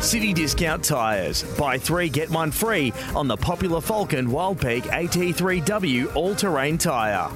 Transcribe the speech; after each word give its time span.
City 0.00 0.32
Discount 0.32 0.82
Tyres. 0.82 1.42
Buy 1.58 1.78
three, 1.78 2.08
get 2.08 2.30
one 2.30 2.50
free 2.50 2.92
on 3.14 3.28
the 3.28 3.36
popular 3.36 3.80
Falken 3.80 4.26
Wildpeak 4.26 4.82
AT3W 4.84 6.16
all 6.16 6.34
terrain 6.34 6.78
tyre. 6.78 7.30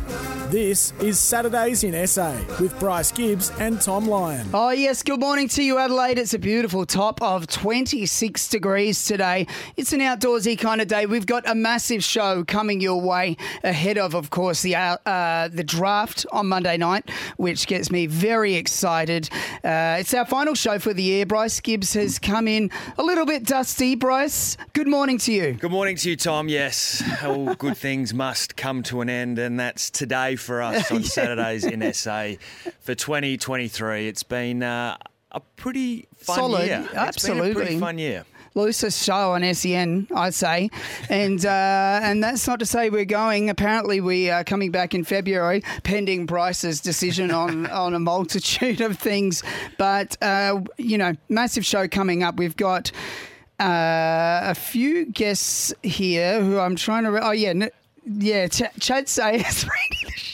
This 0.54 0.93
is 1.01 1.19
Saturdays 1.19 1.83
in 1.83 2.06
SA 2.06 2.33
with 2.61 2.79
Bryce 2.79 3.11
Gibbs 3.11 3.51
and 3.58 3.80
Thom 3.80 4.06
Lion. 4.06 4.49
Oh, 4.54 4.71
yes. 4.71 5.03
Good 5.03 5.19
morning 5.19 5.49
to 5.49 5.65
you, 5.65 5.79
Adelaide. 5.79 6.17
It's 6.17 6.33
a 6.33 6.38
beautiful 6.38 6.87
top 6.87 7.21
of 7.21 7.49
26 7.49 8.49
degrees 8.51 9.04
today. 9.04 9.48
It's 9.76 9.93
an 9.93 9.98
outdoorsy 9.98 10.56
kind 10.56 10.80
of 10.80 10.87
day. 10.87 11.06
We've 11.06 11.26
got 11.26 11.43
a 11.51 11.56
massive 11.56 12.04
show 12.04 12.44
coming 12.44 12.80
your 12.80 13.01
way 13.01 13.37
ahead 13.65 13.98
of, 13.98 14.15
of 14.15 14.30
course, 14.30 14.62
the 14.62 14.76
uh, 14.76 14.97
uh, 15.04 15.48
the 15.48 15.65
draft 15.65 16.25
on 16.30 16.47
Monday 16.47 16.77
night, 16.77 17.11
which 17.37 17.66
gets 17.66 17.91
me 17.91 18.07
very 18.07 18.55
excited. 18.55 19.29
Uh, 19.65 19.97
it's 19.98 20.15
our 20.15 20.25
final 20.25 20.55
show 20.55 20.79
for 20.79 20.95
the 20.95 21.02
year. 21.02 21.27
Bryce 21.27 21.59
Gibbs 21.59 21.95
has 21.95 22.21
come 22.21 22.47
in 22.47 22.71
a 22.97 23.02
little 23.02 23.27
bit 23.27 23.43
dusty. 23.43 23.97
Bryce, 23.97 24.57
good 24.73 24.87
morning 24.87 25.19
to 25.19 25.33
you. 25.33 25.55
Good 25.55 25.73
morning 25.73 25.97
to 25.97 26.11
you, 26.11 26.16
Thom. 26.16 26.48
Yes, 26.48 27.02
all 27.25 27.57
good 27.57 27.77
things 27.77 28.15
must 28.15 28.55
come 28.55 28.84
to 28.84 29.01
an 29.01 29.11
end, 29.11 29.41
and 29.41 29.59
that's 29.59 29.91
today 29.91 30.37
for 30.45 30.62
us 30.62 30.91
on. 30.93 31.03
Saturdays 31.03 31.65
in 31.65 31.93
SA 31.93 32.33
for 32.80 32.95
2023. 32.95 34.07
It's 34.09 34.23
been 34.23 34.62
uh, 34.62 34.97
a 35.33 35.41
pretty 35.57 36.07
fun 36.17 36.37
Solid, 36.37 36.67
year. 36.67 36.80
It's 36.83 36.89
been 36.91 36.97
a 36.98 37.01
absolutely. 37.01 37.55
pretty 37.55 37.79
fun 37.80 37.98
year. 37.98 38.25
loosest 38.55 39.05
show 39.05 39.33
on 39.33 39.43
SEN, 39.55 40.07
I'd 40.15 40.33
say, 40.33 40.70
and 41.11 41.45
uh, 41.45 41.98
and 42.05 42.23
that's 42.23 42.47
not 42.47 42.61
to 42.61 42.67
say 42.67 42.89
we're 42.89 43.05
going. 43.05 43.51
Apparently, 43.51 44.01
we 44.01 44.30
are 44.30 44.45
coming 44.45 44.70
back 44.70 44.95
in 44.95 45.03
February, 45.03 45.62
pending 45.83 46.27
Bryce's 46.27 46.81
decision 46.81 47.33
on 47.33 47.67
on 47.70 47.95
a 47.95 47.98
multitude 47.98 48.81
of 48.81 48.97
things. 48.97 49.42
But 49.77 50.17
uh, 50.23 50.61
you 50.79 50.98
know, 50.98 51.15
massive 51.29 51.67
show 51.67 51.89
coming 51.89 52.23
up. 52.23 52.37
We've 52.37 52.55
got 52.56 52.92
uh, 53.59 54.41
a 54.45 54.55
few 54.55 55.06
guests 55.06 55.75
here 55.83 56.41
who 56.41 56.59
I'm 56.61 56.77
trying 56.77 57.03
to. 57.05 57.11
Re- 57.11 57.20
oh 57.25 57.33
yeah, 57.33 57.48
n- 57.50 57.70
yeah. 58.06 58.47
Ch- 58.47 58.70
Chadd 58.78 59.09
Sayers. 59.09 59.67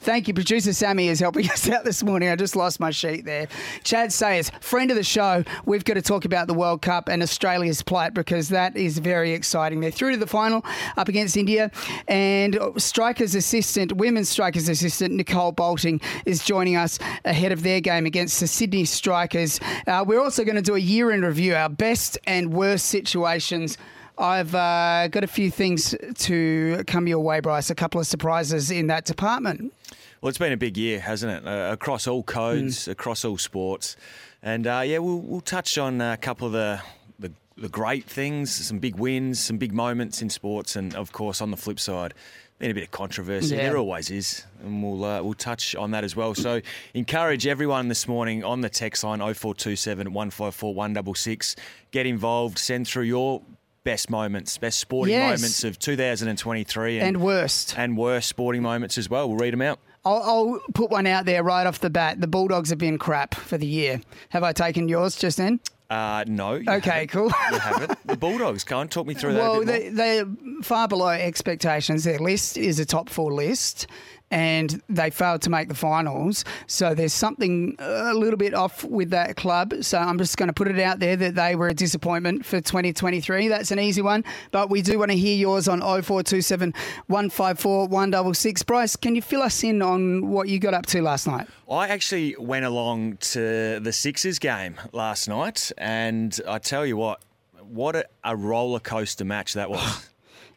Thank 0.00 0.28
you. 0.28 0.34
Producer 0.34 0.72
Sammy 0.72 1.08
is 1.08 1.20
helping 1.20 1.50
us 1.50 1.68
out 1.68 1.84
this 1.84 2.02
morning. 2.02 2.28
I 2.28 2.36
just 2.36 2.56
lost 2.56 2.80
my 2.80 2.90
sheet 2.90 3.24
there. 3.24 3.48
Chadd 3.84 4.12
Sayers, 4.12 4.50
friend 4.60 4.90
of 4.90 4.96
the 4.96 5.02
show. 5.02 5.44
We've 5.64 5.84
got 5.84 5.94
to 5.94 6.02
talk 6.02 6.24
about 6.24 6.46
the 6.46 6.54
World 6.54 6.82
Cup 6.82 7.08
and 7.08 7.22
Australia's 7.22 7.82
plight 7.82 8.14
because 8.14 8.48
that 8.50 8.76
is 8.76 8.98
very 8.98 9.32
exciting. 9.32 9.80
They're 9.80 9.90
through 9.90 10.12
to 10.12 10.16
the 10.16 10.26
final 10.26 10.64
up 10.96 11.08
against 11.08 11.36
India. 11.36 11.70
And 12.08 12.58
strikers 12.76 13.34
assistant, 13.34 13.92
women's 13.92 14.28
strikers 14.28 14.68
assistant, 14.68 15.14
Nicole 15.14 15.52
Bolton 15.52 16.00
is 16.24 16.44
joining 16.44 16.76
us 16.76 16.98
ahead 17.24 17.52
of 17.52 17.62
their 17.62 17.80
game 17.80 18.06
against 18.06 18.40
the 18.40 18.46
Sydney 18.46 18.84
Strikers. 18.84 19.60
Uh, 19.86 20.04
we're 20.06 20.20
also 20.20 20.44
going 20.44 20.56
to 20.56 20.62
do 20.62 20.74
a 20.74 20.80
year 20.80 21.10
in 21.10 21.22
review, 21.22 21.54
our 21.54 21.68
best 21.68 22.18
and 22.26 22.52
worst 22.52 22.86
situations. 22.86 23.78
I've 24.20 24.54
uh, 24.54 25.08
got 25.08 25.24
a 25.24 25.26
few 25.26 25.50
things 25.50 25.94
to 26.14 26.84
come 26.86 27.06
your 27.08 27.20
way, 27.20 27.40
Bryce. 27.40 27.70
A 27.70 27.74
couple 27.74 28.00
of 28.00 28.06
surprises 28.06 28.70
in 28.70 28.86
that 28.88 29.06
department. 29.06 29.72
Well, 30.20 30.28
it's 30.28 30.38
been 30.38 30.52
a 30.52 30.56
big 30.58 30.76
year, 30.76 31.00
hasn't 31.00 31.32
it? 31.32 31.48
Uh, 31.48 31.72
across 31.72 32.06
all 32.06 32.22
codes, 32.22 32.86
Mm. 32.86 32.92
across 32.92 33.24
all 33.24 33.38
sports, 33.38 33.96
and 34.42 34.66
uh, 34.66 34.82
yeah, 34.84 34.98
we'll, 34.98 35.20
we'll 35.20 35.40
touch 35.40 35.78
on 35.78 36.00
a 36.02 36.18
couple 36.18 36.46
of 36.46 36.52
the, 36.52 36.80
the 37.18 37.32
the 37.56 37.68
great 37.70 38.04
things, 38.04 38.50
some 38.54 38.78
big 38.78 38.96
wins, 38.96 39.40
some 39.40 39.56
big 39.56 39.72
moments 39.72 40.20
in 40.20 40.28
sports, 40.28 40.76
and 40.76 40.94
of 40.94 41.12
course, 41.12 41.40
on 41.40 41.50
the 41.50 41.56
flip 41.56 41.80
side, 41.80 42.12
been 42.58 42.70
a 42.70 42.74
bit 42.74 42.82
of 42.84 42.90
controversy. 42.90 43.56
Yeah. 43.56 43.68
There 43.70 43.78
always 43.78 44.10
is, 44.10 44.44
and 44.62 44.82
we'll 44.82 45.02
uh, 45.02 45.22
we'll 45.22 45.32
touch 45.32 45.74
on 45.74 45.92
that 45.92 46.04
as 46.04 46.14
well. 46.14 46.34
So, 46.34 46.60
encourage 46.92 47.46
everyone 47.46 47.88
this 47.88 48.06
morning 48.06 48.44
on 48.44 48.60
the 48.60 48.68
text 48.68 49.02
line 49.02 49.20
0427 49.20 50.12
154 50.12 50.74
166. 50.74 51.56
Get 51.92 52.04
involved. 52.04 52.58
Send 52.58 52.86
through 52.86 53.04
your 53.04 53.40
best 53.84 54.10
moments, 54.10 54.58
best 54.58 54.78
sporting 54.78 55.14
Yes. 55.14 55.38
moments 55.40 55.64
of 55.64 55.78
2023, 55.78 57.00
And 57.00 57.20
worst. 57.20 57.74
and 57.78 57.96
worst 57.96 58.28
sporting 58.28 58.62
moments 58.62 58.98
as 58.98 59.08
well. 59.08 59.28
We'll 59.28 59.38
read 59.38 59.52
them 59.52 59.62
out. 59.62 59.78
I'll, 60.04 60.22
I'll 60.22 60.60
put 60.74 60.90
one 60.90 61.06
out 61.06 61.26
there 61.26 61.42
right 61.42 61.66
off 61.66 61.80
the 61.80 61.90
bat. 61.90 62.20
The 62.20 62.26
Bulldogs 62.26 62.70
have 62.70 62.78
been 62.78 62.98
crap 62.98 63.34
for 63.34 63.58
the 63.58 63.66
year. 63.66 64.00
Have 64.30 64.42
I 64.42 64.52
taken 64.52 64.88
yours 64.88 65.16
just 65.16 65.36
then? 65.36 65.60
Uh, 65.90 66.24
no. 66.26 66.52
Okay, 66.54 66.68
haven't. 66.90 67.08
cool. 67.08 67.30
You 67.52 67.58
haven't. 67.58 68.06
The 68.06 68.16
Bulldogs. 68.16 68.64
Go 68.64 68.78
on, 68.78 68.88
talk 68.88 69.06
me 69.06 69.14
through 69.14 69.32
that. 69.34 69.40
Well, 69.40 69.64
they, 69.64 69.88
they're 69.88 70.24
far 70.62 70.86
below 70.88 71.08
expectations. 71.08 72.04
Their 72.04 72.18
list 72.20 72.56
is 72.56 72.78
a 72.78 72.86
top 72.86 73.08
four 73.10 73.32
list, 73.32 73.88
and 74.30 74.80
they 74.88 75.10
failed 75.10 75.42
to 75.42 75.50
make 75.50 75.68
the 75.68 75.74
finals. 75.74 76.44
So 76.66 76.94
there's 76.94 77.12
something 77.12 77.74
a 77.78 78.14
little 78.14 78.36
bit 78.36 78.54
off 78.54 78.84
with 78.84 79.10
that 79.10 79.36
club. 79.36 79.74
So 79.82 79.98
I'm 79.98 80.18
just 80.18 80.36
going 80.36 80.48
to 80.48 80.52
put 80.52 80.68
it 80.68 80.78
out 80.78 81.00
there 81.00 81.16
that 81.16 81.34
they 81.34 81.56
were 81.56 81.68
a 81.68 81.74
disappointment 81.74 82.46
for 82.46 82.60
2023. 82.60 83.48
That's 83.48 83.70
an 83.70 83.80
easy 83.80 84.02
one. 84.02 84.24
But 84.50 84.70
we 84.70 84.82
do 84.82 84.98
want 84.98 85.10
to 85.10 85.16
hear 85.16 85.36
yours 85.36 85.68
on 85.68 85.80
0427 85.80 86.72
154 87.08 87.88
166. 87.88 88.62
Bryce, 88.62 88.96
can 88.96 89.14
you 89.14 89.22
fill 89.22 89.42
us 89.42 89.62
in 89.64 89.82
on 89.82 90.28
what 90.28 90.48
you 90.48 90.58
got 90.58 90.74
up 90.74 90.86
to 90.86 91.02
last 91.02 91.26
night? 91.26 91.48
I 91.70 91.88
actually 91.88 92.36
went 92.38 92.64
along 92.64 93.18
to 93.18 93.80
the 93.80 93.92
Sixers 93.92 94.38
game 94.38 94.76
last 94.92 95.28
night, 95.28 95.70
and 95.78 96.38
I 96.48 96.58
tell 96.58 96.84
you 96.84 96.96
what, 96.96 97.22
what 97.60 97.96
a, 97.96 98.04
a 98.24 98.36
roller 98.36 98.80
coaster 98.80 99.24
match 99.24 99.54
that 99.54 99.70
was. 99.70 100.06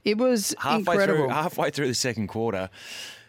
It 0.04 0.18
was 0.18 0.54
halfway 0.60 0.96
incredible. 0.96 1.26
through, 1.26 1.30
halfway 1.30 1.70
through 1.70 1.88
the 1.88 1.94
second 1.94 2.28
quarter, 2.28 2.70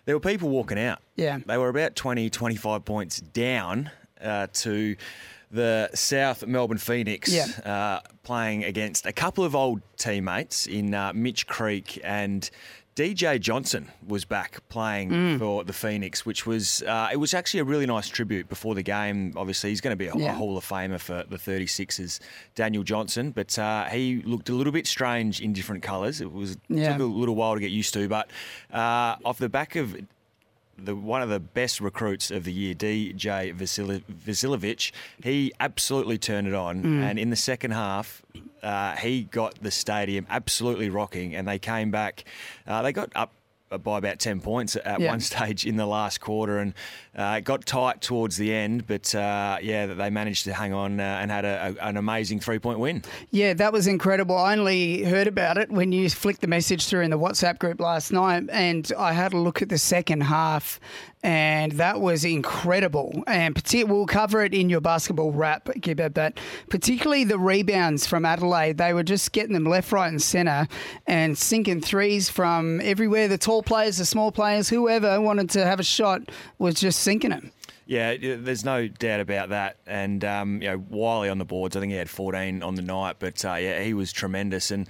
there 0.04 0.14
were 0.16 0.20
people 0.20 0.48
walking 0.50 0.78
out. 0.78 1.00
Yeah. 1.16 1.38
they 1.46 1.56
were 1.58 1.68
about 1.68 1.94
20, 1.96 2.30
25 2.30 2.84
points 2.84 3.20
down 3.20 3.90
uh, 4.22 4.46
to 4.54 4.96
the 5.50 5.88
South 5.94 6.46
Melbourne 6.46 6.78
Phoenix, 6.78 7.32
Yeah. 7.32 7.46
uh, 7.64 8.00
playing 8.24 8.64
against 8.64 9.06
a 9.06 9.12
couple 9.12 9.44
of 9.44 9.54
old 9.54 9.80
teammates 9.96 10.66
in 10.66 10.94
uh, 10.94 11.12
Mitch 11.14 11.46
Creek 11.46 12.00
and. 12.04 12.50
DJ 12.96 13.40
Johnson 13.40 13.90
was 14.06 14.24
back 14.24 14.60
playing 14.68 15.10
Mm. 15.10 15.38
for 15.40 15.64
the 15.64 15.72
Phoenix, 15.72 16.24
which 16.24 16.46
was 16.46 16.82
uh, 16.82 17.08
it 17.12 17.16
was 17.16 17.34
actually 17.34 17.58
a 17.60 17.64
really 17.64 17.86
nice 17.86 18.08
tribute 18.08 18.48
before 18.48 18.74
the 18.76 18.82
game. 18.84 19.32
Obviously, 19.36 19.70
he's 19.70 19.80
going 19.80 19.92
to 19.92 19.96
be 19.96 20.06
a, 20.06 20.16
Yeah. 20.16 20.30
a 20.30 20.34
Hall 20.34 20.56
of 20.56 20.64
Famer 20.64 21.00
for 21.00 21.24
the 21.28 21.36
36ers, 21.36 22.20
Daniel 22.54 22.84
Johnson, 22.84 23.32
but 23.32 23.58
uh, 23.58 23.86
he 23.86 24.22
looked 24.24 24.48
a 24.48 24.52
little 24.54 24.72
bit 24.72 24.86
strange 24.86 25.40
in 25.40 25.52
different 25.52 25.82
colours. 25.82 26.20
It 26.20 26.32
was 26.32 26.56
Yeah. 26.68 26.92
took 26.92 27.00
a 27.00 27.04
little 27.04 27.34
while 27.34 27.54
to 27.54 27.60
get 27.60 27.72
used 27.72 27.94
to, 27.94 28.08
but 28.08 28.30
uh, 28.72 29.16
off 29.24 29.38
the 29.38 29.48
back 29.48 29.74
of 29.74 29.96
the 30.78 30.94
one 30.96 31.22
of 31.22 31.28
the 31.28 31.40
best 31.40 31.80
recruits 31.80 32.30
of 32.30 32.44
the 32.44 32.52
year, 32.52 32.74
DJ 32.74 33.52
Vasiljevic, 33.54 34.92
he 35.22 35.52
absolutely 35.60 36.18
turned 36.18 36.46
it 36.48 36.54
on, 36.54 36.82
Mm. 36.82 37.02
and 37.02 37.18
in 37.18 37.30
the 37.30 37.36
second 37.36 37.72
half. 37.72 38.22
Uh, 38.62 38.96
he 38.96 39.24
got 39.24 39.62
the 39.62 39.70
stadium 39.70 40.26
absolutely 40.30 40.88
rocking, 40.88 41.34
and 41.34 41.46
they 41.46 41.58
came 41.58 41.90
back. 41.90 42.24
Uh, 42.66 42.80
they 42.80 42.92
got 42.92 43.10
up 43.14 43.30
by 43.78 43.98
about 43.98 44.18
10 44.18 44.40
points 44.40 44.76
at 44.76 45.00
Yeah. 45.00 45.10
one 45.10 45.20
stage 45.32 45.66
in 45.66 45.76
the 45.76 45.86
last 45.86 46.20
quarter 46.20 46.58
and 46.58 46.74
uh, 47.16 47.36
it 47.38 47.44
got 47.44 47.64
tight 47.64 48.00
towards 48.00 48.36
the 48.36 48.52
end, 48.52 48.86
but 48.88 49.14
uh, 49.14 49.56
yeah, 49.62 49.86
they 49.86 50.10
managed 50.10 50.44
to 50.44 50.52
hang 50.52 50.72
on 50.72 50.98
uh, 50.98 51.02
and 51.20 51.30
had 51.30 51.44
a, 51.44 51.76
a, 51.80 51.86
an 51.86 51.96
amazing 51.96 52.40
three 52.40 52.58
point 52.58 52.78
win. 52.80 53.02
Yeah, 53.30 53.54
that 53.54 53.72
was 53.72 53.86
incredible. 53.86 54.36
I 54.36 54.56
only 54.56 55.04
heard 55.04 55.28
about 55.28 55.56
it 55.56 55.70
when 55.70 55.92
you 55.92 56.10
flicked 56.10 56.40
the 56.40 56.48
message 56.48 56.86
through 56.88 57.02
in 57.02 57.10
the 57.10 57.18
WhatsApp 57.18 57.58
group 57.60 57.80
last 57.80 58.10
night, 58.10 58.44
and 58.50 58.90
I 58.98 59.12
had 59.12 59.32
a 59.32 59.38
look 59.38 59.62
at 59.62 59.68
the 59.68 59.78
second 59.78 60.22
half, 60.22 60.80
and 61.24 61.72
that 61.72 62.02
was 62.02 62.22
incredible. 62.22 63.24
And 63.26 63.58
we'll 63.86 64.04
cover 64.04 64.44
it 64.44 64.52
in 64.52 64.68
your 64.68 64.82
basketball 64.82 65.32
wrap, 65.32 65.70
Gibber, 65.80 66.10
but 66.10 66.38
particularly 66.68 67.24
the 67.24 67.38
rebounds 67.38 68.06
from 68.06 68.26
Adelaide, 68.26 68.76
they 68.76 68.92
were 68.92 69.02
just 69.02 69.32
getting 69.32 69.54
them 69.54 69.64
left, 69.64 69.90
right, 69.90 70.08
and 70.08 70.20
centre, 70.20 70.68
and 71.06 71.36
sinking 71.36 71.80
threes 71.80 72.28
from 72.28 72.78
everywhere. 72.82 73.26
The 73.26 73.38
tall 73.38 73.62
players, 73.62 73.96
the 73.96 74.04
small 74.04 74.32
players, 74.32 74.68
whoever 74.68 75.18
wanted 75.18 75.48
to 75.50 75.64
have 75.64 75.80
a 75.80 75.84
shot 75.84 76.30
was 76.58 76.74
just 76.74 77.00
sinking 77.00 77.30
them. 77.30 77.52
Yeah, 77.86 78.16
there's 78.18 78.64
no 78.64 78.86
doubt 78.86 79.20
about 79.20 79.48
that. 79.48 79.78
And 79.86 80.22
um, 80.26 80.60
you 80.60 80.68
know, 80.68 80.84
Wiley 80.90 81.30
on 81.30 81.38
the 81.38 81.44
boards, 81.46 81.74
I 81.74 81.80
think 81.80 81.92
he 81.92 81.98
had 81.98 82.10
14 82.10 82.62
on 82.62 82.74
the 82.74 82.82
night, 82.82 83.16
but 83.18 83.42
uh, 83.46 83.54
yeah, 83.54 83.82
he 83.82 83.94
was 83.94 84.12
tremendous. 84.12 84.70
And 84.70 84.88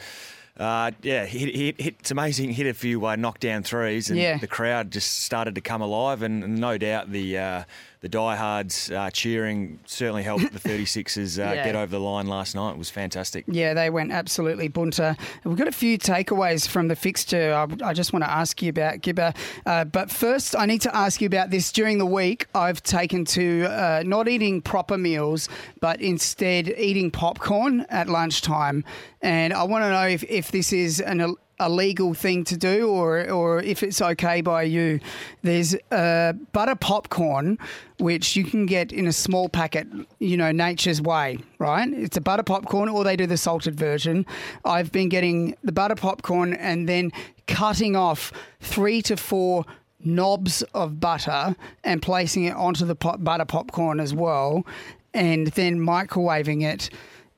uh, 0.59 0.93
yeah, 1.03 1.27
he, 1.27 1.39
he, 1.51 1.75
hit, 1.79 1.97
it's 2.01 2.11
amazing. 2.11 2.53
Hit 2.53 2.67
a 2.67 2.75
few 2.75 3.05
uh, 3.07 3.17
knockdown 3.17 3.63
threes, 3.63 4.11
and 4.11 4.19
Yeah. 4.19 4.39
the 4.39 4.47
crowd 4.47 4.91
just 4.91 5.23
started 5.25 5.55
to 5.57 5.61
come 5.61 5.83
alive. 5.83 6.23
And 6.23 6.59
no 6.61 6.79
doubt 6.79 7.11
the 7.11 7.39
uh, 7.39 7.65
the 8.05 8.09
diehards 8.11 8.91
uh, 8.91 9.09
cheering 9.11 9.81
certainly 9.87 10.23
helped 10.23 10.53
the 10.53 10.59
36ers 10.69 11.39
uh, 11.39 11.55
Yeah. 11.55 11.65
get 11.65 11.75
over 11.75 11.87
the 11.91 11.99
line 11.99 12.27
last 12.27 12.55
night. 12.55 12.73
It 12.73 12.77
was 12.77 12.91
fantastic. 12.91 13.47
Yeah, 13.49 13.73
they 13.73 13.89
went 13.89 14.13
absolutely 14.13 14.69
bunter. 14.69 15.17
We've 15.43 15.57
got 15.57 15.69
a 15.69 15.73
few 15.73 15.97
takeaways 15.97 16.69
from 16.69 16.89
the 16.89 16.97
fixture 16.97 17.55
I, 17.55 17.67
I 17.89 17.95
just 17.95 18.13
want 18.13 18.23
to 18.27 18.31
ask 18.31 18.61
you 18.61 18.69
about, 18.69 19.01
Gibber. 19.01 19.33
Uh, 19.65 19.85
but 19.87 20.11
first, 20.11 20.55
I 20.55 20.67
need 20.67 20.83
to 20.83 20.95
ask 20.95 21.23
you 21.23 21.27
about 21.27 21.49
this. 21.49 21.73
During 21.73 21.97
the 21.97 22.05
week, 22.05 22.47
I've 22.55 22.83
taken 22.83 23.25
to 23.25 23.65
uh, 23.71 24.03
not 24.05 24.29
eating 24.29 24.61
proper 24.61 24.99
meals, 24.99 25.49
but 25.81 26.03
instead 26.03 26.69
eating 26.77 27.11
popcorn 27.11 27.87
at 27.89 28.11
lunchtime. 28.11 28.85
And 29.23 29.55
I 29.55 29.63
want 29.63 29.83
to 29.85 29.89
know 29.89 30.07
if, 30.07 30.23
if 30.25 30.51
this 30.53 30.75
is 30.75 31.01
an 31.01 31.35
a 31.61 31.71
legal 31.71 32.15
thing 32.15 32.45
to 32.45 32.57
do 32.57 32.89
or 32.89 33.31
or 33.31 33.63
if 33.63 33.83
it's 33.83 34.03
okay 34.03 34.41
by 34.41 34.63
you. 34.63 35.01
There's 35.43 35.75
uh, 35.91 36.33
butter 36.53 36.75
popcorn, 36.75 37.59
which 37.99 38.37
you 38.37 38.45
can 38.45 38.67
get 38.67 38.93
in 38.93 39.07
a 39.07 39.13
small 39.13 39.49
packet, 39.49 39.87
you 40.19 40.37
know, 40.37 40.51
Nature's 40.53 41.01
Way, 41.01 41.39
right? 41.59 41.89
It's 41.93 42.17
a 42.17 42.21
butter 42.21 42.43
popcorn, 42.43 42.89
or 42.89 43.05
they 43.05 43.17
do 43.17 43.27
the 43.27 43.37
salted 43.37 43.77
version. 43.77 44.27
I've 44.65 44.91
been 44.91 45.09
getting 45.09 45.57
the 45.63 45.73
butter 45.73 45.95
popcorn 45.95 46.55
and 46.55 46.89
then 46.89 47.13
cutting 47.47 47.95
off 47.95 48.33
three 48.61 49.03
to 49.03 49.17
four 49.17 49.65
knobs 50.01 50.63
of 50.75 51.01
butter 51.01 51.57
and 51.83 52.03
placing 52.03 52.45
it 52.45 52.55
onto 52.55 52.85
the 52.85 52.95
pop- 52.95 53.23
butter 53.23 53.45
popcorn 53.45 54.01
as 54.01 54.13
well, 54.13 54.67
and 55.13 55.47
then 55.49 55.79
microwaving 55.79 56.63
it. 56.63 56.91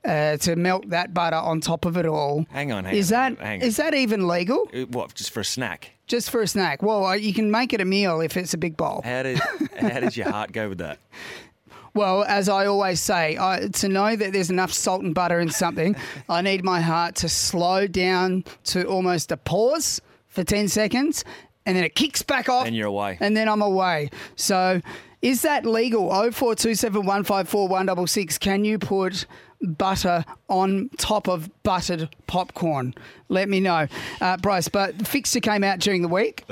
Uh, 0.06 0.36
to 0.36 0.54
melt 0.56 0.88
that 0.90 1.12
butter 1.12 1.36
on 1.36 1.60
top 1.60 1.84
of 1.84 1.96
it 1.96 2.06
all. 2.06 2.46
Hang 2.50 2.70
on, 2.70 2.84
hang 2.84 2.94
is 2.94 3.10
on, 3.12 3.34
that 3.34 3.44
hang 3.44 3.60
is 3.60 3.80
on. 3.80 3.86
that 3.86 3.94
even 3.94 4.28
legal? 4.28 4.68
Uh, 4.72 4.82
What, 4.86 5.12
just 5.14 5.32
for 5.32 5.40
a 5.40 5.44
snack? 5.44 5.90
Just 6.06 6.30
for 6.30 6.40
a 6.42 6.46
snack? 6.46 6.80
Well, 6.82 7.04
uh, 7.06 7.14
you 7.14 7.34
can 7.34 7.50
make 7.50 7.72
it 7.72 7.80
a 7.80 7.84
meal 7.84 8.20
if 8.20 8.36
it's 8.36 8.54
a 8.54 8.58
big 8.58 8.76
bowl. 8.76 9.00
How 9.04 9.24
did 9.24 9.40
how 9.80 9.98
does 10.00 10.16
your 10.16 10.30
heart 10.30 10.52
go 10.52 10.68
with 10.68 10.78
that? 10.78 10.98
Well, 11.94 12.24
as 12.24 12.48
I 12.50 12.66
always 12.66 13.00
say, 13.00 13.38
I, 13.40 13.68
to 13.72 13.88
know 13.88 14.14
that 14.16 14.34
there's 14.34 14.50
enough 14.50 14.70
salt 14.70 15.02
and 15.02 15.14
butter 15.14 15.40
in 15.40 15.48
something, 15.48 15.96
I 16.28 16.42
need 16.42 16.62
my 16.62 16.82
heart 16.82 17.14
to 17.16 17.28
slow 17.30 17.86
down 17.86 18.44
to 18.64 18.84
almost 18.86 19.32
a 19.32 19.38
pause 19.38 20.02
for 20.28 20.44
10 20.44 20.68
seconds 20.68 21.24
and 21.64 21.74
then 21.74 21.84
it 21.84 21.94
kicks 21.94 22.20
back 22.20 22.50
off. 22.50 22.66
And 22.66 22.76
you're 22.76 22.88
away. 22.88 23.16
And 23.18 23.34
then 23.34 23.48
I'm 23.48 23.62
away. 23.62 24.10
So 24.36 24.82
is 25.22 25.40
that 25.40 25.64
legal? 25.64 26.10
0427154166. 26.10 28.38
Can 28.40 28.66
you 28.66 28.78
put 28.78 29.24
butter 29.66 30.24
on 30.48 30.90
top 30.98 31.28
of 31.28 31.50
buttered 31.62 32.08
popcorn? 32.26 32.94
Let 33.28 33.48
me 33.48 33.60
know. 33.60 33.86
Uh, 34.20 34.36
Bryce, 34.36 34.68
but 34.68 35.06
fixture 35.06 35.40
came 35.40 35.64
out 35.64 35.78
during 35.80 36.02
the 36.02 36.08
week. 36.08 36.44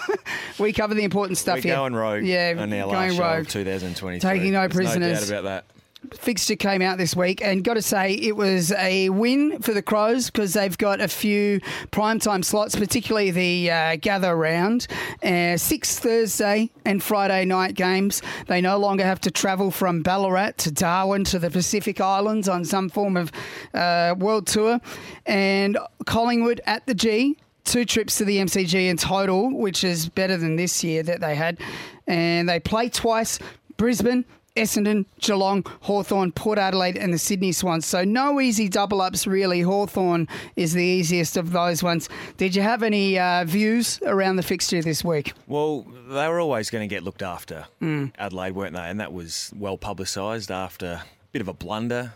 we 0.58 0.72
cover 0.72 0.94
the 0.94 1.04
important 1.04 1.38
stuff 1.38 1.56
We're 1.56 1.62
here. 1.62 1.76
going 1.76 1.94
rogue 1.94 2.24
Yeah, 2.24 2.54
on 2.58 2.72
our 2.72 2.86
going 2.92 3.16
last 3.16 3.18
rogue. 3.18 3.40
of 3.40 3.48
2023. 3.48 4.20
Taking 4.30 4.52
no 4.52 4.60
There's 4.60 4.74
prisoners. 4.74 5.28
No 5.30 5.36
doubt 5.36 5.40
about 5.40 5.44
that. 5.44 5.64
Fixture 6.12 6.56
came 6.56 6.82
out 6.82 6.98
this 6.98 7.16
week, 7.16 7.42
and 7.42 7.64
got 7.64 7.74
to 7.74 7.82
say 7.82 8.14
it 8.14 8.36
was 8.36 8.72
a 8.72 9.08
win 9.10 9.60
for 9.60 9.72
the 9.72 9.82
Crows 9.82 10.30
because 10.30 10.54
they've 10.54 10.76
got 10.76 11.00
a 11.00 11.08
few 11.08 11.60
primetime 11.90 12.44
slots, 12.44 12.76
particularly 12.76 13.30
the 13.30 13.70
uh, 13.70 13.96
gather 13.96 14.36
round, 14.36 14.86
uh, 15.22 15.56
six 15.56 15.98
Thursday 15.98 16.70
and 16.84 17.02
Friday 17.02 17.44
night 17.44 17.74
games. 17.74 18.22
They 18.46 18.60
no 18.60 18.78
longer 18.78 19.04
have 19.04 19.20
to 19.22 19.30
travel 19.30 19.70
from 19.70 20.02
Ballarat 20.02 20.52
to 20.58 20.70
Darwin 20.70 21.24
to 21.24 21.38
the 21.38 21.50
Pacific 21.50 22.00
Islands 22.00 22.48
on 22.48 22.64
some 22.64 22.88
form 22.88 23.16
of 23.16 23.32
uh, 23.74 24.14
world 24.18 24.46
tour, 24.46 24.80
and 25.26 25.78
Collingwood 26.06 26.60
at 26.66 26.86
the 26.86 26.94
G. 26.94 27.36
Two 27.64 27.84
trips 27.84 28.18
to 28.18 28.24
the 28.24 28.38
MCG 28.38 28.88
in 28.88 28.96
total, 28.96 29.56
which 29.56 29.84
is 29.84 30.08
better 30.08 30.36
than 30.36 30.56
this 30.56 30.82
year 30.82 31.04
that 31.04 31.20
they 31.20 31.36
had. 31.36 31.60
And 32.08 32.48
they 32.48 32.58
play 32.58 32.88
twice 32.88 33.38
Brisbane, 33.76 34.24
Essendon, 34.56 35.06
Geelong, 35.20 35.64
Hawthorn, 35.80 36.32
Port 36.32 36.58
Adelaide, 36.58 36.96
and 36.98 37.12
the 37.12 37.18
Sydney 37.18 37.52
Swans. 37.52 37.86
So 37.86 38.04
no 38.04 38.40
easy 38.40 38.68
double 38.68 39.00
ups, 39.00 39.26
really. 39.26 39.62
Hawthorn 39.62 40.28
is 40.56 40.74
the 40.74 40.84
easiest 40.84 41.36
of 41.38 41.52
those 41.52 41.82
ones. 41.82 42.08
Did 42.36 42.54
you 42.54 42.60
have 42.62 42.82
any 42.82 43.18
uh, 43.18 43.44
views 43.46 43.98
around 44.04 44.36
the 44.36 44.42
fixture 44.42 44.82
this 44.82 45.02
week? 45.02 45.32
Well, 45.46 45.82
they 46.08 46.28
were 46.28 46.38
always 46.40 46.68
going 46.68 46.86
to 46.86 46.94
get 46.94 47.02
looked 47.02 47.22
after, 47.22 47.64
Hmm. 47.80 48.06
Adelaide, 48.18 48.52
weren't 48.54 48.74
they? 48.74 48.82
And 48.82 49.00
that 49.00 49.12
was 49.12 49.50
well 49.56 49.78
publicised 49.78 50.50
after 50.50 50.86
a 50.86 51.04
bit 51.32 51.40
of 51.40 51.48
a 51.48 51.54
blunder 51.54 52.12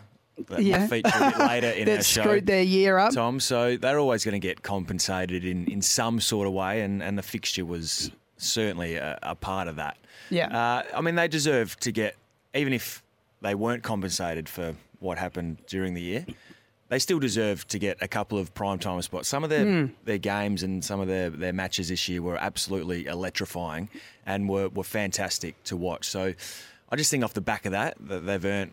that 0.49 0.61
Yeah. 0.61 0.81
will 0.81 0.87
feature 0.89 1.11
a 1.15 1.31
bit 1.31 1.39
later 1.47 1.69
in 1.71 1.89
our 1.89 2.03
show. 2.03 2.21
screwed 2.21 2.45
their 2.45 2.61
year 2.61 2.99
up. 2.99 3.13
Thom. 3.13 3.39
So 3.39 3.77
they're 3.77 3.97
always 3.97 4.23
going 4.23 4.39
to 4.39 4.47
get 4.47 4.61
compensated 4.61 5.43
in, 5.43 5.65
in 5.65 5.81
some 5.81 6.19
sort 6.19 6.45
of 6.45 6.53
way, 6.53 6.81
and, 6.81 7.01
and 7.01 7.17
the 7.17 7.23
fixture 7.23 7.65
was 7.65 8.11
certainly 8.37 8.95
a, 8.97 9.17
a 9.23 9.33
part 9.33 9.67
of 9.67 9.77
that. 9.77 9.97
Yeah. 10.29 10.55
Uh, 10.55 10.83
I 10.95 11.01
mean, 11.01 11.15
they 11.15 11.27
deserve 11.27 11.75
to 11.79 11.91
get, 11.91 12.15
even 12.53 12.73
if 12.73 13.03
they 13.41 13.55
weren't 13.55 13.83
compensated 13.83 14.49
for 14.49 14.75
what 14.99 15.17
happened 15.17 15.57
during 15.67 15.93
the 15.93 16.01
year, 16.01 16.25
they 16.89 16.99
still 16.99 17.19
deserve 17.19 17.67
to 17.67 17.77
get 17.79 17.97
a 18.01 18.07
couple 18.07 18.37
of 18.37 18.53
prime 18.53 18.79
time 18.79 19.01
spots. 19.01 19.27
Some 19.27 19.43
of 19.43 19.49
their, 19.49 19.65
Hmm. 19.65 19.85
their 20.05 20.17
games 20.17 20.63
and 20.63 20.83
some 20.83 20.99
of 20.99 21.07
their, 21.07 21.29
their 21.29 21.53
matches 21.53 21.89
this 21.89 22.07
year 22.07 22.21
were 22.21 22.37
absolutely 22.37 23.05
electrifying 23.05 23.89
and 24.25 24.47
were, 24.49 24.69
were 24.69 24.83
fantastic 24.85 25.61
to 25.65 25.75
watch. 25.75 26.07
So 26.07 26.33
I 26.89 26.95
just 26.95 27.11
think 27.11 27.23
off 27.23 27.33
the 27.33 27.41
back 27.41 27.65
of 27.65 27.73
that, 27.73 27.97
that 28.07 28.25
they've 28.25 28.45
earned 28.45 28.71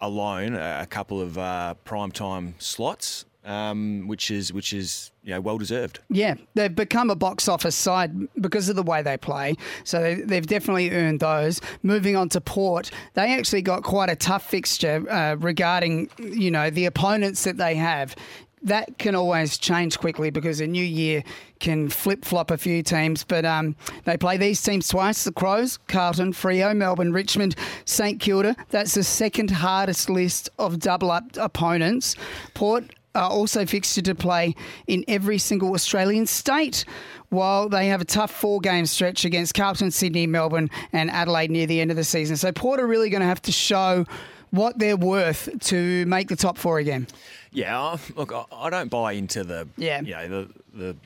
alone 0.00 0.54
a, 0.54 0.80
a 0.82 0.86
couple 0.86 1.20
of 1.20 1.36
uh, 1.36 1.74
prime 1.84 2.12
time 2.12 2.54
slots, 2.58 3.24
um, 3.44 4.06
which 4.06 4.30
is 4.30 4.52
which 4.52 4.72
is 4.72 5.09
you 5.22 5.34
know 5.34 5.40
well 5.40 5.58
deserved. 5.58 6.00
Yeah, 6.08 6.34
they've 6.54 6.74
become 6.74 7.10
a 7.10 7.16
box 7.16 7.48
office 7.48 7.76
side 7.76 8.12
because 8.40 8.68
of 8.68 8.76
the 8.76 8.82
way 8.82 9.02
they 9.02 9.16
play. 9.16 9.56
So 9.84 10.00
they, 10.00 10.14
they've 10.14 10.46
definitely 10.46 10.90
earned 10.90 11.20
those. 11.20 11.60
Moving 11.82 12.16
on 12.16 12.28
to 12.30 12.40
Port, 12.40 12.90
they 13.14 13.34
actually 13.34 13.62
got 13.62 13.82
quite 13.82 14.10
a 14.10 14.16
tough 14.16 14.48
fixture 14.48 15.04
uh, 15.10 15.36
regarding 15.36 16.10
you 16.18 16.50
know 16.50 16.70
the 16.70 16.86
opponents 16.86 17.44
that 17.44 17.56
they 17.56 17.74
have. 17.74 18.16
That 18.62 18.98
can 18.98 19.14
always 19.14 19.56
change 19.56 19.98
quickly 19.98 20.28
because 20.28 20.60
a 20.60 20.66
new 20.66 20.84
year 20.84 21.24
can 21.60 21.88
flip 21.88 22.26
flop 22.26 22.50
a 22.50 22.58
few 22.58 22.82
teams. 22.82 23.24
But 23.24 23.46
um, 23.46 23.74
they 24.04 24.18
play 24.18 24.36
these 24.36 24.62
teams 24.62 24.88
twice: 24.88 25.24
the 25.24 25.32
Crows, 25.32 25.78
Carlton, 25.88 26.32
Freo, 26.32 26.76
Melbourne, 26.76 27.12
Richmond, 27.12 27.56
St 27.86 28.20
Kilda. 28.20 28.56
That's 28.68 28.94
the 28.94 29.04
second 29.04 29.50
hardest 29.50 30.10
list 30.10 30.50
of 30.58 30.78
double 30.78 31.10
up 31.10 31.24
opponents. 31.38 32.16
Port 32.52 32.84
are 33.14 33.30
also 33.30 33.66
fixed 33.66 34.02
to 34.04 34.14
play 34.14 34.54
in 34.86 35.04
every 35.08 35.38
single 35.38 35.72
Australian 35.74 36.26
state. 36.26 36.84
While 37.30 37.68
they 37.68 37.86
have 37.88 38.00
a 38.00 38.04
tough 38.04 38.32
four 38.32 38.58
game 38.60 38.86
stretch 38.86 39.24
against 39.24 39.54
Carlton, 39.54 39.90
Sydney, 39.92 40.26
Melbourne, 40.26 40.68
and 40.92 41.10
Adelaide 41.10 41.50
near 41.50 41.66
the 41.66 41.80
end 41.80 41.90
of 41.92 41.96
the 41.96 42.02
season. 42.04 42.36
So 42.36 42.50
Port 42.50 42.80
are 42.80 42.86
really 42.86 43.08
going 43.08 43.20
to 43.20 43.26
have 43.26 43.42
to 43.42 43.52
show 43.52 44.04
what 44.50 44.78
they're 44.80 44.96
worth 44.96 45.48
to 45.66 46.04
make 46.06 46.26
the 46.28 46.34
top 46.34 46.58
four 46.58 46.78
again. 46.80 47.06
Yeah, 47.52 47.96
look, 48.16 48.32
I- 48.52 48.70
don't 48.70 48.88
buy 48.90 49.12
into 49.12 49.44
the 49.44 49.68
Yeah. 49.76 50.00
you 50.00 50.10
know 50.12 50.28
the 50.28 50.48
the 50.74 50.96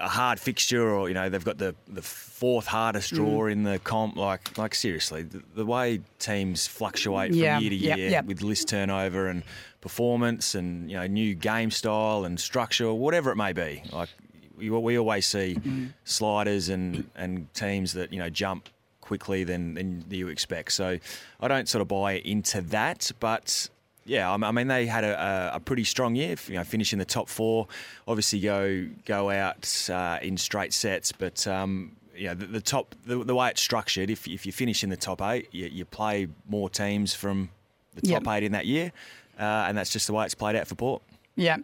a 0.00 0.08
hard 0.08 0.40
fixture 0.40 0.88
or 0.88 1.06
you 1.08 1.14
know 1.14 1.28
they've 1.28 1.44
got 1.44 1.58
the 1.58 1.74
the 1.88 2.02
fourth 2.02 2.66
hardest 2.66 3.12
Mm. 3.12 3.16
draw 3.16 3.46
in 3.46 3.62
the 3.64 3.78
comp. 3.80 4.16
Like 4.16 4.56
like 4.58 4.74
seriously, 4.74 5.22
the, 5.22 5.42
the 5.54 5.64
way 5.66 6.00
teams 6.18 6.66
fluctuate 6.66 7.30
from 7.30 7.38
Yeah, 7.38 7.58
year 7.60 7.70
to 7.70 7.76
yep, 7.76 7.98
year 7.98 8.10
yep. 8.10 8.24
with 8.26 8.42
list 8.42 8.68
turnover 8.68 9.28
and 9.28 9.42
performance 9.84 10.54
and 10.54 10.90
you 10.90 10.96
know 10.96 11.06
new 11.06 11.34
game 11.34 11.70
style 11.70 12.24
and 12.24 12.40
structure, 12.40 12.90
whatever 12.94 13.30
it 13.30 13.36
may 13.36 13.52
be. 13.52 13.82
Like 13.92 14.08
we, 14.56 14.70
we 14.70 14.98
always 14.98 15.26
see 15.26 15.58
sliders 16.04 16.70
and 16.70 17.10
and 17.14 17.52
teams 17.52 17.92
that 17.92 18.10
you 18.10 18.18
know 18.18 18.30
jump 18.30 18.70
quickly 19.02 19.44
than 19.44 19.74
than 19.74 20.04
you 20.08 20.28
expect. 20.28 20.72
So 20.72 20.98
I 21.38 21.48
don't 21.48 21.68
sort 21.68 21.82
of 21.82 21.88
buy 21.88 22.14
into 22.14 22.62
that, 22.62 23.12
but. 23.20 23.68
Yeah, 24.06 24.30
I 24.30 24.52
mean 24.52 24.66
they 24.66 24.84
had 24.84 25.02
a, 25.02 25.52
a, 25.54 25.60
pretty 25.60 25.84
strong 25.84 26.14
year. 26.14 26.36
You 26.46 26.56
know, 26.56 26.64
finish 26.64 26.92
in 26.92 26.98
the 26.98 27.06
top 27.06 27.26
four. 27.26 27.68
Obviously, 28.06 28.38
go 28.38 28.86
go 29.06 29.30
out 29.30 29.88
uh, 29.90 30.18
in 30.20 30.36
straight 30.36 30.74
sets, 30.74 31.10
but 31.10 31.46
um, 31.46 31.96
you 32.14 32.26
know 32.26 32.34
the, 32.34 32.44
the 32.44 32.60
top 32.60 32.94
the, 33.06 33.24
the 33.24 33.34
way 33.34 33.48
it's 33.48 33.62
structured. 33.62 34.10
If 34.10 34.28
if 34.28 34.44
you 34.44 34.52
finish 34.52 34.84
in 34.84 34.90
the 34.90 34.98
top 34.98 35.22
eight, 35.22 35.48
you, 35.52 35.70
you 35.72 35.86
play 35.86 36.28
more 36.46 36.68
teams 36.68 37.14
from 37.14 37.48
the 37.94 38.06
Yep. 38.08 38.24
top 38.24 38.34
eight 38.34 38.42
in 38.42 38.52
that 38.52 38.66
year, 38.66 38.92
and 39.38 39.76
that's 39.76 39.90
just 39.90 40.06
the 40.06 40.12
way 40.12 40.24
it's 40.24 40.34
played 40.34 40.56
out 40.56 40.66
for 40.66 40.74
Port. 40.74 41.02
Yeah. 41.36 41.58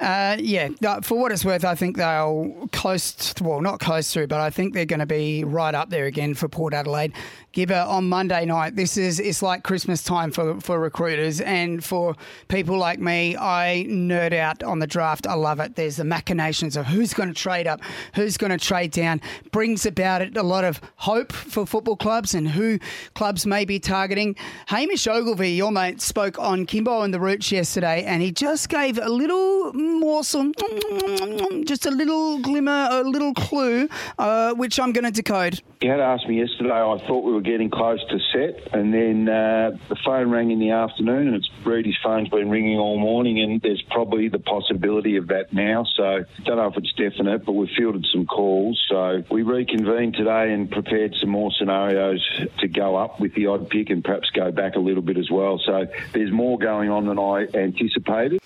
Uh, 0.00 0.36
yeah, 0.38 0.68
for 1.02 1.18
what 1.18 1.32
it's 1.32 1.44
worth, 1.44 1.64
I 1.64 1.74
think 1.74 1.96
they'll 1.96 2.68
close, 2.72 3.34
well, 3.40 3.60
not 3.60 3.80
close 3.80 4.12
through, 4.12 4.28
but 4.28 4.38
I 4.38 4.48
think 4.48 4.72
they're 4.72 4.84
going 4.84 5.00
to 5.00 5.06
be 5.06 5.42
right 5.42 5.74
up 5.74 5.90
there 5.90 6.06
again 6.06 6.34
for 6.34 6.48
Port 6.48 6.72
Adelaide. 6.72 7.12
Gibber 7.58 7.86
on 7.88 8.08
Monday 8.08 8.44
night. 8.44 8.76
This 8.76 8.96
is 8.96 9.18
it's 9.18 9.42
like 9.42 9.64
Christmas 9.64 10.04
time 10.04 10.30
for, 10.30 10.60
for 10.60 10.78
recruiters 10.78 11.40
and 11.40 11.84
for 11.84 12.14
people 12.46 12.78
like 12.78 13.00
me. 13.00 13.36
I 13.36 13.84
nerd 13.88 14.32
out 14.32 14.62
on 14.62 14.78
the 14.78 14.86
draft. 14.86 15.26
I 15.26 15.34
love 15.34 15.58
it. 15.58 15.74
There's 15.74 15.96
the 15.96 16.04
machinations 16.04 16.76
of 16.76 16.86
who's 16.86 17.12
going 17.12 17.30
to 17.30 17.34
trade 17.34 17.66
up, 17.66 17.80
who's 18.14 18.36
going 18.36 18.56
to 18.56 18.64
trade 18.64 18.92
down. 18.92 19.20
Brings 19.50 19.84
about 19.86 20.22
it 20.22 20.36
a 20.36 20.42
lot 20.44 20.62
of 20.62 20.80
hope 20.98 21.32
for 21.32 21.66
football 21.66 21.96
clubs 21.96 22.32
and 22.32 22.46
who 22.46 22.78
clubs 23.14 23.44
may 23.44 23.64
be 23.64 23.80
targeting. 23.80 24.36
Hamish 24.66 25.08
Ogilvy, 25.08 25.50
your 25.50 25.72
mate, 25.72 26.00
spoke 26.00 26.38
on 26.38 26.64
Kimbo 26.64 27.02
and 27.02 27.12
the 27.12 27.18
Roots 27.18 27.50
yesterday, 27.50 28.04
and 28.04 28.22
he 28.22 28.30
just 28.30 28.68
gave 28.68 28.98
a 28.98 29.08
little 29.08 29.72
morsel, 29.72 30.52
just 31.64 31.86
a 31.86 31.90
little 31.90 32.38
glimmer, 32.38 32.86
a 32.88 33.02
little 33.02 33.34
clue, 33.34 33.88
uh, 34.16 34.54
which 34.54 34.78
I'm 34.78 34.92
going 34.92 35.06
to 35.06 35.10
decode. 35.10 35.60
He 35.80 35.88
had 35.88 35.98
asked 35.98 36.28
me 36.28 36.38
yesterday. 36.38 36.70
I 36.70 36.98
thought 37.04 37.24
we 37.24 37.32
were 37.32 37.47
getting 37.48 37.70
close 37.70 38.00
to 38.10 38.18
set, 38.32 38.74
and 38.74 38.92
then 38.92 39.26
uh, 39.26 39.70
the 39.88 39.96
phone 40.04 40.30
rang 40.30 40.50
in 40.50 40.58
the 40.58 40.70
afternoon, 40.70 41.28
and 41.28 41.36
it's 41.36 41.48
Rudy's 41.64 41.96
phone's 42.02 42.28
been 42.28 42.50
ringing 42.50 42.78
all 42.78 42.98
morning, 42.98 43.40
and 43.40 43.62
there's 43.62 43.82
probably 43.90 44.28
the 44.28 44.38
possibility 44.38 45.16
of 45.16 45.28
that 45.28 45.52
now. 45.52 45.84
So 45.96 46.24
don't 46.44 46.56
know 46.56 46.66
if 46.66 46.76
it's 46.76 46.92
definite, 46.92 47.46
but 47.46 47.52
we've 47.52 47.70
fielded 47.76 48.06
some 48.12 48.26
calls. 48.26 48.78
So 48.90 49.24
we 49.30 49.42
reconvened 49.42 50.14
today 50.14 50.52
and 50.52 50.70
prepared 50.70 51.14
some 51.18 51.30
more 51.30 51.50
scenarios 51.58 52.22
to 52.58 52.68
go 52.68 52.96
up 52.96 53.18
with 53.18 53.34
the 53.34 53.46
odd 53.46 53.70
pick 53.70 53.88
and 53.88 54.04
perhaps 54.04 54.28
go 54.30 54.52
back 54.52 54.76
a 54.76 54.80
little 54.80 55.02
bit 55.02 55.16
as 55.16 55.30
well. 55.30 55.58
So 55.64 55.86
there's 56.12 56.30
more 56.30 56.58
going 56.58 56.90
on 56.90 57.06
than 57.06 57.18
I 57.18 57.46
anticipated. 57.54 58.40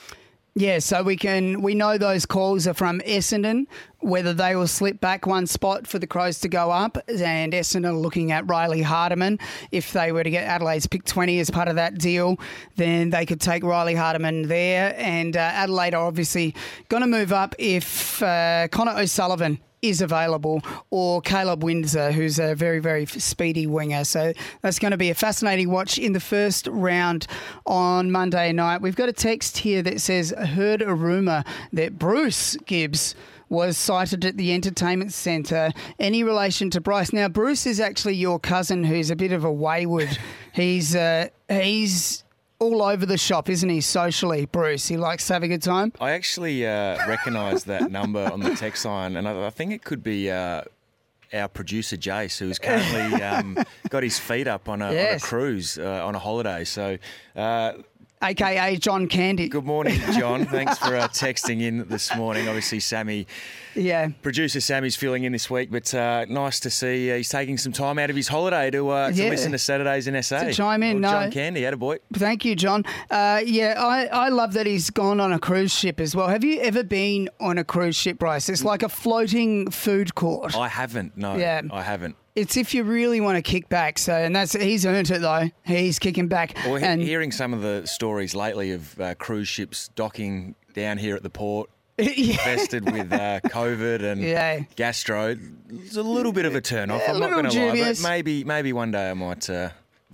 Yeah, 0.55 0.81
so 0.81 1.03
we 1.03 1.17
can 1.17 1.63
we 1.63 1.75
know 1.75 1.97
those 1.97 2.27
calls 2.27 2.67
are 2.67 2.75
from 2.75 3.01
Essendon, 3.01 3.67
whether 4.01 4.35
they 4.35 4.55
will 4.55 4.67
slip 4.67 5.01
back 5.01 5.27
one 5.27 5.47
spot 5.47 5.87
for 5.87 5.99
the 5.99 6.07
Crows 6.07 6.41
to 6.41 6.49
go 6.49 6.71
up, 6.71 6.99
and 7.09 7.55
Essendon 7.55 7.87
are 7.87 7.93
looking 7.95 8.33
at 8.33 8.47
Riley 8.47 8.83
Hardiman. 8.83 9.39
If 9.71 9.93
they 9.93 10.13
were 10.13 10.23
to 10.23 10.29
get 10.29 10.47
Adelaide's 10.47 10.87
pick 10.87 11.05
twenty 11.05 11.41
as 11.41 11.51
part 11.51 11.69
of 11.69 11.77
that 11.77 11.97
deal, 11.97 12.39
then 12.77 13.09
they 13.09 13.25
could 13.25 13.41
take 13.41 13.65
Riley 13.65 13.95
Hardiman 13.95 14.43
there, 14.43 14.95
and 14.99 15.39
uh, 15.39 15.41
Adelaide 15.41 15.95
are 15.95 16.07
obviously 16.07 16.55
going 16.91 17.01
to 17.01 17.07
move 17.07 17.33
up 17.33 17.55
if 17.59 18.23
uh, 18.23 18.69
Connor 18.69 18.99
O'Sullivan 18.99 19.59
is 19.83 20.01
available, 20.01 20.63
or 20.91 21.21
Caleb 21.21 21.65
Windsor, 21.65 22.13
who's 22.13 22.39
a 22.39 22.55
very, 22.55 22.79
very 22.79 23.05
speedy 23.05 23.67
winger. 23.67 24.05
So 24.05 24.33
that's 24.63 24.79
going 24.79 24.93
to 24.93 24.97
be 24.97 25.11
a 25.11 25.15
fascinating 25.15 25.71
watch 25.71 25.99
in 25.99 26.13
the 26.13 26.21
first 26.21 26.69
round 26.69 27.27
on 27.67 28.11
Monday 28.11 28.53
night. 28.53 28.81
We've 28.81 28.97
got 28.97 29.09
a 29.09 29.13
text 29.13 29.59
here 29.59 29.83
that 29.83 30.01
says, 30.01 30.33
heard 30.39 30.83
a 30.83 30.95
rumour 30.95 31.43
that 31.73 31.99
Bruce 31.99 32.57
Gibbs 32.65 33.15
was 33.49 33.77
sighted 33.77 34.25
at 34.25 34.39
the 34.39 34.55
entertainment 34.55 35.13
centre. 35.13 35.73
Any 35.99 36.25
relation 36.25 36.71
to 36.71 36.81
Bryce? 36.81 37.13
Now, 37.13 37.29
Bruce 37.29 37.67
is 37.67 37.81
actually 37.81 38.15
your 38.15 38.39
cousin, 38.39 38.85
who's 38.85 39.11
a 39.11 39.17
bit 39.17 39.33
of 39.33 39.45
a 39.45 39.53
wayward. 39.53 40.17
he's 40.55 40.97
uh, 40.97 41.29
he's 41.51 42.25
all 42.63 42.83
over 42.83 43.05
the 43.05 43.19
shop, 43.19 43.51
isn't 43.51 43.69
he? 43.69 43.81
Socially, 43.81 44.47
Bruce. 44.47 44.87
He 44.87 44.97
likes 44.97 45.27
to 45.27 45.35
have 45.35 45.43
a 45.43 45.49
good 45.49 45.63
time. 45.63 45.93
I 46.01 46.13
actually 46.13 46.67
uh, 46.67 46.97
recognise 47.09 47.65
that 47.65 47.91
number 47.91 48.25
on 48.33 48.41
the 48.41 48.55
text 48.55 48.85
line, 48.85 49.17
and 49.17 49.29
I, 49.29 49.47
I 49.47 49.51
think 49.51 49.73
it 49.73 49.85
could 49.85 50.03
be. 50.03 50.31
Uh, 50.31 50.63
our 51.35 51.49
producer 51.49 51.97
Jace, 51.97 52.39
who's 52.39 52.59
currently 52.59 53.23
um, 53.23 53.57
got 53.89 54.03
his 54.03 54.19
feet 54.19 54.47
up 54.47 54.69
on 54.69 54.83
a, 54.83 54.93
yes. 54.93 55.13
on 55.13 55.17
a 55.17 55.21
cruise 55.21 55.79
uh, 55.79 56.07
on 56.07 56.15
a 56.15 56.19
holiday. 56.19 56.63
So 56.63 56.99
uh, 57.35 57.73
aka 58.23 58.77
John 58.77 59.07
Candy. 59.09 59.49
Good 59.49 59.65
morning, 59.65 59.99
John. 60.13 60.45
Thanks 60.47 60.79
for 60.79 60.97
uh, 60.97 61.09
texting 61.09 61.61
in 61.61 61.89
this 61.89 62.15
morning. 62.17 62.49
Obviously, 62.49 62.81
Sammy, 62.81 63.27
yeah, 63.75 64.09
producer 64.23 64.61
Sammy's 64.61 64.97
filling 64.97 65.25
in 65.25 65.33
this 65.33 65.51
week, 65.51 65.71
but 65.71 65.93
uh, 65.95 66.25
nice 66.29 66.61
to 66.61 66.71
see 66.71 67.11
uh, 67.11 67.17
he's 67.17 67.29
taking 67.29 67.59
some 67.59 67.73
time 67.73 67.99
out 67.99 68.11
of 68.11 68.17
his 68.17 68.29
holiday 68.29 68.71
to, 68.71 68.89
uh, 68.89 69.11
to 69.11 69.15
yeah. 69.15 69.29
listen 69.29 69.53
to 69.53 69.59
Saturdays 69.59 70.07
in 70.07 70.21
SA. 70.23 70.45
To 70.45 70.53
chime 70.53 70.83
in, 70.83 71.01
no. 71.01 71.11
John 71.11 71.31
Candy, 71.31 71.63
had 71.63 71.75
a 71.75 71.77
boy. 71.77 71.99
Thank 72.13 72.45
you, 72.45 72.55
John. 72.55 72.85
Uh, 73.11 73.43
yeah, 73.45 73.75
I, 73.79 74.07
I 74.07 74.29
love 74.29 74.53
that 74.55 74.67
he's 74.67 74.91
gone 74.91 75.21
on 75.21 75.33
a 75.33 75.39
cruise 75.39 75.73
ship 75.73 76.01
as 76.01 76.15
well. 76.15 76.29
Have 76.29 76.45
you 76.45 76.61
ever 76.61 76.85
been 76.85 77.29
on 77.41 77.59
a 77.59 77.65
cruise 77.65 77.97
ship, 77.97 78.19
Bryce? 78.19 78.49
It's 78.49 78.65
like 78.65 78.83
a 78.83 78.89
floating 78.89 79.71
food 79.71 80.15
court. 80.15 80.57
I 80.57 80.69
haven't. 80.69 81.17
No, 81.17 81.37
yeah. 81.37 81.63
I 81.71 81.83
haven't 81.83 82.17
it's 82.35 82.57
if 82.57 82.75
you 82.75 82.83
really 82.85 83.21
want 83.21 83.37
to 83.37 83.43
kick 83.43 83.69
back. 83.69 83.99
So, 83.99 84.15
and 84.15 84.35
that's 84.35 84.53
he's 84.53 84.87
earned 84.87 85.11
it 85.11 85.21
though. 85.21 85.51
He's 85.65 85.99
kicking 85.99 86.29
back. 86.29 86.57
Well, 86.65 86.77
and 86.77 87.01
hearing 87.01 87.33
some 87.33 87.53
of 87.53 87.63
the 87.63 87.87
stories 87.87 88.35
lately 88.35 88.73
of 88.73 89.01
uh, 89.01 89.15
cruise 89.15 89.49
ships 89.49 89.89
docking 89.95 90.55
down 90.75 90.99
here 90.99 91.17
at 91.17 91.23
the 91.23 91.31
port. 91.31 91.71
yeah. 91.99 92.07
Infested 92.09 92.91
with 92.91 93.13
uh, 93.13 93.41
COVID 93.45 94.03
and 94.03 94.23
yeah. 94.23 94.61
gastro, 94.77 95.37
it's 95.69 95.97
a 95.97 96.03
little 96.03 96.33
bit 96.33 96.47
of 96.47 96.55
a 96.55 96.61
turn 96.61 96.91
off. 96.91 97.03
Yeah, 97.05 97.13
I'm 97.13 97.21
not 97.21 97.31
going 97.31 97.51
to 97.51 97.67
lie, 97.67 97.93
but 97.93 98.03
maybe 98.03 98.45
maybe 98.45 98.73
one 98.73 98.91
day 98.91 99.11
I 99.11 99.15
might 99.15 99.49
uh, 99.51 99.71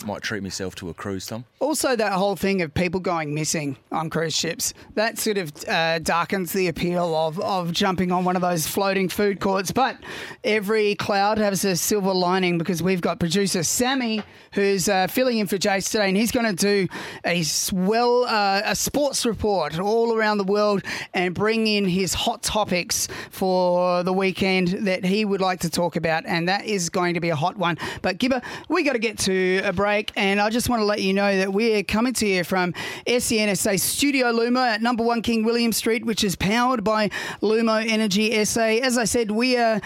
might 0.06 0.22
treat 0.22 0.42
myself 0.42 0.74
to 0.76 0.88
a 0.88 0.94
cruise, 0.94 1.26
Thom. 1.26 1.44
Also, 1.60 1.96
that 1.96 2.12
whole 2.12 2.36
thing 2.36 2.62
of 2.62 2.72
people 2.72 3.00
going 3.00 3.34
missing 3.34 3.76
on 3.90 4.10
cruise 4.10 4.36
ships 4.36 4.72
that 4.94 5.18
sort 5.18 5.38
of 5.38 5.52
uh, 5.66 5.98
darkens 5.98 6.52
the 6.52 6.68
appeal 6.68 7.14
of, 7.16 7.40
of 7.40 7.72
jumping 7.72 8.12
on 8.12 8.24
one 8.24 8.36
of 8.36 8.42
those 8.42 8.66
floating 8.66 9.08
food 9.08 9.40
courts. 9.40 9.72
But 9.72 9.96
every 10.44 10.94
cloud 10.94 11.38
has 11.38 11.64
a 11.64 11.76
silver 11.76 12.12
lining 12.12 12.58
because 12.58 12.82
we've 12.82 13.00
got 13.00 13.18
producer 13.18 13.62
Sammy 13.62 14.22
who's 14.52 14.88
uh, 14.88 15.08
filling 15.08 15.38
in 15.38 15.46
for 15.46 15.56
Jace 15.56 15.90
today, 15.90 16.08
and 16.08 16.16
he's 16.16 16.30
going 16.30 16.46
to 16.46 16.54
do 16.54 16.88
a 17.24 17.44
well 17.72 18.24
uh, 18.24 18.62
a 18.64 18.76
sports 18.76 19.26
report 19.26 19.78
all 19.78 20.16
around 20.16 20.38
the 20.38 20.44
world 20.44 20.82
and 21.12 21.34
bring 21.34 21.66
in 21.66 21.86
his 21.86 22.14
hot 22.14 22.42
topics 22.42 23.08
for 23.30 24.02
the 24.04 24.12
weekend 24.12 24.68
that 24.86 25.04
he 25.04 25.24
would 25.24 25.40
like 25.40 25.60
to 25.60 25.70
talk 25.70 25.96
about, 25.96 26.24
and 26.24 26.48
that 26.48 26.64
is 26.64 26.88
going 26.88 27.14
to 27.14 27.20
be 27.20 27.30
a 27.30 27.36
hot 27.36 27.56
one. 27.56 27.76
But 28.00 28.18
Gibber, 28.18 28.40
we 28.68 28.84
got 28.84 28.92
to 28.92 28.98
get 28.98 29.18
to 29.20 29.60
a 29.64 29.72
break 29.72 29.87
break, 29.88 30.12
and 30.16 30.38
I 30.38 30.50
just 30.50 30.68
want 30.68 30.80
to 30.80 30.84
let 30.84 31.00
you 31.00 31.14
know 31.14 31.34
that 31.38 31.50
we're 31.50 31.82
coming 31.82 32.12
to 32.12 32.26
you 32.26 32.44
from 32.44 32.74
SENSA 33.06 33.80
Studio 33.80 34.30
Lumo 34.30 34.60
at 34.60 34.82
number 34.82 35.02
one 35.02 35.22
King 35.22 35.44
William 35.44 35.72
Street, 35.72 36.04
which 36.04 36.22
is 36.22 36.36
powered 36.36 36.84
by 36.84 37.08
Lumo 37.40 37.82
Energy 37.88 38.44
SA. 38.44 38.60
As 38.60 38.98
I 38.98 39.04
said, 39.04 39.30
we 39.30 39.56
are 39.56 39.80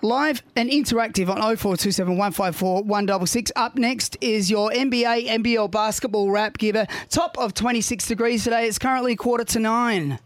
live 0.00 0.42
and 0.56 0.70
interactive 0.70 1.28
on 1.28 1.36
0427 1.36 2.16
154 2.16 2.84
166. 2.84 3.52
Up 3.54 3.76
next 3.76 4.16
is 4.22 4.50
your 4.50 4.70
NBA 4.70 5.26
NBL 5.26 5.70
basketball 5.70 6.30
wrap 6.30 6.56
Gibber. 6.56 6.86
Top 7.10 7.36
of 7.36 7.52
26 7.52 8.06
degrees 8.06 8.44
today. 8.44 8.66
It's 8.66 8.78
currently 8.78 9.14
quarter 9.14 9.44
to 9.44 9.58
nine. 9.58 10.20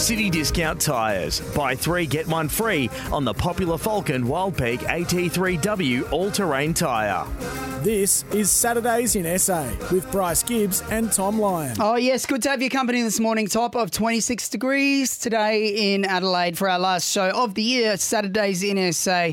City 0.00 0.30
Discount 0.30 0.80
Tyres. 0.80 1.40
Buy 1.54 1.76
three, 1.76 2.06
get 2.06 2.26
one 2.26 2.48
free 2.48 2.88
on 3.12 3.22
the 3.22 3.34
popular 3.34 3.76
Falken 3.76 4.24
Wildpeak 4.24 4.78
AT3W 4.78 6.10
all 6.10 6.30
terrain 6.30 6.72
tyre. 6.72 7.26
This 7.82 8.24
is 8.32 8.50
Saturdays 8.50 9.14
in 9.14 9.38
SA 9.38 9.70
with 9.92 10.10
Bryce 10.10 10.42
Gibbs 10.42 10.82
and 10.90 11.12
Thom 11.12 11.38
Lion. 11.38 11.76
Oh, 11.78 11.96
yes, 11.96 12.24
good 12.24 12.42
to 12.42 12.48
have 12.48 12.62
your 12.62 12.70
company 12.70 13.02
this 13.02 13.20
morning. 13.20 13.46
Top 13.46 13.76
of 13.76 13.90
26 13.90 14.48
degrees 14.48 15.18
today 15.18 15.94
in 15.94 16.06
Adelaide 16.06 16.56
for 16.56 16.70
our 16.70 16.78
last 16.78 17.10
show 17.10 17.28
of 17.28 17.54
the 17.54 17.62
year, 17.62 17.98
Saturdays 17.98 18.62
in 18.62 18.92
SA. 18.94 19.32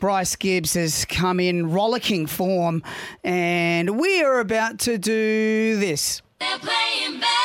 Bryce 0.00 0.34
Gibbs 0.34 0.74
has 0.74 1.04
come 1.04 1.38
in 1.38 1.70
rollicking 1.70 2.26
form, 2.26 2.82
and 3.22 4.00
we 4.00 4.20
are 4.22 4.40
about 4.40 4.80
to 4.80 4.98
do 4.98 5.76
this. 5.78 6.22
They're 6.40 6.58
playing 6.58 7.20
basket 7.20 7.38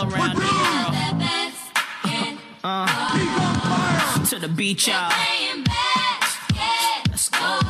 all 0.00 0.12
around 0.14 0.36
the 0.36 0.40
world. 0.40 0.94
Uh, 2.62 4.24
to 4.26 4.38
the 4.38 4.48
beach, 4.48 4.88
y'all. 4.88 5.10
Let's 7.08 7.28
go. 7.28 7.60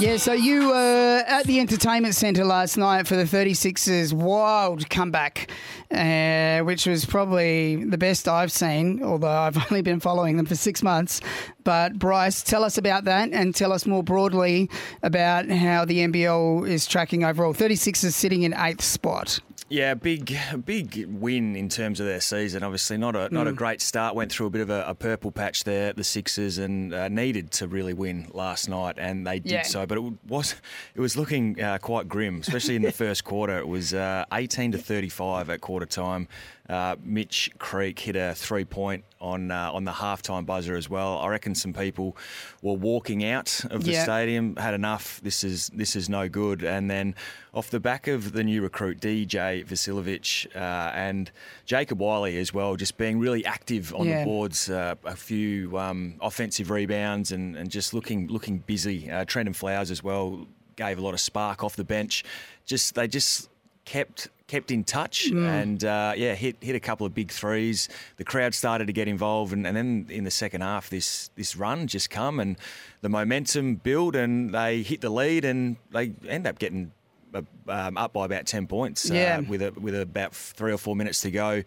Yeah, 0.00 0.16
so 0.16 0.32
you 0.32 0.68
were 0.68 1.24
at 1.26 1.44
the 1.44 1.60
entertainment 1.60 2.14
centre 2.14 2.44
last 2.44 2.78
night 2.78 3.06
for 3.06 3.16
the 3.16 3.24
36ers' 3.24 4.14
wild 4.14 4.88
comeback, 4.88 5.50
uh, 5.90 6.60
which 6.60 6.86
was 6.86 7.04
probably 7.04 7.84
the 7.84 7.98
best 7.98 8.28
I've 8.28 8.52
seen, 8.52 9.02
although 9.02 9.28
I've 9.28 9.56
only 9.70 9.82
been 9.82 10.00
following 10.00 10.36
them 10.36 10.46
for 10.46 10.54
six 10.54 10.82
months. 10.82 11.20
But 11.64 11.98
Bryce, 11.98 12.42
tell 12.42 12.64
us 12.64 12.78
about 12.78 13.04
that 13.04 13.30
and 13.32 13.54
tell 13.54 13.72
us 13.72 13.86
more 13.86 14.02
broadly 14.02 14.70
about 15.02 15.48
how 15.48 15.84
the 15.84 15.98
NBL 15.98 16.68
is 16.68 16.86
tracking 16.86 17.24
overall. 17.24 17.54
36ers 17.54 18.12
sitting 18.12 18.42
in 18.42 18.54
eighth 18.54 18.82
spot. 18.82 19.40
Yeah, 19.70 19.94
big 19.94 20.36
big 20.64 21.06
win 21.08 21.54
in 21.54 21.68
terms 21.68 22.00
of 22.00 22.06
their 22.06 22.20
season. 22.20 22.64
Obviously, 22.64 22.98
not 22.98 23.14
a 23.14 23.32
not 23.32 23.46
mm. 23.46 23.50
a 23.50 23.52
great 23.52 23.80
start. 23.80 24.16
Went 24.16 24.32
through 24.32 24.46
a 24.46 24.50
bit 24.50 24.62
of 24.62 24.68
a, 24.68 24.84
a 24.88 24.96
purple 24.96 25.30
patch 25.30 25.62
there, 25.62 25.92
the 25.92 26.02
Sixers, 26.02 26.58
and 26.58 26.92
uh, 26.92 27.08
needed 27.08 27.52
to 27.52 27.68
really 27.68 27.94
win 27.94 28.28
last 28.34 28.68
night, 28.68 28.96
and 28.98 29.24
they 29.24 29.38
did 29.38 29.52
yeah. 29.52 29.62
so. 29.62 29.86
But 29.86 29.98
it 29.98 30.12
was 30.26 30.56
it 30.96 31.00
was 31.00 31.16
looking 31.16 31.62
uh, 31.62 31.78
quite 31.78 32.08
grim, 32.08 32.40
especially 32.40 32.74
in 32.74 32.82
the 32.82 32.90
first 33.06 33.22
quarter. 33.22 33.58
It 33.60 33.68
was 33.68 33.94
uh, 33.94 34.24
18 34.32 34.72
to 34.72 34.78
35 34.78 35.50
at 35.50 35.60
quarter 35.60 35.79
time. 35.86 36.28
Uh, 36.68 36.94
Mitch 37.02 37.50
Creek 37.58 37.98
hit 37.98 38.14
a 38.14 38.34
three 38.34 38.64
point 38.64 39.04
on 39.20 39.50
uh, 39.50 39.70
on 39.72 39.84
the 39.84 39.90
halftime 39.90 40.46
buzzer 40.46 40.76
as 40.76 40.88
well. 40.88 41.18
I 41.18 41.28
reckon 41.28 41.54
some 41.54 41.72
people 41.72 42.16
were 42.62 42.74
walking 42.74 43.24
out 43.24 43.64
of 43.70 43.84
the 43.84 43.94
stadium, 43.94 44.56
had 44.56 44.74
enough. 44.74 45.20
This 45.22 45.42
is 45.42 45.68
this 45.74 45.96
is 45.96 46.08
no 46.08 46.28
good. 46.28 46.62
And 46.62 46.90
then 46.90 47.16
off 47.52 47.70
the 47.70 47.80
back 47.80 48.06
of 48.06 48.32
the 48.32 48.44
new 48.44 48.62
recruit 48.62 49.00
DJ 49.00 49.66
Vasiljevic 49.66 50.54
uh, 50.54 50.92
and 50.94 51.30
Jacob 51.66 52.00
Wiley 52.00 52.38
as 52.38 52.54
well, 52.54 52.76
just 52.76 52.96
being 52.96 53.18
really 53.18 53.44
active 53.44 53.92
on 53.94 54.06
yeah. 54.06 54.20
the 54.20 54.24
boards, 54.24 54.70
uh, 54.70 54.94
a 55.04 55.16
few 55.16 55.76
um, 55.76 56.14
offensive 56.20 56.70
rebounds 56.70 57.32
and, 57.32 57.56
and 57.56 57.70
just 57.70 57.92
looking 57.94 58.28
looking 58.28 58.58
busy. 58.58 59.10
Uh, 59.10 59.24
Trendon 59.24 59.54
Flowers 59.54 59.90
as 59.90 60.04
well 60.04 60.46
gave 60.76 60.98
a 60.98 61.00
lot 61.00 61.14
of 61.14 61.20
spark 61.20 61.64
off 61.64 61.76
the 61.76 61.84
bench. 61.84 62.24
Just 62.64 62.94
they 62.94 63.08
just 63.08 63.48
kept 63.84 64.28
kept 64.50 64.72
in 64.72 64.82
touch 64.82 65.30
mm. 65.30 65.46
and 65.46 65.84
uh, 65.84 66.12
yeah 66.16 66.34
hit 66.34 66.56
hit 66.60 66.74
a 66.74 66.80
couple 66.80 67.06
of 67.06 67.14
big 67.14 67.30
threes. 67.30 67.88
The 68.16 68.24
crowd 68.24 68.52
started 68.52 68.88
to 68.88 68.92
get 68.92 69.06
involved, 69.06 69.52
and, 69.52 69.64
and 69.66 69.76
then 69.76 70.06
in 70.08 70.24
the 70.24 70.30
second 70.30 70.62
half, 70.62 70.90
this 70.90 71.30
this 71.36 71.54
run 71.54 71.86
just 71.86 72.10
come 72.10 72.40
and 72.40 72.56
the 73.00 73.08
momentum 73.08 73.76
build, 73.76 74.16
and 74.16 74.52
they 74.52 74.82
hit 74.82 75.00
the 75.00 75.10
lead, 75.10 75.44
and 75.44 75.76
they 75.92 76.12
end 76.28 76.46
up 76.48 76.58
getting 76.58 76.90
uh, 77.32 77.42
um, 77.68 77.96
up 77.96 78.12
by 78.12 78.24
about 78.26 78.46
ten 78.46 78.66
points. 78.66 79.08
Uh, 79.08 79.14
yeah. 79.14 79.40
with 79.40 79.62
a, 79.62 79.70
with 79.72 79.94
about 79.94 80.34
three 80.34 80.72
or 80.72 80.78
four 80.78 80.96
minutes 80.96 81.20
to 81.20 81.30
go. 81.30 81.62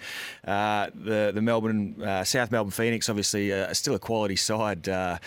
Uh, 0.46 0.88
the 0.94 1.32
the 1.34 1.42
Melbourne 1.42 2.02
uh, 2.04 2.26
South 2.26 2.52
Melbourne 2.52 2.72
Phoenix 2.72 3.08
obviously 3.08 3.54
uh, 3.54 3.74
still 3.74 3.96
a 3.96 4.00
quality 4.00 4.36
side 4.36 4.90
uh, 4.90 5.18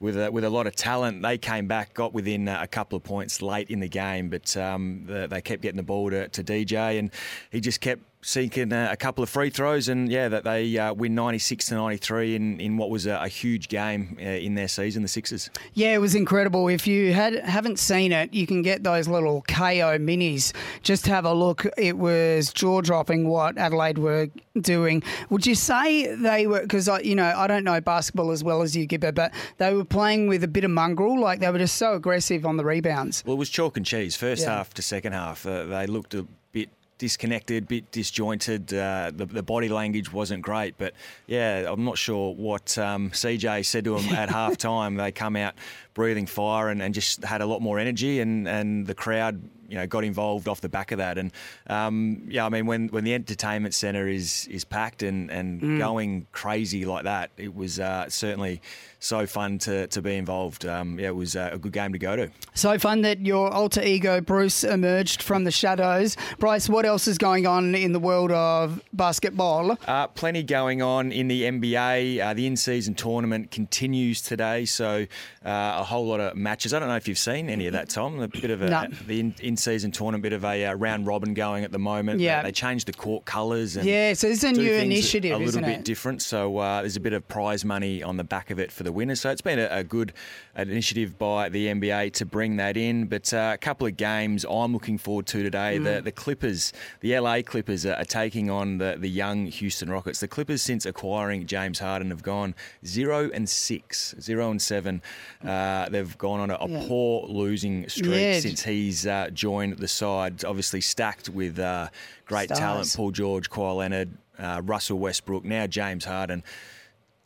with 0.00 0.16
a, 0.16 0.30
with 0.30 0.44
a 0.44 0.50
lot 0.50 0.66
of 0.66 0.76
talent. 0.76 1.22
They 1.22 1.38
came 1.38 1.66
back, 1.66 1.94
got 1.94 2.12
within 2.12 2.48
a 2.48 2.66
couple 2.66 2.96
of 2.96 3.04
points 3.04 3.40
late 3.42 3.70
in 3.70 3.80
the 3.80 3.88
game, 3.88 4.28
but 4.28 4.56
um, 4.56 5.04
the, 5.06 5.26
they 5.26 5.40
kept 5.40 5.62
getting 5.62 5.76
the 5.76 5.82
ball 5.82 6.10
to, 6.10 6.28
to 6.28 6.44
DJ, 6.44 6.98
and 6.98 7.10
he 7.50 7.60
just 7.60 7.80
kept 7.80 8.02
seeking 8.26 8.72
a, 8.72 8.96
couple 8.96 9.22
of 9.22 9.30
free 9.30 9.50
throws, 9.50 9.88
and 9.88 10.10
yeah, 10.10 10.28
that 10.28 10.42
they 10.42 10.76
uh, 10.76 10.92
win 10.92 11.14
96 11.14 11.66
to 11.66 11.74
93 11.74 12.34
in, 12.34 12.60
in 12.60 12.76
what 12.76 12.90
was 12.90 13.06
a, 13.06 13.14
a 13.22 13.28
huge 13.28 13.68
game 13.68 14.18
uh, 14.20 14.24
in 14.24 14.56
their 14.56 14.66
season, 14.66 15.02
the 15.02 15.08
Sixers. 15.08 15.48
Yeah, 15.74 15.94
it 15.94 15.98
was 15.98 16.16
incredible. 16.16 16.66
If 16.66 16.88
you 16.88 17.12
had 17.12 17.34
haven't 17.34 17.78
seen 17.78 18.10
it, 18.10 18.34
you 18.34 18.44
can 18.46 18.62
get 18.62 18.82
those 18.82 19.06
little 19.06 19.42
KO 19.42 19.98
minis. 19.98 20.52
Just 20.82 21.06
have 21.06 21.24
a 21.24 21.32
look. 21.32 21.66
It 21.78 21.96
was 21.98 22.52
jaw 22.52 22.80
dropping 22.80 23.28
what 23.28 23.56
Adelaide 23.56 23.98
were 23.98 24.28
doing. 24.60 25.04
Would 25.30 25.46
you 25.46 25.54
say 25.54 26.12
they 26.16 26.48
were? 26.48 26.62
Because 26.62 26.88
you 27.04 27.14
know 27.14 27.32
I 27.36 27.46
don't 27.46 27.64
know 27.64 27.80
basketball 27.80 28.32
as 28.32 28.42
well 28.42 28.62
as 28.62 28.76
you, 28.76 28.86
Gibber, 28.86 29.12
but 29.12 29.32
they 29.58 29.72
were 29.72 29.84
playing 29.84 30.26
with 30.26 30.42
a 30.42 30.48
bit 30.48 30.64
of 30.64 30.72
mongrel. 30.72 31.20
Like 31.20 31.38
they 31.38 31.50
were 31.50 31.58
just 31.58 31.76
so 31.76 31.94
aggressive 31.94 32.44
on 32.44 32.56
the 32.56 32.64
rebounds. 32.64 33.22
Well, 33.24 33.36
it 33.36 33.38
was 33.38 33.50
chalk 33.50 33.76
and 33.76 33.86
cheese. 33.86 34.16
First 34.16 34.42
Yeah. 34.42 34.56
half 34.56 34.74
to 34.74 34.82
second 34.82 35.12
half, 35.12 35.46
uh, 35.46 35.64
they 35.66 35.86
looked 35.86 36.14
a 36.14 36.26
bit 36.52 36.70
disconnected, 36.98 37.68
bit 37.68 37.90
disjointed. 37.90 38.72
Uh, 38.72 39.12
the, 39.14 39.26
the 39.26 39.42
body 39.42 39.68
language 39.68 40.12
wasn't 40.12 40.42
great, 40.42 40.76
but 40.78 40.94
yeah, 41.26 41.70
I'm 41.70 41.84
not 41.84 41.98
sure 41.98 42.34
what 42.34 42.76
um, 42.78 43.10
CJ 43.10 43.64
said 43.64 43.84
to 43.84 43.98
them 43.98 44.14
at 44.14 44.28
half 44.40 44.56
time. 44.56 44.96
They 44.96 45.12
come 45.12 45.36
out 45.36 45.54
breathing 45.94 46.26
fire 46.26 46.68
and, 46.68 46.82
and 46.82 46.94
just 46.94 47.24
had 47.24 47.40
a 47.40 47.46
lot 47.46 47.60
more 47.60 47.78
energy, 47.78 48.20
and, 48.20 48.48
and 48.48 48.86
the 48.86 48.94
crowd. 48.94 49.42
You 49.68 49.78
know, 49.78 49.86
got 49.88 50.04
involved 50.04 50.46
off 50.46 50.60
the 50.60 50.68
back 50.68 50.92
of 50.92 50.98
that, 50.98 51.18
and 51.18 51.32
um, 51.66 52.22
yeah, 52.28 52.46
I 52.46 52.50
mean, 52.50 52.66
when, 52.66 52.86
when 52.86 53.02
the 53.02 53.14
entertainment 53.14 53.74
centre 53.74 54.06
is 54.06 54.46
is 54.46 54.64
packed 54.64 55.02
and, 55.02 55.28
and 55.28 55.80
going 55.80 56.28
crazy 56.30 56.84
like 56.84 57.02
that, 57.02 57.32
it 57.36 57.52
was 57.52 57.80
uh, 57.80 58.08
certainly 58.08 58.60
so 58.98 59.26
fun 59.26 59.58
to, 59.58 59.86
to 59.88 60.02
be 60.02 60.14
involved. 60.16 60.64
Um, 60.66 60.98
yeah, 60.98 61.08
it 61.08 61.16
was 61.16 61.36
uh, 61.36 61.50
a 61.52 61.58
good 61.58 61.72
game 61.72 61.92
to 61.92 61.98
go 61.98 62.16
to. 62.16 62.30
So 62.54 62.78
fun 62.78 63.02
that 63.02 63.20
your 63.20 63.50
alter 63.52 63.82
ego 63.82 64.20
Bruce 64.20 64.64
emerged 64.64 65.22
from 65.22 65.44
the 65.44 65.50
shadows. 65.50 66.16
Bryce, 66.38 66.68
what 66.68 66.84
else 66.86 67.06
is 67.06 67.18
going 67.18 67.46
on 67.46 67.74
in 67.74 67.92
the 67.92 68.00
world 68.00 68.32
of 68.32 68.80
basketball? 68.92 69.78
Uh, 69.86 70.06
plenty 70.08 70.42
going 70.42 70.82
on 70.82 71.12
in 71.12 71.28
the 71.28 71.42
NBA. 71.42 72.20
Uh, 72.20 72.34
the 72.34 72.46
in-season 72.46 72.94
tournament 72.94 73.50
continues 73.50 74.22
today, 74.22 74.64
so 74.64 75.06
uh, 75.44 75.76
a 75.78 75.84
whole 75.84 76.06
lot 76.06 76.20
of 76.20 76.36
matches. 76.36 76.72
I 76.74 76.78
don't 76.78 76.88
know 76.88 76.96
if 76.96 77.06
you've 77.06 77.18
seen 77.18 77.48
any 77.48 77.66
of 77.66 77.72
that, 77.74 77.88
Thom. 77.88 78.20
A 78.20 78.28
bit 78.28 78.50
of 78.50 78.62
a, 78.62 78.70
No. 78.70 78.86
the 79.06 79.20
in, 79.20 79.34
in-season 79.40 79.92
tournament, 79.92 80.22
bit 80.22 80.32
of 80.32 80.44
a 80.44 80.66
uh, 80.66 80.74
round 80.74 81.06
robin 81.06 81.34
going 81.34 81.64
at 81.64 81.72
the 81.72 81.78
moment. 81.78 82.20
Yeah. 82.20 82.42
they 82.42 82.52
changed 82.52 82.86
the 82.88 82.92
court 82.92 83.24
colours. 83.24 83.76
And 83.76 83.86
Yeah, 83.86 84.14
so 84.14 84.28
this 84.28 84.38
is 84.38 84.44
a 84.44 84.52
new 84.52 84.72
initiative, 84.72 85.32
a 85.32 85.36
little 85.36 85.60
bit 85.60 85.80
it? 85.80 85.84
different. 85.84 86.22
So 86.22 86.58
uh, 86.58 86.80
there's 86.80 86.96
a 86.96 87.00
bit 87.00 87.12
of 87.12 87.26
prize 87.28 87.64
money 87.64 88.02
on 88.02 88.16
the 88.16 88.24
back 88.24 88.50
of 88.50 88.58
it 88.58 88.72
for 88.72 88.82
the 88.86 88.92
winners. 88.92 89.20
So 89.20 89.30
it's 89.30 89.42
been 89.42 89.58
a, 89.58 89.68
a 89.70 89.84
good 89.84 90.12
initiative 90.56 91.18
by 91.18 91.48
the 91.48 91.66
NBA 91.66 92.12
to 92.14 92.24
bring 92.26 92.56
that 92.56 92.76
in. 92.76 93.06
But 93.06 93.32
uh, 93.34 93.52
a 93.54 93.58
couple 93.58 93.86
of 93.86 93.96
games 93.96 94.44
I'm 94.48 94.72
looking 94.72 94.96
forward 94.98 95.26
to 95.26 95.42
today. 95.42 95.78
Mm. 95.78 95.84
The 95.84 96.00
the 96.02 96.12
Clippers, 96.12 96.72
the 97.00 97.18
LA 97.18 97.42
Clippers, 97.42 97.84
are, 97.84 97.94
are 97.94 98.04
taking 98.04 98.50
on 98.50 98.78
the 98.78 98.96
the 98.98 99.08
young 99.10 99.46
Houston 99.46 99.90
Rockets. 99.90 100.20
The 100.20 100.28
Clippers, 100.28 100.62
since 100.62 100.86
acquiring 100.86 101.46
James 101.46 101.78
Harden, 101.78 102.10
have 102.10 102.22
gone 102.22 102.54
zero 102.84 103.30
and 103.34 103.48
six, 103.48 104.14
zero 104.20 104.50
and 104.50 104.62
seven. 104.62 105.02
Uh, 105.44 105.88
they've 105.88 106.16
gone 106.18 106.40
on 106.40 106.50
a, 106.50 106.56
a 106.60 106.68
Yeah. 106.68 106.84
poor 106.86 107.26
losing 107.28 107.88
streak 107.88 108.10
Yeah. 108.20 108.40
since 108.40 108.62
he's 108.64 109.06
uh, 109.06 109.28
joined 109.32 109.78
the 109.78 109.88
side. 109.88 110.44
Obviously 110.44 110.80
stacked 110.80 111.28
with 111.28 111.58
uh, 111.58 111.88
great 112.26 112.46
Stars. 112.46 112.58
talent, 112.60 112.92
Paul 112.96 113.10
George, 113.10 113.50
Kawhi 113.50 113.76
Leonard, 113.76 114.10
uh, 114.38 114.60
Russell 114.64 114.98
Westbrook, 114.98 115.44
now 115.44 115.66
James 115.66 116.04
Harden. 116.04 116.42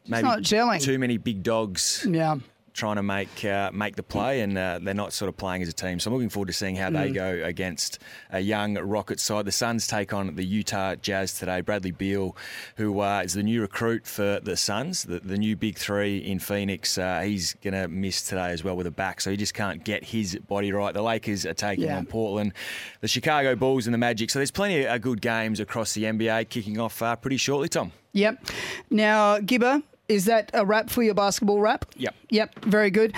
Maybe 0.09 0.23
not 0.23 0.41
gelling. 0.41 0.81
too 0.81 0.99
many 0.99 1.19
big 1.19 1.43
dogs 1.43 2.07
Yeah. 2.09 2.37
Trying 2.73 2.97
to 2.97 3.03
make 3.03 3.45
uh, 3.45 3.71
make 3.73 3.97
the 3.97 4.03
play, 4.03 4.41
and 4.41 4.57
uh, 4.57 4.79
they're 4.81 4.95
not 4.95 5.13
sort 5.13 5.29
of 5.29 5.37
playing 5.37 5.63
as 5.63 5.69
a 5.69 5.73
team. 5.73 5.99
So 5.99 6.09
I'm 6.11 6.15
looking 6.15 6.29
forward 6.31 6.47
to 6.47 6.53
seeing 6.53 6.77
how 6.77 6.89
Mm. 6.91 6.93
they 6.95 7.11
go 7.11 7.41
against 7.45 7.99
a 8.31 8.41
young 8.41 8.75
Rocket 8.75 9.19
side. 9.21 9.45
The 9.45 9.53
Suns 9.53 9.87
take 9.87 10.13
on 10.13 10.35
the 10.37 10.45
Utah 10.45 10.95
Jazz 10.95 11.39
today. 11.39 11.61
Bradley 11.61 11.91
Beal, 11.91 12.37
who 12.77 13.01
uh, 13.01 13.23
is 13.25 13.35
the 13.35 13.43
new 13.43 13.61
recruit 13.61 14.07
for 14.07 14.41
the 14.43 14.57
Suns, 14.57 15.03
the, 15.05 15.19
the 15.21 15.37
new 15.37 15.57
big 15.57 15.77
three 15.79 16.19
in 16.19 16.39
Phoenix, 16.39 16.97
uh, 16.97 17.21
he's 17.21 17.55
going 17.55 17.75
to 17.75 17.89
miss 17.89 18.23
today 18.23 18.51
as 18.51 18.63
well 18.65 18.77
with 18.77 18.87
a 18.87 18.91
back, 18.91 19.21
so 19.21 19.31
he 19.31 19.37
just 19.37 19.55
can't 19.55 19.85
get 19.85 20.05
his 20.05 20.37
body 20.49 20.73
right. 20.73 20.95
The 20.95 21.03
Lakers 21.03 21.45
are 21.47 21.55
taking 21.55 21.85
Yeah. 21.87 21.97
on 21.99 22.07
Portland, 22.07 22.53
the 23.01 23.09
Chicago 23.09 23.57
Bulls, 23.57 23.87
and 23.87 23.95
the 23.95 23.99
Magic. 23.99 24.31
So 24.31 24.39
there's 24.39 24.51
plenty 24.51 24.85
of 24.85 25.01
good 25.03 25.21
games 25.21 25.61
across 25.61 25.93
the 25.93 26.05
NBA 26.05 26.49
kicking 26.49 26.79
off 26.79 27.03
uh, 27.03 27.17
pretty 27.17 27.37
shortly, 27.37 27.69
Thom. 27.69 27.93
Yep. 28.13 28.45
Now, 28.91 29.39
Gibber, 29.39 29.83
is 30.11 30.25
that 30.25 30.51
a 30.53 30.67
wrap 30.67 30.91
for 30.91 31.03
your 31.03 31.15
basketball 31.15 31.61
wrap? 31.61 31.87
Yep. 31.97 32.15
Yep. 32.31 32.65
Very 32.65 32.91
good. 32.91 33.15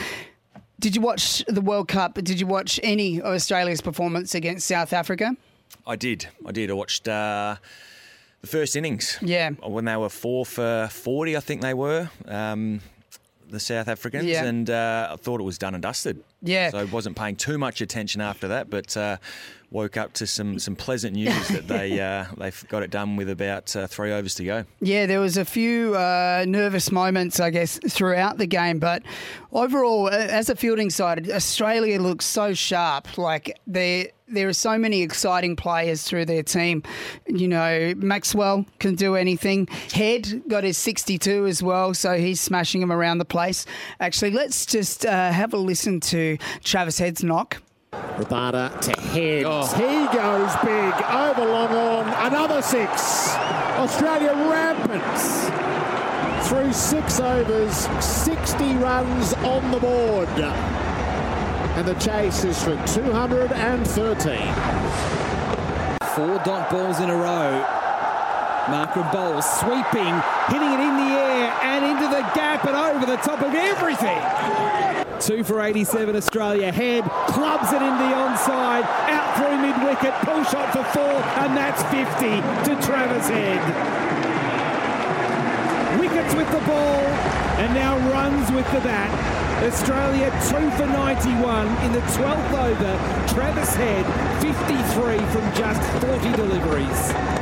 Did 0.79 0.95
you 0.95 1.01
watch 1.01 1.43
the 1.49 1.61
World 1.61 1.89
Cup? 1.89 2.15
Did 2.15 2.39
you 2.39 2.47
watch 2.47 2.79
any 2.83 3.21
of 3.21 3.35
Australia's 3.35 3.81
performance 3.81 4.35
against 4.35 4.67
South 4.67 4.93
Africa? 4.93 5.37
I 5.87 5.97
did. 5.97 6.29
I 6.45 6.53
did. 6.53 6.71
I 6.71 6.75
watched 6.75 7.09
uh, 7.09 7.57
the 8.43 8.47
first 8.47 8.77
innings. 8.77 9.19
Yeah. 9.23 9.51
When 9.51 9.87
they 9.87 9.97
were 9.97 10.11
four 10.11 10.45
for 10.45 10.89
40, 10.91 11.37
I 11.37 11.41
think 11.41 11.63
they 11.63 11.75
were, 11.75 12.11
um, 12.27 12.81
the 13.49 13.61
South 13.61 13.89
Africans. 13.89 14.27
Yeah. 14.27 14.45
And 14.45 14.69
uh, 14.69 15.11
I 15.13 15.17
thought 15.17 15.41
it 15.41 15.45
was 15.45 15.57
done 15.59 15.75
and 15.75 15.83
dusted. 15.83 16.23
Yeah. 16.43 16.71
So 16.71 16.79
I 16.79 16.85
wasn't 16.85 17.17
paying 17.17 17.37
too 17.37 17.59
much 17.59 17.81
attention 17.81 18.21
after 18.21 18.49
that, 18.49 18.69
but 18.69 18.97
uh, 18.97 19.17
woke 19.73 19.97
up 19.97 20.13
to 20.15 20.27
some, 20.27 20.59
some 20.59 20.77
pleasant 20.77 21.15
news 21.17 21.49
that 21.49 21.69
they, 21.69 22.01
uh, 22.01 22.27
they've 22.37 22.65
got 22.69 22.83
it 22.83 22.91
done 22.91 23.17
with 23.17 23.31
about 23.31 23.75
uh, 23.75 23.87
three 23.87 24.13
overs 24.13 24.35
to 24.37 24.45
go. 24.45 24.65
Yeah, 24.81 25.07
there 25.07 25.21
was 25.21 25.37
a 25.37 25.45
few 25.45 25.97
uh, 25.97 26.45
nervous 26.47 26.93
moments, 26.93 27.41
I 27.41 27.51
guess, 27.51 27.79
throughout 27.89 28.39
the 28.39 28.47
game, 28.47 28.79
but 28.79 29.03
overall, 29.53 30.09
as 30.09 30.49
a 30.49 30.57
fielding 30.57 30.91
side, 30.91 31.31
Australia 31.31 32.01
looks 32.01 32.25
so 32.25 32.55
sharp. 32.55 33.19
Like 33.19 33.59
there, 33.67 34.09
there 34.29 34.49
are 34.49 34.53
so 34.53 34.79
many 34.79 35.03
exciting 35.03 35.57
players 35.57 36.03
through 36.03 36.25
their 36.27 36.43
team. 36.43 36.83
You 37.27 37.49
know, 37.49 37.95
Maxwell 37.97 38.67
can 38.79 38.95
do 38.95 39.15
anything. 39.17 39.67
Head 39.93 40.43
got 40.49 40.65
his 40.65 40.79
62 40.79 41.47
as 41.47 41.63
well, 41.63 41.95
so 41.95 42.17
he's 42.17 42.41
smashing 42.41 42.81
them 42.81 42.93
around 42.93 43.19
the 43.19 43.25
place. 43.25 43.67
Actually, 44.01 44.33
let's 44.33 44.67
just 44.67 45.07
uh, 45.07 45.33
have 45.33 45.53
a 45.53 45.59
listen 45.59 46.01
to 46.01 46.39
Travis 46.63 46.99
Head's 46.99 47.23
knock. 47.23 47.63
Rabada 48.23 48.79
to 48.81 49.01
heads. 49.01 49.47
Oh. 49.47 49.67
He 49.77 50.07
goes 50.17 50.55
big 50.63 50.95
over 51.11 51.45
long 51.51 51.73
on. 51.73 52.33
Another 52.33 52.63
six. 52.63 53.35
Australia 53.77 54.33
rampant. 54.33 55.03
Through 56.47 56.73
six 56.73 57.21
overs, 57.21 57.89
60 58.05 58.75
runs 58.77 59.33
on 59.35 59.71
the 59.71 59.79
board. 59.79 60.29
And 60.29 61.89
the 61.89 61.95
chase 61.95 62.45
is 62.45 62.63
for 62.63 62.77
213. 62.87 63.49
Four 66.15 66.39
dot 66.45 66.71
balls 66.71 67.01
in 67.01 67.09
a 67.09 67.17
row. 67.17 67.65
Markram 68.67 69.11
bowls 69.11 69.45
sweeping, 69.59 70.15
hitting 70.49 70.73
it 70.73 70.81
in 70.81 70.97
the 70.97 71.13
air 71.19 71.53
and 71.63 71.85
into 71.85 72.05
the 72.05 72.23
gap 72.35 72.65
and 72.65 72.77
over 72.77 73.07
the 73.07 73.17
top 73.17 73.41
of 73.41 73.55
everything. 73.55 74.72
Two 75.23 75.45
for 75.45 75.61
87 75.61 76.17
Australia. 76.17 76.73
Head 76.73 77.05
clubs 77.29 77.73
it 77.73 77.81
in 77.81 77.95
the 77.95 78.11
onside, 78.11 78.83
out 79.07 79.37
through 79.39 79.57
mid 79.63 79.79
wicket, 79.87 80.13
pull 80.27 80.43
shot 80.43 80.73
for 80.73 80.83
four, 80.91 81.15
and 81.39 81.57
that's 81.57 81.81
50 81.95 82.43
to 82.67 82.83
Travis 82.85 83.29
Head. 83.29 83.63
Wickets 86.01 86.35
with 86.35 86.51
the 86.51 86.59
ball 86.67 87.07
and 87.63 87.73
now 87.73 87.97
runs 88.11 88.51
with 88.51 88.67
the 88.73 88.81
bat. 88.81 89.63
Australia 89.63 90.29
2 90.51 90.71
for 90.73 90.87
91 90.87 91.69
in 91.85 91.93
the 91.93 92.01
12th 92.19 92.53
over. 92.59 93.33
Travis 93.33 93.77
Head 93.77 94.05
53 94.43 95.19
from 95.31 95.55
just 95.55 95.81
40 96.05 96.33
deliveries. 96.33 97.42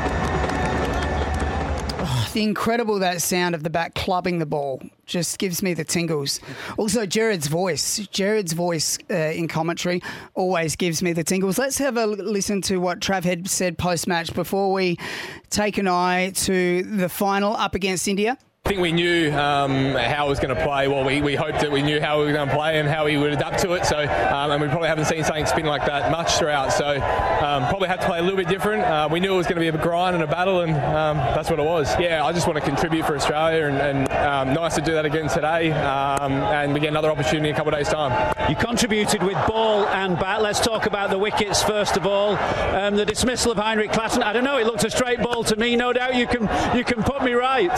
Incredible 2.37 2.99
that 3.01 3.21
sound 3.23 3.55
of 3.55 3.63
the 3.63 3.71
bat 3.71 3.95
clubbing 3.95 4.39
the 4.39 4.47
ball 4.47 4.81
just 5.05 5.39
gives 5.39 5.63
me 5.63 5.75
the 5.75 5.85
tingles. 5.85 6.41
Also, 6.79 7.05
Jared's 7.05 7.49
voice, 7.49 7.99
Jared's 8.09 8.53
voice 8.53 8.99
uh, 9.11 9.15
in 9.15 9.49
commentary 9.49 10.03
always 10.35 10.77
gives 10.77 11.03
me 11.03 11.13
the 11.13 11.25
tingles. 11.25 11.59
Let's 11.59 11.79
have 11.79 11.97
a 11.97 12.07
listen 12.07 12.63
to 12.63 12.79
what 12.79 13.01
Trav 13.01 13.25
had 13.25 13.49
said 13.49 13.79
post 13.79 14.07
match 14.07 14.33
before 14.33 14.73
we 14.73 14.97
take 15.51 15.77
an 15.79 15.89
eye 15.89 16.31
to 16.31 16.83
the 16.83 17.09
final 17.09 17.55
up 17.55 17.75
against 17.75 18.07
India. 18.07 18.39
I 18.67 18.69
think 18.69 18.83
we 18.83 18.93
knew 18.93 19.33
um, 19.33 19.95
how 19.95 20.27
it 20.27 20.29
was 20.29 20.39
going 20.39 20.55
to 20.55 20.63
play. 20.63 20.87
Well, 20.87 21.03
we, 21.03 21.23
we 21.23 21.35
hoped 21.35 21.61
that 21.61 21.73
we 21.73 21.83
knew 21.83 21.99
how 21.99 22.21
we 22.21 22.27
were 22.27 22.33
going 22.33 22.49
to 22.49 22.55
play 22.55 22.79
and 22.79 22.89
how 22.89 23.07
we 23.07 23.17
would 23.17 23.33
adapt 23.33 23.59
to 23.63 23.73
it. 23.73 23.85
So, 23.85 23.99
um, 23.99 24.53
and 24.53 24.63
we 24.63 24.69
probably 24.69 24.87
haven't 24.87 25.07
seen 25.07 25.25
something 25.25 25.47
spin 25.47 25.67
like 25.67 25.87
that 25.87 26.13
much 26.13 26.35
throughout. 26.35 26.73
So, 26.73 26.87
um, 26.87 27.67
probably 27.67 27.89
had 27.89 28.01
to 28.03 28.07
play 28.07 28.19
a 28.19 28.23
little 28.23 28.37
bit 28.37 28.49
different. 28.49 28.85
Uh, 28.85 29.09
we 29.11 29.19
knew 29.19 29.33
it 29.35 29.37
was 29.37 29.47
going 29.47 29.57
to 29.57 29.61
be 29.61 29.77
a 29.77 29.83
grind 29.83 30.15
and 30.15 30.23
a 30.23 30.27
battle, 30.27 30.61
and 30.61 30.73
um, 30.77 31.17
that's 31.17 31.51
what 31.51 31.59
it 31.59 31.65
was. 31.65 31.99
Yeah, 31.99 32.25
I 32.25 32.33
just 32.33 32.47
want 32.47 32.61
to 32.61 32.65
contribute 32.65 33.07
for 33.07 33.17
Australia, 33.17 33.67
and, 33.67 33.79
and 33.79 34.13
um, 34.13 34.55
nice 34.55 34.77
to 34.77 34.83
do 34.83 34.93
that 34.93 35.07
again 35.07 35.29
today. 35.29 35.73
Um, 35.73 36.33
and 36.35 36.75
we 36.75 36.81
get 36.81 36.91
another 36.91 37.11
opportunity 37.11 37.49
in 37.49 37.55
a 37.55 37.59
couple 37.59 37.73
of 37.73 37.79
days' 37.81 37.89
time. 37.89 38.13
You 38.49 38.55
contributed 38.55 39.23
with 39.23 39.39
ball 39.49 39.87
and 39.87 40.17
bat. 40.17 40.43
Let's 40.43 40.61
talk 40.61 40.87
about 40.87 41.11
the 41.11 41.19
wickets 41.19 41.63
first 41.63 41.97
of 41.97 42.07
all. 42.07 42.37
Um, 42.37 42.95
the 42.95 43.07
dismissal 43.07 43.51
of 43.51 43.59
Heinrich 43.59 43.91
Klaasen. 43.91 44.23
I 44.23 44.33
don't 44.33 44.45
know. 44.45 44.59
It 44.59 44.67
looked 44.67 44.85
a 44.85 44.91
straight 44.91 45.21
ball 45.21 45.43
to 45.45 45.57
me. 45.57 45.75
No 45.75 45.93
doubt 45.93 46.15
you 46.15 46.29
can 46.29 46.43
you 46.77 46.85
can 46.85 47.03
put 47.03 47.25
me 47.25 47.33
right. 47.33 47.71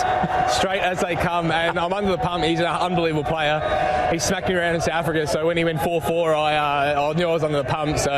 straight 0.51 0.72
as 0.81 1.01
they 1.01 1.17
come, 1.17 1.51
and 1.51 1.79
I'm 1.79 1.93
under 1.93 2.11
the 2.11 2.19
pump. 2.19 2.45
He's 2.45 2.61
an 2.61 2.67
unbelievable 2.67 3.25
player. 3.25 4.09
He 4.13 4.19
smacked 4.19 4.49
me 4.49 4.55
around 4.55 4.75
in 4.75 4.81
South 4.81 4.95
Africa, 4.95 5.27
so 5.27 5.47
when 5.47 5.57
he 5.57 5.65
went 5.65 5.79
4-4, 5.81 6.35
I, 6.35 6.57
uh, 6.57 7.11
I 7.11 7.19
knew 7.19 7.29
I 7.29 7.33
was 7.33 7.43
under 7.43 7.63
the 7.63 7.69
pump. 7.69 7.99
So 7.99 8.11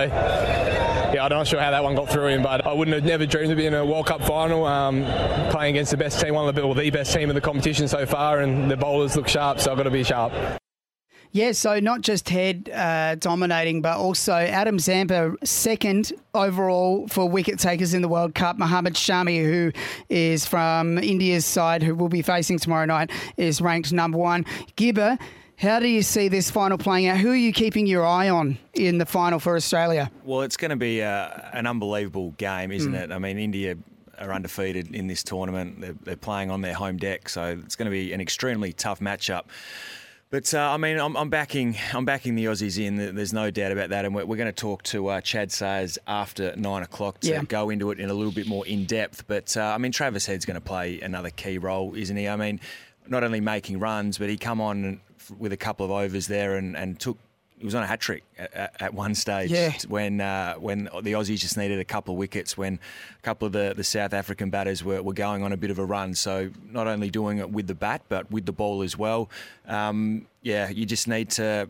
yeah, 1.14 1.25
I'm 1.25 1.31
not 1.31 1.47
sure 1.47 1.61
how 1.61 1.71
that 1.71 1.85
one 1.85 1.95
got 1.95 2.09
through 2.09 2.27
him, 2.27 2.43
but 2.43 2.67
I 2.67 2.73
wouldn't 2.73 2.95
have 2.95 3.05
never 3.05 3.27
dreamed 3.27 3.53
of 3.53 3.57
being 3.57 3.69
in 3.69 3.75
a 3.75 3.87
World 3.87 4.07
Cup 4.07 4.23
final, 4.23 4.67
um, 4.67 5.05
playing 5.51 5.77
against 5.77 5.93
the 5.93 5.97
best 5.97 6.21
team, 6.21 6.35
one 6.35 6.49
of 6.49 6.55
the, 6.55 6.67
well, 6.67 6.75
the 6.75 6.90
best 6.90 7.14
team 7.14 7.31
in 7.31 7.35
the 7.35 7.40
competition 7.40 7.87
so 7.87 8.05
far, 8.05 8.40
and 8.40 8.71
the 8.71 8.77
bowlers 8.77 9.17
look 9.17 9.29
sharp, 9.29 9.61
so 9.61 9.71
I've 9.71 9.77
got 9.77 9.85
to 9.85 9.90
be 9.90 10.03
sharp. 10.03 10.33
Yeah, 11.35 11.51
so 11.51 11.81
not 11.81 12.03
just 12.03 12.29
head 12.29 12.70
uh, 12.73 13.16
dominating, 13.16 13.83
but 13.83 13.97
also 13.97 14.35
Adam 14.35 14.79
Zampa 14.79 15.35
second 15.42 16.12
overall 16.33 17.09
for 17.09 17.29
wicket 17.29 17.59
takers 17.59 17.92
in 17.92 18.03
the 18.03 18.09
World 18.09 18.37
Cup. 18.37 18.57
Mohammad 18.57 18.94
Shami, 18.94 19.44
who 19.44 19.73
is 20.09 20.47
from 20.47 20.97
India's 20.97 21.44
side, 21.44 21.83
who 21.83 21.97
will 21.97 22.09
be 22.09 22.23
facing 22.23 22.61
tomorrow 22.61 22.85
night, 22.85 23.11
is 23.37 23.61
ranked 23.61 23.92
number 23.92 24.16
one. 24.16 24.47
Gibber, 24.77 25.18
how 25.57 25.81
do 25.81 25.88
you 25.88 26.03
see 26.03 26.29
this 26.29 26.53
final 26.53 26.79
playing 26.79 27.09
out? 27.09 27.16
Who 27.16 27.33
are 27.33 27.37
you 27.37 27.53
keeping 27.53 27.88
your 27.88 28.07
eye 28.07 28.29
on 28.29 28.57
in 28.73 28.99
the 28.99 29.07
final 29.07 29.40
for 29.40 29.57
Australia? 29.57 30.12
Well, 30.23 30.42
it's 30.42 30.57
going 30.57 30.70
to 30.70 30.77
be 30.77 31.03
uh, 31.03 31.31
an 31.53 31.66
unbelievable 31.66 32.31
game, 32.38 32.70
isn't 32.70 32.92
mm. 32.92 33.03
it? 33.03 33.11
I 33.11 33.18
mean, 33.18 33.38
India 33.38 33.77
are 34.20 34.33
undefeated 34.33 34.94
in 34.94 35.09
this 35.09 35.25
tournament. 35.25 35.81
They're, 35.81 35.97
they're 36.05 36.16
playing 36.16 36.53
on 36.53 36.61
their 36.61 36.75
home 36.75 36.97
deck, 36.97 37.29
so 37.29 37.61
it's 37.64 37.75
going 37.75 37.87
to 37.87 37.90
be 37.90 38.12
an 38.12 38.20
extremely 38.20 38.73
tough 38.73 39.01
matchup. 39.01 39.47
But 40.35 40.53
uh, 40.53 40.59
I 40.59 40.79
mean, 40.79 40.99
I'm, 40.99 41.16
I'm, 41.16 41.31
backing 41.31 41.77
I'm 41.92 42.05
backing 42.05 42.35
the 42.35 42.47
Aussies 42.47 42.85
in. 42.85 42.97
There's 42.97 43.33
no 43.33 43.53
doubt 43.53 43.70
about 43.70 43.90
that, 43.90 44.05
and 44.05 44.12
we're, 44.12 44.25
we're 44.25 44.37
going 44.37 44.49
to 44.49 44.53
talk 44.53 44.83
to 44.83 45.07
uh, 45.07 45.20
Chadd 45.20 45.53
Sayers 45.53 45.97
after 46.09 46.57
nine 46.57 46.83
o'clock 46.83 47.20
to 47.20 47.29
yeah. 47.29 47.44
go 47.44 47.70
into 47.70 47.92
it 47.92 48.01
in 48.01 48.11
a 48.11 48.14
little 48.14 48.33
bit 48.33 48.49
more 48.49 48.66
in 48.66 48.85
depth. 48.85 49.29
But 49.29 49.57
uh, 49.57 49.62
I 49.62 49.79
mean, 49.79 49.92
Travis 49.92 50.27
Head's 50.27 50.44
going 50.44 50.57
to 50.57 50.61
play 50.61 51.01
another 51.01 51.31
key 51.31 51.59
role, 51.59 51.94
isn't 51.94 52.16
he? 52.16 52.27
I 52.27 52.35
mean, 52.35 52.59
not 53.07 53.23
only 53.23 53.40
making 53.40 53.79
runs, 53.79 54.18
but 54.18 54.29
he 54.29 54.37
come 54.37 54.61
on 54.61 55.01
with 55.38 55.53
a 55.53 55.57
couple 55.57 55.87
of 55.87 55.92
overs 55.92 56.27
there 56.27 56.57
and, 56.57 56.77
and 56.77 56.99
took 56.99 57.16
he 57.59 57.64
was 57.64 57.75
on 57.75 57.83
a 57.83 57.87
hat 57.87 58.01
trick 58.01 58.25
at, 58.38 58.75
at, 58.81 58.95
one 58.95 59.14
stage 59.14 59.51
yeah. 59.51 59.73
when 59.88 60.21
uh, 60.21 60.55
when 60.55 60.85
the 61.03 61.12
Aussies 61.12 61.38
just 61.38 61.57
needed 61.57 61.79
a 61.79 61.85
couple 61.85 62.14
of 62.14 62.19
wickets 62.19 62.57
when 62.57 62.81
a 63.17 63.23
couple 63.23 63.47
of 63.47 63.53
the, 63.53 63.75
the 63.77 63.85
South 63.85 64.12
African 64.12 64.51
batters 64.51 64.83
were, 64.83 65.03
were 65.03 65.12
going 65.12 65.43
on 65.43 65.53
a 65.53 65.57
bit 65.57 65.71
of 65.71 65.79
a 65.79 65.85
run. 65.85 66.14
So 66.14 66.51
not 66.71 66.87
only 66.87 67.11
doing 67.11 67.38
it 67.38 67.51
with 67.51 67.67
the 67.67 67.75
bat 67.75 68.03
but 68.09 68.31
with 68.31 68.47
the 68.47 68.53
ball 68.53 68.83
as 68.83 68.99
well. 68.99 69.31
Um, 69.67 70.27
yeah, 70.43 70.69
you 70.69 70.85
just 70.85 71.09
need 71.09 71.31
to 71.31 71.69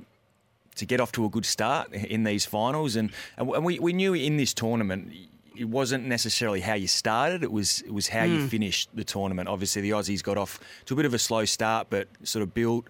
to 0.77 0.87
get 0.87 1.01
off 1.01 1.13
to 1.13 1.25
a 1.25 1.29
good 1.29 1.47
start 1.47 1.93
in 1.93 2.25
these 2.25 2.45
finals 2.45 2.97
and 2.97 3.13
and 3.37 3.65
we, 3.65 3.79
we 3.79 3.93
knew 3.93 4.15
in 4.15 4.37
this 4.37 4.53
tournament 4.53 5.13
it 5.57 5.69
wasn't 5.69 6.05
necessarily 6.07 6.61
how 6.61 6.75
you 6.75 6.89
started; 6.89 7.43
it 7.43 7.53
was 7.53 7.81
it 7.83 7.93
was 7.93 8.09
how 8.09 8.25
mm. 8.25 8.31
you 8.31 8.41
hmm. 8.41 8.47
finished 8.49 8.89
the 8.95 9.05
tournament. 9.05 9.49
Obviously, 9.49 9.83
the 9.83 9.91
Aussies 9.91 10.23
got 10.23 10.37
off 10.37 10.59
to 10.87 10.95
a 10.95 10.97
bit 10.97 11.07
of 11.07 11.15
a 11.15 11.19
slow 11.19 11.45
start, 11.45 11.89
but 11.91 12.09
sort 12.25 12.43
of 12.43 12.55
built 12.55 12.89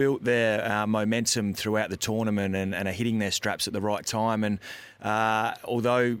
built 0.00 0.24
their 0.24 0.66
uh, 0.66 0.86
momentum 0.86 1.52
throughout 1.52 1.90
the 1.90 1.96
tournament 1.96 2.56
and, 2.56 2.74
and, 2.74 2.88
are 2.88 2.92
hitting 2.92 3.18
their 3.18 3.30
straps 3.30 3.66
at 3.66 3.74
the 3.74 3.82
right 3.82 4.06
time. 4.06 4.44
And 4.44 4.58
uh, 5.02 5.52
although 5.62 6.16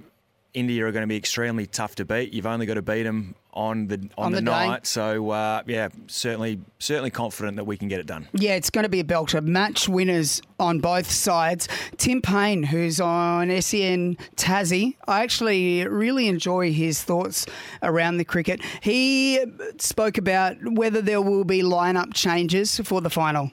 India 0.54 0.86
are 0.86 0.92
going 0.92 1.02
to 1.02 1.08
be 1.08 1.16
extremely 1.16 1.66
tough 1.66 1.94
to 1.96 2.04
beat, 2.04 2.32
you've 2.32 2.46
only 2.46 2.66
got 2.66 2.74
to 2.74 2.82
beat 2.82 3.04
them 3.04 3.34
on 3.52 3.88
the 3.88 3.96
on, 4.16 4.26
on 4.26 4.32
the, 4.32 4.36
the 4.36 4.42
night. 4.42 4.86
So 4.86 5.30
uh, 5.30 5.62
yeah, 5.66 5.88
certainly 6.06 6.60
certainly 6.78 7.10
confident 7.10 7.56
that 7.56 7.64
we 7.64 7.76
can 7.76 7.88
get 7.88 8.00
it 8.00 8.06
done. 8.06 8.28
Yeah, 8.32 8.54
it's 8.54 8.70
going 8.70 8.84
to 8.84 8.88
be 8.88 9.00
a 9.00 9.04
belter. 9.04 9.42
Match 9.42 9.88
winners 9.88 10.40
on 10.58 10.80
both 10.80 11.10
sides. 11.10 11.68
Tim 11.96 12.22
Paine, 12.22 12.62
who's 12.62 13.00
on 13.00 13.48
SEN 13.60 14.16
Tassie, 14.36 14.96
I 15.06 15.22
actually 15.22 15.86
really 15.86 16.28
enjoy 16.28 16.72
his 16.72 17.02
thoughts 17.02 17.46
around 17.82 18.18
the 18.18 18.24
cricket. 18.24 18.60
He 18.82 19.44
spoke 19.78 20.18
about 20.18 20.56
whether 20.62 21.02
there 21.02 21.22
will 21.22 21.44
be 21.44 21.62
lineup 21.62 22.14
changes 22.14 22.78
for 22.84 23.00
the 23.00 23.10
final. 23.10 23.50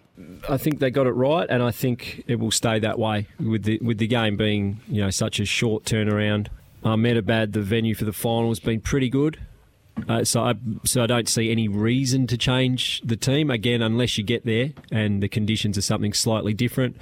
I 0.50 0.58
think 0.58 0.80
they 0.80 0.90
got 0.90 1.06
it 1.06 1.12
right, 1.12 1.48
and 1.50 1.62
I 1.62 1.72
think 1.72 2.24
it 2.28 2.40
will 2.40 2.52
stay 2.52 2.80
that 2.80 2.98
way 2.98 3.28
with 3.40 3.64
the 3.64 3.80
with 3.82 4.00
the 4.00 4.08
game 4.08 4.36
being 4.36 4.80
you 4.88 5.02
know 5.02 5.10
such 5.10 5.40
a 5.40 5.46
short 5.46 5.84
turnaround. 5.84 6.48
Ahmedabad, 6.84 7.54
the 7.54 7.62
venue 7.62 7.96
for 7.96 8.06
the 8.06 8.14
final, 8.14 8.50
has 8.50 8.60
been 8.60 8.82
pretty 8.82 9.10
good. 9.10 9.40
Uh, 10.08 10.24
so, 10.24 10.44
I, 10.44 10.56
so 10.86 11.04
I 11.04 11.08
don't 11.08 11.28
see 11.28 11.52
any 11.52 11.68
reason 11.68 12.28
to 12.28 12.38
change 12.38 13.02
the 13.04 13.16
team 13.16 13.50
again, 13.50 13.82
unless 13.82 14.18
you 14.18 14.24
get 14.24 14.46
there 14.46 14.74
and 14.92 15.24
the 15.24 15.28
conditions 15.28 15.78
are 15.78 15.82
something 15.82 16.14
slightly 16.14 16.54
different. 16.54 16.98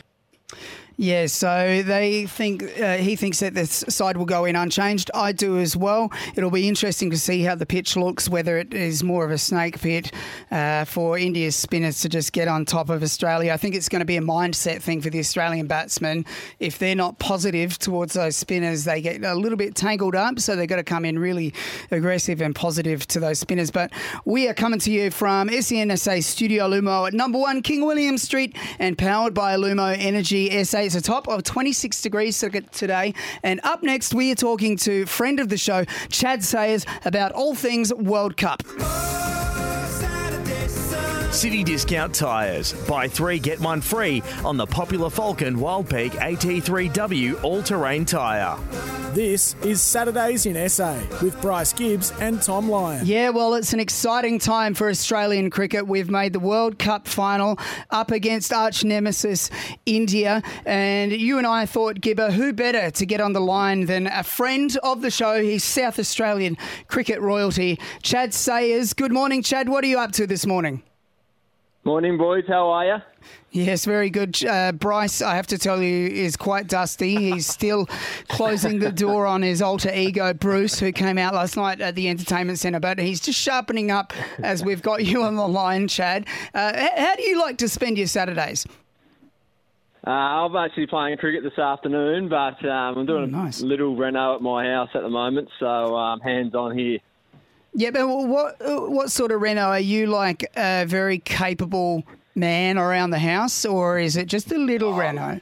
Yeah, 0.97 1.25
so 1.25 1.83
they 1.83 2.25
think 2.25 2.63
uh, 2.79 2.95
he 2.95 3.17
thinks 3.17 3.41
that 3.41 3.53
this 3.53 3.83
side 3.89 4.15
will 4.15 4.25
go 4.25 4.45
in 4.45 4.55
unchanged. 4.55 5.11
I 5.13 5.33
do 5.33 5.59
as 5.59 5.75
well. 5.75 6.09
It'll 6.37 6.51
be 6.51 6.69
interesting 6.69 7.09
to 7.11 7.17
see 7.17 7.41
how 7.41 7.55
the 7.55 7.65
pitch 7.65 7.97
looks, 7.97 8.29
whether 8.29 8.57
it 8.57 8.73
is 8.73 9.03
more 9.03 9.25
of 9.25 9.31
a 9.31 9.37
snake 9.37 9.81
pit 9.81 10.13
uh, 10.51 10.85
for 10.85 11.17
India's 11.17 11.57
spinners 11.57 11.99
to 12.01 12.09
just 12.09 12.31
get 12.31 12.47
on 12.47 12.63
top 12.63 12.89
of 12.89 13.03
Australia. 13.03 13.51
I 13.51 13.57
think 13.57 13.75
it's 13.75 13.89
going 13.89 13.99
to 13.99 14.05
be 14.05 14.15
a 14.15 14.21
mindset 14.21 14.81
thing 14.81 15.01
for 15.01 15.09
the 15.09 15.19
Australian 15.19 15.67
batsmen. 15.67 16.25
If 16.59 16.79
they're 16.79 16.95
not 16.95 17.19
positive 17.19 17.77
towards 17.77 18.13
those 18.13 18.37
spinners, 18.37 18.85
they 18.85 19.01
get 19.01 19.21
a 19.21 19.35
little 19.35 19.57
bit 19.57 19.75
tangled 19.75 20.15
up. 20.15 20.39
So 20.39 20.55
they've 20.55 20.69
got 20.69 20.77
to 20.77 20.83
come 20.83 21.03
in 21.03 21.19
really 21.19 21.53
aggressive 21.91 22.41
and 22.41 22.55
positive 22.55 23.05
to 23.07 23.19
those 23.19 23.39
spinners. 23.39 23.69
But 23.69 23.91
we 24.23 24.47
are 24.47 24.53
coming 24.53 24.79
to 24.79 24.91
you 24.91 25.11
from 25.11 25.49
SENSA 25.49 26.23
Studio 26.23 26.69
Lumo 26.69 27.07
at 27.07 27.13
number 27.13 27.37
one 27.37 27.61
King 27.61 27.85
William 27.85 28.17
Street 28.17 28.55
and 28.79 28.97
powered 28.97 29.33
by 29.33 29.57
Lumo 29.57 29.93
Energy 29.99 30.63
SA. 30.63 30.84
It's 30.85 30.93
a 30.93 31.01
top 31.01 31.27
of 31.27 31.41
26 31.41 32.03
degrees 32.03 32.37
today. 32.71 33.15
And 33.41 33.59
up 33.63 33.81
next, 33.81 34.13
we 34.13 34.31
are 34.31 34.35
talking 34.35 34.77
to 34.77 35.07
friend 35.07 35.39
of 35.39 35.49
the 35.49 35.57
show, 35.57 35.83
Chadd 36.09 36.43
Sayers, 36.43 36.85
about 37.05 37.31
all 37.31 37.55
things 37.55 37.91
World 37.91 38.37
Cup. 38.37 38.61
City 41.35 41.65
Discount 41.65 42.15
Tyres. 42.15 42.71
Buy 42.87 43.09
three, 43.09 43.39
get 43.39 43.59
one 43.59 43.81
free 43.81 44.23
on 44.45 44.55
the 44.55 44.65
popular 44.65 45.09
Falken 45.09 45.57
Wildpeak 45.57 46.11
AT3W 46.11 47.43
all 47.43 47.61
terrain 47.61 48.05
tyre. 48.05 48.57
This 49.13 49.53
is 49.61 49.81
Saturdays 49.81 50.45
in 50.45 50.69
SA 50.69 50.97
with 51.21 51.39
Bryce 51.41 51.73
Gibbs 51.73 52.13
and 52.21 52.41
Thom 52.41 52.69
Lion. 52.69 53.05
Yeah, 53.05 53.31
well, 53.31 53.53
it's 53.53 53.73
an 53.73 53.81
exciting 53.81 54.39
time 54.39 54.73
for 54.73 54.89
Australian 54.89 55.49
cricket. 55.49 55.85
We've 55.85 56.09
made 56.09 56.31
the 56.31 56.39
World 56.39 56.79
Cup 56.79 57.05
final 57.05 57.59
up 57.91 58.11
against 58.11 58.53
arch 58.53 58.85
nemesis 58.85 59.49
India. 59.85 60.41
And 60.65 61.11
you 61.11 61.37
and 61.37 61.45
I 61.45 61.65
thought, 61.65 61.99
Gibber, 61.99 62.31
who 62.31 62.53
better 62.53 62.91
to 62.91 63.05
get 63.05 63.19
on 63.19 63.33
the 63.33 63.41
line 63.41 63.87
than 63.87 64.07
a 64.07 64.23
friend 64.23 64.75
of 64.83 65.01
the 65.01 65.11
show? 65.11 65.41
He's 65.41 65.65
South 65.65 65.99
Australian 65.99 66.57
cricket 66.87 67.19
royalty, 67.19 67.77
Chadd 68.03 68.33
Sayers. 68.33 68.93
Good 68.93 69.11
morning, 69.11 69.43
Chadd. 69.43 69.67
What 69.67 69.83
are 69.83 69.87
you 69.87 69.99
up 69.99 70.13
to 70.13 70.25
this 70.25 70.45
morning? 70.45 70.81
Morning, 71.85 72.17
boys. 72.17 72.45
How 72.47 72.71
are 72.71 72.83
you? 72.83 72.95
Yes, 73.51 73.85
very 73.85 74.09
good. 74.09 74.43
Uh, 74.43 74.71
Bryce, 74.71 75.21
I 75.21 75.35
have 75.35 75.45
to 75.47 75.57
tell 75.59 75.83
you, 75.83 76.07
is 76.07 76.35
quite 76.35 76.65
dusty. 76.67 77.15
He's 77.15 77.45
still 77.45 77.85
closing 78.27 78.79
the 78.79 78.91
door 78.91 79.27
on 79.27 79.43
his 79.43 79.61
alter 79.61 79.93
ego, 79.93 80.33
Bruce, 80.33 80.79
who 80.79 80.91
came 80.91 81.19
out 81.19 81.35
last 81.35 81.55
night 81.55 81.81
at 81.81 81.93
the 81.93 82.09
entertainment 82.09 82.57
centre. 82.57 82.79
But 82.79 82.97
he's 82.97 83.19
just 83.19 83.39
sharpening 83.39 83.91
up 83.91 84.13
as 84.39 84.65
we've 84.65 84.81
got 84.81 85.05
you 85.05 85.21
on 85.21 85.35
the 85.35 85.47
line, 85.47 85.87
Chadd. 85.87 86.25
Uh, 86.55 86.73
how 86.97 87.15
do 87.17 87.21
you 87.21 87.39
like 87.39 87.59
to 87.59 87.69
spend 87.69 87.99
your 87.99 88.07
Saturdays? 88.07 88.65
Uh, 90.07 90.09
I'm 90.09 90.55
actually 90.55 90.87
playing 90.87 91.17
cricket 91.17 91.43
this 91.43 91.59
afternoon, 91.59 92.29
but 92.29 92.67
um, 92.67 92.97
I'm 92.97 93.05
doing 93.05 93.25
oh, 93.25 93.43
nice. 93.43 93.61
a 93.61 93.65
little 93.67 93.95
reno 93.95 94.33
at 94.33 94.41
my 94.41 94.65
house 94.65 94.89
at 94.95 95.03
the 95.03 95.09
moment, 95.09 95.49
so 95.59 95.95
um, 95.95 96.19
hands 96.19 96.55
on 96.55 96.75
here. 96.75 96.97
Yeah, 97.77 97.91
but 97.91 98.07
what 98.07 98.55
what 98.61 99.11
sort 99.11 99.31
of 99.31 99.41
reno 99.41 99.63
are 99.63 99.79
you 99.79 100.07
like? 100.07 100.49
A 100.55 100.85
very 100.87 101.19
capable 101.19 102.03
man 102.33 102.77
around 102.77 103.09
the 103.09 103.19
house, 103.19 103.65
or 103.65 103.99
is 103.99 104.15
it 104.15 104.27
just 104.27 104.51
a 104.51 104.57
little 104.57 104.93
oh. 104.93 104.97
reno? 104.97 105.41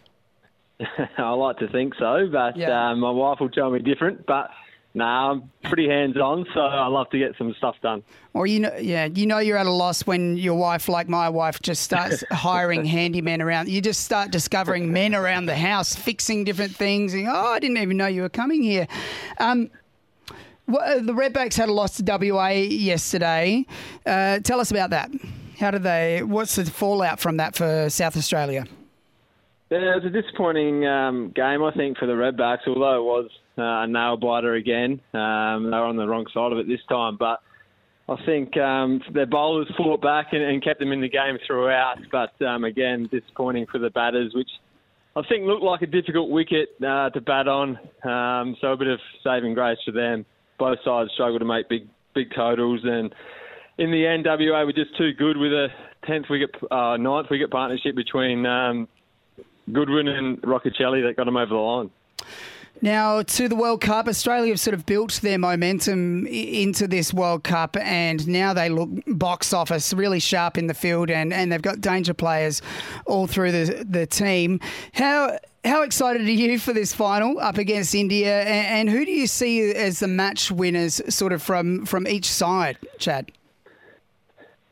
I 1.18 1.30
like 1.30 1.58
to 1.60 1.68
think 1.68 1.94
so, 1.96 2.28
but 2.32 2.58
yeah. 2.58 2.90
um, 2.90 3.00
my 3.00 3.12
wife 3.12 3.40
will 3.40 3.50
tell 3.50 3.70
me 3.70 3.80
different. 3.80 4.26
But 4.26 4.50
no, 4.96 5.06
nah, 5.06 5.32
I'm 5.32 5.52
pretty 5.64 5.88
hands 5.88 6.18
on, 6.18 6.46
so 6.56 6.60
I 6.60 6.88
love 6.88 7.10
to 7.12 7.20
get 7.20 7.38
some 7.38 7.54
stuff 7.58 7.76
done. 7.84 8.02
Or 8.34 8.48
you 8.48 8.60
know, 8.60 8.76
yeah, 8.82 9.06
you 9.06 9.28
know 9.28 9.38
you're 9.38 9.58
at 9.58 9.68
a 9.68 9.72
loss 9.72 10.08
when 10.08 10.36
your 10.36 10.56
wife, 10.56 10.90
like 10.90 11.08
my 11.08 11.30
wife, 11.30 11.62
just 11.62 11.84
starts 11.84 12.24
hiring 12.32 12.84
handymen 12.84 13.42
around. 13.42 13.70
You 13.70 13.80
just 13.80 14.06
start 14.06 14.32
discovering 14.32 14.92
men 14.92 15.14
around 15.14 15.46
the 15.46 15.56
house 15.56 15.96
fixing 15.96 16.46
different 16.46 16.76
things. 16.76 17.14
And, 17.14 17.28
oh, 17.28 17.32
I 17.32 17.60
didn't 17.60 17.78
even 17.78 17.98
know 17.98 18.08
you 18.08 18.24
were 18.24 18.30
coming 18.30 18.64
here. 18.64 18.88
Um, 19.40 19.70
well, 20.68 20.82
uh, 20.82 21.02
the 21.02 21.14
Redbacks 21.14 21.56
had 21.56 21.70
a 21.70 21.74
loss 21.74 21.98
to 21.98 22.04
WA 22.06 22.50
yesterday. 22.50 23.66
Uh, 24.06 24.40
tell 24.40 24.60
us 24.60 24.72
about 24.72 24.92
that. 24.92 25.12
How 25.60 25.72
did 25.72 25.84
they? 25.84 26.24
What's 26.24 26.56
the 26.56 26.66
fallout 26.66 27.20
from 27.20 27.38
that 27.38 27.56
for 27.56 27.90
South 27.90 28.18
Australia? 28.18 28.66
Yeah, 29.70 29.96
it 29.96 30.04
was 30.04 30.06
a 30.06 30.22
disappointing 30.22 30.86
um, 30.86 31.32
game, 31.36 31.64
I 31.64 31.72
think, 31.72 31.98
for 31.98 32.06
the 32.06 32.14
Redbacks. 32.14 32.68
Although 32.68 32.98
it 32.98 33.04
was 33.04 33.30
uh, 33.58 33.84
a 33.84 33.88
nail 33.88 34.18
biter 34.18 34.54
again, 34.54 35.02
um, 35.14 35.66
they 35.66 35.78
were 35.78 35.86
on 35.86 35.98
the 35.98 36.08
wrong 36.08 36.26
side 36.34 36.52
of 36.52 36.58
it 36.60 36.68
this 36.68 36.82
time. 36.88 37.18
But 37.18 37.40
I 38.08 38.16
think 38.26 38.56
um, 38.58 39.02
their 39.14 39.26
bowlers 39.26 39.72
fought 39.78 40.02
back 40.02 40.28
and, 40.32 40.42
and, 40.42 40.64
kept 40.64 40.80
them 40.80 40.92
in 40.92 41.02
the 41.02 41.10
game 41.10 41.38
throughout. 41.46 41.98
But 42.12 42.40
um, 42.46 42.64
again, 42.64 43.10
disappointing 43.12 43.68
for 43.72 43.80
the 43.80 43.90
batters, 43.90 44.34
which 44.34 44.50
I 45.16 45.22
think 45.28 45.46
looked 45.46 45.64
like 45.64 45.82
a 45.82 45.88
difficult 45.88 46.30
wicket 46.30 46.70
uh, 46.86 47.10
to 47.10 47.22
bat 47.22 47.48
on. 47.48 47.78
Um, 48.04 48.56
so 48.62 48.74
a 48.74 48.78
bit 48.78 48.88
of 48.88 49.00
saving 49.24 49.56
grace 49.56 49.80
for 49.86 49.92
them 49.92 50.26
both 50.58 50.80
sides 50.84 51.12
struggled 51.14 51.42
to 51.42 51.46
make 51.46 51.70
big 51.70 51.88
big 52.14 52.34
totals, 52.36 52.82
and 52.84 53.14
in 53.78 53.92
the 53.92 54.06
end, 54.06 54.26
WA 54.26 54.64
were 54.64 54.74
just 54.74 54.96
too 54.98 55.14
good 55.14 55.38
with 55.38 55.52
a 55.52 55.68
tenth 56.06 56.30
wicket, 56.30 56.52
uh, 56.72 56.98
ninth 56.98 57.28
wicket 57.30 57.50
partnership 57.50 57.96
between 57.96 58.46
um, 58.46 58.88
Goodwin 59.72 60.08
and 60.08 60.42
Rocchiccioli 60.42 61.04
that 61.08 61.16
got 61.18 61.26
them 61.26 61.38
over 61.38 61.50
the 61.50 61.56
line. 61.56 61.90
Now, 62.82 63.22
to 63.22 63.48
the 63.48 63.56
World 63.56 63.80
Cup, 63.82 64.08
Australia 64.08 64.50
have 64.50 64.60
sort 64.60 64.74
of 64.74 64.86
built 64.86 65.22
their 65.22 65.38
momentum 65.38 66.28
into 66.28 66.86
this 66.88 67.14
World 67.14 67.44
Cup, 67.44 67.78
and 67.78 68.28
now 68.28 68.54
they 68.54 68.68
look 68.68 68.90
box 69.08 69.54
office 69.54 69.94
really 69.94 70.20
sharp 70.20 70.58
in 70.58 70.68
the 70.68 70.74
field, 70.74 71.10
and, 71.10 71.32
and 71.32 71.52
they've 71.52 71.62
got 71.62 71.80
danger 71.80 72.14
players 72.14 72.62
all 73.06 73.26
through 73.26 73.54
the, 73.54 73.86
the 73.90 74.06
team. 74.06 74.60
How 74.94 75.38
how 75.66 75.84
excited 75.84 76.22
are 76.22 76.32
you 76.32 76.60
for 76.60 76.74
this 76.74 76.94
final 76.94 77.40
up 77.40 77.58
against 77.58 77.96
India, 77.96 78.42
and, 78.42 78.90
and 78.90 78.90
who 78.90 79.06
do 79.06 79.12
you 79.12 79.28
see 79.28 79.74
as 79.74 80.00
the 80.00 80.08
match 80.08 80.52
winners, 80.52 81.02
sort 81.14 81.34
of 81.34 81.42
from 81.42 81.86
from 81.86 82.08
each 82.08 82.30
side, 82.30 82.78
Chadd? 83.00 83.32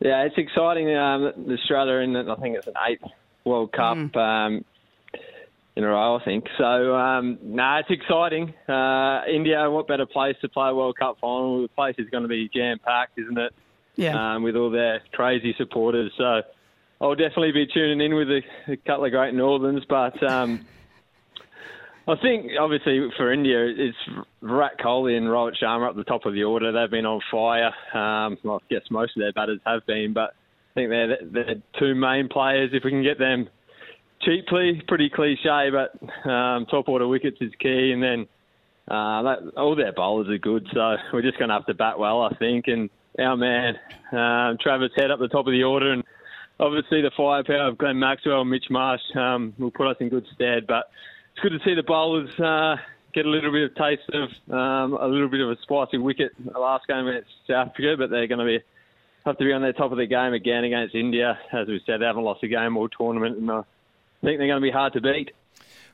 Yeah, 0.00 0.22
it's 0.22 0.36
exciting. 0.36 0.94
Um, 0.94 1.32
Australia 1.50 1.94
in, 1.96 2.16
I 2.16 2.34
think 2.36 2.56
it's 2.56 2.66
an 2.66 2.74
eighth 2.88 3.04
World 3.44 3.72
Cup. 3.72 3.96
Mm. 3.96 4.16
Um, 4.16 4.64
in 5.74 5.84
a 5.84 5.88
row, 5.88 6.16
I 6.16 6.24
think. 6.24 6.44
So, 6.58 6.94
um, 6.94 7.38
no, 7.42 7.56
nah, 7.56 7.78
it's 7.78 7.88
exciting. 7.90 8.52
Uh, 8.68 9.22
India, 9.26 9.70
what 9.70 9.88
better 9.88 10.04
place 10.04 10.36
to 10.42 10.48
play 10.48 10.68
a 10.68 10.74
World 10.74 10.96
Cup 10.98 11.16
final? 11.18 11.62
The 11.62 11.68
place 11.68 11.94
is 11.98 12.10
going 12.10 12.24
to 12.24 12.28
be 12.28 12.50
jam 12.54 12.78
packed, 12.78 13.18
isn't 13.18 13.38
it? 13.38 13.54
Yeah. 13.96 14.34
Um, 14.34 14.42
with 14.42 14.54
all 14.54 14.70
their 14.70 15.00
crazy 15.12 15.54
supporters. 15.56 16.12
So, 16.18 16.42
I'll 17.00 17.14
definitely 17.14 17.52
be 17.52 17.66
tuning 17.66 18.00
in 18.00 18.14
with 18.14 18.28
a, 18.28 18.42
a 18.68 18.76
couple 18.76 19.06
of 19.06 19.12
great 19.12 19.34
Northerns. 19.34 19.84
But 19.88 20.22
um, 20.22 20.66
I 22.08 22.16
think, 22.16 22.50
obviously, 22.58 23.08
for 23.16 23.32
India, 23.32 23.64
it's 23.64 23.96
Virat 24.42 24.78
Kohli 24.80 25.16
and 25.16 25.26
Rohit 25.26 25.54
Sharma 25.62 25.88
up 25.88 25.96
the 25.96 26.02
top 26.02 26.26
of 26.26 26.34
the 26.34 26.42
order. 26.42 26.72
They've 26.72 26.90
been 26.90 27.06
on 27.06 27.20
fire. 27.30 27.72
Um, 27.94 28.38
well, 28.42 28.60
I 28.60 28.74
guess 28.74 28.82
most 28.90 29.16
of 29.16 29.20
their 29.20 29.32
batters 29.32 29.60
have 29.64 29.86
been, 29.86 30.12
but 30.12 30.34
I 30.70 30.74
think 30.74 30.90
they're 30.90 31.06
the 31.06 31.62
two 31.78 31.94
main 31.94 32.28
players. 32.28 32.70
If 32.72 32.82
we 32.84 32.90
can 32.90 33.04
get 33.04 33.20
them 33.20 33.48
cheaply, 34.22 34.82
pretty 34.88 35.10
cliche, 35.10 35.70
but 35.70 36.28
um, 36.28 36.66
top 36.66 36.88
order 36.88 37.06
wickets 37.06 37.36
is 37.40 37.52
key. 37.60 37.92
And 37.92 38.02
then 38.02 38.26
uh, 38.88 39.22
that, 39.22 39.38
all 39.56 39.76
their 39.76 39.92
bowlers 39.92 40.28
are 40.28 40.38
good, 40.38 40.66
so 40.74 40.96
we're 41.12 41.22
just 41.22 41.38
going 41.38 41.50
to 41.50 41.54
have 41.54 41.66
to 41.66 41.74
bat 41.74 42.00
well, 42.00 42.22
I 42.22 42.34
think. 42.36 42.64
And 42.66 42.90
our 43.20 43.36
man, 43.36 43.74
um, 44.10 44.58
Travis 44.60 44.90
Head 44.96 45.12
up 45.12 45.20
the 45.20 45.28
top 45.28 45.46
of 45.46 45.52
the 45.52 45.62
order, 45.62 45.92
and 45.92 46.02
obviously 46.58 47.00
the 47.00 47.12
firepower 47.16 47.68
of 47.68 47.78
Glenn 47.78 47.98
Maxwell 47.98 48.40
and 48.40 48.50
Mitch 48.50 48.66
Marsh 48.70 49.00
um, 49.14 49.54
will 49.56 49.70
put 49.70 49.86
us 49.86 49.96
in 50.00 50.08
good 50.08 50.26
stead. 50.34 50.66
But 50.66 50.90
it's 51.32 51.42
good 51.42 51.52
to 51.52 51.64
see 51.64 51.74
the 51.74 51.82
bowlers 51.82 52.30
uh, 52.40 52.76
get 53.14 53.26
a 53.26 53.28
little 53.28 53.52
bit 53.52 53.70
of 53.70 53.74
taste 53.76 54.02
of 54.12 54.28
um, 54.52 54.94
a 55.00 55.06
little 55.06 55.28
bit 55.28 55.40
of 55.40 55.50
a 55.50 55.56
spicy 55.62 55.98
wicket 55.98 56.32
last 56.54 56.86
game 56.86 57.06
against 57.06 57.30
South 57.46 57.68
Africa, 57.68 57.94
but 57.98 58.10
they're 58.10 58.26
going 58.26 58.38
to 58.38 58.44
be 58.44 58.58
have 59.24 59.38
to 59.38 59.44
be 59.44 59.52
on 59.52 59.62
their 59.62 59.72
top 59.72 59.92
of 59.92 59.98
the 59.98 60.06
game 60.06 60.32
again 60.32 60.64
against 60.64 60.94
India. 60.94 61.38
As 61.52 61.68
we 61.68 61.80
said, 61.86 62.00
they 62.00 62.06
haven't 62.06 62.24
lost 62.24 62.42
a 62.42 62.48
game 62.48 62.76
all 62.76 62.88
tournament, 62.88 63.38
and 63.38 63.50
I 63.50 63.62
think 64.22 64.38
they're 64.38 64.48
going 64.48 64.60
to 64.60 64.66
be 64.66 64.70
hard 64.70 64.92
to 64.94 65.00
beat. 65.00 65.30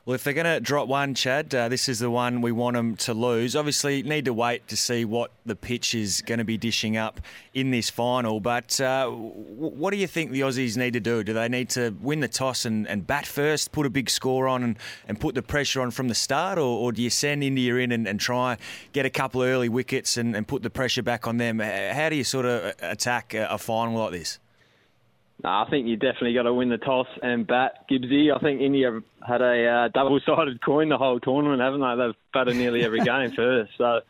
Well, 0.05 0.15
if 0.15 0.23
they're 0.23 0.33
going 0.33 0.45
to 0.45 0.59
drop 0.61 0.87
one, 0.87 1.13
Chadd, 1.13 1.53
uh, 1.53 1.67
this 1.67 1.89
is 1.89 1.99
the 1.99 2.09
one 2.09 2.41
we 2.41 2.51
want 2.53 2.75
them 2.75 2.95
to 2.97 3.13
lose. 3.13 3.55
Obviously, 3.55 4.01
need 4.01 4.25
to 4.25 4.33
wait 4.33 4.67
to 4.69 4.77
see 4.77 5.03
what 5.03 5.31
the 5.45 5.55
pitch 5.55 5.93
is 5.93 6.21
going 6.21 6.37
to 6.37 6.45
be 6.45 6.57
dishing 6.57 6.95
up 6.95 7.19
in 7.53 7.71
this 7.71 7.89
final. 7.89 8.39
But 8.39 8.79
uh, 8.79 9.09
what 9.09 9.91
do 9.91 9.97
you 9.97 10.07
think 10.07 10.31
the 10.31 10.41
Aussies 10.41 10.77
need 10.77 10.93
to 10.93 11.01
do? 11.01 11.23
Do 11.23 11.33
they 11.33 11.49
need 11.49 11.69
to 11.71 11.93
win 12.01 12.21
the 12.21 12.29
toss 12.29 12.65
and, 12.65 12.87
and 12.87 13.05
bat 13.05 13.27
first, 13.27 13.73
put 13.73 13.85
a 13.85 13.89
big 13.89 14.09
score 14.09 14.47
on, 14.47 14.63
and, 14.63 14.77
and 15.07 15.19
put 15.19 15.35
the 15.35 15.43
pressure 15.43 15.81
on 15.81 15.91
from 15.91 16.07
the 16.07 16.15
start, 16.15 16.57
or, 16.57 16.79
or 16.79 16.91
do 16.93 17.01
you 17.01 17.09
send 17.09 17.43
India 17.43 17.75
in 17.75 17.91
and, 17.91 18.07
and 18.07 18.19
try 18.19 18.57
get 18.93 19.05
a 19.05 19.09
couple 19.09 19.43
of 19.43 19.49
early 19.49 19.69
wickets 19.69 20.15
and, 20.15 20.35
and 20.35 20.47
put 20.47 20.63
the 20.63 20.69
pressure 20.69 21.03
back 21.03 21.27
on 21.27 21.37
them? 21.37 21.59
How 21.59 22.07
do 22.09 22.15
you 22.15 22.23
sort 22.23 22.45
of 22.45 22.73
attack 22.81 23.33
a, 23.33 23.47
a 23.51 23.57
final 23.57 23.99
like 23.99 24.13
this? 24.13 24.39
No, 25.43 25.49
I 25.49 25.65
think 25.69 25.87
you 25.87 25.95
definitely 25.95 26.33
got 26.33 26.43
to 26.43 26.53
win 26.53 26.69
the 26.69 26.77
toss 26.77 27.07
and 27.23 27.47
bat, 27.47 27.85
Gibbsy. 27.89 28.35
I 28.35 28.39
think 28.39 28.59
India 28.59 28.99
had 29.25 29.41
a 29.41 29.67
uh, 29.67 29.87
double-sided 29.87 30.61
coin 30.65 30.89
the 30.89 30.97
whole 30.97 31.19
tournament, 31.19 31.61
haven't 31.61 31.79
they? 31.79 32.05
They've 32.05 32.15
batted 32.33 32.57
nearly 32.57 32.83
every 32.83 32.99
game 32.99 33.31
first. 33.31 33.71
So 33.77 34.01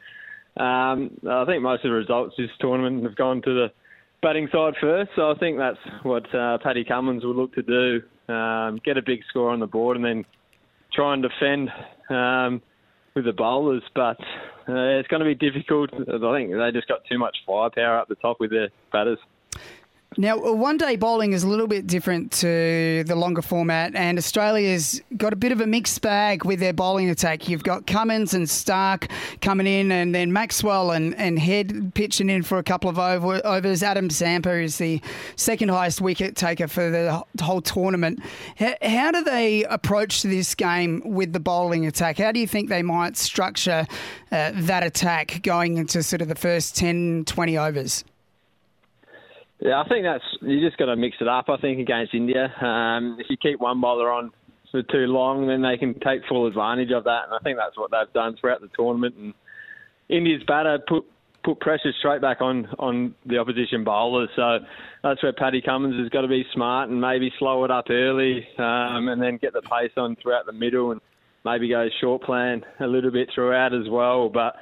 um, 0.62 1.12
I 1.30 1.46
think 1.46 1.62
most 1.62 1.86
of 1.86 1.92
the 1.92 1.96
results 1.96 2.36
this 2.38 2.50
tournament 2.60 3.04
have 3.04 3.16
gone 3.16 3.44
to 3.44 3.54
the 3.54 3.72
batting 4.24 4.50
side 4.52 4.74
first. 4.82 5.12
So 5.16 5.32
I 5.32 5.36
think 5.36 5.58
that's 5.58 5.78
what 6.04 6.34
uh, 6.34 6.58
Paddy 6.64 6.84
Cummins 6.84 7.24
would 7.24 7.36
look 7.36 7.54
to 7.54 7.62
do: 7.62 8.34
um, 8.34 8.80
get 8.84 8.98
a 8.98 9.04
big 9.04 9.22
score 9.30 9.52
on 9.52 9.60
the 9.60 9.68
board 9.68 9.98
and 9.98 10.06
then 10.06 10.26
try 10.92 11.14
and 11.14 11.24
defend 11.24 11.70
um, 12.10 12.62
with 13.16 13.26
the 13.26 13.34
bowlers. 13.34 13.84
But 13.94 14.20
uh, 14.68 14.98
it's 14.98 15.08
going 15.10 15.22
to 15.22 15.26
be 15.26 15.36
difficult. 15.36 15.92
I 15.94 16.34
think 16.34 16.52
they 16.52 16.72
just 16.74 16.88
got 16.88 17.06
too 17.10 17.20
much 17.20 17.38
firepower 17.46 18.00
up 18.00 18.08
the 18.08 18.16
top 18.16 18.40
with 18.40 18.50
their 18.50 18.70
batters. 18.92 19.20
Now, 20.20 20.38
one 20.38 20.76
day 20.76 20.98
bowling 20.98 21.32
is 21.32 21.44
a 21.44 21.48
little 21.48 21.66
bit 21.66 21.88
different 21.88 22.34
to 22.34 23.06
the 23.08 23.16
longer 23.16 23.42
format, 23.42 23.96
and 23.96 24.18
Australia's 24.18 25.02
got 25.16 25.32
a 25.32 25.38
bit 25.38 25.54
of 25.54 25.62
a 25.62 25.66
mixed 25.66 26.02
bag 26.02 26.44
with 26.44 26.60
their 26.60 26.74
bowling 26.74 27.10
attack. 27.10 27.48
You've 27.48 27.64
got 27.64 27.88
Cummins 27.88 28.34
and 28.34 28.50
Stark 28.50 29.08
coming 29.40 29.66
in, 29.66 29.94
and 29.94 30.14
then 30.14 30.34
Maxwell 30.34 30.92
and, 30.92 31.16
and 31.16 31.40
Head 31.40 31.94
pitching 31.94 32.30
in 32.30 32.44
for 32.44 32.58
a 32.58 32.64
couple 32.64 32.90
of 32.90 33.00
over, 33.00 33.40
overs. 33.48 33.82
Adam 33.82 34.10
Zampa 34.10 34.60
is 34.60 34.78
the 34.78 35.02
second 35.38 35.70
highest 35.70 36.02
wicket 36.02 36.36
taker 36.36 36.68
for 36.68 36.90
the 36.90 37.24
whole 37.42 37.62
tournament. 37.62 38.20
How, 38.58 38.76
how 38.82 39.12
do 39.12 39.24
they 39.24 39.64
approach 39.64 40.24
this 40.24 40.54
game 40.54 41.02
with 41.06 41.32
the 41.32 41.40
bowling 41.40 41.86
attack? 41.86 42.18
How 42.18 42.34
do 42.34 42.42
you 42.42 42.48
think 42.48 42.68
they 42.68 42.84
might 42.84 43.16
structure 43.16 43.88
uh, 44.34 44.52
that 44.54 44.84
attack 44.84 45.40
going 45.44 45.78
into 45.78 46.04
sort 46.04 46.22
of 46.22 46.28
the 46.28 46.36
first 46.36 46.76
10, 46.76 47.24
20 47.24 47.58
overs? 47.58 48.04
Yeah, 49.60 49.82
I 49.82 49.88
think 49.90 50.06
that's 50.06 50.24
you 50.42 50.66
just 50.66 50.78
got 50.78 50.86
to 50.86 50.96
mix 50.96 51.18
it 51.20 51.28
up. 51.28 51.50
I 51.50 51.58
think 51.58 51.80
against 51.80 52.14
India, 52.14 52.54
um, 52.62 53.18
if 53.20 53.28
you 53.30 53.36
keep 53.36 53.60
one 53.60 53.82
bowler 53.82 54.10
on 54.10 54.32
for 54.72 54.84
too 54.84 55.08
long, 55.08 55.48
then 55.48 55.62
they 55.62 55.78
can 55.78 56.00
take 56.00 56.22
full 56.30 56.48
advantage 56.48 56.92
of 56.92 57.04
that, 57.04 57.26
and 57.26 57.34
I 57.34 57.40
think 57.44 57.58
that's 57.58 57.78
what 57.78 57.92
they've 57.92 58.14
done 58.14 58.38
throughout 58.40 58.62
the 58.62 58.70
tournament. 58.76 59.16
And 59.16 59.34
India's 60.08 60.44
batter 60.48 60.80
put 60.88 61.06
put 61.44 61.60
pressure 61.60 61.92
straight 62.00 62.22
back 62.22 62.42
on 62.42 62.68
on 62.80 63.16
the 63.26 63.38
opposition 63.38 63.84
bowlers. 63.84 64.30
So 64.36 64.60
that's 65.04 65.22
where 65.22 65.34
Paddy 65.34 65.62
Cummins 65.62 66.00
has 66.00 66.10
got 66.10 66.22
to 66.22 66.30
be 66.30 66.46
smart 66.54 66.90
and 66.90 67.02
maybe 67.02 67.32
slow 67.38 67.66
it 67.66 67.72
up 67.72 67.90
early, 67.90 68.48
um, 68.58 69.10
and 69.10 69.22
then 69.22 69.38
get 69.38 69.52
the 69.52 69.62
pace 69.62 69.92
on 69.98 70.16
throughout 70.22 70.46
the 70.46 70.54
middle, 70.54 70.92
and 70.92 71.02
maybe 71.44 71.68
go 71.68 71.90
short 72.00 72.22
plan 72.24 72.64
a 72.80 72.88
little 72.88 73.12
bit 73.12 73.30
throughout 73.36 73.74
as 73.74 73.90
well. 73.90 74.30
But 74.30 74.56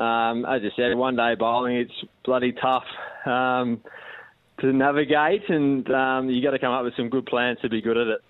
um, 0.00 0.44
as 0.44 0.62
I 0.62 0.70
said, 0.76 0.94
one 0.96 1.16
day 1.16 1.34
bowling, 1.36 1.76
it's 1.76 2.04
bloody 2.24 2.52
tough. 2.52 2.84
Um, 3.26 3.80
to 4.60 4.72
navigate, 4.72 5.48
and 5.48 5.90
um, 5.90 6.30
you 6.30 6.42
got 6.42 6.52
to 6.52 6.58
come 6.58 6.72
up 6.72 6.84
with 6.84 6.94
some 6.96 7.08
good 7.08 7.26
plans 7.26 7.58
to 7.62 7.68
be 7.68 7.80
good 7.80 7.96
at 7.96 8.06
it. 8.06 8.20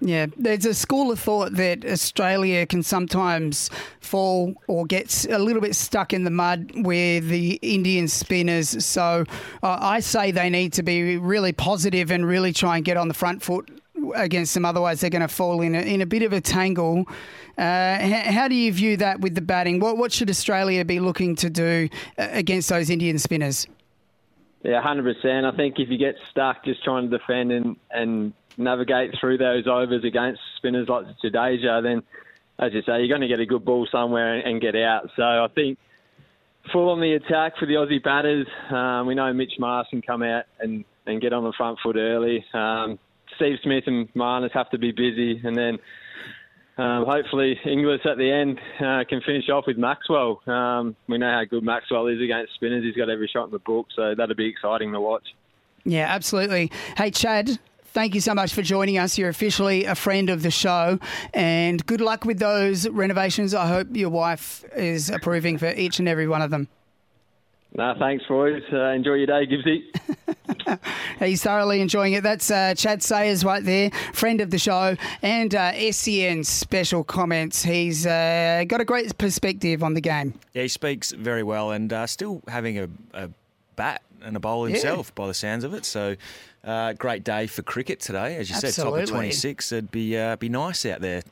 Yeah, 0.00 0.26
there's 0.36 0.66
a 0.66 0.74
school 0.74 1.12
of 1.12 1.20
thought 1.20 1.52
that 1.52 1.84
Australia 1.84 2.66
can 2.66 2.82
sometimes 2.82 3.70
fall 4.00 4.54
or 4.66 4.86
get 4.86 5.24
a 5.30 5.38
little 5.38 5.62
bit 5.62 5.76
stuck 5.76 6.12
in 6.12 6.24
the 6.24 6.30
mud 6.30 6.72
with 6.74 7.28
the 7.28 7.58
Indian 7.62 8.08
spinners. 8.08 8.84
So 8.84 9.24
uh, 9.62 9.78
I 9.80 10.00
say 10.00 10.30
they 10.30 10.50
need 10.50 10.72
to 10.74 10.82
be 10.82 11.16
really 11.16 11.52
positive 11.52 12.10
and 12.10 12.26
really 12.26 12.52
try 12.52 12.76
and 12.76 12.84
get 12.84 12.96
on 12.96 13.08
the 13.08 13.14
front 13.14 13.42
foot 13.42 13.70
against 14.14 14.54
them. 14.54 14.64
Otherwise, 14.64 15.00
they're 15.00 15.10
going 15.10 15.22
to 15.22 15.28
fall 15.28 15.62
in 15.62 15.74
a, 15.74 15.80
in 15.80 16.00
a 16.00 16.06
bit 16.06 16.22
of 16.22 16.32
a 16.32 16.40
tangle. 16.40 17.04
Uh, 17.56 17.98
how, 17.98 18.32
how, 18.32 18.48
do 18.48 18.56
you 18.56 18.72
view 18.72 18.96
that 18.96 19.20
with 19.20 19.34
the 19.34 19.40
batting? 19.40 19.78
What, 19.78 19.96
what 19.96 20.12
should 20.12 20.28
Australia 20.28 20.84
be 20.84 20.98
looking 20.98 21.36
to 21.36 21.48
do 21.48 21.88
uh, 22.18 22.28
against 22.32 22.68
those 22.68 22.90
Indian 22.90 23.18
spinners? 23.18 23.66
Yeah, 24.64 24.80
hundred 24.80 25.14
percent. 25.14 25.44
I 25.44 25.52
think 25.52 25.78
if 25.78 25.90
you 25.90 25.98
get 25.98 26.16
stuck 26.30 26.64
just 26.64 26.82
trying 26.82 27.10
to 27.10 27.18
defend 27.18 27.52
and, 27.52 27.76
and 27.90 28.32
navigate 28.56 29.14
through 29.20 29.36
those 29.36 29.66
overs 29.66 30.04
against 30.04 30.40
spinners 30.56 30.88
like 30.88 31.04
Jadeja, 31.22 31.82
then 31.82 32.02
as 32.58 32.72
you 32.72 32.80
say, 32.82 33.00
you're 33.00 33.08
going 33.08 33.20
to 33.20 33.28
get 33.28 33.40
a 33.40 33.46
good 33.46 33.64
ball 33.64 33.86
somewhere 33.92 34.38
and 34.38 34.62
get 34.62 34.74
out. 34.74 35.10
So 35.16 35.22
I 35.22 35.48
think 35.54 35.78
full 36.72 36.88
on 36.88 37.00
the 37.00 37.12
attack 37.12 37.58
for 37.58 37.66
the 37.66 37.74
Aussie 37.74 38.02
batters. 38.02 38.46
Um, 38.70 39.06
we 39.06 39.14
know 39.14 39.30
Mitch 39.34 39.52
Marsh 39.58 39.88
can 39.90 40.00
come 40.00 40.22
out 40.22 40.44
and, 40.58 40.84
and 41.06 41.20
get 41.20 41.34
on 41.34 41.44
the 41.44 41.52
front 41.52 41.78
foot 41.82 41.96
early. 41.96 42.42
Um, 42.54 42.98
Steve 43.36 43.58
Smith 43.62 43.84
and 43.86 44.12
Marnus 44.14 44.52
have 44.52 44.70
to 44.70 44.78
be 44.78 44.92
busy, 44.92 45.40
and 45.44 45.56
then 45.56 45.78
um, 46.76 47.04
hopefully 47.06 47.58
Inglis 47.64 48.00
at 48.04 48.18
the 48.18 48.30
end 48.30 48.58
uh, 48.80 49.04
can 49.08 49.20
finish 49.20 49.48
off 49.48 49.64
with 49.66 49.78
Maxwell. 49.78 50.42
Um, 50.46 50.96
we 51.08 51.18
know 51.18 51.30
how 51.30 51.44
good 51.44 51.62
Maxwell 51.62 52.08
is 52.08 52.20
against 52.20 52.54
spinners. 52.54 52.82
He's 52.82 52.96
got 52.96 53.08
every 53.08 53.28
shot 53.28 53.44
in 53.44 53.50
the 53.52 53.60
book, 53.60 53.86
so 53.94 54.14
that'll 54.16 54.34
be 54.34 54.48
exciting 54.48 54.92
to 54.92 55.00
watch. 55.00 55.24
Yeah, 55.84 56.06
absolutely. 56.08 56.72
Hey, 56.96 57.10
Chadd, 57.10 57.58
thank 57.84 58.14
you 58.14 58.20
so 58.20 58.34
much 58.34 58.54
for 58.54 58.62
joining 58.62 58.98
us. 58.98 59.16
You're 59.16 59.28
officially 59.28 59.84
a 59.84 59.94
friend 59.94 60.30
of 60.30 60.42
the 60.42 60.50
show, 60.50 60.98
and 61.32 61.84
good 61.86 62.00
luck 62.00 62.24
with 62.24 62.38
those 62.38 62.88
renovations. 62.88 63.54
I 63.54 63.68
hope 63.68 63.88
your 63.92 64.10
wife 64.10 64.64
is 64.74 65.10
approving 65.10 65.58
for 65.58 65.70
each 65.70 66.00
and 66.00 66.08
every 66.08 66.26
one 66.26 66.42
of 66.42 66.50
them. 66.50 66.68
No, 67.76 67.92
thanks, 67.98 68.24
boys. 68.28 68.62
Uh, 68.72 68.90
enjoy 68.90 69.14
your 69.14 69.26
day, 69.26 69.46
Gibbsy. 69.46 70.78
He's 71.18 71.42
thoroughly 71.42 71.80
enjoying 71.80 72.12
it. 72.12 72.22
That's 72.22 72.48
uh, 72.48 72.74
Chadd 72.76 73.02
Sayers 73.02 73.44
right 73.44 73.64
there, 73.64 73.90
friend 74.12 74.40
of 74.40 74.50
the 74.50 74.58
show, 74.58 74.96
and 75.22 75.52
uh, 75.52 75.90
SEN 75.90 76.44
special 76.44 77.02
comments. 77.02 77.64
He's 77.64 78.06
uh, 78.06 78.64
got 78.68 78.80
a 78.80 78.84
great 78.84 79.18
perspective 79.18 79.82
on 79.82 79.94
the 79.94 80.00
game. 80.00 80.34
Yeah, 80.52 80.62
he 80.62 80.68
speaks 80.68 81.10
very 81.10 81.42
well 81.42 81.72
and 81.72 81.92
uh, 81.92 82.06
still 82.06 82.42
having 82.46 82.78
a, 82.78 82.88
a, 83.12 83.30
bat 83.74 84.02
and 84.22 84.36
a 84.36 84.40
bowl 84.40 84.66
himself 84.66 85.08
yeah. 85.08 85.22
by 85.22 85.26
the 85.26 85.34
sounds 85.34 85.64
of 85.64 85.74
it. 85.74 85.84
So, 85.84 86.14
uh, 86.62 86.92
great 86.92 87.24
day 87.24 87.48
for 87.48 87.62
cricket 87.62 87.98
today. 87.98 88.36
As 88.36 88.50
you 88.50 88.54
Absolutely. 88.54 88.70
said, 88.72 88.84
top 88.84 88.94
of 88.94 89.08
26. 89.08 89.72
It'd 89.72 89.90
be, 89.90 90.36
be 90.36 90.48
nice 90.48 90.86
out 90.86 91.00
there 91.00 91.22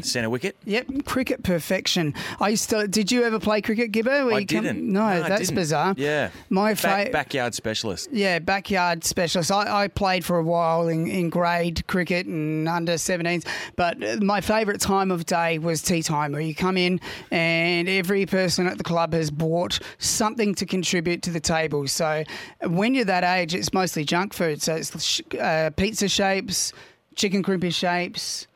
centre 0.00 0.30
wicket. 0.30 0.56
Yep, 0.64 1.04
cricket 1.04 1.42
perfection. 1.42 2.14
I 2.40 2.48
used 2.48 2.70
to. 2.70 2.88
Did 2.88 3.12
you 3.12 3.22
ever 3.24 3.38
play 3.38 3.60
cricket, 3.60 3.92
Gibber? 3.92 4.24
Where 4.26 4.34
I 4.34 4.44
didn't. 4.44 4.90
no, 4.90 5.02
I 5.02 5.28
that's 5.28 5.50
bizarre. 5.50 5.94
Yeah. 5.96 6.30
My 6.48 6.74
Back- 6.74 7.06
fa- 7.06 7.10
backyard 7.12 7.54
specialist. 7.54 8.08
Yeah, 8.12 8.38
backyard 8.38 9.04
specialist. 9.04 9.52
I, 9.52 9.84
I 9.84 9.88
played 9.88 10.24
for 10.24 10.38
a 10.38 10.42
while 10.42 10.88
in, 10.88 11.06
in 11.06 11.28
grade 11.30 11.86
cricket 11.86 12.26
and 12.26 12.68
under 12.68 12.94
17s, 12.94 13.46
but 13.76 14.22
my 14.22 14.40
favourite 14.40 14.80
time 14.80 15.10
of 15.10 15.26
day 15.26 15.58
was 15.58 15.82
tea 15.82 16.02
time, 16.02 16.32
where 16.32 16.40
you 16.40 16.54
come 16.54 16.76
in 16.76 17.00
and 17.30 17.88
every 17.88 18.26
person 18.26 18.66
at 18.66 18.78
the 18.78 18.84
club 18.84 19.12
has 19.12 19.30
bought 19.30 19.78
something 19.98 20.54
to 20.54 20.66
contribute 20.66 21.22
to 21.22 21.30
the 21.30 21.40
table. 21.40 21.86
So 21.88 22.24
when 22.62 22.94
you're 22.94 23.04
that 23.04 23.24
age, 23.24 23.54
it's 23.54 23.72
mostly 23.72 24.04
junk 24.04 24.32
food. 24.34 24.62
So 24.62 24.74
it's 24.76 25.02
sh- 25.04 25.20
uh, 25.40 25.70
pizza 25.76 26.08
shapes, 26.08 26.72
chicken 27.16 27.42
crimpy 27.42 27.70
shapes, 27.70 28.46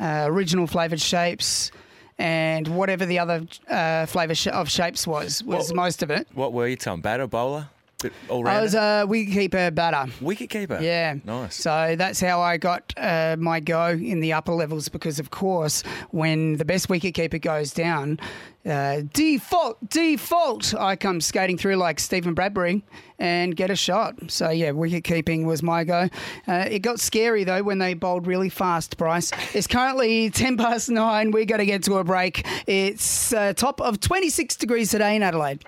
uh, 0.00 0.24
original 0.28 0.66
flavoured 0.66 1.00
shapes. 1.00 1.70
And 2.18 2.68
whatever 2.68 3.04
the 3.06 3.18
other 3.18 3.46
uh, 3.68 4.06
flavour 4.06 4.34
sh- 4.34 4.46
of 4.48 4.68
shapes 4.70 5.06
was, 5.06 5.42
was 5.42 5.68
What- 5.68 5.76
most 5.76 6.02
of 6.02 6.10
it. 6.10 6.28
What 6.34 6.52
were 6.52 6.68
you, 6.68 6.76
Thom? 6.76 7.00
Batter, 7.00 7.26
bowler? 7.26 7.68
Bit 8.02 8.12
all 8.28 8.46
I 8.48 8.60
was 8.60 8.74
a 8.74 9.06
wicketkeeper 9.08 9.74
batter. 9.74 10.10
Wicketkeeper? 10.20 10.82
Yeah. 10.82 11.14
Nice. 11.24 11.54
So 11.54 11.94
that's 11.96 12.20
how 12.20 12.40
I 12.40 12.56
got 12.56 12.92
uh, 12.96 13.36
my 13.38 13.60
go 13.60 13.90
in 13.90 14.20
the 14.20 14.32
upper 14.32 14.52
levels 14.52 14.88
because, 14.88 15.20
of 15.20 15.30
course, 15.30 15.82
when 16.10 16.56
the 16.56 16.64
best 16.64 16.88
wicketkeeper 16.88 17.40
goes 17.40 17.72
down, 17.72 18.18
uh, 18.66 19.02
default, 19.12 19.88
default, 19.88 20.74
I 20.74 20.96
come 20.96 21.20
skating 21.20 21.58
through 21.58 21.76
like 21.76 22.00
Steven 22.00 22.34
Bradbury 22.34 22.84
and 23.18 23.54
get 23.56 23.70
a 23.70 23.76
shot. 23.76 24.14
So, 24.30 24.50
yeah, 24.50 24.72
wicket 24.72 25.04
keeping 25.04 25.46
was 25.46 25.62
my 25.62 25.84
go. 25.84 26.08
Uh, 26.48 26.66
it 26.68 26.80
got 26.80 26.98
scary, 27.00 27.44
though, 27.44 27.62
when 27.62 27.78
they 27.78 27.94
bowled 27.94 28.26
really 28.26 28.48
fast, 28.48 28.96
Bryce. 28.96 29.30
It's 29.54 29.66
currently 29.66 30.30
10 30.30 30.56
past 30.56 30.90
nine. 30.90 31.30
We're 31.30 31.44
going 31.44 31.60
to 31.60 31.66
get 31.66 31.84
to 31.84 31.94
a 31.98 32.04
break. 32.04 32.46
It's 32.66 33.32
uh, 33.32 33.52
top 33.54 33.80
of 33.80 34.00
26 34.00 34.56
degrees 34.56 34.90
today 34.90 35.14
in 35.16 35.22
Adelaide. 35.22 35.64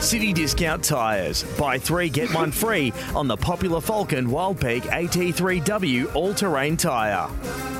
City 0.00 0.32
Discount 0.32 0.82
Tyres. 0.82 1.44
Buy 1.58 1.78
three, 1.78 2.08
get 2.08 2.32
one 2.34 2.50
free 2.50 2.92
on 3.14 3.28
the 3.28 3.36
popular 3.36 3.80
Falken 3.80 4.26
Wildpeak 4.26 4.82
AT3W 4.82 6.14
all 6.14 6.32
terrain 6.32 6.76
tyre. 6.76 7.28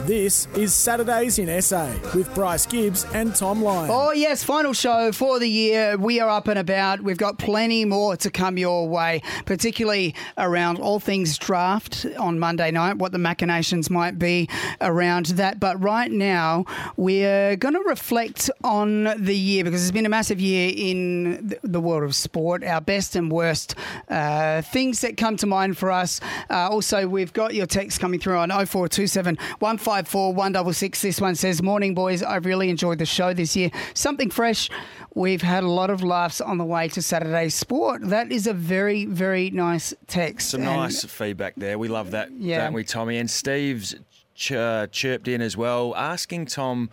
This 0.07 0.49
is 0.57 0.75
Saturdays 0.75 1.39
in 1.39 1.63
SA 1.63 1.87
with 2.15 2.35
Bryce 2.35 2.67
Gibbs 2.67 3.05
and 3.15 3.35
Thom 3.35 3.63
Lion. 3.63 3.91
Oh, 3.93 4.13
yes, 4.13 4.43
final 4.43 4.73
show 4.73 5.13
for 5.13 5.39
the 5.39 5.47
year. 5.47 5.97
We 5.97 6.19
are 6.21 6.29
up 6.29 6.49
and 6.49 6.59
about. 6.59 7.03
We've 7.03 7.19
got 7.19 7.39
plenty 7.39 7.85
more 7.85 8.17
to 8.17 8.31
come 8.31 8.59
your 8.59 8.89
way, 8.89 9.23
particularly 9.45 10.15
around 10.37 10.79
all 10.79 11.01
things 11.01 11.39
draft 11.39 12.07
on 12.19 12.39
Monday 12.39 12.71
night, 12.71 12.97
what 12.97 13.13
the 13.13 13.19
machinations 13.19 13.89
might 13.89 14.19
be 14.19 14.49
around 14.81 15.27
that. 15.27 15.61
But 15.61 15.81
right 15.81 16.11
now, 16.11 16.65
we're 16.97 17.57
going 17.57 17.75
to 17.75 17.83
reflect 17.87 18.51
on 18.65 19.05
the 19.17 19.37
year 19.37 19.65
because 19.65 19.83
it's 19.83 19.93
been 19.93 20.07
a 20.07 20.11
massive 20.11 20.41
year 20.41 20.73
in 20.75 21.55
the 21.63 21.81
world 21.81 22.03
of 22.03 22.10
sport, 22.15 22.65
our 22.65 22.81
best 22.81 23.17
and 23.17 23.31
worst 23.31 23.75
uh, 24.09 24.63
things 24.63 25.01
that 25.01 25.17
come 25.17 25.37
to 25.39 25.47
mind 25.47 25.77
for 25.79 25.91
us. 25.91 26.21
Uh, 26.51 26.69
also, 26.71 27.07
we've 27.09 27.33
got 27.33 27.55
your 27.55 27.67
text 27.67 28.01
coming 28.01 28.21
through 28.21 28.37
on 28.39 28.51
0427 28.51 29.37
154 29.59 30.35
166. 30.35 31.03
This 31.03 31.21
one 31.21 31.35
says, 31.35 31.63
Morning, 31.63 31.95
boys. 31.95 32.23
I've 32.23 32.47
really 32.47 32.71
enjoyed 32.71 32.99
the 32.99 33.07
show 33.07 33.33
this 33.35 33.57
year. 33.57 33.71
Something 33.95 34.31
fresh. 34.31 34.71
We've 35.15 35.43
had 35.43 35.65
a 35.65 35.69
lot 35.69 35.91
of 35.91 36.03
laughs 36.03 36.41
on 36.41 36.59
the 36.59 36.65
way 36.65 36.89
to 36.89 37.03
Saturday's 37.03 37.55
sport. 37.55 38.03
That 38.09 38.31
is 38.31 38.47
a 38.47 38.53
very, 38.53 39.07
very 39.07 39.51
nice 39.51 39.93
text. 40.07 40.51
Some 40.51 40.63
And- 40.63 40.71
nice 40.77 41.05
feedback 41.05 41.55
there. 41.57 41.79
We 41.79 41.89
love 41.89 42.13
that, 42.13 42.31
Yeah. 42.39 42.65
don't 42.65 42.75
we, 42.75 42.85
Tommy? 42.85 43.19
And 43.19 43.29
Steve's 43.29 43.97
ch- 44.35 44.53
uh, 44.53 44.87
chirped 44.89 45.27
in 45.29 45.41
as 45.43 45.57
well, 45.57 45.95
asking 45.97 46.47
Thom, 46.47 46.91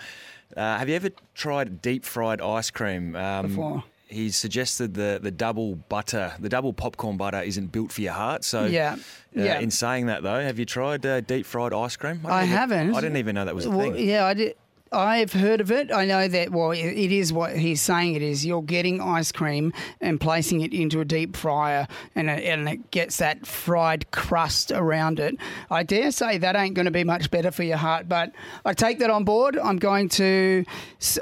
uh, 0.56 0.80
have 0.80 0.90
you 0.90 0.96
ever 0.96 1.10
tried 1.36 1.82
deep 1.82 2.04
fried 2.06 2.42
ice 2.42 2.72
cream? 2.72 3.16
Um, 3.16 3.48
Before. 3.48 3.84
He 4.10 4.30
suggested 4.32 4.94
the, 4.94 5.20
the 5.22 5.32
double 5.32 5.76
butter, 5.76 6.34
the 6.40 6.48
double 6.50 6.72
popcorn 6.72 7.18
butter 7.18 7.42
isn't 7.42 7.74
built 7.74 7.92
for 7.92 8.02
your 8.02 8.14
heart. 8.14 8.44
So, 8.46 8.66
Yeah. 8.66 8.94
uh, 8.96 8.98
Yeah. 9.44 9.60
in 9.60 9.70
saying 9.70 10.06
that 10.06 10.24
though, 10.24 10.40
have 10.42 10.58
you 10.58 10.66
tried 10.66 11.06
uh, 11.06 11.20
deep 11.22 11.46
fried 11.46 11.74
ice 11.74 11.98
cream? 11.98 12.22
I 12.26 12.44
even- 12.44 12.50
haven't. 12.58 12.96
I 12.96 13.02
didn't 13.02 13.18
even 13.18 13.36
know 13.36 13.44
that 13.46 13.54
was 13.56 13.66
a 13.66 13.70
Well, 13.70 13.92
thing. 13.92 14.08
Yeah, 14.08 14.26
I 14.26 14.34
did. 14.34 14.56
I've 14.92 15.34
heard 15.34 15.60
of 15.60 15.72
it. 15.72 15.92
I 15.92 16.06
know 16.06 16.28
that, 16.28 16.52
well, 16.52 16.72
it 16.72 17.12
is 17.12 17.34
what 17.34 17.58
he's 17.58 17.82
saying 17.82 18.16
it 18.16 18.22
is. 18.22 18.46
You're 18.46 18.62
getting 18.62 19.02
ice 19.02 19.32
cream 19.32 19.74
and 20.00 20.20
placing 20.20 20.62
it 20.62 20.74
into 20.74 21.02
a 21.02 21.06
deep 21.06 21.36
fryer, 21.36 21.88
and 22.16 22.30
it, 22.30 22.44
and 22.44 22.70
it 22.70 22.92
gets 22.92 23.18
that 23.18 23.46
fried 23.46 24.10
crust 24.12 24.72
around 24.72 25.20
it. 25.20 25.36
I 25.70 25.84
dare 25.84 26.12
say 26.12 26.38
that 26.38 26.56
ain't 26.56 26.76
going 26.76 26.86
to 26.86 26.92
be 26.92 27.04
much 27.04 27.30
better 27.32 27.52
for 27.52 27.64
your 27.64 27.78
heart, 27.78 28.08
but 28.08 28.32
I 28.64 28.74
take 28.74 29.00
that 29.00 29.10
on 29.10 29.24
board. 29.24 29.58
I'm 29.58 29.78
going 29.78 30.08
to, 30.10 30.64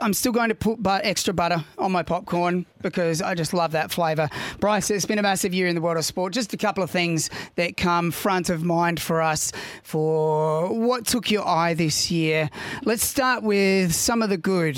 I'm 0.02 0.14
still 0.14 0.32
going 0.32 0.50
to 0.50 0.56
put 0.56 0.84
but 0.84 1.06
extra 1.06 1.34
butter 1.34 1.64
on 1.78 1.92
my 1.92 2.04
popcorn 2.04 2.66
because 2.82 3.22
I 3.22 3.34
just 3.34 3.54
love 3.54 3.72
that 3.72 3.90
flavour. 3.92 4.30
Bryce, 4.60 4.92
it's 4.92 5.08
been 5.08 5.18
a 5.18 5.24
massive 5.24 5.54
year 5.56 5.68
in 5.68 5.74
the 5.74 5.82
world 5.82 5.98
of 5.98 6.06
sport. 6.06 6.34
Just 6.34 6.54
a 6.54 6.58
couple 6.58 6.84
of 6.84 6.92
things 6.92 7.32
that 7.56 7.78
come 7.78 8.12
front 8.12 8.50
of 8.50 8.64
mind 8.64 9.00
for 9.00 9.24
us 9.24 9.52
for 9.82 10.72
what 10.72 11.08
took 11.08 11.32
your 11.32 11.48
eye 11.48 11.74
this 11.74 12.12
year. 12.12 12.50
Let's 12.84 13.04
start 13.04 13.42
with 13.42 13.55
some 13.90 14.22
of 14.22 14.30
the 14.30 14.38
good. 14.38 14.78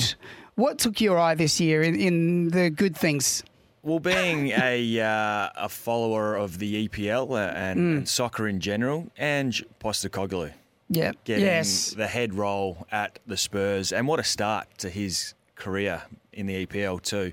What 0.55 0.79
took 0.79 0.99
your 1.01 1.19
eye 1.19 1.35
this 1.35 1.59
year 1.59 1.81
in, 1.83 1.95
in 1.95 2.49
the 2.49 2.69
good 2.69 2.95
things? 2.97 3.43
Well, 3.83 3.99
being 3.99 4.49
a 4.49 4.99
uh, 4.99 5.49
a 5.55 5.69
follower 5.69 6.35
of 6.35 6.57
the 6.59 6.87
EPL 6.87 7.37
and, 7.55 7.79
Mm. 7.79 7.97
and 7.97 8.09
soccer 8.09 8.47
in 8.47 8.59
general, 8.59 9.07
Ange 9.17 9.63
Postecoglou, 9.79 10.51
Yeah. 10.89 11.11
getting 11.23 11.45
Yes. 11.45 11.91
the 11.91 12.07
head 12.07 12.33
role 12.33 12.85
at 12.91 13.19
the 13.27 13.37
Spurs, 13.37 13.93
and 13.93 14.07
what 14.07 14.19
a 14.19 14.23
start 14.23 14.67
to 14.79 14.89
his 14.89 15.35
career 15.55 16.01
in 16.33 16.47
the 16.47 16.65
EPL 16.65 16.99
too. 17.01 17.31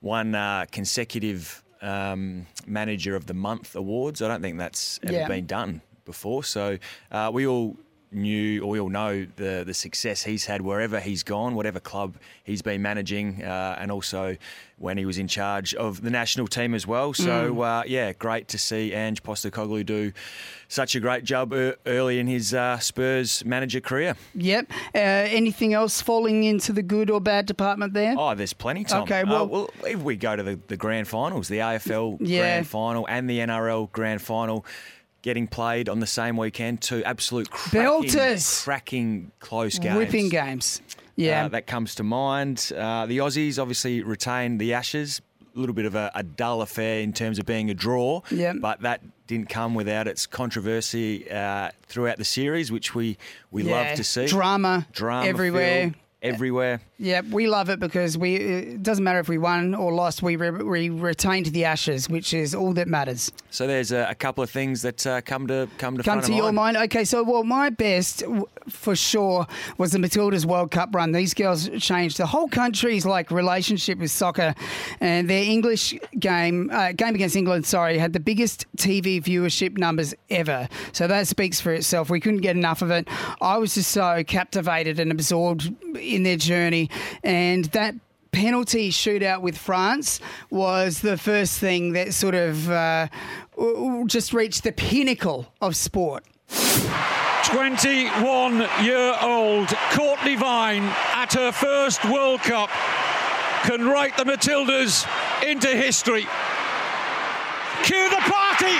One 0.00 0.34
uh, 0.34 0.64
consecutive 0.72 1.62
um, 1.82 2.46
Manager 2.66 3.14
of 3.16 3.26
the 3.26 3.34
Month 3.34 3.74
awards. 3.76 4.22
I 4.22 4.28
don't 4.28 4.40
think 4.42 4.58
that's 4.58 4.98
ever 5.02 5.12
Yeah. 5.12 5.28
been 5.28 5.46
done 5.46 5.82
before. 6.04 6.42
So 6.44 6.78
uh, 7.10 7.30
we 7.32 7.46
all 7.46 7.76
knew, 8.12 8.62
or 8.62 8.70
we 8.70 8.80
all 8.80 8.88
know 8.88 9.26
the 9.36 9.62
the 9.66 9.74
success 9.74 10.22
he's 10.22 10.44
had 10.46 10.60
wherever 10.62 11.00
he's 11.00 11.22
gone, 11.22 11.54
whatever 11.54 11.80
club 11.80 12.16
he's 12.44 12.62
been 12.62 12.82
managing, 12.82 13.42
uh, 13.44 13.76
and 13.78 13.90
also 13.90 14.36
when 14.78 14.98
he 14.98 15.04
was 15.06 15.16
in 15.18 15.28
charge 15.28 15.74
of 15.74 16.02
the 16.02 16.10
national 16.10 16.48
team 16.48 16.74
as 16.74 16.86
well. 16.86 17.12
So 17.14 17.54
Mm. 17.54 17.80
uh, 17.80 17.84
yeah, 17.86 18.12
great 18.12 18.48
to 18.48 18.58
see 18.58 18.92
Ange 18.92 19.22
Postecoglou 19.22 19.86
do 19.86 20.12
such 20.68 20.96
a 20.96 21.00
great 21.00 21.22
job 21.24 21.52
early 21.86 22.18
in 22.18 22.26
his 22.26 22.52
uh, 22.52 22.78
Spurs 22.80 23.44
manager 23.44 23.80
career. 23.80 24.16
Yep. 24.34 24.66
Uh, 24.94 24.98
anything 24.98 25.72
else 25.72 26.00
falling 26.02 26.42
into 26.44 26.72
the 26.72 26.82
good 26.82 27.10
or 27.10 27.20
bad 27.20 27.46
department 27.46 27.92
there? 27.94 28.14
Oh, 28.18 28.34
there's 28.34 28.52
plenty, 28.54 28.82
Thom. 28.84 29.02
Okay, 29.04 29.20
Uh, 29.20 29.26
well- 29.30 29.46
well 29.48 29.70
if 29.86 30.00
we 30.00 30.16
go 30.16 30.34
to 30.34 30.42
the, 30.42 30.58
the 30.66 30.76
grand 30.76 31.06
finals, 31.06 31.46
the 31.48 31.58
AFL 31.60 32.16
Yeah. 32.20 32.40
grand 32.40 32.66
final 32.66 33.06
and 33.08 33.30
the 33.30 33.38
NRL 33.38 33.86
grand 33.92 34.20
final 34.20 34.64
getting 35.22 35.46
played 35.46 35.88
on 35.88 36.00
the 36.00 36.06
same 36.06 36.36
weekend, 36.36 36.80
two 36.80 37.02
absolute 37.04 37.50
cracking, 37.50 37.80
Belters. 38.10 38.64
cracking 38.64 39.32
close 39.40 39.78
games. 39.78 39.96
Whipping 39.96 40.28
games. 40.28 40.82
Yeah. 41.16 41.44
Uh, 41.44 41.48
that 41.48 41.66
comes 41.66 41.94
to 41.96 42.02
mind. 42.02 42.72
Uh, 42.76 43.06
the 43.06 43.18
Aussies 43.18 43.58
obviously 43.60 44.02
retained 44.02 44.60
the 44.60 44.74
Ashes. 44.74 45.20
A 45.54 45.58
little 45.60 45.74
bit 45.74 45.84
of 45.84 45.94
a, 45.94 46.10
a 46.14 46.22
dull 46.22 46.62
affair 46.62 47.00
in 47.00 47.12
terms 47.12 47.38
of 47.38 47.44
being 47.44 47.68
a 47.70 47.74
draw, 47.74 48.22
Yep. 48.30 48.56
but 48.60 48.80
that 48.80 49.02
didn't 49.26 49.50
come 49.50 49.74
without 49.74 50.08
its 50.08 50.26
controversy 50.26 51.30
uh, 51.30 51.70
throughout 51.88 52.16
the 52.16 52.24
series, 52.24 52.72
which 52.72 52.94
we, 52.94 53.18
we 53.50 53.64
Yeah. 53.64 53.72
love 53.88 53.96
to 53.96 54.04
see. 54.04 54.26
Drama 54.26 54.86
Drama 54.92 55.26
everywhere. 55.26 55.80
filled 55.90 55.94
everywhere. 56.22 56.80
Yeah, 56.98 57.22
we 57.30 57.48
love 57.48 57.68
it 57.68 57.80
because 57.80 58.16
we. 58.16 58.36
It 58.36 58.82
doesn't 58.82 59.02
matter 59.02 59.18
if 59.18 59.28
we 59.28 59.38
won 59.38 59.74
or 59.74 59.92
lost. 59.92 60.22
We 60.22 60.36
re- 60.36 60.50
we 60.50 60.88
retained 60.88 61.46
the 61.46 61.64
ashes, 61.64 62.08
which 62.08 62.32
is 62.32 62.54
all 62.54 62.72
that 62.74 62.86
matters. 62.88 63.32
So 63.50 63.66
there's 63.66 63.90
a, 63.90 64.06
a 64.08 64.14
couple 64.14 64.44
of 64.44 64.50
things 64.50 64.82
that 64.82 65.04
uh, 65.06 65.20
come 65.22 65.46
to 65.48 65.68
come 65.78 65.96
to 65.96 66.02
Come 66.04 66.20
front 66.20 66.26
to 66.26 66.32
of 66.32 66.36
your 66.36 66.52
mind. 66.52 66.74
mind. 66.74 66.76
Okay, 66.84 67.04
so 67.04 67.24
well, 67.24 67.42
my 67.42 67.70
best 67.70 68.20
w- 68.20 68.46
for 68.68 68.94
sure 68.94 69.46
was 69.78 69.90
the 69.92 69.98
Matildas 69.98 70.44
World 70.44 70.70
Cup 70.70 70.94
run. 70.94 71.10
These 71.12 71.34
girls 71.34 71.68
changed 71.80 72.18
the 72.18 72.26
whole 72.26 72.46
country's 72.48 73.04
like 73.04 73.32
relationship 73.32 73.98
with 73.98 74.12
soccer, 74.12 74.54
and 75.00 75.28
their 75.28 75.42
English 75.42 75.94
game 76.20 76.70
uh, 76.72 76.92
game 76.92 77.16
against 77.16 77.34
England, 77.34 77.66
sorry, 77.66 77.98
had 77.98 78.12
the 78.12 78.20
biggest 78.20 78.64
TV 78.76 79.20
viewership 79.20 79.76
numbers 79.76 80.14
ever. 80.30 80.68
So 80.92 81.08
that 81.08 81.26
speaks 81.26 81.60
for 81.60 81.72
itself. 81.72 82.10
We 82.10 82.20
couldn't 82.20 82.42
get 82.42 82.56
enough 82.56 82.80
of 82.80 82.92
it. 82.92 83.08
I 83.40 83.56
was 83.58 83.74
just 83.74 83.90
so 83.90 84.22
captivated 84.24 85.00
and 85.00 85.10
absorbed 85.10 85.74
in 86.14 86.22
their 86.22 86.36
journey, 86.36 86.90
and 87.22 87.66
that 87.66 87.94
penalty 88.32 88.90
shootout 88.90 89.42
with 89.42 89.56
France 89.58 90.18
was 90.50 91.00
the 91.00 91.16
first 91.16 91.58
thing 91.58 91.92
that 91.92 92.14
sort 92.14 92.34
of 92.34 92.70
uh, 92.70 93.08
just 94.06 94.32
reached 94.32 94.64
the 94.64 94.72
pinnacle 94.72 95.52
of 95.60 95.76
sport. 95.76 96.24
21 97.44 98.58
year 98.82 99.14
old 99.20 99.68
Cortnee 99.90 100.38
Vine 100.38 100.84
at 101.14 101.34
her 101.34 101.52
first 101.52 102.04
World 102.04 102.40
Cup 102.40 102.70
can 103.64 103.86
write 103.86 104.16
the 104.16 104.24
Matildas 104.24 105.06
into 105.46 105.68
history. 105.68 106.26
Cue 107.84 108.10
the 108.10 108.16
party! 108.16 108.76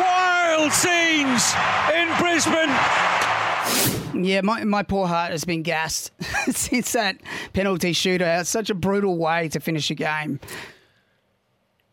Wild 0.00 0.72
scenes 0.72 1.54
in 1.94 2.08
Brisbane. 2.18 4.01
Yeah, 4.14 4.40
my, 4.42 4.64
my 4.64 4.82
poor 4.82 5.06
heart 5.06 5.30
has 5.32 5.44
been 5.44 5.62
gassed 5.62 6.10
since 6.50 6.92
that 6.92 7.16
penalty 7.52 7.92
shootout. 7.92 8.46
Such 8.46 8.70
a 8.70 8.74
brutal 8.74 9.16
way 9.18 9.48
to 9.48 9.60
finish 9.60 9.90
a 9.90 9.94
game. 9.94 10.40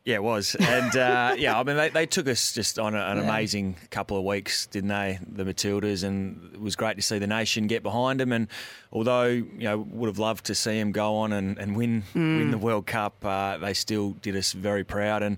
Yeah, 0.05 0.15
it 0.15 0.23
was. 0.23 0.55
And 0.55 0.95
uh, 0.95 1.35
yeah, 1.37 1.59
I 1.59 1.63
mean, 1.63 1.75
they, 1.77 1.89
they 1.89 2.05
took 2.05 2.27
us 2.27 2.51
just 2.53 2.79
on 2.79 2.95
a, 2.95 2.99
an 2.99 3.17
Yeah. 3.17 3.23
amazing 3.23 3.75
couple 3.91 4.17
of 4.17 4.23
weeks, 4.23 4.65
didn't 4.65 4.89
they, 4.89 5.19
the 5.27 5.43
Matildas? 5.43 6.03
And 6.03 6.51
it 6.53 6.59
was 6.61 6.75
great 6.75 6.95
to 6.95 7.01
see 7.03 7.19
the 7.19 7.27
nation 7.27 7.67
get 7.67 7.83
behind 7.83 8.19
them. 8.19 8.31
And 8.31 8.47
although, 8.91 9.25
you 9.27 9.45
know, 9.59 9.77
would 9.77 10.07
have 10.07 10.17
loved 10.17 10.45
to 10.45 10.55
see 10.55 10.79
them 10.79 10.91
go 10.91 11.17
on 11.17 11.31
and, 11.33 11.57
and 11.59 11.75
win, 11.75 12.03
win 12.15 12.47
Mm. 12.47 12.51
the 12.51 12.57
World 12.57 12.87
Cup, 12.87 13.23
uh, 13.23 13.57
they 13.57 13.73
still 13.73 14.11
did 14.21 14.35
us 14.35 14.53
very 14.53 14.83
proud. 14.83 15.21
And 15.21 15.37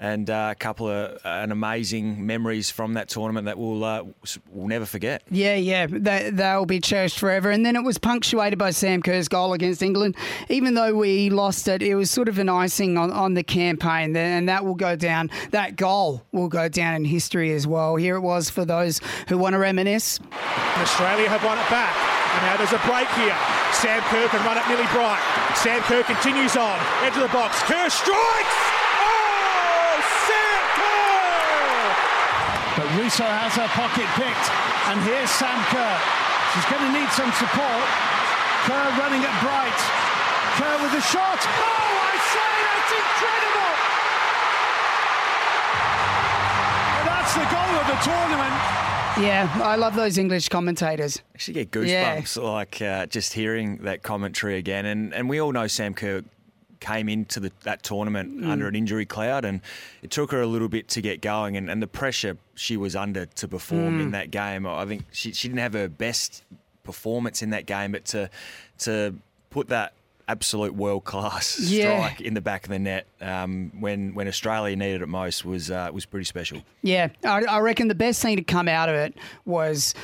and 0.00 0.28
uh, 0.30 0.48
a 0.52 0.54
couple 0.54 0.88
of 0.88 1.18
an 1.24 1.52
amazing 1.52 2.26
memories 2.26 2.70
from 2.70 2.94
that 2.94 3.08
tournament 3.08 3.46
that 3.46 3.58
we'll, 3.58 3.84
uh, 3.84 4.04
we'll 4.50 4.68
never 4.68 4.86
forget. 4.86 5.22
Yeah, 5.30 5.56
yeah, 5.56 5.86
they, 5.88 6.30
they'll 6.30 6.66
be 6.66 6.80
cherished 6.80 7.18
forever. 7.18 7.50
And 7.50 7.64
then 7.64 7.76
it 7.76 7.82
was 7.82 7.98
punctuated 7.98 8.58
by 8.58 8.70
Sam 8.70 9.02
Kerr's 9.02 9.28
goal 9.28 9.52
against 9.52 9.82
England. 9.82 10.16
Even 10.48 10.74
though 10.74 10.94
we 10.94 11.30
lost 11.30 11.68
it, 11.68 11.82
it 11.82 11.94
was 11.94 12.10
sort 12.10 12.28
of 12.28 12.38
an 12.38 12.48
icing 12.48 12.98
on, 12.98 13.10
on 13.10 13.34
the 13.34 13.42
campaign. 13.42 14.16
And 14.16 14.48
that 14.48 14.64
will 14.64 14.74
go 14.74 14.96
down, 14.96 15.30
that 15.50 15.76
goal 15.76 16.22
will 16.32 16.48
go 16.48 16.68
down 16.68 16.94
in 16.94 17.04
history 17.04 17.52
as 17.52 17.66
well. 17.66 17.96
Here 17.96 18.16
it 18.16 18.20
was 18.20 18.50
for 18.50 18.64
those 18.64 19.00
who 19.28 19.38
want 19.38 19.54
to 19.54 19.58
reminisce. 19.58 20.20
Australia 20.76 21.28
have 21.28 21.44
won 21.44 21.58
it 21.58 21.68
back. 21.70 21.94
And 22.36 22.44
now 22.44 22.56
there's 22.58 22.72
a 22.72 22.82
break 22.86 23.08
here. 23.16 23.36
Sam 23.72 24.02
Kerr 24.02 24.28
can 24.28 24.44
run 24.44 24.58
it 24.58 24.68
Millie 24.68 24.88
Bright. 24.92 25.20
Sam 25.56 25.80
Kerr 25.82 26.02
continues 26.02 26.56
on. 26.56 26.78
Edge 27.02 27.16
of 27.16 27.22
the 27.22 27.28
box. 27.28 27.62
Kerr 27.62 27.88
strikes! 27.88 28.75
But 32.76 32.86
Russo 33.00 33.24
has 33.24 33.52
her 33.56 33.68
pocket 33.72 34.04
picked. 34.20 34.46
And 34.92 35.00
here's 35.08 35.30
Sam 35.32 35.56
Kerr. 35.72 35.96
She's 36.52 36.68
going 36.68 36.84
to 36.84 36.92
need 36.92 37.08
some 37.16 37.32
support. 37.40 37.84
Kerr 38.68 38.86
running 39.00 39.24
at 39.24 39.34
Bright. 39.40 39.80
Kerr 40.60 40.76
with 40.84 40.92
a 40.92 41.04
shot. 41.08 41.40
Oh, 41.40 41.88
I 42.12 42.14
say, 42.32 42.52
that's 42.68 42.92
incredible! 43.00 43.72
And 47.00 47.06
that's 47.08 47.32
the 47.34 47.46
goal 47.48 47.74
of 47.80 47.86
the 47.88 47.98
tournament. 48.04 48.54
Yeah, 49.18 49.48
I 49.64 49.76
love 49.76 49.94
those 49.94 50.18
English 50.18 50.48
commentators. 50.50 51.22
Actually, 51.34 51.64
get 51.64 51.86
Yeah. 51.88 52.20
goosebumps 52.20 52.42
like 52.42 52.82
uh, 52.82 53.06
just 53.06 53.32
hearing 53.32 53.78
that 53.78 54.02
commentary 54.02 54.56
again. 54.58 54.84
And 54.84 55.14
and 55.14 55.28
we 55.30 55.40
all 55.40 55.52
know 55.52 55.66
Sam 55.66 55.94
Kerr 55.94 56.22
came 56.86 57.08
into 57.08 57.40
the, 57.40 57.50
that 57.62 57.82
tournament 57.82 58.28
Mm. 58.40 58.48
under 58.52 58.66
an 58.68 58.74
injury 58.76 59.06
cloud, 59.06 59.44
and 59.44 59.60
it 60.02 60.10
took 60.10 60.30
her 60.32 60.40
a 60.40 60.46
little 60.46 60.68
bit 60.68 60.88
to 60.88 61.00
get 61.00 61.20
going. 61.20 61.56
And, 61.56 61.68
and 61.70 61.82
the 61.82 61.86
pressure 61.86 62.36
she 62.54 62.76
was 62.76 62.94
under 62.94 63.26
to 63.26 63.48
perform 63.48 63.98
Mm. 63.98 64.02
in 64.02 64.10
that 64.12 64.30
game, 64.30 64.66
I 64.66 64.84
think 64.86 65.04
she 65.12 65.32
she 65.32 65.48
didn't 65.48 65.60
have 65.60 65.72
her 65.74 65.88
best 65.88 66.44
performance 66.84 67.42
in 67.42 67.50
that 67.50 67.66
game, 67.66 67.92
but 67.92 68.04
to 68.06 68.30
to 68.78 69.14
put 69.50 69.68
that 69.68 69.92
absolute 70.28 70.74
world 70.74 71.04
class 71.04 71.58
Yeah. 71.60 71.82
strike 72.08 72.20
in 72.20 72.34
the 72.34 72.40
back 72.40 72.64
of 72.64 72.70
the 72.70 72.78
net 72.80 73.06
um, 73.20 73.70
when 73.78 74.12
when 74.14 74.26
Australia 74.28 74.74
needed 74.76 75.00
it 75.02 75.08
most 75.08 75.44
was 75.44 75.70
uh, 75.70 75.88
was 75.92 76.04
pretty 76.06 76.24
special. 76.24 76.62
Yeah, 76.82 77.08
I, 77.24 77.44
I 77.44 77.58
reckon 77.60 77.88
the 77.88 77.94
best 77.94 78.20
thing 78.22 78.36
to 78.36 78.42
come 78.42 78.68
out 78.68 78.88
of 78.88 78.94
it 78.96 79.14
was 79.44 79.94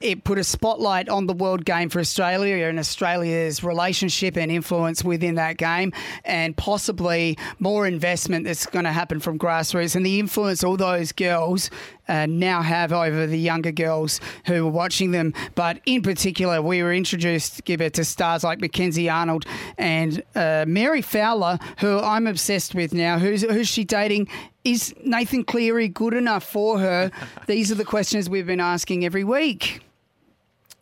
it 0.00 0.24
put 0.24 0.38
a 0.38 0.44
spotlight 0.44 1.08
on 1.08 1.26
the 1.26 1.34
world 1.34 1.64
game 1.64 1.88
for 1.88 2.00
Australia 2.00 2.66
and 2.66 2.78
Australia's 2.78 3.62
relationship 3.62 4.36
and 4.36 4.50
influence 4.50 5.04
within 5.04 5.34
that 5.36 5.56
game, 5.56 5.92
and 6.24 6.56
possibly 6.56 7.36
more 7.58 7.86
investment 7.86 8.44
that's 8.44 8.66
going 8.66 8.84
to 8.84 8.92
happen 8.92 9.20
from 9.20 9.38
grassroots 9.38 9.94
and 9.94 10.04
the 10.04 10.18
influence 10.18 10.64
all 10.64 10.76
those 10.76 11.12
girls 11.12 11.70
uh, 12.08 12.26
now 12.26 12.60
have 12.60 12.92
over 12.92 13.26
the 13.26 13.38
younger 13.38 13.72
girls 13.72 14.20
who 14.46 14.66
are 14.66 14.70
watching 14.70 15.12
them. 15.12 15.32
But 15.54 15.80
in 15.86 16.02
particular, 16.02 16.60
we 16.60 16.82
were 16.82 16.92
introduced, 16.92 17.64
Gibber, 17.64 17.90
to 17.90 18.04
stars 18.04 18.42
like 18.42 18.60
Mackenzie 18.60 19.08
Arnold 19.08 19.44
and 19.78 20.22
uh, 20.34 20.64
Mary 20.66 21.02
Fowler, 21.02 21.58
who 21.78 21.98
I'm 21.98 22.26
obsessed 22.26 22.74
with 22.74 22.92
now. 22.92 23.18
Who's 23.18 23.42
who's 23.42 23.68
she 23.68 23.84
dating? 23.84 24.28
Is 24.64 24.94
Nathan 25.04 25.44
Cleary 25.44 25.88
good 25.88 26.14
enough 26.14 26.44
for 26.44 26.78
her? 26.78 27.10
These 27.46 27.70
are 27.72 27.76
the 27.76 27.84
questions 27.84 28.28
we've 28.28 28.46
been 28.46 28.60
asking 28.60 29.04
every 29.04 29.24
week. 29.24 29.80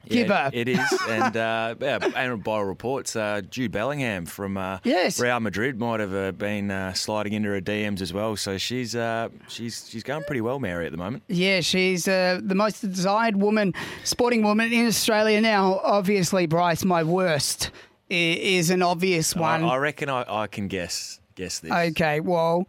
Gibber. 0.08 0.50
it 0.52 0.68
is. 0.68 0.80
And 1.08 1.36
uh, 1.36 1.74
yeah, 1.80 1.98
and 2.16 2.42
by 2.42 2.60
reports, 2.60 3.16
uh, 3.16 3.42
Jude 3.50 3.72
Bellingham 3.72 4.26
from 4.26 4.56
uh, 4.56 4.78
Yes. 4.84 5.20
Real 5.20 5.40
Madrid 5.40 5.78
might 5.78 6.00
have 6.00 6.14
uh, 6.14 6.32
been 6.32 6.70
uh, 6.70 6.92
sliding 6.94 7.32
into 7.32 7.48
her 7.50 7.60
DMs 7.60 8.00
as 8.00 8.12
well. 8.12 8.36
So 8.36 8.58
she's 8.58 8.94
uh, 8.96 9.28
she's 9.48 9.88
she's 9.88 10.02
going 10.02 10.22
pretty 10.24 10.40
well, 10.40 10.58
Mary, 10.58 10.86
at 10.86 10.92
the 10.92 10.98
moment. 10.98 11.24
Yeah, 11.28 11.60
she's 11.60 12.08
uh, 12.08 12.40
the 12.42 12.54
most 12.54 12.80
desired 12.80 13.36
woman, 13.36 13.74
sporting 14.04 14.42
woman 14.42 14.72
in 14.72 14.86
Australia 14.86 15.40
now. 15.40 15.80
Obviously, 15.82 16.46
Bryce, 16.46 16.84
my 16.84 17.02
worst 17.02 17.70
is 18.08 18.70
an 18.70 18.82
obvious 18.82 19.36
I, 19.36 19.40
one. 19.40 19.64
I 19.64 19.76
reckon 19.76 20.08
I, 20.08 20.24
I 20.26 20.46
can 20.46 20.68
guess 20.68 21.20
guess 21.34 21.58
this. 21.60 21.70
Okay, 21.70 22.20
well, 22.20 22.66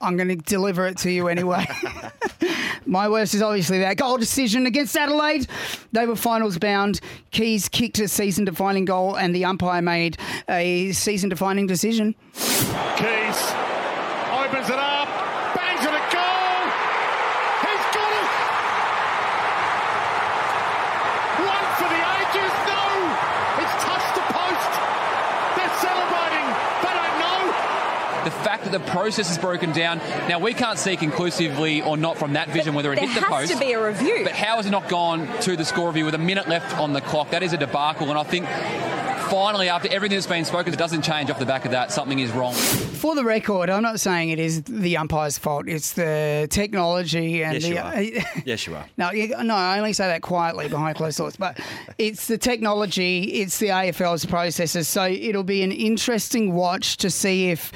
I'm 0.00 0.16
going 0.16 0.28
to 0.28 0.36
deliver 0.36 0.86
it 0.86 0.96
to 0.98 1.10
you 1.10 1.28
anyway. 1.28 1.66
My 2.86 3.08
worst 3.08 3.34
is 3.34 3.42
obviously 3.42 3.78
that 3.80 3.98
goal 3.98 4.16
decision 4.16 4.64
against 4.66 4.96
Adelaide. 4.96 5.46
They 5.92 6.06
were 6.06 6.16
finals 6.16 6.58
bound. 6.58 7.00
Keays 7.32 7.70
kicked 7.70 7.98
a 7.98 8.08
season 8.08 8.46
defining 8.46 8.86
goal, 8.86 9.14
and 9.16 9.34
the 9.34 9.44
umpire 9.44 9.82
made 9.82 10.16
a 10.48 10.92
season 10.92 11.28
defining 11.28 11.66
decision. 11.66 12.14
Keays 12.34 13.38
opens 14.32 14.70
it 14.70 14.78
up, 14.80 15.08
bangs 15.54 15.84
it 15.84 15.92
a 15.92 16.04
goal. 16.08 16.60
He's 17.60 17.84
got 17.92 18.10
it. 18.16 18.28
One 21.44 21.66
for 21.76 21.88
the 21.92 22.02
ages. 22.16 22.52
No, 22.66 22.82
it's 23.60 23.76
touched 23.84 24.14
the 24.16 24.24
post. 24.32 24.72
They're 25.60 25.76
celebrating. 25.84 26.46
They 26.80 26.92
don't 26.96 27.16
know. 27.20 27.42
The 28.24 28.34
fact 28.42 28.59
that 28.70 28.84
the 28.84 28.90
process 28.90 29.30
is 29.30 29.38
broken 29.38 29.72
down. 29.72 29.98
Now 30.28 30.38
we 30.38 30.54
can't 30.54 30.78
see 30.78 30.96
conclusively 30.96 31.82
or 31.82 31.96
not 31.96 32.16
from 32.18 32.32
that 32.34 32.48
vision 32.48 32.74
whether 32.74 32.92
it 32.92 32.98
hit 32.98 33.14
the 33.14 33.20
post. 33.22 33.28
There 33.28 33.38
has 33.40 33.50
post. 33.50 33.60
to 33.60 33.66
be 33.66 33.72
a 33.72 33.84
review. 33.84 34.20
But 34.24 34.32
how 34.32 34.56
has 34.56 34.66
it 34.66 34.70
not 34.70 34.88
gone 34.88 35.26
to 35.42 35.56
the 35.56 35.64
score 35.64 35.88
review 35.88 36.04
with 36.04 36.14
a 36.14 36.18
minute 36.18 36.48
left 36.48 36.76
on 36.78 36.92
the 36.92 37.00
clock? 37.00 37.30
That 37.30 37.42
is 37.42 37.52
a 37.52 37.56
debacle, 37.58 38.08
and 38.10 38.18
I 38.18 38.22
think 38.24 38.46
finally, 39.30 39.68
after 39.68 39.88
everything 39.92 40.16
that's 40.16 40.26
been 40.26 40.44
spoken, 40.44 40.72
it 40.72 40.76
doesn't 40.78 41.02
change 41.02 41.30
off 41.30 41.38
the 41.38 41.46
back 41.46 41.64
of 41.64 41.70
that. 41.70 41.92
Something 41.92 42.18
is 42.18 42.32
wrong. 42.32 42.52
For 42.54 43.14
the 43.14 43.24
record, 43.24 43.70
I'm 43.70 43.82
not 43.82 44.00
saying 44.00 44.30
it 44.30 44.38
is 44.40 44.62
the 44.62 44.96
umpire's 44.96 45.38
fault. 45.38 45.68
It's 45.68 45.92
the 45.92 46.48
technology 46.50 47.42
and 47.44 47.54
Yes, 47.54 47.62
the. 47.62 47.68
you 47.68 47.78
are. 47.78 48.40
yes, 48.44 48.66
you 48.66 48.74
are. 48.74 48.84
No, 48.98 49.10
you- 49.12 49.28
no, 49.42 49.54
I 49.54 49.78
only 49.78 49.92
say 49.92 50.08
that 50.08 50.22
quietly 50.22 50.68
behind 50.68 50.96
closed 50.96 51.18
doors. 51.18 51.36
But 51.36 51.58
it's 51.98 52.26
the 52.26 52.38
technology, 52.38 53.22
it's 53.40 53.58
the 53.58 53.68
AFL's 53.68 54.26
processes. 54.26 54.88
So 54.88 55.04
it'll 55.04 55.44
be 55.44 55.62
an 55.62 55.72
interesting 55.72 56.52
watch 56.54 56.96
to 56.98 57.10
see 57.10 57.50
if. 57.50 57.72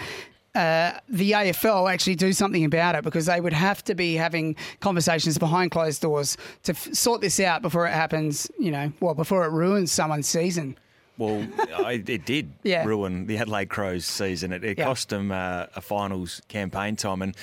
Uh, 0.54 0.92
the 1.08 1.32
AFL 1.32 1.92
actually 1.92 2.14
do 2.14 2.32
something 2.32 2.64
about 2.64 2.94
it 2.94 3.02
because 3.02 3.26
they 3.26 3.40
would 3.40 3.52
have 3.52 3.82
to 3.84 3.94
be 3.94 4.14
having 4.14 4.54
conversations 4.80 5.36
behind 5.36 5.70
closed 5.72 6.00
doors 6.02 6.36
to 6.62 6.72
f- 6.72 6.94
sort 6.94 7.20
this 7.20 7.40
out 7.40 7.60
before 7.60 7.86
it 7.86 7.92
happens. 7.92 8.48
You 8.58 8.70
know, 8.70 8.92
well, 9.00 9.14
before 9.14 9.44
it 9.44 9.50
ruins 9.50 9.90
someone's 9.90 10.28
season. 10.28 10.76
Well, 11.18 11.46
I, 11.84 12.02
it 12.06 12.24
did 12.24 12.52
Yeah. 12.62 12.84
ruin 12.84 13.26
the 13.26 13.38
Adelaide 13.38 13.68
Crows 13.68 14.04
season. 14.04 14.52
It, 14.52 14.62
it 14.64 14.78
Yeah. 14.78 14.84
cost 14.84 15.08
them 15.08 15.32
uh, 15.32 15.66
a 15.74 15.80
finals 15.80 16.40
campaign 16.48 16.94
time, 16.96 17.22
and 17.22 17.36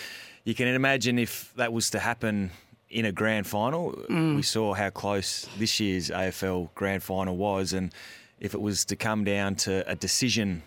you 0.46 0.54
can 0.56 0.68
imagine 0.70 1.20
if 1.20 1.54
that 1.56 1.72
was 1.74 1.90
to 1.92 2.00
happen 2.00 2.52
in 2.90 3.06
a 3.06 3.12
grand 3.12 3.46
final. 3.48 3.92
Mm. 4.10 4.36
We 4.38 4.42
saw 4.42 4.74
how 4.74 4.90
close 4.90 5.48
this 5.58 5.80
year's 5.80 6.10
AFL 6.10 6.70
grand 6.76 7.04
final 7.04 7.36
was, 7.38 7.74
and 7.74 7.94
if 8.40 8.54
it 8.54 8.62
was 8.62 8.84
to 8.86 8.96
come 8.96 9.24
down 9.24 9.56
to 9.56 9.90
a 9.90 9.96
decision 9.96 10.64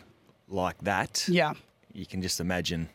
like 0.49 0.77
that, 0.83 1.27
Yeah. 1.29 1.55
You 1.95 2.05
can 2.07 2.21
just 2.21 2.41
imagine. 2.41 2.89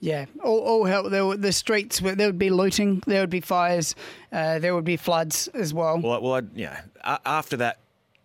Yeah, 0.00 0.26
all, 0.44 0.58
all 0.60 0.84
hell. 0.84 1.10
There 1.10 1.26
were, 1.26 1.36
the 1.36 1.52
streets, 1.52 2.00
were- 2.00 2.14
there 2.14 2.28
would 2.28 2.38
be 2.38 2.50
looting, 2.50 3.02
there 3.06 3.20
would 3.20 3.30
be 3.30 3.40
fires, 3.40 3.94
uh, 4.32 4.58
there 4.60 4.74
would 4.74 4.84
be 4.84 4.96
floods 4.96 5.48
as 5.54 5.74
well. 5.74 5.98
Well, 6.00 6.20
well, 6.22 6.34
I, 6.34 6.42
yeah. 6.54 6.82
a- 7.02 7.18
After 7.26 7.56
that 7.58 7.78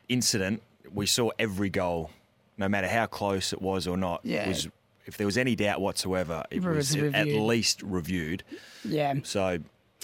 incident, 0.07 0.61
we 0.93 1.05
saw 1.07 1.31
every 1.39 1.69
goal, 1.71 2.11
no 2.57 2.69
matter 2.69 2.87
how 2.87 3.07
close 3.07 3.53
it 3.53 3.61
was 3.61 3.87
or 3.87 3.97
not. 3.97 4.21
Yeah. 4.23 4.47
Was 4.47 4.67
if 5.05 5.17
there 5.17 5.25
was 5.27 5.37
any 5.37 5.55
doubt 5.55 5.81
whatsoever, 5.81 6.43
it 6.51 6.57
It 6.57 6.63
was, 6.63 6.95
was 6.95 7.13
at 7.13 7.27
least 7.27 7.81
reviewed. 7.81 8.43
Yeah. 8.85 9.15
So, 9.23 9.57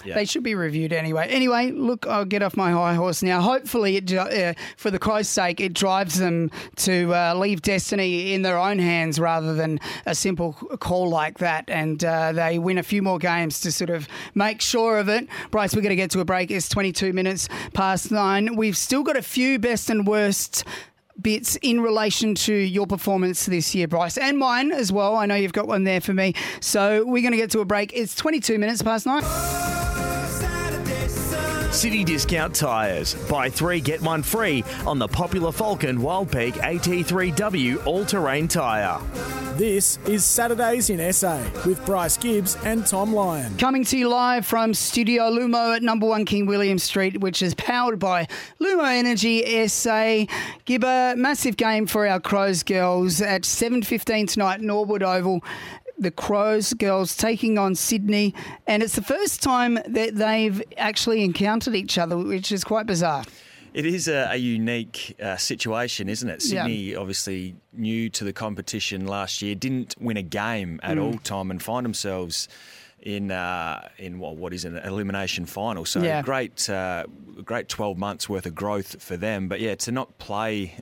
yeah. 0.04 0.14
They 0.14 0.24
should 0.24 0.42
be 0.42 0.54
reviewed 0.54 0.92
anyway. 0.92 1.28
Anyway, 1.28 1.70
look, 1.70 2.06
I'll 2.06 2.24
get 2.24 2.42
off 2.42 2.56
my 2.56 2.70
high 2.70 2.94
horse 2.94 3.22
now. 3.22 3.40
Hopefully, 3.40 3.96
it, 3.96 4.12
uh, 4.12 4.54
for 4.76 4.90
the 4.90 4.98
Christ's 4.98 5.32
sake, 5.32 5.60
it 5.60 5.74
drives 5.74 6.18
them 6.18 6.50
to 6.76 7.14
uh, 7.14 7.34
leave 7.34 7.62
destiny 7.62 8.32
in 8.32 8.42
their 8.42 8.58
own 8.58 8.78
hands 8.78 9.18
rather 9.18 9.54
than 9.54 9.80
a 10.06 10.14
simple 10.14 10.52
call 10.52 11.08
like 11.08 11.38
that. 11.38 11.64
And 11.68 12.02
uh, 12.04 12.32
they 12.32 12.58
win 12.58 12.78
a 12.78 12.82
few 12.82 13.02
more 13.02 13.18
games 13.18 13.60
to 13.60 13.72
sort 13.72 13.90
of 13.90 14.08
make 14.34 14.60
sure 14.60 14.98
of 14.98 15.08
it. 15.08 15.28
Bryce, 15.50 15.74
we're 15.74 15.82
going 15.82 15.90
to 15.90 15.96
get 15.96 16.10
to 16.12 16.20
a 16.20 16.24
break. 16.24 16.50
It's 16.50 16.68
22 16.68 17.12
minutes 17.12 17.48
past 17.74 18.10
nine. 18.10 18.56
We've 18.56 18.76
still 18.76 19.02
got 19.02 19.16
a 19.16 19.22
few 19.22 19.58
best 19.58 19.90
and 19.90 20.06
worst 20.06 20.64
bits 21.22 21.56
in 21.62 21.80
relation 21.80 22.34
to 22.34 22.52
your 22.54 22.86
performance 22.86 23.46
this 23.46 23.74
year, 23.74 23.88
Bryce, 23.88 24.18
and 24.18 24.38
mine 24.38 24.72
as 24.72 24.92
well. 24.92 25.16
I 25.16 25.26
know 25.26 25.34
you've 25.34 25.52
got 25.52 25.68
one 25.68 25.84
there 25.84 26.00
for 26.00 26.14
me. 26.14 26.34
So 26.60 27.04
we're 27.04 27.22
going 27.22 27.32
to 27.32 27.38
get 27.38 27.50
to 27.52 27.60
a 27.60 27.64
break. 27.64 27.92
It's 27.94 28.14
22 28.14 28.58
minutes 28.58 28.82
past 28.82 29.06
nine. 29.06 29.22
City 31.70 32.02
Discount 32.04 32.54
Tyres. 32.54 33.14
Buy 33.28 33.48
three, 33.48 33.80
get 33.80 34.02
one 34.02 34.22
free 34.22 34.64
on 34.86 34.98
the 34.98 35.08
popular 35.08 35.50
Falken 35.50 35.98
Wildpeak 35.98 36.54
AT3W 36.54 37.86
all 37.86 38.04
terrain 38.04 38.48
tyre. 38.48 39.00
This 39.56 39.98
is 40.06 40.24
Saturdays 40.24 40.88
in 40.88 41.12
SA 41.12 41.38
with 41.66 41.84
Bryce 41.84 42.16
Gibbs 42.16 42.56
and 42.64 42.86
Thom 42.86 43.12
Lion. 43.12 43.58
Coming 43.58 43.84
to 43.84 43.98
you 43.98 44.08
live 44.08 44.46
from 44.46 44.72
Studio 44.72 45.24
Lumo 45.24 45.76
at 45.76 45.82
number 45.82 46.06
one 46.06 46.24
King 46.24 46.46
William 46.46 46.78
Street, 46.78 47.20
which 47.20 47.42
is 47.42 47.54
powered 47.54 47.98
by 47.98 48.26
Lumo 48.58 48.90
Energy 48.90 49.68
SA. 49.68 50.24
Gibber, 50.64 51.14
massive 51.16 51.58
game 51.58 51.86
for 51.86 52.06
our 52.06 52.20
Crows 52.20 52.62
girls 52.62 53.20
at 53.20 53.42
7.15 53.42 54.30
tonight, 54.32 54.62
Norwood 54.62 55.02
Oval. 55.02 55.44
The 56.00 56.10
Crows 56.10 56.72
girls 56.72 57.14
taking 57.14 57.58
on 57.58 57.74
Sydney, 57.74 58.34
and 58.66 58.82
it's 58.82 58.96
the 58.96 59.02
first 59.02 59.42
time 59.42 59.74
that 59.86 60.16
they've 60.16 60.62
actually 60.78 61.22
encountered 61.22 61.74
each 61.76 61.98
other, 61.98 62.16
which 62.16 62.50
is 62.50 62.64
quite 62.64 62.86
bizarre. 62.86 63.24
It 63.74 63.86
is 63.86 64.08
a, 64.08 64.28
a 64.32 64.36
unique 64.36 65.14
uh, 65.22 65.36
situation, 65.36 66.08
isn't 66.08 66.28
it? 66.28 66.42
Yeah. 66.44 66.64
Sydney, 66.64 66.96
obviously 66.96 67.54
new 67.72 68.08
to 68.10 68.24
the 68.24 68.32
competition 68.32 69.06
last 69.06 69.42
year, 69.42 69.54
didn't 69.54 69.94
win 70.00 70.16
a 70.16 70.22
game 70.22 70.80
at 70.82 70.96
Mm. 70.96 71.02
all, 71.04 71.18
time, 71.18 71.50
and 71.52 71.62
find 71.62 71.84
themselves 71.84 72.48
in 73.02 73.30
uh, 73.30 73.88
in 73.98 74.18
what 74.18 74.36
what 74.36 74.52
is 74.52 74.64
an 74.64 74.76
elimination 74.78 75.44
final. 75.46 75.84
So 75.84 76.02
Yeah. 76.02 76.20
great, 76.22 76.68
uh, 76.68 77.04
great 77.44 77.68
twelve 77.68 77.96
months 77.96 78.28
worth 78.28 78.46
of 78.46 78.54
growth 78.54 79.02
for 79.02 79.16
them. 79.16 79.48
But 79.48 79.60
yeah, 79.60 79.74
to 79.76 79.92
not 79.92 80.18
play. 80.18 80.74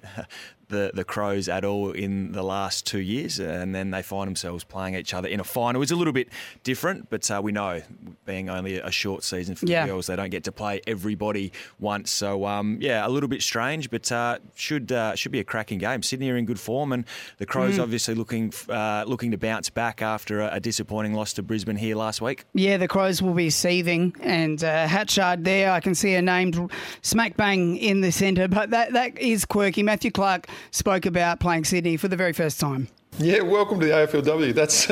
The, 0.68 0.90
the 0.92 1.02
Crows 1.04 1.48
at 1.48 1.64
all 1.64 1.92
in 1.92 2.32
the 2.32 2.42
last 2.42 2.84
two 2.84 2.98
years, 3.00 3.38
and 3.38 3.74
then 3.74 3.90
they 3.90 4.02
find 4.02 4.26
themselves 4.28 4.64
playing 4.64 4.96
each 4.96 5.14
other 5.14 5.26
in 5.26 5.40
a 5.40 5.44
final. 5.44 5.80
It's 5.80 5.92
a 5.92 5.96
little 5.96 6.12
bit 6.12 6.28
different, 6.62 7.08
but 7.08 7.30
uh, 7.30 7.40
we 7.42 7.52
know, 7.52 7.80
being 8.26 8.50
only 8.50 8.76
a 8.78 8.90
short 8.90 9.24
season 9.24 9.54
for 9.54 9.64
Yeah. 9.64 9.86
the 9.86 9.92
girls, 9.92 10.08
they 10.08 10.16
don't 10.16 10.28
get 10.28 10.44
to 10.44 10.52
play 10.52 10.82
everybody 10.86 11.52
once. 11.80 12.10
So 12.10 12.44
um, 12.44 12.76
yeah, 12.82 13.06
a 13.06 13.08
little 13.08 13.30
bit 13.30 13.40
strange, 13.42 13.88
but 13.88 14.12
uh, 14.12 14.40
should 14.56 14.92
uh, 14.92 15.14
should 15.14 15.32
be 15.32 15.40
a 15.40 15.44
cracking 15.44 15.78
game. 15.78 16.02
Sydney 16.02 16.28
are 16.30 16.36
in 16.36 16.44
good 16.44 16.60
form, 16.60 16.92
and 16.92 17.06
the 17.38 17.46
Crows 17.46 17.76
Mm. 17.78 17.82
obviously 17.84 18.14
looking 18.14 18.52
uh, 18.68 19.04
looking 19.06 19.30
to 19.30 19.38
bounce 19.38 19.70
back 19.70 20.02
after 20.02 20.40
a, 20.42 20.56
a 20.56 20.60
disappointing 20.60 21.14
loss 21.14 21.32
to 21.34 21.42
Brisbane 21.42 21.76
here 21.76 21.96
last 21.96 22.20
week. 22.20 22.44
Yeah, 22.52 22.76
the 22.76 22.88
Crows 22.88 23.22
will 23.22 23.32
be 23.34 23.48
seething, 23.48 24.14
and 24.20 24.62
uh, 24.62 24.86
Hatchard 24.86 25.44
there. 25.44 25.70
I 25.72 25.80
can 25.80 25.94
see 25.94 26.12
her 26.12 26.20
named 26.22 26.70
smack 27.00 27.38
bang 27.38 27.78
in 27.78 28.02
the 28.02 28.12
centre, 28.12 28.48
but 28.48 28.68
that 28.68 28.92
that 28.92 29.18
is 29.18 29.46
quirky. 29.46 29.82
Matthew 29.82 30.10
Clarke 30.10 30.46
spoke 30.70 31.06
about 31.06 31.40
playing 31.40 31.64
Sydney 31.64 31.96
for 31.96 32.08
the 32.08 32.16
very 32.16 32.32
first 32.32 32.60
time. 32.60 32.88
Yeah, 33.20 33.40
welcome 33.40 33.80
to 33.80 33.86
the 33.86 33.92
AFLW. 33.92 34.54
That's 34.54 34.86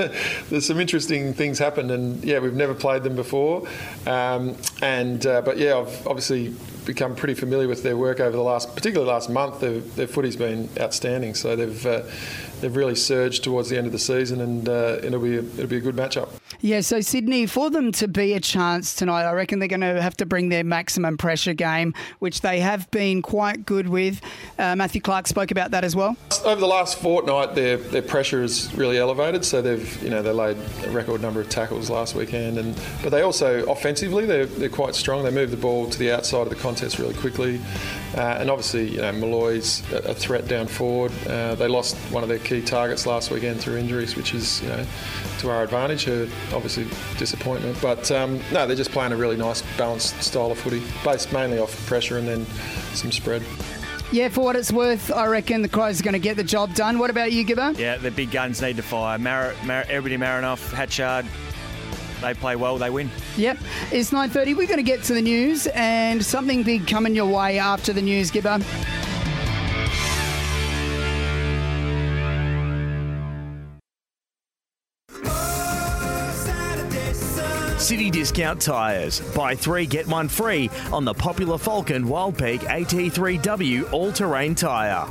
there's 0.51 0.67
some 0.67 0.81
interesting 0.81 1.33
things 1.33 1.61
happened, 1.61 1.93
and 1.93 2.25
yeah, 2.25 2.41
we've 2.41 2.55
never 2.55 2.75
played 2.75 3.05
them 3.05 3.14
before, 3.14 3.69
um, 4.07 4.57
and 4.83 5.25
uh, 5.25 5.43
but 5.43 5.59
yeah, 5.59 5.79
I've 5.79 6.07
obviously 6.09 6.57
become 6.87 7.14
pretty 7.14 7.35
familiar 7.35 7.69
with 7.69 7.85
their 7.85 7.97
work 7.97 8.19
over 8.19 8.37
the 8.37 8.43
last, 8.43 8.75
particularly 8.75 9.11
last 9.12 9.31
month. 9.31 9.61
Their, 9.61 9.79
their 9.79 10.07
footy's 10.09 10.35
been 10.35 10.69
outstanding, 10.81 11.35
so 11.35 11.55
they've 11.55 11.87
uh, 11.87 12.03
they've 12.61 12.74
really 12.74 12.94
surged 12.94 13.44
towards 13.44 13.68
the 13.68 13.76
end 13.76 13.86
of 13.86 13.92
the 13.92 13.98
season, 13.98 14.40
and 14.40 14.68
uh, 14.68 14.98
it'll 15.02 15.20
be 15.20 15.36
a, 15.36 15.40
it'll 15.40 15.66
be 15.66 15.76
a 15.76 15.80
good 15.80 15.96
matchup. 15.96 16.28
Yeah, 16.61 16.80
so 16.80 17.00
Sydney, 17.00 17.46
for 17.46 17.70
them 17.70 17.92
to 17.92 18.09
be 18.09 18.32
a 18.32 18.40
chance 18.40 18.94
tonight, 18.94 19.24
I 19.24 19.32
reckon 19.32 19.59
they're 19.59 19.68
going 19.68 19.80
to 19.80 20.00
have 20.00 20.16
to 20.18 20.26
bring 20.26 20.48
their 20.48 20.64
maximum 20.64 21.16
pressure 21.18 21.54
game, 21.54 21.94
which 22.18 22.40
they 22.40 22.61
have 22.61 22.90
been 22.90 23.22
quite 23.22 23.66
good 23.66 23.88
with. 23.88 24.20
Uh, 24.59 24.76
Matthew 24.76 25.00
Clarke 25.00 25.26
spoke 25.26 25.50
about 25.50 25.70
that 25.72 25.84
as 25.84 25.94
well. 25.94 26.16
Over 26.44 26.61
the 26.61 26.66
last 26.66 26.98
fortnight, 26.98 27.54
their 27.54 27.76
their 27.76 28.02
pressure 28.02 28.42
is 28.42 28.72
really 28.74 28.98
elevated. 28.98 29.44
So 29.44 29.62
they've 29.62 30.02
you 30.02 30.11
know 30.11 30.22
they 30.22 30.32
laid 30.32 30.57
a 30.84 30.90
record 30.90 31.20
number 31.20 31.40
of 31.40 31.48
tackles 31.48 31.90
last 31.90 32.14
weekend, 32.14 32.59
and 32.59 32.78
but 33.02 33.11
they 33.11 33.22
also 33.22 33.66
offensively 33.70 34.26
they're, 34.26 34.46
they're 34.46 34.68
quite 34.68 34.94
strong. 34.94 35.24
They 35.24 35.30
move 35.30 35.50
the 35.50 35.57
ball 35.57 35.88
to 35.88 35.98
the 35.98 36.12
outside 36.12 36.42
of 36.42 36.50
the 36.50 36.57
contest 36.57 36.98
really 36.98 37.14
quickly, 37.14 37.61
uh, 38.16 38.38
and 38.40 38.50
obviously 38.50 38.90
you 38.92 39.00
know 39.00 39.12
Molloy's 39.12 39.82
a, 39.92 40.11
a 40.11 40.14
threat 40.14 40.48
down 40.48 40.66
forward. 40.66 41.12
Uh, 41.26 41.54
they 41.54 41.68
lost 41.68 41.96
one 42.11 42.22
of 42.22 42.28
their 42.28 42.38
key 42.47 42.62
targets 42.62 43.07
last 43.07 43.30
weekend 43.30 43.61
through 43.61 43.76
injuries, 43.76 44.14
which 44.16 44.32
is 44.32 44.62
you 44.62 44.68
know 44.68 44.86
to 45.40 45.51
our 45.51 45.64
advantage. 45.64 46.05
Her 46.05 46.22
obviously 46.55 46.86
disappointment, 47.18 47.76
but 47.82 48.11
um, 48.12 48.40
no, 48.53 48.66
they're 48.66 48.76
just 48.76 48.92
playing 48.92 49.12
a 49.12 49.16
really 49.16 49.36
nice 49.36 49.62
balanced 49.76 50.22
style 50.22 50.53
of 50.53 50.59
footy, 50.59 50.82
based 51.05 51.32
mainly 51.32 51.59
off 51.59 51.86
pressure 51.86 52.18
and 52.18 52.26
then 52.26 52.47
some 52.94 53.11
spread. 53.11 53.42
Yeah, 54.12 54.28
for 54.28 54.42
what 54.42 54.55
it's 54.55 54.70
worth, 54.70 55.11
I 55.11 55.26
reckon 55.26 55.62
the 55.62 55.68
Crows 55.68 56.01
are 56.01 56.05
going 56.05 56.12
to 56.12 56.20
get 56.20 56.36
the 56.36 56.44
job 56.44 56.72
done. 56.74 57.01
What 57.01 57.11
about 57.11 57.32
you, 57.32 57.42
Gibber? 57.42 57.72
Yeah, 57.76 57.97
the 57.97 58.12
big 58.12 58.30
guns 58.30 58.62
need 58.62 58.76
to 58.76 58.82
fire. 58.82 59.18
Mar- 59.18 59.55
Mar- 59.64 59.84
everybody 59.88 60.16
Marinoff, 60.16 60.72
Hatchard, 60.72 61.26
they 62.20 62.32
play 62.32 62.55
well, 62.55 62.78
they 62.78 62.88
win. 62.88 63.11
Yep, 63.36 63.59
it's 63.90 64.12
9.30. 64.12 64.57
We're 64.57 64.68
going 64.68 64.76
to 64.76 64.84
get 64.84 65.03
to 65.05 65.14
the 65.14 65.20
news 65.20 65.66
and 65.74 66.24
something 66.24 66.62
big 66.62 66.86
coming 66.86 67.16
your 67.16 67.26
way 67.26 67.59
after 67.59 67.92
the 67.92 68.03
news, 68.03 68.30
Gibber. 68.30 68.61
City 77.87 78.11
Discount 78.11 78.61
Tyres. 78.61 79.20
Buy 79.32 79.55
three, 79.55 79.87
get 79.87 80.09
one 80.09 80.26
free 80.26 80.68
on 80.93 81.05
the 81.05 81.14
popular 81.14 81.57
Falken 81.57 82.05
Wildpeak 82.05 82.59
AT3W 82.62 83.93
all 83.93 84.11
terrain 84.11 84.57
tyre. 84.57 85.07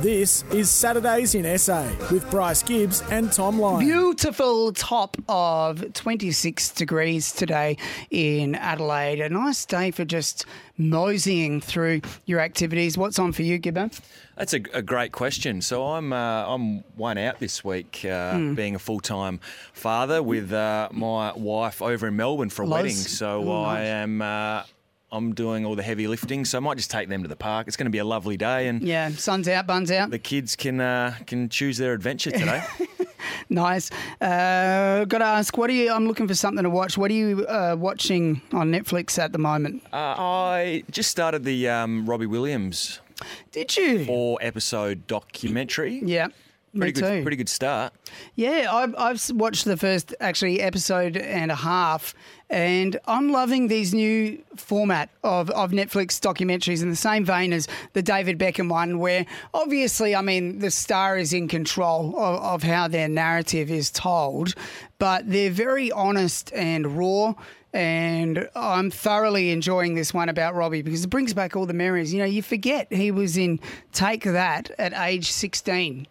This 0.00 0.42
is 0.50 0.70
Saturdays 0.70 1.34
in 1.34 1.58
SA 1.58 1.86
with 2.10 2.30
Bryce 2.30 2.62
Gibbs 2.62 3.02
and 3.10 3.30
Thom 3.30 3.58
Lion. 3.58 3.80
Beautiful 3.80 4.72
top 4.72 5.18
of 5.28 5.92
26 5.92 6.70
degrees 6.70 7.30
today 7.30 7.76
in 8.10 8.54
Adelaide. 8.54 9.20
A 9.20 9.28
nice 9.28 9.66
day 9.66 9.90
for 9.90 10.06
just 10.06 10.46
moseying 10.78 11.60
through 11.60 12.00
your 12.24 12.40
activities. 12.40 12.96
What's 12.96 13.18
on 13.18 13.32
for 13.32 13.42
you, 13.42 13.58
Gibber? 13.58 13.90
That's 14.36 14.52
a, 14.52 14.60
a 14.72 14.82
great 14.82 15.12
question. 15.12 15.60
So 15.62 15.84
I'm 15.84 16.12
uh, 16.12 16.44
I'm 16.46 16.80
one 16.96 17.18
out 17.18 17.38
this 17.38 17.62
week, 17.64 18.04
uh, 18.04 18.32
Hmm. 18.38 18.54
being 18.54 18.74
a 18.74 18.78
full 18.78 19.00
time 19.00 19.38
father 19.72 20.22
with 20.22 20.52
uh, 20.52 20.88
my 20.92 21.32
wife 21.36 21.80
over 21.80 22.08
in 22.08 22.16
Melbourne 22.16 22.50
for 22.50 22.62
a 22.62 22.66
Loz. 22.66 22.76
wedding. 22.78 22.96
So 22.96 23.48
Oh, 23.48 23.62
I 23.64 23.74
nice. 23.80 23.88
am. 23.88 24.22
Uh, 24.22 24.62
I'm 25.12 25.32
doing 25.32 25.64
all 25.64 25.76
the 25.76 25.82
heavy 25.84 26.08
lifting, 26.08 26.44
so 26.44 26.58
I 26.58 26.60
might 26.60 26.76
just 26.76 26.90
take 26.90 27.08
them 27.08 27.22
to 27.22 27.28
the 27.28 27.36
park. 27.36 27.68
It's 27.68 27.76
going 27.76 27.86
to 27.86 27.90
be 27.90 27.98
a 27.98 28.04
lovely 28.04 28.36
day, 28.36 28.66
and 28.66 28.82
Yeah, 28.82 29.10
sun's 29.10 29.46
out, 29.46 29.64
buns 29.64 29.92
out. 29.92 30.10
the 30.10 30.18
kids 30.18 30.56
can 30.56 30.80
uh, 30.80 31.14
can 31.26 31.48
choose 31.48 31.78
their 31.78 31.92
adventure 31.92 32.32
today. 32.32 32.62
Nice. 33.50 33.90
Uh, 34.20 35.04
Got 35.04 35.18
to 35.18 35.24
ask, 35.24 35.56
what 35.56 35.68
are 35.70 35.74
you? 35.74 35.92
I'm 35.92 36.06
looking 36.08 36.26
for 36.26 36.34
something 36.34 36.62
to 36.64 36.70
watch. 36.70 36.96
What 36.96 37.10
are 37.10 37.14
you 37.14 37.44
uh, 37.46 37.76
watching 37.78 38.40
on 38.52 38.70
Netflix 38.72 39.18
at 39.18 39.32
the 39.32 39.38
moment? 39.38 39.82
uh, 39.92 40.14
I 40.18 40.82
just 40.90 41.10
started 41.10 41.44
the 41.44 41.68
um, 41.68 42.06
Robbie 42.06 42.26
Williams. 42.26 43.00
Did 43.52 43.76
you? 43.76 44.04
Four 44.04 44.38
episode 44.40 45.06
documentary. 45.06 46.00
Yeah. 46.04 46.28
Pretty 46.76 47.00
me 47.00 47.06
good. 47.08 47.16
too. 47.18 47.22
Pretty 47.22 47.36
good 47.36 47.48
start. 47.48 47.92
Yeah, 48.34 48.68
I've, 48.70 48.94
I've 48.98 49.30
watched 49.36 49.64
the 49.64 49.76
first 49.76 50.12
actually 50.18 50.60
episode 50.60 51.16
and 51.16 51.52
a 51.52 51.54
half, 51.54 52.14
and 52.50 52.98
I'm 53.06 53.30
loving 53.30 53.68
these 53.68 53.94
new 53.94 54.42
format 54.56 55.08
of, 55.22 55.50
of 55.50 55.70
Netflix 55.70 56.18
documentaries 56.18 56.82
in 56.82 56.90
the 56.90 56.96
same 56.96 57.24
vein 57.24 57.52
as 57.52 57.68
the 57.92 58.02
David 58.02 58.40
Beckham 58.40 58.68
one, 58.68 58.98
where 58.98 59.24
obviously, 59.52 60.16
I 60.16 60.22
mean, 60.22 60.58
the 60.58 60.70
star 60.70 61.16
is 61.16 61.32
in 61.32 61.46
control 61.46 62.18
of, 62.18 62.40
of 62.42 62.62
how 62.64 62.88
their 62.88 63.08
narrative 63.08 63.70
is 63.70 63.92
told, 63.92 64.54
but 64.98 65.30
they're 65.30 65.50
very 65.50 65.92
honest 65.92 66.52
and 66.54 66.98
raw. 66.98 67.34
And 67.74 68.48
I'm 68.54 68.90
thoroughly 68.90 69.50
enjoying 69.50 69.94
this 69.94 70.14
one 70.14 70.28
about 70.28 70.54
Robbie 70.54 70.82
because 70.82 71.04
it 71.04 71.08
brings 71.10 71.34
back 71.34 71.56
all 71.56 71.66
the 71.66 71.74
memories. 71.74 72.12
You 72.14 72.20
know, 72.20 72.24
you 72.24 72.40
forget 72.42 72.90
he 72.92 73.10
was 73.10 73.36
in 73.36 73.58
Take 73.92 74.22
That 74.24 74.70
at 74.78 74.92
age 74.92 75.30
16. 75.32 76.06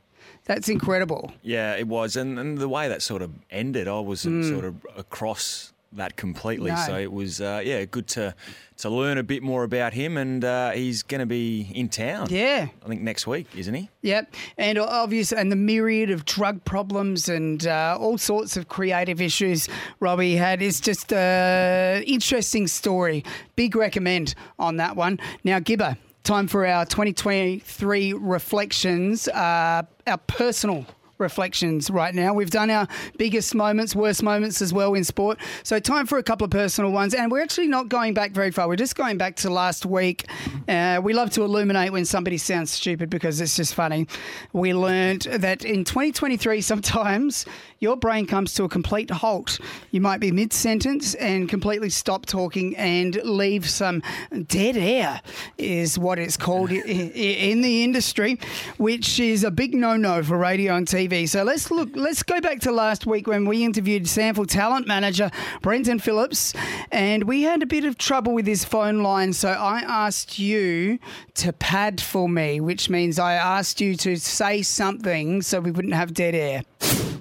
That's 0.45 0.67
incredible. 0.67 1.31
Yeah, 1.41 1.75
it 1.75 1.87
was, 1.87 2.17
and, 2.17 2.37
and 2.37 2.57
the 2.57 2.67
way 2.67 2.89
that 2.89 3.01
sort 3.01 3.21
of 3.21 3.31
ended, 3.49 3.87
I 3.87 3.99
wasn't 4.01 4.43
Mm. 4.43 4.49
sort 4.51 4.65
of 4.65 4.75
across 4.97 5.72
that 5.97 6.15
completely. 6.15 6.71
No. 6.71 6.83
So 6.85 6.97
it 6.97 7.11
was, 7.11 7.41
uh, 7.41 7.61
yeah, 7.63 7.85
good 7.85 8.07
to 8.09 8.35
to 8.77 8.89
learn 8.89 9.17
a 9.17 9.23
bit 9.23 9.43
more 9.43 9.63
about 9.63 9.93
him, 9.93 10.17
and 10.17 10.43
uh, 10.43 10.71
he's 10.71 11.03
going 11.03 11.19
to 11.19 11.25
be 11.25 11.71
in 11.75 11.89
town. 11.89 12.27
Yeah. 12.29 12.67
I 12.83 12.87
think 12.87 13.01
next 13.01 13.27
week, 13.27 13.47
isn't 13.55 13.73
he? 13.73 13.89
Yep, 14.01 14.35
and 14.57 14.77
obvious, 14.79 15.31
and 15.31 15.51
the 15.51 15.55
myriad 15.55 16.09
of 16.09 16.25
drug 16.25 16.63
problems 16.65 17.29
and 17.29 17.65
uh, 17.67 17.97
all 17.99 18.17
sorts 18.17 18.57
of 18.57 18.67
creative 18.67 19.21
issues 19.21 19.69
Robbie 19.99 20.35
had 20.35 20.61
is 20.61 20.81
just 20.81 21.13
an 21.13 22.03
interesting 22.03 22.67
story. 22.67 23.23
Big 23.55 23.75
recommend 23.75 24.35
on 24.59 24.77
that 24.77 24.95
one. 24.95 25.19
Now, 25.43 25.59
Gibber, 25.59 25.95
time 26.23 26.47
for 26.47 26.65
our 26.65 26.85
2023 26.85 28.13
reflections, 28.13 29.27
uh, 29.29 29.83
our 30.07 30.17
personal 30.27 30.85
reflections 31.23 31.89
right 31.89 32.13
now. 32.13 32.33
We've 32.33 32.51
done 32.51 32.69
our 32.69 32.87
biggest 33.17 33.55
moments, 33.55 33.95
worst 33.95 34.21
moments 34.21 34.61
as 34.61 34.71
well 34.71 34.93
in 34.93 35.03
sport. 35.03 35.39
So, 35.63 35.79
time 35.79 36.05
for 36.05 36.19
a 36.19 36.23
couple 36.23 36.45
of 36.45 36.51
personal 36.51 36.91
ones. 36.91 37.15
And 37.15 37.31
we're 37.31 37.41
actually 37.41 37.67
not 37.67 37.89
going 37.89 38.13
back 38.13 38.31
very 38.31 38.51
far. 38.51 38.67
We're 38.67 38.75
just 38.75 38.95
going 38.95 39.17
back 39.17 39.37
to 39.37 39.49
last 39.49 39.85
week. 39.85 40.25
Uh, 40.67 41.01
we 41.03 41.13
love 41.13 41.31
to 41.31 41.43
illuminate 41.43 41.91
when 41.91 42.05
somebody 42.05 42.37
sounds 42.37 42.71
stupid 42.71 43.09
because 43.09 43.41
it's 43.41 43.55
just 43.55 43.73
funny. 43.73 44.07
We 44.51 44.73
learned 44.73 45.23
that 45.23 45.65
in 45.65 45.83
2023, 45.83 46.61
sometimes 46.61 47.45
your 47.83 47.97
brain 47.97 48.25
comes 48.25 48.53
to 48.55 48.63
a 48.63 48.69
complete 48.69 49.11
halt. 49.11 49.59
You 49.91 50.01
might 50.01 50.21
be 50.21 50.31
mid 50.31 50.53
sentence 50.53 51.13
and 51.15 51.49
completely 51.49 51.89
stop 51.89 52.25
talking 52.25 52.75
and 52.77 53.15
leave 53.23 53.69
some 53.69 54.01
dead 54.47 54.77
air, 54.77 55.21
is 55.57 55.99
what 55.99 56.17
it's 56.17 56.37
called 56.37 56.71
in 56.71 57.61
the 57.61 57.83
industry, 57.83 58.39
which 58.77 59.19
is 59.19 59.43
a 59.43 59.51
big 59.51 59.75
no 59.75 59.97
no 59.97 60.23
for 60.23 60.37
radio 60.37 60.75
and 60.75 60.87
TV. 60.87 61.27
So 61.27 61.43
let's 61.43 61.69
look, 61.69 61.89
let's 61.93 62.23
go 62.23 62.39
back 62.39 62.61
to 62.61 62.71
last 62.71 63.05
week 63.05 63.27
when 63.27 63.45
we 63.45 63.63
interviewed 63.63 64.07
Sample 64.07 64.45
talent 64.45 64.87
manager 64.87 65.29
Brenton 65.61 65.99
Phillips, 65.99 66.53
and 66.91 67.25
we 67.25 67.41
had 67.41 67.61
a 67.61 67.65
bit 67.65 67.83
of 67.83 67.97
trouble 67.97 68.33
with 68.33 68.47
his 68.47 68.63
phone 68.63 69.03
line. 69.03 69.33
So 69.33 69.49
I 69.49 69.81
asked 69.81 70.39
you 70.39 70.99
to 71.35 71.51
pad 71.51 71.99
for 71.99 72.29
me, 72.29 72.61
which 72.61 72.89
means 72.89 73.19
I 73.19 73.33
asked 73.33 73.81
you 73.81 73.95
to 73.97 74.15
say 74.15 74.61
something 74.61 75.41
so 75.41 75.59
we 75.59 75.71
wouldn't 75.71 75.93
have 75.93 76.13
dead 76.13 76.33
air. 76.33 76.63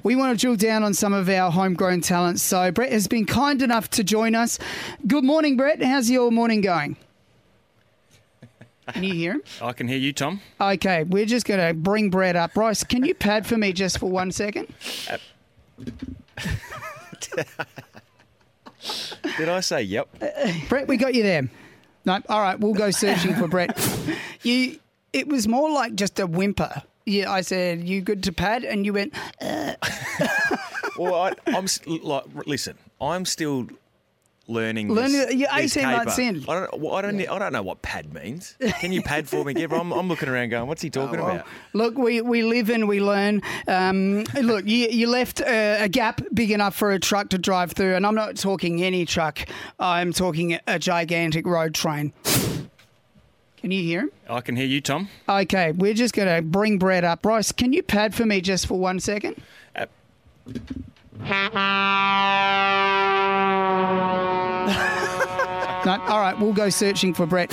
We 0.02 0.16
want 0.16 0.36
to 0.36 0.40
drill 0.40 0.56
down 0.56 0.82
on 0.82 0.94
some 0.94 1.12
of 1.12 1.28
our 1.28 1.50
homegrown 1.50 2.00
talents. 2.00 2.42
So 2.42 2.70
Brett 2.72 2.92
has 2.92 3.06
been 3.06 3.24
kind 3.24 3.62
enough 3.62 3.88
to 3.90 4.04
join 4.04 4.34
us. 4.34 4.58
Good 5.06 5.24
morning, 5.24 5.56
Brett. 5.56 5.82
How's 5.82 6.10
your 6.10 6.30
morning 6.32 6.60
going? 6.60 6.96
Can 8.88 9.04
you 9.04 9.14
hear 9.14 9.32
him? 9.34 9.42
I 9.62 9.72
can 9.72 9.86
hear 9.86 9.98
you, 9.98 10.12
Thom. 10.12 10.40
Okay, 10.60 11.04
we're 11.04 11.24
just 11.24 11.46
going 11.46 11.66
to 11.66 11.72
bring 11.72 12.10
Brett 12.10 12.34
up. 12.34 12.54
Bryce, 12.54 12.82
can 12.82 13.04
you 13.04 13.14
pad 13.14 13.46
for 13.46 13.56
me 13.56 13.72
just 13.72 13.98
for 13.98 14.10
one 14.10 14.32
second? 14.32 14.66
Did 19.38 19.48
I 19.48 19.60
say 19.60 19.82
yep? 19.82 20.08
Brett, 20.68 20.88
we 20.88 20.96
got 20.96 21.14
you 21.14 21.22
there. 21.22 21.48
No, 22.04 22.20
all 22.28 22.40
right, 22.40 22.58
we'll 22.58 22.74
go 22.74 22.90
searching 22.90 23.34
for 23.34 23.48
Brett. 23.48 23.78
You, 24.44 24.80
it 25.12 25.28
was 25.28 25.46
more 25.46 25.70
like 25.70 25.94
just 25.94 26.18
a 26.18 26.26
whimper. 26.26 26.82
Yeah, 27.06 27.30
I 27.30 27.40
said, 27.40 27.86
"You 27.88 28.00
good 28.00 28.22
to 28.24 28.32
pad?" 28.32 28.64
And 28.64 28.86
you 28.86 28.92
went, 28.92 29.14
uh. 29.40 29.74
well, 30.98 31.14
I, 31.14 31.32
I'm 31.46 31.66
like, 31.86 32.24
listen. 32.46 32.76
I'm 33.00 33.24
still 33.24 33.66
learning. 34.46 34.88
Learning- 34.88 35.12
this, 35.12 35.34
you're 35.34 35.48
this 35.56 35.76
18 35.76 35.90
months 35.90 36.18
in. 36.18 36.44
I 36.48 36.54
don't. 36.60 36.78
Well, 36.80 36.94
I 36.94 37.02
don't. 37.02 37.20
I 37.20 37.38
don't 37.38 37.52
know 37.52 37.62
what 37.62 37.82
pad 37.82 38.12
means. 38.14 38.56
Can 38.80 38.92
you 38.92 39.02
pad 39.02 39.28
for 39.28 39.44
me, 39.44 39.54
Gibber? 39.54 39.74
I'm, 39.76 39.92
I'm 39.92 40.06
looking 40.08 40.28
around, 40.28 40.50
going, 40.50 40.68
"What's 40.68 40.82
he 40.82 40.90
talking 40.90 41.18
Oh, 41.18 41.24
well, 41.24 41.34
about?" 41.36 41.46
Look, 41.72 41.98
we, 41.98 42.20
we 42.20 42.42
live 42.42 42.70
and 42.70 42.86
we 42.86 43.00
learn. 43.00 43.42
Um, 43.66 44.24
look, 44.40 44.66
you, 44.66 44.88
you 44.88 45.08
left 45.08 45.40
a, 45.40 45.84
a 45.84 45.88
gap 45.88 46.20
big 46.32 46.52
enough 46.52 46.76
for 46.76 46.92
a 46.92 47.00
truck 47.00 47.30
to 47.30 47.38
drive 47.38 47.72
through, 47.72 47.94
and 47.96 48.06
I'm 48.06 48.14
not 48.14 48.36
talking 48.36 48.82
any 48.82 49.04
truck. 49.06 49.40
I'm 49.80 50.12
talking 50.12 50.58
a 50.68 50.78
gigantic 50.78 51.46
road 51.46 51.74
train. 51.74 52.12
Can 53.62 53.70
you 53.70 53.82
hear 53.82 54.00
him? 54.00 54.10
I 54.28 54.40
can 54.40 54.56
hear 54.56 54.66
you, 54.66 54.80
Thom. 54.80 55.08
Okay, 55.28 55.70
we're 55.72 55.94
just 55.94 56.14
going 56.14 56.34
to 56.34 56.42
bring 56.42 56.78
Brett 56.78 57.04
up. 57.04 57.22
Bryce, 57.22 57.52
can 57.52 57.72
you 57.72 57.82
pad 57.82 58.12
for 58.12 58.26
me 58.26 58.40
just 58.40 58.66
for 58.66 58.78
one 58.78 58.98
second? 59.00 59.36
Uh, 59.76 59.86
No, 65.84 66.00
all 66.02 66.20
right, 66.20 66.38
we'll 66.38 66.52
go 66.52 66.70
searching 66.70 67.12
for 67.12 67.26
Brett. 67.26 67.50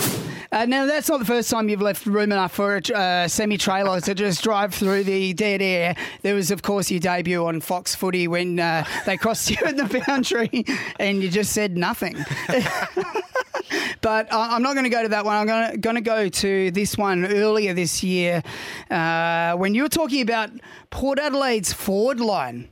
Uh, 0.51 0.65
now, 0.65 0.85
that's 0.85 1.07
not 1.07 1.19
the 1.19 1.25
first 1.25 1.49
time 1.49 1.69
you've 1.69 1.81
left 1.81 2.05
room 2.07 2.31
enough 2.31 2.53
for 2.53 2.77
a 2.77 2.93
uh, 2.95 3.27
semi 3.27 3.57
trailer 3.57 4.01
to 4.01 4.15
just 4.15 4.43
drive 4.43 4.73
through 4.73 5.03
the 5.03 5.33
dead 5.33 5.61
air. 5.61 5.95
There 6.23 6.33
was, 6.33 6.49
of 6.49 6.63
course, 6.63 6.89
your 6.89 6.99
debut 6.99 7.45
on 7.45 7.61
Fox 7.61 7.93
Footy 7.93 8.27
when 8.27 8.59
uh, 8.59 8.83
they 9.05 9.17
crossed 9.17 9.51
you 9.51 9.57
at 9.63 9.77
the 9.77 10.03
boundary 10.07 10.65
and 10.99 11.21
you 11.21 11.29
just 11.29 11.53
said 11.53 11.77
nothing. 11.77 12.17
but 14.01 14.27
I'm 14.31 14.63
not 14.63 14.73
going 14.73 14.85
to 14.85 14.89
go 14.89 15.03
to 15.03 15.09
that 15.09 15.23
one. 15.23 15.35
I'm 15.35 15.79
going 15.79 15.95
to, 15.95 16.01
go 16.01 16.29
to 16.29 16.71
this 16.71 16.97
one 16.97 17.25
earlier 17.25 17.73
this 17.73 18.01
year 18.01 18.41
uh, 18.89 19.53
when 19.53 19.75
you 19.75 19.83
were 19.83 19.89
talking 19.89 20.21
about 20.21 20.49
Port 20.89 21.19
Adelaide's 21.19 21.73
forward 21.73 22.19
line. 22.19 22.69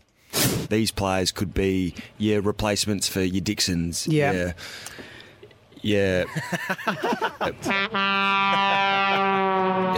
These 0.70 0.92
players 0.92 1.32
could 1.32 1.54
be 1.54 1.94
your 2.18 2.42
replacements 2.42 3.08
for 3.08 3.22
your 3.22 3.42
Dixons. 3.42 4.08
Yeah. 4.08 4.32
Yeah. 4.32 4.54
Yeah. 5.82 6.26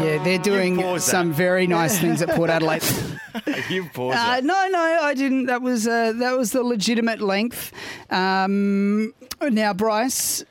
Yeah, 0.02 0.24
they're 0.24 0.38
doing 0.38 0.78
paused 0.78 1.08
that. 1.08 1.12
some 1.12 1.34
very 1.34 1.68
nice 1.68 2.00
things 2.00 2.22
at 2.22 2.30
Port 2.30 2.50
Adelaide. 2.50 2.84
you 3.70 3.90
pause 3.94 4.16
Uh, 4.16 4.36
it. 4.38 4.44
no, 4.46 4.68
no, 4.70 4.80
I 5.02 5.14
didn't. 5.14 5.46
That 5.48 5.62
was 5.62 5.88
uh, 5.88 6.14
that 6.14 6.38
was 6.38 6.52
the 6.52 6.64
legitimate 6.64 7.22
length. 7.22 7.72
Um, 8.10 9.14
now, 9.42 9.74
Bryce, 9.74 10.44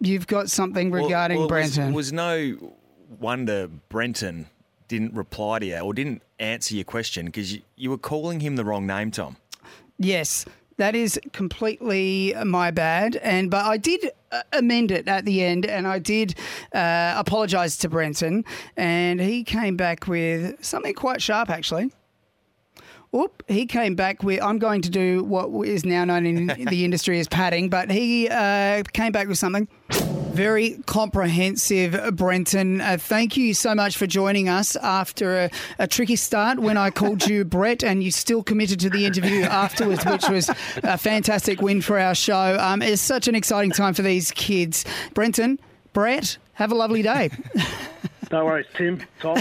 you've 0.00 0.26
got 0.26 0.50
something 0.50 0.90
regarding 0.90 1.38
well, 1.38 1.46
it 1.48 1.52
was- 1.52 1.74
Brenton. 1.76 1.92
It 1.92 1.96
was, 1.96 2.12
no 2.12 2.56
wonder 3.20 3.68
Brenton 3.88 4.46
didn't 4.88 5.14
reply 5.14 5.58
to 5.60 5.66
you 5.66 5.78
or 5.78 5.92
didn't 5.94 6.22
answer 6.38 6.74
your 6.74 6.84
question 6.84 7.26
because 7.26 7.52
you, 7.54 7.62
you 7.76 7.90
were 7.90 7.98
calling 7.98 8.40
him 8.40 8.56
the 8.56 8.64
wrong 8.64 8.86
name, 8.86 9.10
Thom. 9.10 9.36
Yes, 9.98 10.44
that 10.78 10.94
is 10.96 11.20
completely 11.32 12.34
my 12.44 12.70
bad. 12.70 13.16
And 13.16 13.50
but 13.50 13.66
I 13.66 13.76
did 13.76 14.10
uh, 14.32 14.42
amend 14.52 14.90
it 14.90 15.06
at 15.06 15.24
the 15.24 15.44
end, 15.44 15.66
and 15.66 15.86
I 15.86 15.98
did 15.98 16.34
uh, 16.72 17.14
apologise 17.16 17.76
to 17.78 17.88
Brenton, 17.88 18.44
and 18.76 19.20
he 19.20 19.44
came 19.44 19.76
back 19.76 20.08
with 20.08 20.64
something 20.64 20.94
quite 20.94 21.20
sharp, 21.20 21.50
actually. 21.50 21.90
Oop, 23.16 23.42
he 23.48 23.64
came 23.66 23.94
back 23.94 24.22
with, 24.22 24.42
I'm 24.42 24.58
going 24.58 24.82
to 24.82 24.90
do 24.90 25.24
what 25.24 25.48
is 25.66 25.84
now 25.84 26.04
known 26.04 26.26
in 26.26 26.46
the 26.68 26.84
industry 26.84 27.18
as 27.20 27.26
padding, 27.28 27.68
but 27.70 27.90
he 27.90 28.28
uh, 28.28 28.82
came 28.92 29.12
back 29.12 29.28
with 29.28 29.38
something 29.38 29.66
very 29.90 30.78
comprehensive, 30.86 32.14
Brenton. 32.14 32.80
Uh, 32.80 32.96
thank 33.00 33.36
you 33.36 33.54
so 33.54 33.74
much 33.74 33.96
for 33.96 34.06
joining 34.06 34.48
us 34.48 34.76
after 34.76 35.36
a, 35.44 35.50
a 35.80 35.86
tricky 35.88 36.14
start 36.16 36.58
when 36.60 36.76
I 36.76 36.90
called 36.90 37.26
you 37.26 37.44
Brett 37.46 37.82
and 37.82 38.04
you 38.04 38.10
still 38.12 38.42
committed 38.44 38.78
to 38.80 38.90
the 38.90 39.04
interview 39.06 39.42
afterwards, 39.42 40.04
which 40.04 40.28
was 40.28 40.48
a 40.84 40.96
fantastic 40.98 41.60
win 41.60 41.80
for 41.80 41.98
our 41.98 42.14
show. 42.14 42.56
Um, 42.60 42.82
it's 42.82 43.02
such 43.02 43.26
an 43.26 43.34
exciting 43.34 43.72
time 43.72 43.94
for 43.94 44.02
these 44.02 44.30
kids. 44.32 44.84
Brenton, 45.14 45.58
Brett, 45.92 46.36
have 46.52 46.70
a 46.72 46.74
lovely 46.74 47.02
day. 47.02 47.30
No 48.30 48.44
worries, 48.44 48.66
Tim, 48.76 49.00
Thom. 49.22 49.38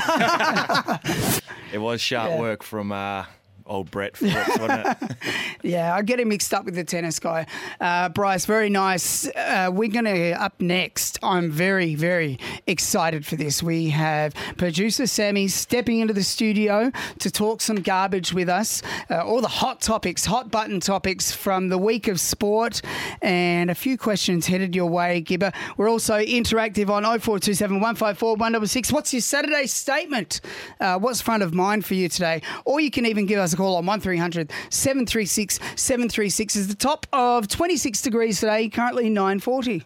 It 1.74 1.78
was 1.80 2.00
sharp 2.00 2.30
Yeah. 2.32 2.40
work 2.40 2.64
from 2.64 2.94
uh, 2.94 3.26
old 3.68 3.92
Brett 3.92 4.18
Phillips, 4.18 4.58
wasn't 4.60 4.88
it? 4.88 4.98
Yeah, 5.64 5.94
I 5.96 6.02
get 6.04 6.20
him 6.20 6.30
mixed 6.30 6.54
up 6.54 6.66
with 6.66 6.76
the 6.76 6.84
tennis 6.84 7.20
guy. 7.20 7.46
Uh, 7.82 8.10
Bryce, 8.10 8.46
very 8.46 8.70
nice. 8.70 9.28
Uh, 9.36 9.70
we're 9.74 9.90
going 9.90 10.06
to, 10.06 10.32
up 10.32 10.62
next, 10.62 11.18
I'm 11.24 11.52
very, 11.52 11.96
very 11.96 12.40
excited 12.68 13.26
for 13.26 13.36
this. 13.36 13.64
We 13.64 13.90
have 13.90 14.34
producer 14.58 15.08
Sammy 15.08 15.48
stepping 15.48 16.00
into 16.00 16.14
the 16.14 16.24
studio 16.24 16.92
to 17.20 17.32
talk 17.32 17.62
some 17.62 17.78
garbage 17.78 18.34
with 18.34 18.50
us, 18.50 18.82
uh, 19.10 19.26
all 19.26 19.42
the 19.42 19.48
hot 19.48 19.82
topics, 19.82 20.26
hot 20.26 20.52
button 20.52 20.80
topics 20.80 21.32
from 21.32 21.70
the 21.70 21.78
week 21.78 22.08
of 22.08 22.20
sport, 22.20 22.82
and 23.22 23.70
a 23.70 23.76
few 23.76 23.98
questions 23.98 24.48
headed 24.48 24.76
your 24.76 24.90
way, 24.90 25.22
Gibber. 25.22 25.52
We're 25.76 25.90
also 25.90 26.20
interactive 26.20 26.90
on 26.90 27.04
0427 27.04 27.78
154 27.78 28.36
166. 28.36 28.92
What's 28.94 29.12
your 29.14 29.22
Saturday 29.22 29.66
statement? 29.68 30.40
Uh, 30.80 31.00
what's 31.00 31.20
front 31.20 31.44
of 31.44 31.54
mind 31.54 31.84
for 31.84 31.96
you 31.96 32.08
today? 32.08 32.42
Or 32.64 32.80
you 32.80 32.92
can 32.92 33.06
even 33.06 33.26
give 33.26 33.40
us 33.40 33.56
a 33.58 33.62
call 33.62 33.76
on 33.76 33.86
1300 33.86 34.52
736 34.70 35.60
736 35.76 36.56
is 36.56 36.68
the 36.68 36.76
top 36.76 37.06
of 37.12 37.48
26 37.48 38.02
degrees 38.02 38.40
today, 38.40 38.70
currently 38.70 39.10
940. 39.10 39.84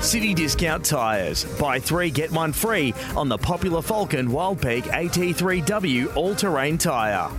City 0.00 0.32
Discount 0.32 0.84
Tyres. 0.84 1.44
Buy 1.58 1.78
three, 1.78 2.10
get 2.10 2.30
one 2.32 2.52
free 2.52 2.94
on 3.16 3.28
the 3.28 3.36
popular 3.36 3.80
Falken 3.82 4.28
Wildpeak 4.28 4.82
AT3W 4.84 6.16
all 6.16 6.34
terrain 6.34 6.78
tyre. 6.78 7.30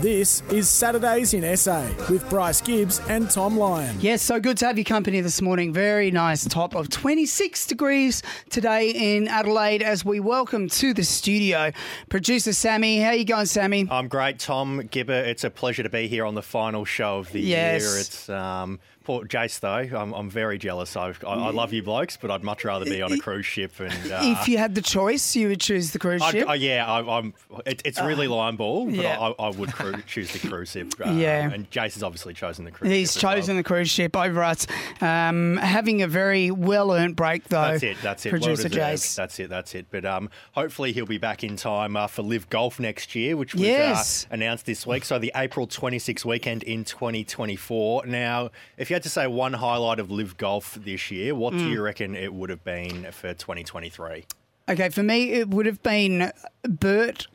This 0.00 0.42
is 0.50 0.68
Saturdays 0.68 1.34
in 1.34 1.56
SA 1.56 1.82
with 2.10 2.28
Bryce 2.28 2.60
Gibbs 2.60 3.00
and 3.08 3.28
Thom 3.30 3.56
Lion. 3.58 3.96
Yes, 4.00 4.22
so 4.22 4.38
good 4.38 4.56
to 4.58 4.66
have 4.66 4.76
your 4.78 4.84
company 4.84 5.20
this 5.22 5.40
morning. 5.42 5.72
Very 5.72 6.10
nice 6.10 6.44
top 6.46 6.74
of 6.74 6.88
26 6.90 7.66
degrees 7.66 8.22
today 8.50 8.90
in 8.90 9.26
Adelaide 9.28 9.82
as 9.82 10.04
we 10.04 10.20
welcome 10.20 10.68
to 10.68 10.92
the 10.94 11.02
studio 11.04 11.72
producer 12.10 12.52
Sammy. 12.52 13.00
How 13.00 13.12
you 13.12 13.24
going, 13.24 13.46
Sammy? 13.46 13.88
I'm 13.90 14.08
great, 14.08 14.38
Thom 14.38 14.86
Gibber. 14.90 15.12
It's 15.14 15.42
a 15.44 15.50
pleasure 15.50 15.82
to 15.82 15.88
be 15.90 16.06
here 16.06 16.24
on 16.26 16.34
the 16.34 16.42
final 16.42 16.84
show 16.84 17.18
of 17.18 17.32
the 17.32 17.40
Yes. 17.40 17.82
year. 17.82 17.98
It's 18.00 18.28
um, 18.28 18.78
Port 19.04 19.28
Jace, 19.28 19.60
though. 19.60 19.96
I'm, 19.98 20.12
I'm 20.12 20.28
very 20.30 20.58
jealous. 20.58 20.96
I've, 20.96 21.22
I, 21.24 21.34
I 21.34 21.50
love 21.50 21.72
you 21.72 21.82
blokes. 21.82 22.16
but 22.16 22.30
I'd 22.30 22.42
much 22.42 22.64
rather 22.64 22.84
be 22.84 23.02
on 23.02 23.12
a 23.12 23.18
cruise 23.26 23.46
ship. 23.46 23.72
And 23.78 24.12
uh, 24.12 24.18
if 24.22 24.48
you 24.48 24.58
had 24.58 24.74
the 24.74 24.80
choice, 24.82 25.36
you 25.36 25.48
would 25.48 25.60
choose 25.60 25.92
the 25.92 25.98
cruise 25.98 26.22
I'd- 26.22 26.38
ship. 26.40 26.48
uh, 26.48 26.52
yeah, 26.54 26.90
I, 26.90 27.18
I'm. 27.18 27.34
It, 27.66 27.82
it's 27.84 28.00
really 28.00 28.26
line 28.28 28.56
ball, 28.56 28.86
but 28.86 28.94
yeah. 28.94 29.18
I, 29.20 29.30
I 29.38 29.50
would 29.50 29.72
cru- 29.72 30.00
choose 30.02 30.32
the 30.32 30.48
cruise 30.48 30.70
ship. 30.70 30.94
Uh, 31.04 31.10
Yeah. 31.10 31.50
and 31.50 31.70
Jace 31.70 31.94
has 31.94 32.02
obviously 32.02 32.34
chosen 32.34 32.64
the 32.64 32.70
cruise. 32.70 32.90
He's 32.92 33.12
ship 33.12 33.18
as 33.18 33.22
well. 33.24 33.34
chosen 33.36 33.56
the 33.56 33.62
cruise 33.62 33.90
ship 33.90 34.16
over 34.16 34.42
us. 34.42 34.66
Um, 35.00 35.56
having 35.58 36.02
a 36.02 36.08
very 36.08 36.50
well 36.50 36.92
earned 36.92 37.16
break, 37.16 37.44
though. 37.44 37.60
That's 37.72 37.82
it. 37.82 37.96
That's 38.02 38.26
it. 38.26 38.30
Producer 38.30 38.68
well. 38.70 38.90
Jace. 38.94 39.14
That's 39.14 39.38
it. 39.38 39.50
That's 39.50 39.74
it. 39.74 39.86
But 39.90 40.04
um, 40.04 40.30
hopefully 40.52 40.92
he'll 40.92 41.06
be 41.06 41.18
back 41.18 41.44
in 41.44 41.56
time 41.56 41.96
uh, 41.96 42.06
for 42.06 42.22
LIV 42.22 42.48
Golf 42.50 42.80
next 42.80 43.14
year, 43.14 43.36
which 43.36 43.54
was 43.54 43.62
Yes. 43.62 44.24
uh, 44.30 44.34
announced 44.34 44.66
this 44.66 44.86
week. 44.86 45.04
So 45.04 45.18
the 45.18 45.32
April 45.36 45.66
26 45.66 46.24
weekend 46.24 46.62
in 46.62 46.84
2024. 46.84 48.06
Now, 48.06 48.50
if 48.76 48.90
you 48.90 48.93
had 48.94 49.02
to 49.04 49.08
say 49.10 49.26
one 49.26 49.52
highlight 49.54 49.98
of 50.00 50.10
LIV 50.10 50.36
Golf 50.36 50.74
this 50.80 51.10
year, 51.10 51.34
what 51.34 51.52
do 51.52 51.58
Mm. 51.60 51.70
you 51.70 51.82
reckon 51.82 52.14
it 52.16 52.32
would 52.32 52.50
have 52.50 52.64
been 52.64 53.10
for 53.12 53.34
2023? 53.34 54.24
Okay, 54.68 54.88
for 54.88 55.02
me, 55.02 55.32
it 55.32 55.48
would 55.50 55.66
have 55.66 55.82
been 55.82 56.32
Bert 56.62 57.26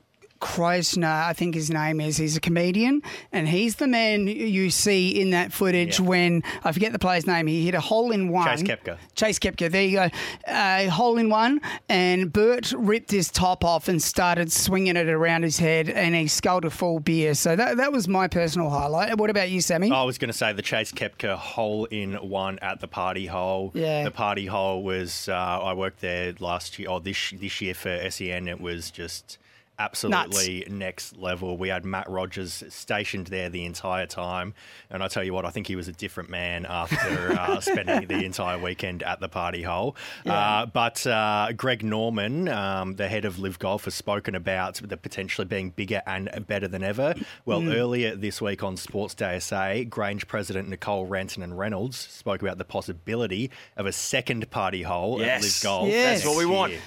Kreischer, 0.42 1.04
I 1.04 1.34
think 1.34 1.54
his 1.56 1.70
name 1.70 2.00
is. 2.00 2.18
He's 2.18 2.38
a 2.38 2.40
comedian, 2.40 3.02
and 3.32 3.48
he's 3.48 3.76
the 3.76 3.88
man 3.88 4.28
you 4.28 4.70
see 4.70 5.20
in 5.20 5.32
that 5.32 5.52
footage 5.52 6.00
Yeah. 6.00 6.06
when 6.06 6.44
I 6.64 6.72
forget 6.72 6.92
the 6.94 7.00
player's 7.00 7.28
name. 7.28 7.48
He 7.48 7.66
hit 7.66 7.76
a 7.76 7.80
hole 7.82 8.12
in 8.12 8.30
one. 8.30 8.48
Chase 8.48 8.64
Koepka. 8.64 8.98
Chase 9.16 9.40
Koepka. 9.40 9.72
There 9.72 9.84
you 9.84 9.98
go. 9.98 10.10
A 10.48 10.88
hole 10.88 11.18
in 11.18 11.30
one, 11.30 11.60
and 11.90 12.32
Bert 12.32 12.72
ripped 12.78 13.12
his 13.12 13.30
top 13.30 13.64
off 13.66 13.88
and 13.88 14.02
started 14.02 14.52
swinging 14.52 14.96
it 14.96 15.10
around 15.10 15.44
his 15.44 15.60
head, 15.60 15.90
and 15.90 16.16
he 16.16 16.28
sculled 16.28 16.66
a 16.66 16.70
full 16.70 17.00
beer. 17.00 17.34
So 17.34 17.56
that 17.56 17.78
that 17.78 17.92
was 17.92 18.08
my 18.08 18.28
personal 18.28 18.70
highlight. 18.70 19.18
What 19.18 19.30
about 19.30 19.50
you, 19.50 19.62
Sammy? 19.62 19.92
I 19.92 20.04
was 20.04 20.18
going 20.18 20.32
to 20.32 20.38
say 20.38 20.54
the 20.54 20.62
Chase 20.62 20.92
Koepka 20.92 21.36
hole 21.36 21.86
in 21.86 22.14
one 22.16 22.60
at 22.60 22.80
the 22.80 22.88
party 22.88 23.26
hole. 23.26 23.72
Yeah. 23.74 24.04
The 24.04 24.12
party 24.12 24.46
hole 24.46 24.84
was, 24.84 25.28
uh, 25.30 25.34
I 25.34 25.74
worked 25.74 26.00
there 26.02 26.34
last 26.40 26.80
year, 26.80 26.90
or 26.90 27.00
this, 27.02 27.34
this 27.36 27.60
year 27.62 27.74
for 27.74 28.10
SEN. 28.10 28.48
It 28.48 28.62
was 28.62 28.90
just 28.92 29.38
absolutely 29.80 30.66
next 30.70 31.18
level. 31.18 31.58
We 31.58 31.70
had 31.70 31.86
Matt 31.86 32.10
Rogers 32.10 32.64
stationed 32.70 33.28
there 33.28 33.50
the 33.50 33.66
entire 33.66 34.06
time. 34.06 34.54
And 34.90 35.02
I 35.02 35.08
tell 35.08 35.24
you 35.24 35.34
what, 35.34 35.46
I 35.46 35.50
think 35.50 35.68
he 35.68 35.76
was 35.76 35.88
a 35.88 35.92
different 35.94 36.30
man 36.30 36.66
after 36.68 37.32
uh, 37.32 37.60
spending 37.62 38.08
the 38.08 38.26
entire 38.26 38.60
weekend 38.60 39.02
at 39.04 39.20
the 39.20 39.30
party 39.30 39.64
hole. 39.64 39.96
Uh, 40.26 40.66
but 40.66 41.06
uh, 41.08 41.54
Greg 41.56 41.84
Norman, 41.84 42.48
um, 42.50 42.96
the 42.96 43.08
head 43.08 43.26
of 43.26 43.40
LIV 43.40 43.60
Golf, 43.60 43.86
has 43.86 43.96
spoken 43.96 44.36
about 44.36 44.76
the 44.84 44.98
potentially 44.98 45.46
being 45.46 45.70
bigger 45.72 46.02
and 46.06 46.30
better 46.48 46.68
than 46.68 46.84
ever. 46.84 47.16
Well, 47.46 47.62
Mm. 47.62 47.76
earlier 47.76 48.16
this 48.16 48.42
week 48.42 48.64
on 48.64 48.78
Sports 48.78 49.14
Day 49.16 49.38
SA, 49.40 49.84
Grange 49.84 50.28
president 50.28 50.70
Nicole 50.70 51.06
Ranton 51.06 51.44
and 51.44 51.58
Reynolds 51.58 51.98
spoke 51.98 52.42
about 52.42 52.58
the 52.58 52.66
possibility 52.66 53.52
of 53.78 53.86
a 53.86 53.92
second 53.92 54.50
party 54.50 54.82
hole 54.84 55.22
at 55.22 55.42
LIV 55.42 55.60
Golf. 55.64 55.88
Yes. 55.90 56.22
That's 56.24 56.26
what 56.30 56.38
we 56.38 56.46
want. 56.46 56.72
year. 56.74 56.82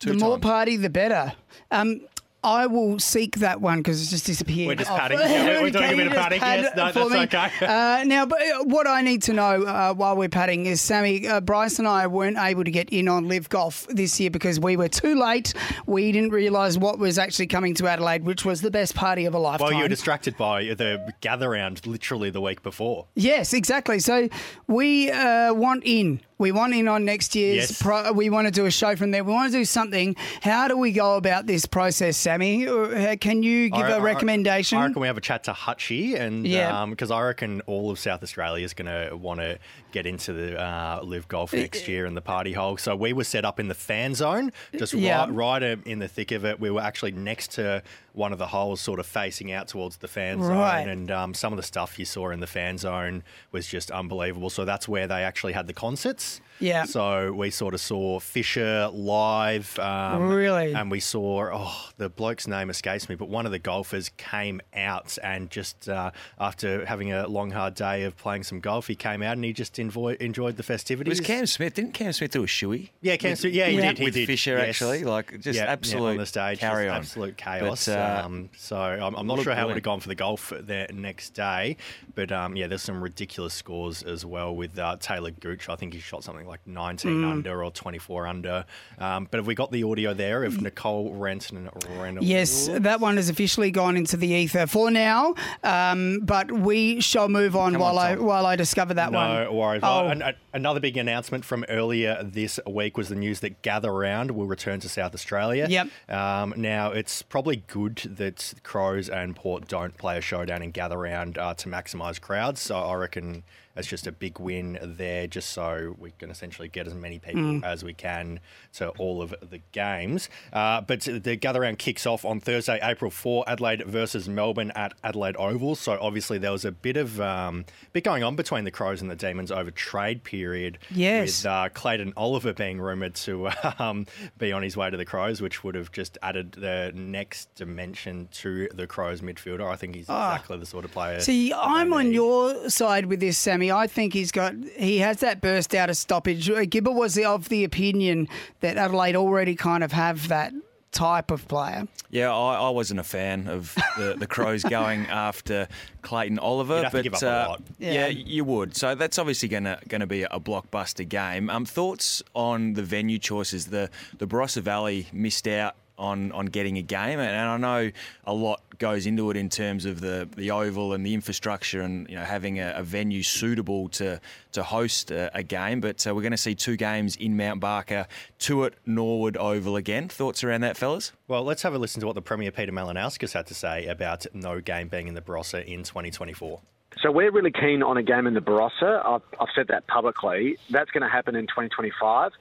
the 0.00 0.14
more 0.14 0.38
party, 0.38 0.76
the 0.76 0.90
better. 0.90 1.32
Um, 1.70 2.02
I 2.42 2.66
will 2.66 2.98
seek 2.98 3.36
that 3.36 3.60
one 3.60 3.78
because 3.78 4.00
it's 4.00 4.10
just 4.10 4.26
disappeared. 4.26 4.68
We're 4.68 4.74
just 4.76 4.90
padding. 4.90 5.18
Yeah, 5.40 5.62
we're 5.62 5.70
doing 5.70 5.92
a 5.92 5.96
bit 5.96 6.06
of 6.08 6.12
padding, 6.12 6.40
pad 6.40 6.60
yes. 6.60 6.76
No, 6.76 6.92
that's 6.92 7.10
me? 7.10 7.18
okay. 7.20 7.50
Uh, 7.60 8.04
now, 8.04 8.26
but 8.26 8.40
uh, 8.40 8.64
what 8.64 8.86
I 8.86 9.00
need 9.02 9.22
to 9.24 9.32
know 9.32 9.62
uh, 9.64 9.94
while 9.94 10.16
we're 10.16 10.28
padding 10.28 10.66
is, 10.66 10.80
Sammy, 10.80 11.26
uh, 11.26 11.40
Bryce 11.40 11.78
and 11.78 11.86
I 11.86 12.06
weren't 12.06 12.38
able 12.38 12.64
to 12.64 12.70
get 12.70 12.90
in 12.90 13.08
on 13.08 13.28
LIV 13.28 13.48
Golf 13.48 13.86
this 13.88 14.18
year 14.18 14.30
because 14.30 14.58
we 14.58 14.76
were 14.76 14.88
too 14.88 15.20
late. 15.20 15.54
We 15.86 16.12
didn't 16.12 16.30
realise 16.30 16.78
what 16.78 16.98
was 16.98 17.18
actually 17.18 17.46
coming 17.46 17.74
to 17.74 17.86
Adelaide, 17.86 18.24
which 18.24 18.44
was 18.44 18.60
the 18.60 18.70
best 18.70 18.94
party 18.94 19.24
of 19.24 19.34
a 19.34 19.38
lifetime. 19.38 19.68
Well, 19.68 19.76
you 19.76 19.84
were 19.84 19.88
distracted 19.88 20.36
by 20.36 20.64
the 20.64 21.12
gather 21.20 21.50
round 21.50 21.86
literally 21.86 22.30
the 22.30 22.40
week 22.40 22.62
before. 22.62 23.06
Yes, 23.14 23.52
exactly. 23.52 23.98
So 23.98 24.28
we 24.66 25.10
uh, 25.10 25.52
want 25.54 25.82
in. 25.84 26.20
We 26.40 26.52
want 26.52 26.72
in 26.74 26.88
on 26.88 27.04
next 27.04 27.34
year's. 27.36 27.68
Yes. 27.70 27.82
Pro- 27.82 28.12
we 28.12 28.30
want 28.30 28.46
to 28.46 28.50
do 28.50 28.64
a 28.64 28.70
show 28.70 28.96
from 28.96 29.10
there. 29.10 29.22
We 29.22 29.30
want 29.30 29.52
to 29.52 29.58
do 29.58 29.64
something. 29.66 30.16
How 30.40 30.68
do 30.68 30.76
we 30.78 30.90
go 30.90 31.16
about 31.16 31.46
this 31.46 31.66
process, 31.66 32.16
Sammy? 32.16 32.66
Uh, 32.66 33.16
Can 33.20 33.42
you 33.42 33.68
give 33.68 33.84
I- 33.84 33.90
a 33.96 34.00
recommendation? 34.00 34.78
I 34.78 34.86
reckon 34.86 35.02
we 35.02 35.06
have 35.06 35.18
a 35.18 35.20
chat 35.20 35.44
to 35.44 35.52
Hutchie, 35.52 36.18
and 36.18 36.46
Yeah. 36.46 36.86
because 36.88 37.10
I 37.10 37.20
reckon 37.20 37.60
all 37.66 37.90
of 37.90 37.98
South 37.98 38.22
Australia 38.22 38.64
is 38.64 38.72
going 38.72 38.86
to 39.10 39.14
want 39.14 39.40
to 39.40 39.58
get 39.92 40.06
into 40.06 40.32
the 40.32 40.60
uh, 40.60 41.00
LIV 41.02 41.28
Golf 41.28 41.52
next 41.52 41.88
year 41.88 42.06
in 42.06 42.14
the 42.14 42.20
party 42.20 42.52
hole. 42.52 42.76
So 42.76 42.94
we 42.96 43.12
were 43.12 43.24
set 43.24 43.44
up 43.44 43.58
in 43.60 43.68
the 43.68 43.74
fan 43.74 44.14
zone, 44.14 44.52
just 44.78 44.94
Yeah. 44.94 45.20
right, 45.26 45.62
right 45.62 45.78
in 45.84 45.98
the 45.98 46.08
thick 46.08 46.32
of 46.32 46.44
it. 46.44 46.60
We 46.60 46.70
were 46.70 46.80
actually 46.80 47.12
next 47.12 47.52
to 47.52 47.82
one 48.12 48.32
of 48.32 48.38
the 48.38 48.46
holes, 48.48 48.80
sort 48.80 48.98
of 49.00 49.06
facing 49.06 49.52
out 49.52 49.68
towards 49.68 49.98
the 49.98 50.08
fan 50.08 50.40
Right. 50.40 50.82
zone, 50.84 50.88
and 50.88 51.10
um, 51.10 51.34
some 51.34 51.52
of 51.52 51.56
the 51.56 51.62
stuff 51.62 51.98
you 51.98 52.04
saw 52.04 52.30
in 52.30 52.40
the 52.40 52.46
fan 52.46 52.78
zone 52.78 53.22
was 53.52 53.66
just 53.66 53.90
unbelievable. 53.90 54.50
So 54.50 54.64
that's 54.64 54.88
where 54.88 55.06
they 55.06 55.22
actually 55.22 55.52
had 55.52 55.66
the 55.66 55.72
concerts. 55.74 56.40
Yeah. 56.60 56.84
So 56.84 57.32
we 57.32 57.50
sort 57.50 57.74
of 57.74 57.80
saw 57.80 58.20
Fisher 58.20 58.88
live. 58.92 59.78
Um, 59.78 60.28
Really? 60.30 60.72
And 60.74 60.90
we 60.90 61.00
saw, 61.00 61.50
oh, 61.52 61.88
the 61.96 62.08
bloke's 62.08 62.46
name 62.46 62.70
escapes 62.70 63.08
me, 63.08 63.14
but 63.14 63.28
one 63.28 63.46
of 63.46 63.52
the 63.52 63.58
golfers 63.58 64.10
came 64.16 64.60
out 64.76 65.18
and 65.22 65.50
just 65.50 65.88
uh, 65.88 66.10
after 66.38 66.84
having 66.86 67.12
a 67.12 67.26
long, 67.26 67.50
hard 67.50 67.74
day 67.74 68.04
of 68.04 68.16
playing 68.16 68.42
some 68.44 68.60
golf, 68.60 68.86
he 68.86 68.94
came 68.94 69.22
out 69.22 69.32
and 69.32 69.44
he 69.44 69.52
just 69.52 69.78
enjoy, 69.78 70.16
enjoyed 70.20 70.56
the 70.56 70.62
It 70.62 70.66
festivities. 70.66 71.10
was 71.18 71.26
Cam 71.26 71.46
Smith. 71.46 71.74
Didn't 71.74 71.92
Cam 71.94 72.12
Smith 72.12 72.30
do 72.32 72.42
a 72.42 72.46
shoey? 72.46 72.90
Yeah, 73.00 73.16
Cam 73.16 73.36
Smith- 73.36 73.52
yeah, 73.54 73.66
he 73.66 73.76
with, 73.76 73.84
did, 73.84 73.98
he 73.98 74.04
with 74.04 74.14
did, 74.14 74.26
Fisher, 74.26 74.58
yes. 74.58 74.68
actually. 74.68 75.04
Like, 75.04 75.40
just 75.40 75.56
Yeah, 75.56 75.64
yeah, 75.64 75.72
absolute 75.72 76.06
on 76.10 76.16
the 76.18 76.26
stage, 76.26 76.58
carry 76.58 76.84
just 76.86 76.92
on. 76.94 76.96
absolute 77.00 77.36
chaos. 77.36 77.86
But, 77.86 77.98
uh, 77.98 78.22
um, 78.26 78.50
so 78.56 78.76
I'm, 78.76 79.14
I'm 79.14 79.26
not 79.26 79.40
sure 79.40 79.54
how 79.54 79.64
it 79.64 79.66
would 79.68 79.76
have 79.76 79.82
gone 79.82 80.00
for 80.00 80.08
the 80.08 80.14
golf 80.14 80.50
the 80.50 80.86
next 80.92 81.30
day, 81.30 81.76
but 82.14 82.30
um, 82.32 82.56
yeah, 82.56 82.66
there's 82.66 82.82
some 82.82 83.00
ridiculous 83.02 83.54
scores 83.54 84.02
as 84.02 84.24
well 84.26 84.54
with 84.54 84.78
uh, 84.78 84.96
Talor 85.00 85.38
Gooch. 85.40 85.68
I 85.68 85.76
think 85.76 85.94
he 85.94 86.00
shot 86.00 86.22
something 86.24 86.46
like 86.50 86.66
19 86.66 87.22
Mm. 87.22 87.30
under 87.30 87.64
or 87.64 87.70
24 87.70 88.26
under. 88.26 88.64
Um, 88.98 89.28
but 89.30 89.38
have 89.38 89.46
we 89.46 89.54
got 89.54 89.70
the 89.72 89.84
audio 89.84 90.12
there 90.14 90.44
of 90.44 90.60
Nicole 90.60 91.12
Ranson 91.14 91.56
and 91.56 92.00
Reynolds? 92.00 92.28
Yes, 92.28 92.68
that 92.70 93.00
one 93.00 93.16
has 93.16 93.28
officially 93.30 93.70
gone 93.70 93.96
into 93.96 94.16
the 94.16 94.28
ether 94.28 94.66
for 94.66 94.90
now. 94.90 95.34
Um, 95.64 96.20
but 96.22 96.50
we 96.52 97.00
shall 97.00 97.28
move 97.28 97.56
on 97.56 97.72
Come 97.72 97.80
while 97.82 97.98
on, 97.98 98.06
I 98.06 98.16
while 98.16 98.46
I 98.46 98.56
discover 98.56 98.94
that 98.94 99.12
one. 99.12 99.44
No 99.44 99.52
worries. 99.52 99.80
Oh. 99.82 100.08
An- 100.08 100.22
an- 100.22 100.34
another 100.52 100.80
big 100.80 100.96
announcement 100.96 101.44
from 101.44 101.64
earlier 101.68 102.22
this 102.22 102.58
week 102.66 102.96
was 102.98 103.08
the 103.08 103.14
news 103.14 103.40
that 103.40 103.62
Gather 103.62 103.92
Round 103.92 104.32
will 104.32 104.46
return 104.46 104.80
to 104.80 104.88
South 104.88 105.14
Australia. 105.14 105.66
Yep. 105.68 105.88
Um, 106.08 106.54
now, 106.56 106.90
it's 106.90 107.22
probably 107.22 107.62
good 107.68 107.96
that 108.16 108.54
Crows 108.62 109.08
and 109.08 109.36
Port 109.36 109.68
don't 109.68 109.96
play 109.96 110.18
a 110.18 110.20
showdown 110.20 110.62
in 110.62 110.72
Gather 110.72 110.98
Round 110.98 111.38
uh, 111.38 111.54
to 111.54 111.68
maximise 111.68 112.20
crowds. 112.20 112.60
So 112.60 112.76
I 112.76 112.94
reckon 112.94 113.44
it's 113.76 113.86
just 113.88 114.06
a 114.06 114.12
big 114.12 114.38
win 114.38 114.78
there, 114.82 115.26
just 115.26 115.50
so 115.50 115.94
we 115.98 116.10
can 116.18 116.30
essentially 116.30 116.68
get 116.68 116.86
as 116.86 116.94
many 116.94 117.18
people 117.18 117.40
Mm. 117.40 117.64
as 117.64 117.82
we 117.84 117.94
can 117.94 118.40
to 118.74 118.88
all 118.90 119.22
of 119.22 119.34
the 119.48 119.60
games. 119.72 120.28
Uh, 120.52 120.80
but 120.80 121.00
the 121.02 121.36
Gather 121.36 121.60
Round 121.60 121.78
kicks 121.78 122.06
off 122.06 122.24
on 122.24 122.40
Thursday, 122.40 122.78
April 122.82 123.10
4, 123.10 123.44
Adelaide 123.48 123.84
versus 123.86 124.28
Melbourne 124.28 124.70
at 124.74 124.92
Adelaide 125.04 125.36
Oval. 125.36 125.74
So 125.76 125.98
obviously 126.00 126.38
there 126.38 126.52
was 126.52 126.64
a 126.64 126.72
bit 126.72 126.96
of 126.96 127.20
um, 127.20 127.64
bit 127.92 128.04
going 128.04 128.22
on 128.22 128.36
between 128.36 128.64
the 128.64 128.70
Crows 128.70 129.00
and 129.00 129.10
the 129.10 129.16
Demons 129.16 129.50
over 129.50 129.70
trade 129.70 130.24
period. 130.24 130.78
Yes. 130.90 131.42
With 131.44 131.46
uh, 131.50 131.68
Clayton 131.72 132.12
Oliver 132.16 132.52
being 132.52 132.80
rumoured 132.80 133.14
to 133.16 133.50
um, 133.78 134.06
be 134.38 134.52
on 134.52 134.62
his 134.62 134.76
way 134.76 134.90
to 134.90 134.96
the 134.96 135.04
Crows, 135.04 135.40
which 135.40 135.62
would 135.64 135.74
have 135.74 135.92
just 135.92 136.18
added 136.22 136.52
the 136.52 136.92
next 136.94 137.54
dimension 137.54 138.28
to 138.32 138.68
the 138.74 138.86
Crows 138.86 139.20
midfielder. 139.20 139.66
I 139.66 139.76
think 139.76 139.94
he's 139.94 140.06
Ah. 140.08 140.34
exactly 140.34 140.58
the 140.58 140.66
sort 140.66 140.84
of 140.84 140.90
player. 140.92 141.20
See, 141.20 141.52
I'm 141.52 141.92
on 141.92 142.12
your 142.12 142.68
side 142.68 143.06
with 143.06 143.20
this, 143.20 143.38
Sammy. 143.60 143.72
I 143.72 143.86
think 143.86 144.12
he's 144.12 144.32
got 144.32 144.54
he 144.76 144.98
has 144.98 145.18
that 145.20 145.40
burst 145.40 145.74
out 145.74 145.90
of 145.90 145.96
stoppage. 145.96 146.48
Uh, 146.48 146.64
Gibber 146.64 146.90
was 146.90 147.18
of 147.18 147.48
the 147.48 147.64
opinion 147.64 148.28
that 148.60 148.76
Adelaide 148.76 149.16
already 149.16 149.54
kind 149.54 149.84
of 149.84 149.92
have 149.92 150.28
that 150.28 150.52
type 150.92 151.30
of 151.30 151.46
player. 151.46 151.86
Yeah, 152.10 152.34
I, 152.34 152.54
I 152.66 152.70
wasn't 152.70 152.98
a 152.98 153.04
fan 153.04 153.46
of 153.46 153.74
the, 153.96 154.16
the 154.18 154.26
Crows 154.26 154.64
going 154.68 155.06
after 155.06 155.68
Clayton 156.02 156.38
Oliver, 156.40 156.76
You'd 156.76 156.82
have 156.84 156.92
to 156.92 156.98
but 156.98 157.02
give 157.04 157.14
up 157.14 157.22
a 157.22 157.28
uh, 157.28 157.48
lot. 157.48 157.62
yeah. 157.78 157.92
Yeah. 157.92 158.06
you 158.08 158.44
would. 158.44 158.76
So 158.76 158.94
that's 158.94 159.18
obviously 159.18 159.48
going 159.48 159.64
to 159.64 159.78
going 159.88 160.00
to 160.00 160.06
be 160.06 160.22
a 160.22 160.40
blockbuster 160.40 161.08
game. 161.08 161.50
Um, 161.50 161.66
thoughts 161.66 162.22
on 162.34 162.72
the 162.72 162.82
venue 162.82 163.18
choices? 163.18 163.66
The 163.66 163.90
the 164.18 164.26
Barossa 164.26 164.62
Valley 164.62 165.06
missed 165.12 165.46
out 165.46 165.76
on 166.00 166.32
on 166.32 166.46
getting 166.46 166.78
a 166.78 166.82
game, 166.82 167.20
and, 167.20 167.30
and 167.30 167.48
I 167.48 167.56
know 167.56 167.90
a 168.24 168.34
lot 168.34 168.62
goes 168.78 169.06
into 169.06 169.30
it 169.30 169.36
in 169.36 169.48
terms 169.48 169.84
of 169.84 170.00
the 170.00 170.28
the 170.36 170.50
oval 170.50 170.92
and 170.92 171.06
the 171.06 171.14
infrastructure, 171.14 171.82
and 171.82 172.08
you 172.08 172.16
know 172.16 172.24
having 172.24 172.58
a, 172.58 172.72
a 172.76 172.82
venue 172.82 173.22
suitable 173.22 173.88
to 173.90 174.20
to 174.52 174.62
host 174.62 175.10
a, 175.10 175.30
a 175.36 175.42
game. 175.42 175.80
But 175.80 176.04
uh, 176.06 176.14
we're 176.14 176.22
going 176.22 176.32
to 176.32 176.38
see 176.38 176.54
two 176.54 176.76
games 176.76 177.14
in 177.16 177.36
Mount 177.36 177.60
Barker, 177.60 178.06
two 178.38 178.64
at 178.64 178.74
Norwood 178.86 179.36
Oval 179.36 179.76
again. 179.76 180.08
Thoughts 180.08 180.42
around 180.42 180.62
that, 180.62 180.76
fellas? 180.76 181.12
Well, 181.28 181.44
let's 181.44 181.62
have 181.62 181.74
a 181.74 181.78
listen 181.78 182.00
to 182.00 182.06
what 182.06 182.14
the 182.14 182.22
Premier 182.22 182.50
Peter 182.50 182.72
Malinauskas 182.72 183.32
had 183.32 183.46
to 183.48 183.54
say 183.54 183.86
about 183.86 184.26
no 184.34 184.60
game 184.60 184.88
being 184.88 185.06
in 185.06 185.14
the 185.14 185.20
Barossa 185.20 185.64
in 185.64 185.84
2024. 185.84 186.60
So 187.00 187.10
we're 187.10 187.30
really 187.30 187.52
keen 187.52 187.82
on 187.82 187.96
a 187.96 188.02
game 188.02 188.26
in 188.26 188.34
the 188.34 188.40
Barossa. 188.40 189.04
I've, 189.06 189.22
I've 189.38 189.48
said 189.54 189.68
that 189.68 189.86
publicly. 189.86 190.56
That's 190.70 190.90
going 190.90 191.02
to 191.02 191.08
happen 191.08 191.36
in 191.36 191.46
2025. 191.46 192.32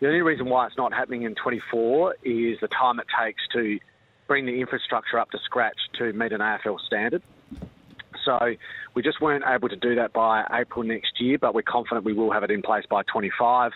The 0.00 0.06
only 0.06 0.22
reason 0.22 0.46
why 0.46 0.66
it's 0.66 0.76
not 0.76 0.92
happening 0.92 1.22
in 1.22 1.34
24 1.34 2.14
is 2.22 2.58
the 2.60 2.68
time 2.68 3.00
it 3.00 3.06
takes 3.20 3.42
to 3.52 3.78
bring 4.28 4.46
the 4.46 4.60
infrastructure 4.60 5.18
up 5.18 5.30
to 5.30 5.38
scratch 5.44 5.78
to 5.98 6.12
meet 6.12 6.32
an 6.32 6.40
AFL 6.40 6.78
standard. 6.86 7.22
So 8.24 8.54
we 8.94 9.02
just 9.02 9.20
weren't 9.20 9.44
able 9.46 9.68
to 9.68 9.76
do 9.76 9.94
that 9.96 10.12
by 10.12 10.44
April 10.52 10.84
next 10.84 11.20
year, 11.20 11.38
but 11.38 11.54
we're 11.54 11.62
confident 11.62 12.04
we 12.04 12.12
will 12.12 12.30
have 12.30 12.42
it 12.42 12.50
in 12.50 12.62
place 12.62 12.84
by 12.88 13.02
25. 13.04 13.72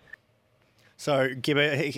So, 0.98 1.30
Gibber, 1.34 1.90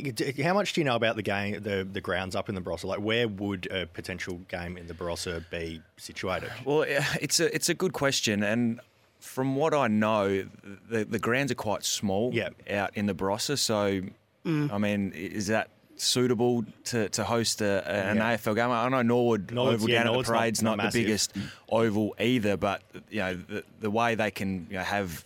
how 0.42 0.54
much 0.54 0.72
do 0.72 0.80
you 0.80 0.84
know 0.84 0.94
about 0.94 1.16
the 1.16 1.22
game, 1.22 1.62
the 1.62 1.86
the 1.90 2.00
grounds 2.00 2.34
up 2.34 2.48
in 2.48 2.54
the 2.54 2.62
Barossa? 2.62 2.84
Like, 2.84 3.00
where 3.00 3.28
would 3.28 3.66
a 3.70 3.86
potential 3.86 4.40
game 4.48 4.78
in 4.78 4.86
the 4.86 4.94
Barossa 4.94 5.44
be 5.50 5.82
situated? 5.98 6.50
Well, 6.64 6.86
it's 7.20 7.38
a 7.38 7.54
it's 7.54 7.68
a 7.68 7.74
good 7.74 7.92
question, 7.92 8.42
and 8.42 8.80
from 9.24 9.56
what 9.56 9.74
I 9.74 9.88
know, 9.88 10.46
the 10.88 11.04
the 11.04 11.18
grounds 11.18 11.50
are 11.50 11.56
quite 11.56 11.84
small 11.84 12.32
out 12.70 12.90
in 12.96 13.06
the 13.06 13.14
Barossa. 13.14 13.58
So, 13.58 14.02
Mm. 14.44 14.70
I 14.70 14.76
mean, 14.78 15.12
is 15.12 15.46
that 15.46 15.70
suitable 15.96 16.64
to, 16.84 17.08
to 17.08 17.24
host 17.24 17.62
a, 17.62 17.82
a- 17.86 18.10
an 18.10 18.16
Yeah. 18.18 18.34
AFL 18.36 18.54
game? 18.54 18.70
I 18.70 18.88
know 18.90 19.00
Norwood 19.00 19.50
Norwood's- 19.50 19.76
Oval 19.82 19.88
yeah, 19.90 20.02
down 20.02 20.06
Norwood's 20.12 20.28
at 20.28 20.32
the 20.32 20.34
not- 20.34 20.38
parade's 20.40 20.62
not 20.62 20.76
not, 20.76 20.92
the 20.92 21.02
biggest 21.02 21.32
oval 21.70 22.14
either, 22.20 22.56
but 22.58 22.82
you 23.10 23.20
know 23.20 23.34
the, 23.34 23.64
the 23.80 23.90
way 23.90 24.14
they 24.14 24.30
can 24.30 24.66
you 24.70 24.76
know, 24.76 24.82
have 24.82 25.24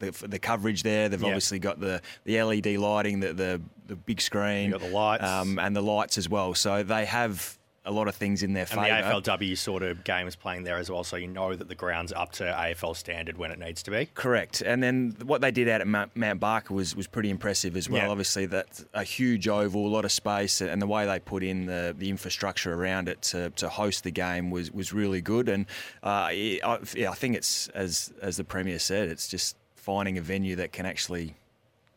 the, 0.00 0.10
the 0.28 0.38
coverage 0.38 0.82
there. 0.82 1.08
They've 1.08 1.20
Yeah. 1.22 1.28
obviously 1.28 1.60
got 1.60 1.80
the, 1.80 2.02
the 2.24 2.42
LED 2.42 2.76
lighting, 2.76 3.20
the, 3.20 3.32
the 3.32 3.60
the 3.86 3.96
big 3.96 4.20
screen, 4.20 4.70
got 4.72 4.80
the 4.80 4.88
lights. 4.90 5.24
um, 5.24 5.58
and 5.58 5.74
the 5.74 5.82
lights 5.82 6.18
as 6.18 6.28
well. 6.28 6.52
So 6.54 6.82
they 6.82 7.04
have 7.06 7.56
a 7.84 7.90
lot 7.90 8.06
of 8.06 8.14
things 8.14 8.44
in 8.44 8.52
their 8.52 8.62
And 8.70 8.80
favour. 8.80 9.22
the 9.22 9.30
AFLW 9.30 9.58
sort 9.58 9.82
of 9.82 10.04
game 10.04 10.28
is 10.28 10.36
playing 10.36 10.62
there 10.62 10.76
as 10.76 10.88
well, 10.88 11.02
so 11.02 11.16
you 11.16 11.26
know 11.26 11.54
that 11.56 11.68
the 11.68 11.74
ground's 11.74 12.12
up 12.12 12.30
to 12.32 12.44
AFL 12.44 12.94
standard 12.96 13.36
when 13.38 13.50
it 13.50 13.58
needs 13.58 13.82
to 13.82 13.90
be. 13.90 14.06
Correct. 14.14 14.60
And 14.60 14.80
then 14.80 15.16
what 15.24 15.40
they 15.40 15.50
did 15.50 15.68
out 15.68 15.80
at 15.80 15.86
Mount, 15.88 16.14
Mount 16.16 16.38
Barker 16.38 16.74
was, 16.74 16.94
was 16.94 17.08
pretty 17.08 17.28
impressive 17.28 17.76
as 17.76 17.90
well. 17.90 18.02
Yeah. 18.02 18.08
Obviously, 18.08 18.46
that's 18.46 18.84
a 18.94 19.02
huge 19.02 19.48
oval, 19.48 19.86
a 19.86 19.88
lot 19.92 20.04
of 20.04 20.12
space, 20.12 20.60
and 20.60 20.80
the 20.80 20.86
way 20.86 21.06
they 21.06 21.18
put 21.18 21.42
in 21.42 21.66
the, 21.66 21.92
the 21.98 22.08
infrastructure 22.08 22.72
around 22.72 23.08
it 23.08 23.20
to, 23.22 23.50
to 23.50 23.68
host 23.68 24.04
the 24.04 24.12
game 24.12 24.50
was, 24.52 24.70
was 24.70 24.92
really 24.92 25.20
good. 25.20 25.48
And 25.48 25.66
uh, 26.04 26.06
I, 26.30 26.78
yeah, 26.94 27.10
I 27.10 27.14
think 27.14 27.34
it's, 27.36 27.66
as, 27.70 28.12
as 28.22 28.36
the 28.36 28.44
Premier 28.44 28.78
said, 28.78 29.08
it's 29.08 29.26
just 29.26 29.56
finding 29.74 30.18
a 30.18 30.22
venue 30.22 30.54
that 30.54 30.70
can 30.70 30.86
actually 30.86 31.34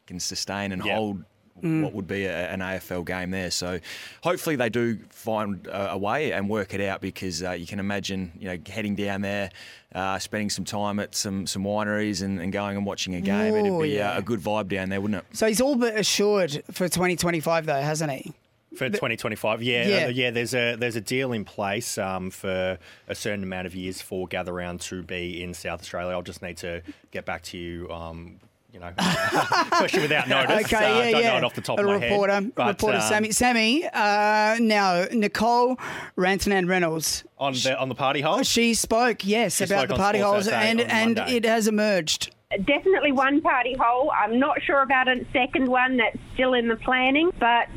can 0.07 0.19
sustain 0.19 0.71
and 0.71 0.83
Yeah. 0.83 0.95
hold 0.95 1.23
Mm. 1.63 1.83
what 1.83 1.93
would 1.93 2.07
be 2.07 2.25
a, 2.25 2.49
an 2.51 2.59
AFL 2.59 3.05
game 3.05 3.31
there. 3.31 3.49
So 3.49 3.79
hopefully 4.21 4.57
they 4.57 4.67
do 4.67 4.97
find 5.09 5.65
a, 5.67 5.91
a 5.91 5.97
way 5.97 6.33
and 6.33 6.49
work 6.49 6.73
it 6.73 6.81
out 6.81 6.99
because 6.99 7.41
uh, 7.43 7.51
you 7.51 7.65
can 7.65 7.79
imagine 7.79 8.33
you 8.37 8.49
know 8.49 8.57
heading 8.67 8.93
down 8.93 9.21
there, 9.21 9.49
uh, 9.93 10.19
spending 10.19 10.49
some 10.49 10.65
time 10.65 10.99
at 10.99 11.15
some 11.15 11.47
some 11.47 11.63
wineries 11.63 12.21
and, 12.21 12.41
and 12.41 12.51
going 12.51 12.75
and 12.75 12.85
watching 12.85 13.15
a 13.15 13.21
game. 13.21 13.55
It'd 13.55 13.71
Oh, 13.71 13.81
be 13.81 13.89
yeah. 13.91 14.11
uh, 14.15 14.17
a 14.19 14.21
good 14.21 14.41
vibe 14.41 14.67
down 14.67 14.89
there, 14.89 14.99
wouldn't 14.99 15.23
it? 15.23 15.37
So 15.37 15.47
he's 15.47 15.61
all 15.61 15.77
but 15.77 15.95
assured 15.95 16.61
for 16.71 16.89
2025, 16.89 17.65
though, 17.67 17.81
hasn't 17.81 18.11
he? 18.11 18.33
For 18.75 18.89
2025, 18.89 19.63
yeah, 19.63 19.87
Yeah. 19.87 19.97
yeah, 19.99 20.07
yeah. 20.09 20.31
There's 20.31 20.53
a 20.53 20.75
there's 20.75 20.97
a 20.97 21.01
deal 21.01 21.31
in 21.31 21.45
place 21.45 21.97
um, 21.97 22.31
for 22.31 22.77
a 23.07 23.15
certain 23.15 23.43
amount 23.43 23.65
of 23.67 23.73
years 23.75 24.01
for 24.01 24.27
Gather 24.27 24.51
Round 24.51 24.81
to 24.81 25.03
be 25.03 25.41
in 25.41 25.53
South 25.53 25.79
Australia. 25.79 26.13
I'll 26.13 26.21
just 26.21 26.41
need 26.41 26.57
to 26.57 26.81
get 27.11 27.23
back 27.25 27.43
to 27.43 27.57
you. 27.57 27.89
Um, 27.89 28.41
you 28.75 28.81
know, 28.81 28.91
question 29.71 30.01
without 30.01 30.27
notice. 30.27 30.65
Okay, 30.65 30.75
Uh, 30.75 30.81
yeah, 31.05 31.11
don't 31.11 31.21
yeah. 31.21 31.31
know 31.31 31.37
it 31.37 31.43
off 31.45 31.55
the 31.55 31.61
top 31.61 31.79
a 31.79 31.81
of 31.81 31.87
my 31.87 31.93
reporter, 31.93 32.33
head. 32.33 32.55
But, 32.55 32.67
reporter 32.67 32.97
um, 32.97 33.03
Sammy. 33.03 33.31
Sammy, 33.31 33.85
uh, 33.87 34.57
now 34.59 35.05
Nicole 35.13 35.77
Rantanen 36.17 36.67
Reynolds. 36.67 37.23
on 37.37 37.53
the 37.53 37.79
on 37.79 37.87
the 37.87 37.95
party 37.95 38.19
hole. 38.19 38.43
She 38.43 38.73
spoke, 38.73 39.25
yes, 39.25 39.55
She 39.55 39.63
about 39.63 39.85
spoke 39.85 39.87
the 39.89 39.95
party 39.95 40.19
holes, 40.19 40.49
and 40.49 40.81
and 40.81 41.15
Monday. 41.15 41.37
it 41.37 41.45
has 41.45 41.69
emerged. 41.69 42.34
Definitely 42.63 43.11
one 43.11 43.41
party 43.41 43.75
hole. 43.79 44.11
I'm 44.11 44.39
not 44.39 44.61
sure 44.61 44.81
about 44.81 45.07
a 45.07 45.25
second 45.33 45.67
one 45.67 45.97
that's 45.97 46.17
still 46.33 46.53
in 46.53 46.67
the 46.67 46.75
planning, 46.75 47.31
but 47.39 47.67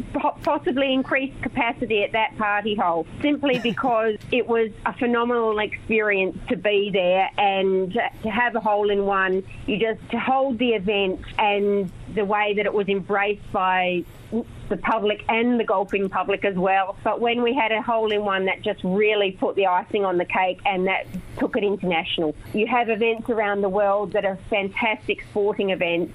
possibly 0.42 0.92
increased 0.92 1.40
capacity 1.42 2.02
at 2.02 2.12
that 2.12 2.36
party 2.38 2.74
hole 2.74 3.06
simply 3.20 3.58
because 3.62 4.16
it 4.32 4.46
was 4.46 4.70
a 4.86 4.92
phenomenal 4.92 5.58
experience 5.58 6.38
to 6.48 6.56
be 6.56 6.90
there 6.92 7.30
and 7.38 7.92
to 7.92 8.30
have 8.30 8.54
a 8.54 8.60
hole 8.60 8.90
in 8.90 9.04
one. 9.04 9.42
You 9.66 9.78
just 9.78 10.10
to 10.10 10.18
hold 10.18 10.58
the 10.58 10.70
event 10.70 11.20
and 11.38 11.90
the 12.14 12.24
way 12.24 12.54
that 12.54 12.66
it 12.66 12.72
was 12.72 12.88
embraced 12.88 13.52
by 13.52 14.04
the 14.68 14.76
public 14.76 15.24
and 15.28 15.58
the 15.58 15.64
golfing 15.64 16.08
public 16.08 16.44
as 16.44 16.54
well. 16.54 16.96
But 17.02 17.20
when 17.20 17.42
we 17.42 17.54
had 17.54 17.72
a 17.72 17.80
hole 17.80 18.12
in 18.12 18.24
one 18.24 18.44
that 18.46 18.62
just 18.62 18.80
really 18.84 19.32
put 19.32 19.56
the 19.56 19.66
icing 19.66 20.04
on 20.04 20.18
the 20.18 20.24
cake 20.24 20.60
and 20.66 20.86
that 20.86 21.06
took 21.38 21.56
it 21.56 21.64
international. 21.64 22.34
You 22.52 22.66
have 22.66 22.90
events 22.90 23.30
around 23.30 23.62
the 23.62 23.68
world 23.68 24.12
that 24.12 24.24
are 24.24 24.38
fantastic 24.50 25.24
sporting 25.30 25.70
events. 25.70 26.14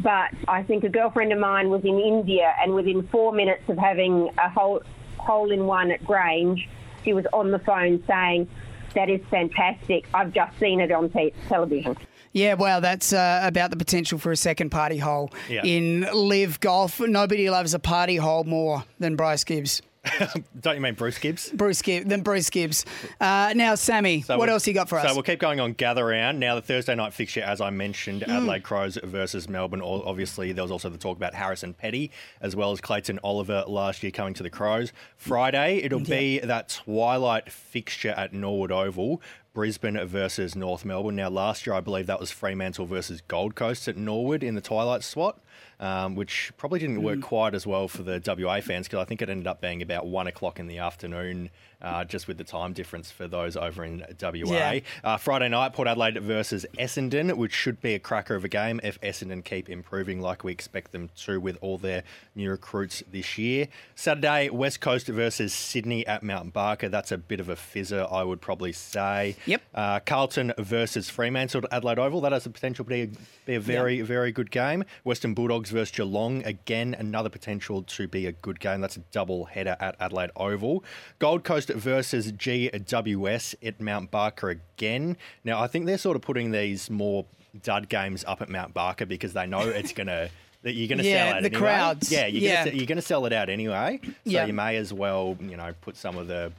But 0.00 0.30
I 0.48 0.62
think 0.62 0.84
a 0.84 0.88
girlfriend 0.88 1.32
of 1.32 1.38
mine 1.38 1.70
was 1.70 1.84
in 1.84 1.98
India, 1.98 2.54
and 2.60 2.74
within 2.74 3.06
four 3.08 3.32
minutes 3.32 3.68
of 3.68 3.78
having 3.78 4.30
a 4.38 4.50
hole, 4.50 4.82
hole 5.18 5.50
in 5.50 5.66
one 5.66 5.90
at 5.90 6.04
Grange, 6.04 6.68
she 7.04 7.12
was 7.12 7.26
on 7.32 7.50
the 7.50 7.58
phone 7.58 8.02
saying, 8.06 8.48
That 8.94 9.08
is 9.08 9.20
fantastic. 9.30 10.06
I've 10.12 10.32
just 10.32 10.58
seen 10.58 10.80
it 10.80 10.90
on 10.92 11.10
te- 11.10 11.32
television. 11.48 11.96
Yeah, 12.34 12.54
well, 12.54 12.80
that's 12.80 13.12
uh, 13.12 13.40
about 13.44 13.70
the 13.70 13.76
potential 13.76 14.18
for 14.18 14.32
a 14.32 14.36
second 14.36 14.70
party 14.70 14.98
hole 14.98 15.30
Yeah. 15.48 15.62
in 15.64 16.00
LIV 16.12 16.58
Golf. 16.60 16.98
Nobody 17.00 17.48
loves 17.48 17.72
a 17.74 17.78
party 17.78 18.16
hole 18.16 18.42
more 18.44 18.84
than 18.98 19.14
Bryce 19.16 19.44
Gibbs. 19.44 19.80
Don't 20.60 20.74
you 20.74 20.80
mean 20.82 20.92
Bruce 20.94 21.16
Gibbs? 21.16 21.48
Bruce 21.50 21.80
Gibbs, 21.80 22.06
than 22.06 22.20
Bruce 22.22 22.50
Gibbs. 22.50 22.84
Uh, 23.20 23.54
now, 23.56 23.74
Sammy, 23.74 24.20
So 24.20 24.36
what 24.36 24.46
we'll- 24.48 24.54
else 24.56 24.66
you 24.66 24.74
got 24.74 24.86
for 24.88 24.98
us? 24.98 25.08
So 25.08 25.14
we'll 25.14 25.22
keep 25.22 25.38
going 25.38 25.60
on 25.60 25.72
gather 25.72 26.04
round. 26.04 26.38
Now 26.38 26.56
the 26.56 26.60
Thursday 26.60 26.94
night 26.94 27.14
fixture, 27.14 27.40
as 27.40 27.62
I 27.62 27.70
mentioned, 27.70 28.20
Mm. 28.22 28.36
Adelaide 28.36 28.64
Crows 28.64 28.98
versus 29.02 29.48
Melbourne. 29.48 29.80
Obviously, 29.80 30.52
there 30.52 30.62
was 30.64 30.70
also 30.70 30.90
the 30.90 30.98
talk 30.98 31.16
about 31.16 31.32
Harrison 31.34 31.72
Petty 31.72 32.10
as 32.42 32.54
well 32.54 32.70
as 32.72 32.82
Clayton 32.82 33.18
Oliver 33.24 33.64
last 33.66 34.02
year 34.02 34.12
coming 34.12 34.34
to 34.34 34.42
the 34.42 34.50
Crows. 34.50 34.92
Friday, 35.16 35.76
it'll 35.82 36.00
be 36.00 36.38
that 36.40 36.68
twilight 36.68 37.50
fixture 37.50 38.10
at 38.14 38.34
Norwood 38.34 38.72
Oval. 38.72 39.22
Brisbane 39.58 40.04
versus 40.06 40.56
North 40.56 40.84
Melbourne. 40.84 41.14
Now, 41.16 41.30
last 41.30 41.64
year, 41.64 41.74
I 41.74 41.80
believe 41.80 42.06
that 42.08 42.18
was 42.18 42.32
Fremantle 42.32 42.86
versus 42.86 43.22
Gold 43.28 43.54
Coast 43.54 43.86
at 43.86 43.96
Norwood 43.96 44.42
in 44.42 44.56
the 44.56 44.60
twilight 44.60 45.04
slot, 45.04 45.40
um, 45.78 46.16
which 46.16 46.52
probably 46.56 46.80
didn't 46.80 47.02
work 47.04 47.20
Mm. 47.20 47.22
quite 47.22 47.54
as 47.54 47.64
well 47.64 47.86
for 47.86 48.02
the 48.02 48.18
WA 48.18 48.60
fans 48.60 48.88
because 48.88 48.98
I 48.98 49.04
think 49.04 49.22
it 49.22 49.30
ended 49.30 49.46
up 49.46 49.60
being 49.60 49.80
about 49.80 50.06
one 50.06 50.26
o'clock 50.26 50.58
in 50.58 50.66
the 50.66 50.78
afternoon, 50.78 51.50
uh, 51.82 52.04
just 52.04 52.28
with 52.28 52.38
the 52.38 52.44
time 52.44 52.72
difference 52.72 53.10
for 53.10 53.28
those 53.28 53.56
over 53.56 53.84
in 53.84 54.04
WA. 54.20 54.32
Yeah. 54.44 54.80
Uh, 55.02 55.16
Friday 55.16 55.48
night, 55.48 55.72
Port 55.72 55.88
Adelaide 55.88 56.20
versus 56.22 56.66
Essendon, 56.78 57.36
which 57.36 57.52
should 57.52 57.80
be 57.80 57.94
a 57.94 57.98
cracker 57.98 58.34
of 58.34 58.44
a 58.44 58.48
game 58.48 58.80
if 58.82 59.00
Essendon 59.00 59.44
keep 59.44 59.68
improving 59.68 60.20
like 60.20 60.44
we 60.44 60.52
expect 60.52 60.92
them 60.92 61.10
to 61.16 61.40
with 61.40 61.58
all 61.60 61.78
their 61.78 62.02
new 62.34 62.50
recruits 62.50 63.02
this 63.10 63.38
year. 63.38 63.68
Saturday, 63.94 64.50
West 64.50 64.80
Coast 64.80 65.08
versus 65.08 65.52
Sydney 65.52 66.06
at 66.06 66.22
Mount 66.22 66.52
Barker. 66.52 66.88
That's 66.88 67.12
a 67.12 67.18
bit 67.18 67.40
of 67.40 67.48
a 67.48 67.56
fizzer, 67.56 68.10
I 68.10 68.22
would 68.22 68.40
probably 68.40 68.72
say. 68.72 69.36
Yep. 69.46 69.62
Uh, 69.74 70.00
Carlton 70.00 70.52
versus 70.58 71.08
Fremantle 71.10 71.62
at 71.64 71.72
Adelaide 71.72 71.98
Oval. 71.98 72.20
That 72.20 72.32
has 72.32 72.44
the 72.44 72.50
potential 72.50 72.84
to 72.84 72.88
be 72.88 73.02
a, 73.02 73.08
be 73.46 73.54
a 73.54 73.60
very, 73.60 74.00
very 74.00 74.32
good 74.32 74.50
game. 74.50 74.84
Western 75.04 75.34
Bulldogs 75.34 75.70
versus 75.70 75.94
Geelong. 75.94 76.44
Again, 76.44 76.94
another 76.98 77.28
potential 77.28 77.82
to 77.82 78.08
be 78.08 78.26
a 78.26 78.32
good 78.32 78.60
game. 78.60 78.80
That's 78.80 78.96
a 78.96 79.02
double 79.12 79.44
header 79.46 79.76
at 79.80 79.96
Adelaide 80.00 80.30
Oval. 80.36 80.84
Gold 81.18 81.44
Coast 81.44 81.63
versus 81.70 82.32
GWS 82.32 83.54
at 83.66 83.80
Mount 83.80 84.10
Barker 84.10 84.50
again. 84.50 85.16
Now, 85.44 85.60
I 85.60 85.66
think 85.66 85.86
they're 85.86 85.98
sort 85.98 86.16
of 86.16 86.22
putting 86.22 86.50
these 86.50 86.90
more 86.90 87.24
dud 87.62 87.88
games 87.88 88.24
up 88.26 88.42
at 88.42 88.48
Mount 88.48 88.74
Barker 88.74 89.06
because 89.06 89.32
they 89.32 89.46
know 89.46 89.60
it's 89.60 89.92
going 90.00 90.08
to. 90.08 90.30
That 90.62 90.72
you're 90.72 90.88
going 90.88 90.96
to 90.96 91.04
Yeah, 91.04 91.26
sell 91.26 91.34
out 91.36 91.42
the 91.42 91.46
anyway. 91.48 91.60
crowds. 91.60 92.10
Yeah, 92.10 92.24
you're 92.26 92.40
Yeah. 92.42 92.64
going 92.64 92.70
to 92.70 92.76
you're 92.78 92.86
going 92.86 92.96
to 92.96 93.02
sell 93.02 93.26
it 93.26 93.34
out 93.34 93.50
anyway. 93.50 94.00
So 94.02 94.10
Yeah. 94.24 94.46
you 94.46 94.54
may 94.54 94.76
as 94.78 94.94
well, 94.94 95.36
you 95.42 95.58
know, 95.58 95.74
put 95.82 95.94
some 95.94 96.16
of 96.16 96.26
the 96.26 96.52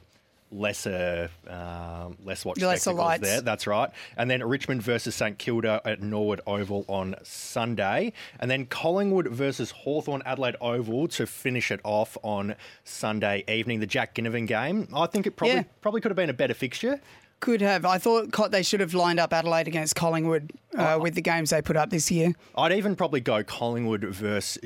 lesser 0.52 1.28
um, 1.48 2.16
less 2.24 2.44
watched 2.44 2.60
Lesser 2.62 2.80
spectacles 2.80 2.98
lights. 3.06 3.22
there. 3.22 3.40
That's 3.40 3.66
right. 3.66 3.90
And 4.16 4.30
then 4.30 4.42
Richmond 4.44 4.82
versus 4.82 5.14
St 5.14 5.38
Kilda 5.38 5.80
at 5.84 6.02
Norwood 6.02 6.40
Oval 6.46 6.84
on 6.88 7.16
Sunday. 7.24 8.12
And 8.38 8.50
then 8.50 8.66
Collingwood 8.66 9.28
versus 9.28 9.70
Hawthorn 9.70 10.22
Adelaide 10.24 10.56
Oval 10.60 11.08
to 11.08 11.26
finish 11.26 11.70
it 11.70 11.80
off 11.84 12.16
on 12.22 12.54
Sunday 12.84 13.44
evening. 13.48 13.80
The 13.80 13.86
Jack 13.86 14.14
Ginnivan 14.14 14.46
game. 14.46 14.88
I 14.94 15.06
think 15.06 15.26
it 15.26 15.36
probably 15.36 15.56
Yeah. 15.56 15.62
probably 15.80 16.00
could 16.00 16.10
have 16.10 16.16
been 16.16 16.30
a 16.30 16.34
better 16.34 16.54
fixture. 16.54 17.00
Could 17.40 17.60
have. 17.60 17.84
I 17.84 17.98
thought 17.98 18.50
they 18.50 18.62
should 18.62 18.80
have 18.80 18.94
lined 18.94 19.20
up 19.20 19.32
Adelaide 19.34 19.68
against 19.68 19.94
Collingwood 19.94 20.52
uh, 20.74 20.98
with 21.00 21.14
the 21.14 21.20
games 21.20 21.50
they 21.50 21.60
put 21.60 21.76
up 21.76 21.90
this 21.90 22.10
year. 22.10 22.32
I'd 22.56 22.72
even 22.72 22.96
probably 22.96 23.20
go 23.20 23.44
Collingwood 23.44 24.04
versus 24.04 24.56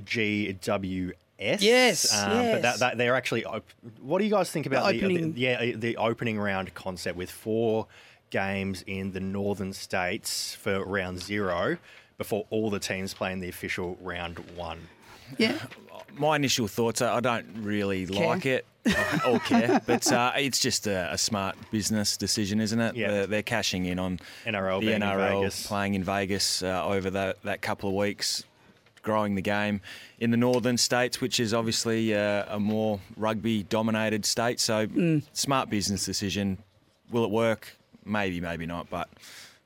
GWS. 1.40 1.60
Yes, 1.60 2.14
um, 2.22 2.30
but 2.30 2.62
that, 2.62 2.78
that 2.80 2.98
they're 2.98 3.16
actually. 3.16 3.44
Op- 3.44 3.64
what 4.00 4.18
do 4.18 4.24
you 4.24 4.30
guys 4.30 4.50
think 4.50 4.66
about 4.66 4.90
the, 4.90 4.98
opening- 4.98 5.32
the, 5.32 5.40
yeah 5.40 5.72
the 5.76 5.96
opening 5.96 6.38
round 6.38 6.74
concept 6.74 7.16
with 7.16 7.30
four 7.30 7.86
games 8.30 8.82
in 8.86 9.12
the 9.12 9.20
northern 9.20 9.72
states 9.72 10.54
for 10.54 10.84
round 10.84 11.20
zero 11.20 11.78
before 12.18 12.46
all 12.50 12.70
the 12.70 12.78
teams 12.78 13.14
playing 13.14 13.40
the 13.40 13.48
official 13.48 13.96
round 14.00 14.38
one? 14.54 14.88
Yeah. 15.38 15.58
My 16.16 16.36
initial 16.36 16.66
thoughts 16.68 17.00
are 17.02 17.16
I 17.16 17.20
don't 17.20 17.46
really 17.62 18.06
Care? 18.06 18.26
like 18.26 18.46
it 18.46 18.66
or, 18.84 19.26
or 19.34 19.38
care, 19.40 19.80
but 19.86 20.10
uh, 20.12 20.32
it's 20.36 20.58
just 20.58 20.86
a, 20.86 21.12
a 21.12 21.18
smart 21.18 21.56
business 21.70 22.16
decision, 22.16 22.60
isn't 22.60 22.80
it? 22.80 22.96
Yeah. 22.96 23.10
They're, 23.10 23.26
they're 23.26 23.42
cashing 23.42 23.84
in 23.84 23.98
on 23.98 24.18
NRL 24.44 24.80
the 24.80 24.86
being 24.86 24.96
in 24.96 25.02
NRL 25.02 25.66
playing 25.66 25.94
in 25.94 26.02
Vegas 26.04 26.62
uh, 26.62 26.84
over 26.84 27.10
that, 27.10 27.42
that 27.44 27.62
couple 27.62 27.90
of 27.90 27.94
weeks, 27.94 28.44
growing 29.02 29.34
the 29.34 29.42
game 29.42 29.80
in 30.18 30.30
the 30.30 30.36
northern 30.36 30.76
states, 30.76 31.20
which 31.20 31.40
is 31.40 31.52
obviously 31.54 32.14
uh, 32.14 32.44
a 32.48 32.60
more 32.60 33.00
rugby 33.16 33.62
dominated 33.64 34.24
state. 34.26 34.60
So, 34.60 34.86
Mm. 34.86 35.22
smart 35.32 35.70
business 35.70 36.04
decision. 36.04 36.58
Will 37.10 37.24
it 37.24 37.30
work? 37.30 37.76
Maybe, 38.04 38.40
maybe 38.40 38.66
not, 38.66 38.88
but 38.90 39.08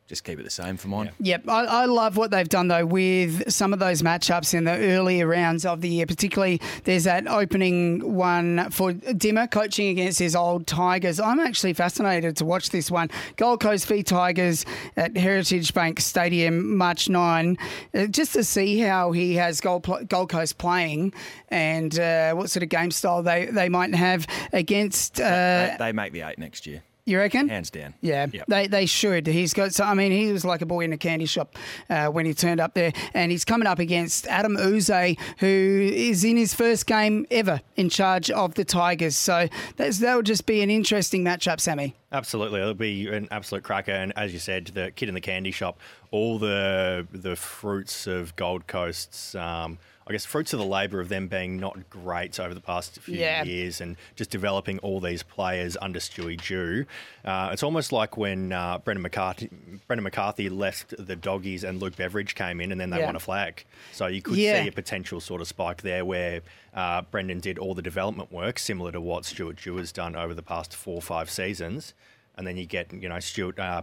just 0.07 0.22
keep 0.22 0.38
it 0.38 0.42
the 0.42 0.50
same 0.50 0.76
for 0.76 0.88
mine. 0.88 1.11
Yep, 1.20 1.48
I, 1.48 1.64
I 1.64 1.84
love 1.86 2.18
what 2.18 2.30
they've 2.30 2.48
done 2.48 2.68
though 2.68 2.84
with 2.84 3.50
some 3.50 3.72
of 3.72 3.78
those 3.78 4.02
matchups 4.02 4.52
in 4.52 4.64
the 4.64 4.72
earlier 4.72 5.26
rounds 5.26 5.64
of 5.64 5.80
the 5.80 5.88
year. 5.88 6.05
Particularly, 6.05 6.61
there's 6.84 7.05
that 7.05 7.26
opening 7.26 8.14
one 8.14 8.70
for 8.70 8.92
Dimma 8.92 9.50
coaching 9.50 9.88
against 9.88 10.18
his 10.18 10.36
old 10.36 10.66
Tigers. 10.66 11.18
I'm 11.18 11.40
actually 11.40 11.72
fascinated 11.72 12.36
to 12.36 12.44
watch 12.44 12.68
this 12.68 12.90
one. 12.90 13.11
Gold 13.36 13.61
Coast 13.61 13.86
v 13.86 14.02
Tigers 14.02 14.66
at 14.96 15.16
Heritage 15.16 15.72
Bank 15.72 16.00
Stadium, 16.00 16.76
March 16.76 17.09
9, 17.09 17.57
uh, 17.94 18.07
just 18.07 18.34
to 18.34 18.44
see 18.44 18.80
how 18.80 19.12
he 19.12 19.36
has 19.36 19.61
Gold, 19.62 19.88
Gold 20.09 20.28
Coast 20.28 20.59
playing 20.59 21.14
and 21.48 21.98
uh, 21.98 22.34
what 22.34 22.50
sort 22.50 22.62
of 22.62 22.68
game 22.68 22.90
style 22.90 23.22
they, 23.22 23.46
they 23.46 23.70
might 23.70 23.94
have 23.94 24.26
against. 24.52 25.18
Uh, 25.18 25.24
they, 25.24 25.76
they 25.78 25.92
make 25.92 26.12
the 26.12 26.20
eight 26.20 26.38
next 26.38 26.66
year. 26.66 26.82
You 27.07 27.18
reckon? 27.18 27.50
Hands 27.50 27.68
down. 27.68 27.92
Yeah, 28.00 28.26
Yep. 28.32 28.46
they 28.48 28.66
they 28.66 28.86
should. 28.86 29.26
He's 29.26 29.52
got. 29.52 29.74
So, 29.74 29.84
I 29.84 29.92
mean, 29.92 30.11
he 30.11 30.32
was 30.32 30.42
like 30.42 30.62
a 30.62 30.66
boy 30.66 30.84
in 30.84 30.92
a 30.94 30.96
candy 30.96 31.26
shop 31.26 31.55
uh, 31.90 32.07
when 32.07 32.24
he 32.24 32.32
turned 32.32 32.61
up 32.61 32.72
there, 32.72 32.92
and 33.12 33.30
he's 33.30 33.44
coming 33.44 33.66
up 33.66 33.78
against 33.78 34.24
Adem 34.24 34.57
Yze, 34.59 35.16
who 35.38 35.46
is 35.94 36.24
in 36.24 36.38
his 36.38 36.55
first 36.55 36.86
game 36.86 37.26
ever 37.30 37.61
in 37.76 37.90
charge 37.90 38.30
of 38.30 38.55
the 38.55 38.64
Tigers. 38.64 39.16
So 39.18 39.48
that's, 39.76 39.98
that 39.98 40.14
will 40.14 40.22
just 40.22 40.46
be 40.46 40.62
an 40.62 40.70
interesting 40.70 41.22
matchup, 41.22 41.61
Sammy. 41.61 41.94
Absolutely, 42.11 42.61
it'll 42.61 42.72
be 42.72 43.07
an 43.09 43.28
absolute 43.30 43.64
cracker. 43.64 43.92
And 43.92 44.14
as 44.16 44.32
you 44.32 44.38
said, 44.38 44.68
the 44.68 44.90
kid 44.90 45.09
in 45.11 45.14
the 45.14 45.20
candy 45.20 45.50
shop, 45.50 45.78
all 46.11 46.38
the 46.38 47.07
the 47.12 47.36
fruits 47.36 48.07
of 48.07 48.34
Gold 48.36 48.66
Coast's, 48.66 49.34
um, 49.34 49.76
I 50.07 50.12
guess, 50.12 50.26
fruits 50.26 50.52
of 50.52 50.59
the 50.59 50.66
labour 50.66 51.00
of 51.00 51.09
them 51.09 51.28
being 51.28 51.57
not 51.57 51.88
great 51.88 52.38
over 52.38 52.52
the 52.52 52.61
past 52.61 52.98
few 53.00 53.16
Yeah. 53.18 53.42
years, 53.42 53.80
and 53.80 53.96
just 54.16 54.30
developing 54.30 54.78
all 54.80 55.00
these 55.00 55.22
players 55.22 55.78
under 55.80 55.98
Stewie 55.98 56.36
Dew. 56.46 56.84
Uh, 57.24 57.48
it's 57.52 57.62
almost 57.62 57.90
like 57.90 58.16
when 58.18 58.52
uh, 58.52 58.78
Brendan 58.78 59.02
McCartney 59.09 59.48
Brendan 59.86 60.07
McCartney 60.11 60.50
left 60.55 60.94
the 60.98 61.16
Doggies 61.16 61.64
and 61.64 61.80
Luke 61.80 61.96
Beveridge 61.96 62.34
came 62.34 62.61
in, 62.61 62.70
and 62.70 62.78
then 62.80 62.90
they 62.90 62.98
Yeah. 62.98 63.07
won 63.07 63.16
a 63.16 63.20
flag. 63.20 63.64
So 63.92 64.07
you 64.07 64.20
could 64.20 64.36
Yeah. 64.36 64.62
see 64.62 64.68
a 64.68 64.72
potential 64.72 65.20
sort 65.20 65.40
of 65.40 65.48
spike 65.48 65.80
there 65.82 66.05
where 66.05 66.42
uh, 66.74 67.02
Brendan 67.02 67.40
did 67.40 67.59
all 67.59 67.72
the 67.74 67.82
development 67.82 68.30
work, 68.32 68.59
similar 68.59 68.90
to 68.92 69.00
what 69.00 69.24
Stuart 69.24 69.57
Dew 69.62 69.76
has 69.76 69.92
done 69.92 70.16
over 70.16 70.34
the 70.34 70.42
past 70.42 70.74
four 70.74 70.96
or 70.96 71.02
five 71.02 71.30
seasons. 71.30 71.94
And 72.36 72.46
then 72.46 72.57
you 72.57 72.66
get, 72.66 72.92
you 72.92 73.09
know, 73.09 73.20
Stuart. 73.20 73.59
Uh, 73.61 73.82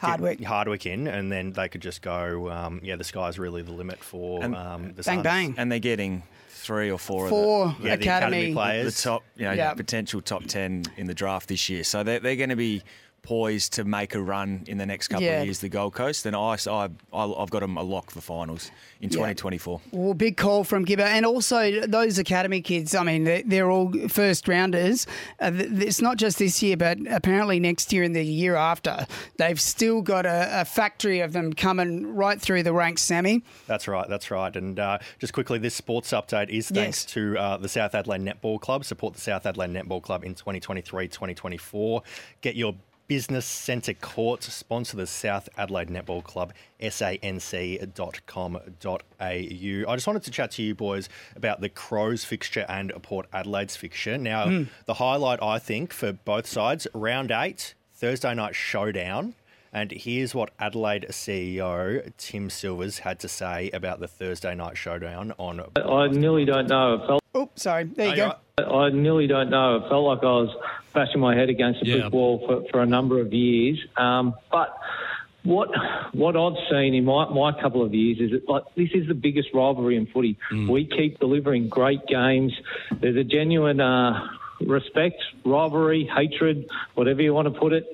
Hardwick. 0.00 0.42
Hardwick 0.42 0.86
in, 0.86 1.06
and 1.06 1.30
then 1.30 1.52
they 1.52 1.68
could 1.68 1.82
just 1.82 2.02
go, 2.02 2.50
um, 2.50 2.80
yeah, 2.82 2.96
the 2.96 3.04
sky's 3.04 3.38
really 3.38 3.62
the 3.62 3.72
limit 3.72 3.98
for 4.02 4.42
And- 4.42 4.54
um, 4.56 4.82
the 4.94 5.02
Bang, 5.02 5.02
Suns. 5.02 5.22
bang. 5.22 5.54
And 5.58 5.70
they're 5.72 5.78
getting 5.78 6.22
three 6.50 6.90
or 6.90 6.98
four, 6.98 7.28
Four 7.28 7.66
of 7.66 7.78
the, 7.82 7.88
Yeah, 7.88 7.96
the 7.96 8.02
academy 8.02 8.36
academy, 8.38 8.54
players. 8.54 8.96
the 8.96 9.02
top, 9.02 9.22
you 9.36 9.44
know, 9.44 9.52
Yeah. 9.52 9.74
potential 9.74 10.20
top 10.22 10.44
ten 10.46 10.84
in 10.96 11.06
the 11.06 11.14
draft 11.14 11.48
this 11.48 11.68
year. 11.68 11.84
So 11.84 12.02
they're, 12.02 12.20
they're 12.20 12.36
going 12.36 12.48
to 12.50 12.56
be 12.56 12.82
poised 13.24 13.72
to 13.72 13.84
make 13.84 14.14
a 14.14 14.22
run 14.22 14.62
in 14.68 14.78
the 14.78 14.86
next 14.86 15.08
couple 15.08 15.24
Yeah. 15.24 15.40
of 15.40 15.46
years. 15.46 15.58
The 15.58 15.68
Gold 15.68 15.94
Coast, 15.94 16.22
then 16.24 16.34
I, 16.34 16.56
I, 16.70 16.88
I've 17.12 17.50
got 17.50 17.60
them 17.60 17.76
a 17.76 17.82
lock 17.82 18.10
for 18.10 18.20
finals 18.20 18.70
in 19.00 19.08
Yeah. 19.08 19.14
2024. 19.32 19.80
Well, 19.92 20.14
big 20.14 20.36
call 20.36 20.62
from 20.62 20.84
Gibber, 20.84 21.02
and 21.02 21.26
also 21.26 21.86
those 21.86 22.18
academy 22.18 22.60
kids. 22.60 22.94
I 22.94 23.02
mean, 23.02 23.24
they're, 23.24 23.42
they're 23.44 23.70
all 23.70 23.92
first 24.08 24.46
rounders. 24.46 25.06
Uh, 25.40 25.50
it's 25.54 26.00
not 26.00 26.16
just 26.18 26.38
this 26.38 26.62
year, 26.62 26.76
but 26.76 26.98
apparently 27.10 27.58
next 27.58 27.92
year 27.92 28.02
and 28.04 28.14
the 28.14 28.22
year 28.24 28.54
after, 28.54 29.06
they've 29.38 29.60
still 29.60 30.02
got 30.02 30.26
a, 30.26 30.60
a 30.60 30.64
factory 30.64 31.20
of 31.20 31.32
them 31.32 31.52
coming 31.52 32.14
right 32.14 32.40
through 32.40 32.62
the 32.62 32.72
ranks. 32.72 33.02
Sammy, 33.02 33.42
That's 33.66 33.88
right, 33.88 34.08
that's 34.08 34.30
right. 34.30 34.54
And 34.54 34.78
uh, 34.78 34.98
just 35.18 35.32
quickly, 35.32 35.58
this 35.58 35.74
sports 35.74 36.10
update 36.12 36.50
is 36.50 36.68
thanks 36.68 37.04
Yes. 37.04 37.04
to 37.14 37.38
uh, 37.38 37.56
the 37.56 37.68
South 37.68 37.94
Adelaide 37.94 38.20
Netball 38.20 38.60
Club. 38.60 38.84
Support 38.84 39.14
the 39.14 39.20
South 39.20 39.46
Adelaide 39.46 39.70
Netball 39.70 40.02
Club 40.02 40.22
in 40.24 40.34
2023 40.34 41.08
2024. 41.08 42.02
Get 42.42 42.56
your 42.56 42.74
business 43.06 43.44
centre 43.44 43.94
court, 43.94 44.42
sponsor 44.42 44.96
the 44.96 45.06
South 45.06 45.48
Adelaide 45.58 45.88
Netball 45.88 46.22
Club, 46.24 46.52
sanc.com.au. 46.80 48.60
I 49.20 49.94
just 49.96 50.06
wanted 50.06 50.22
to 50.24 50.30
chat 50.30 50.50
to 50.52 50.62
you 50.62 50.74
boys 50.74 51.08
about 51.36 51.60
the 51.60 51.68
Crows 51.68 52.24
fixture 52.24 52.64
and 52.68 52.92
Port 53.02 53.26
Adelaide's 53.32 53.76
fixture. 53.76 54.18
Now, 54.18 54.46
Hmm. 54.48 54.62
the 54.86 54.94
highlight, 54.94 55.42
I 55.42 55.58
think, 55.58 55.92
for 55.92 56.12
both 56.12 56.46
sides, 56.46 56.86
round 56.94 57.30
eight, 57.30 57.74
Thursday 57.94 58.34
night 58.34 58.54
showdown. 58.54 59.34
And 59.72 59.90
here's 59.90 60.34
what 60.36 60.50
Adelaide 60.60 61.06
CEO 61.10 62.00
Tim 62.16 62.48
Silvers 62.48 63.00
had 63.00 63.18
to 63.20 63.28
say 63.28 63.70
about 63.72 63.98
the 63.98 64.06
Thursday 64.06 64.54
night 64.54 64.76
showdown 64.78 65.32
on. 65.36 65.60
I 65.76 66.06
nearly 66.08 66.44
don't 66.44 66.68
know. 66.68 66.94
It 66.94 67.06
felt. 67.08 67.20
Oh, 67.34 67.50
sorry. 67.56 67.82
There 67.84 68.14
you 68.14 68.22
Oh, 68.22 68.28
go. 68.28 68.34
I 68.58 68.90
nearly 68.90 69.26
don't 69.26 69.50
know. 69.50 69.76
It 69.76 69.88
felt 69.88 70.04
like 70.04 70.20
I 70.20 70.26
was 70.26 70.56
bashing 70.94 71.20
my 71.20 71.34
head 71.34 71.48
against 71.48 71.82
a 71.82 71.86
Yeah. 71.86 71.94
brick 72.02 72.12
wall 72.12 72.42
for, 72.46 72.62
for 72.70 72.82
a 72.82 72.86
number 72.86 73.20
of 73.20 73.32
years. 73.32 73.84
Um, 73.96 74.34
but 74.52 74.78
what 75.42 75.68
what 76.12 76.36
I've 76.36 76.56
seen 76.70 76.94
in 76.94 77.04
my, 77.04 77.28
my 77.30 77.52
couple 77.60 77.82
of 77.84 77.92
years 77.92 78.18
is 78.20 78.30
that 78.30 78.48
like 78.48 78.62
this 78.76 78.90
is 78.94 79.08
the 79.08 79.14
biggest 79.14 79.48
rivalry 79.52 79.96
in 79.96 80.06
footy. 80.06 80.38
We 80.52 80.86
keep 80.86 81.18
delivering 81.18 81.68
great 81.68 82.06
games. 82.06 82.52
There's 83.00 83.16
a 83.16 83.24
genuine 83.24 83.80
uh, 83.80 84.20
respect, 84.60 85.20
rivalry, 85.44 86.08
hatred, 86.14 86.66
whatever 86.94 87.22
you 87.22 87.34
want 87.34 87.52
to 87.52 87.58
put 87.60 87.72
it, 87.72 87.86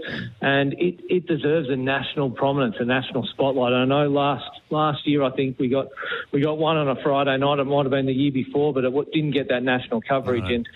and 0.42 0.74
it, 0.74 1.00
it 1.08 1.26
deserves 1.26 1.70
a 1.70 1.76
national 1.76 2.30
prominence, 2.30 2.76
a 2.78 2.84
national 2.84 3.26
spotlight. 3.32 3.72
I 3.72 3.86
know 3.86 4.08
last 4.10 4.59
last 4.70 5.06
year 5.06 5.22
I 5.22 5.30
think 5.30 5.58
we 5.58 5.68
got 5.68 5.88
we 6.32 6.40
got 6.40 6.58
one 6.58 6.76
on 6.76 6.88
a 6.88 7.02
Friday 7.02 7.36
night. 7.36 7.58
It 7.58 7.64
might 7.64 7.82
have 7.82 7.90
been 7.90 8.06
the 8.06 8.12
year 8.12 8.32
before, 8.32 8.72
but 8.72 8.84
it 8.84 9.12
didn't 9.12 9.32
get 9.32 9.48
that 9.48 9.62
national 9.62 10.00
coverage. 10.02 10.50
And 10.50 10.68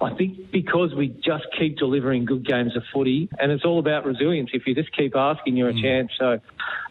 I 0.00 0.14
think 0.14 0.50
because 0.50 0.94
we 0.94 1.08
just 1.08 1.46
keep 1.58 1.78
delivering 1.78 2.24
good 2.24 2.46
games 2.46 2.76
of 2.76 2.82
footy, 2.92 3.28
and 3.38 3.50
it's 3.50 3.64
all 3.64 3.78
about 3.78 4.04
resilience. 4.04 4.50
If 4.52 4.66
you 4.66 4.74
just 4.74 4.94
keep 4.96 5.16
asking, 5.16 5.56
you're 5.56 5.70
a 5.70 5.80
chance. 5.80 6.12
So 6.18 6.40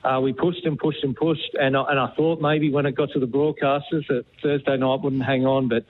uh, 0.03 0.19
we 0.21 0.33
pushed 0.33 0.65
and 0.65 0.77
pushed 0.77 1.03
and 1.03 1.15
pushed, 1.15 1.53
and 1.53 1.77
I, 1.77 1.83
and 1.89 1.99
I 1.99 2.13
thought 2.15 2.41
maybe 2.41 2.71
when 2.71 2.85
it 2.85 2.95
got 2.95 3.09
to 3.11 3.19
the 3.19 3.27
broadcasters 3.27 4.07
that 4.07 4.25
Thursday 4.41 4.77
night 4.77 5.01
wouldn't 5.01 5.23
hang 5.23 5.45
on, 5.45 5.67
but 5.67 5.85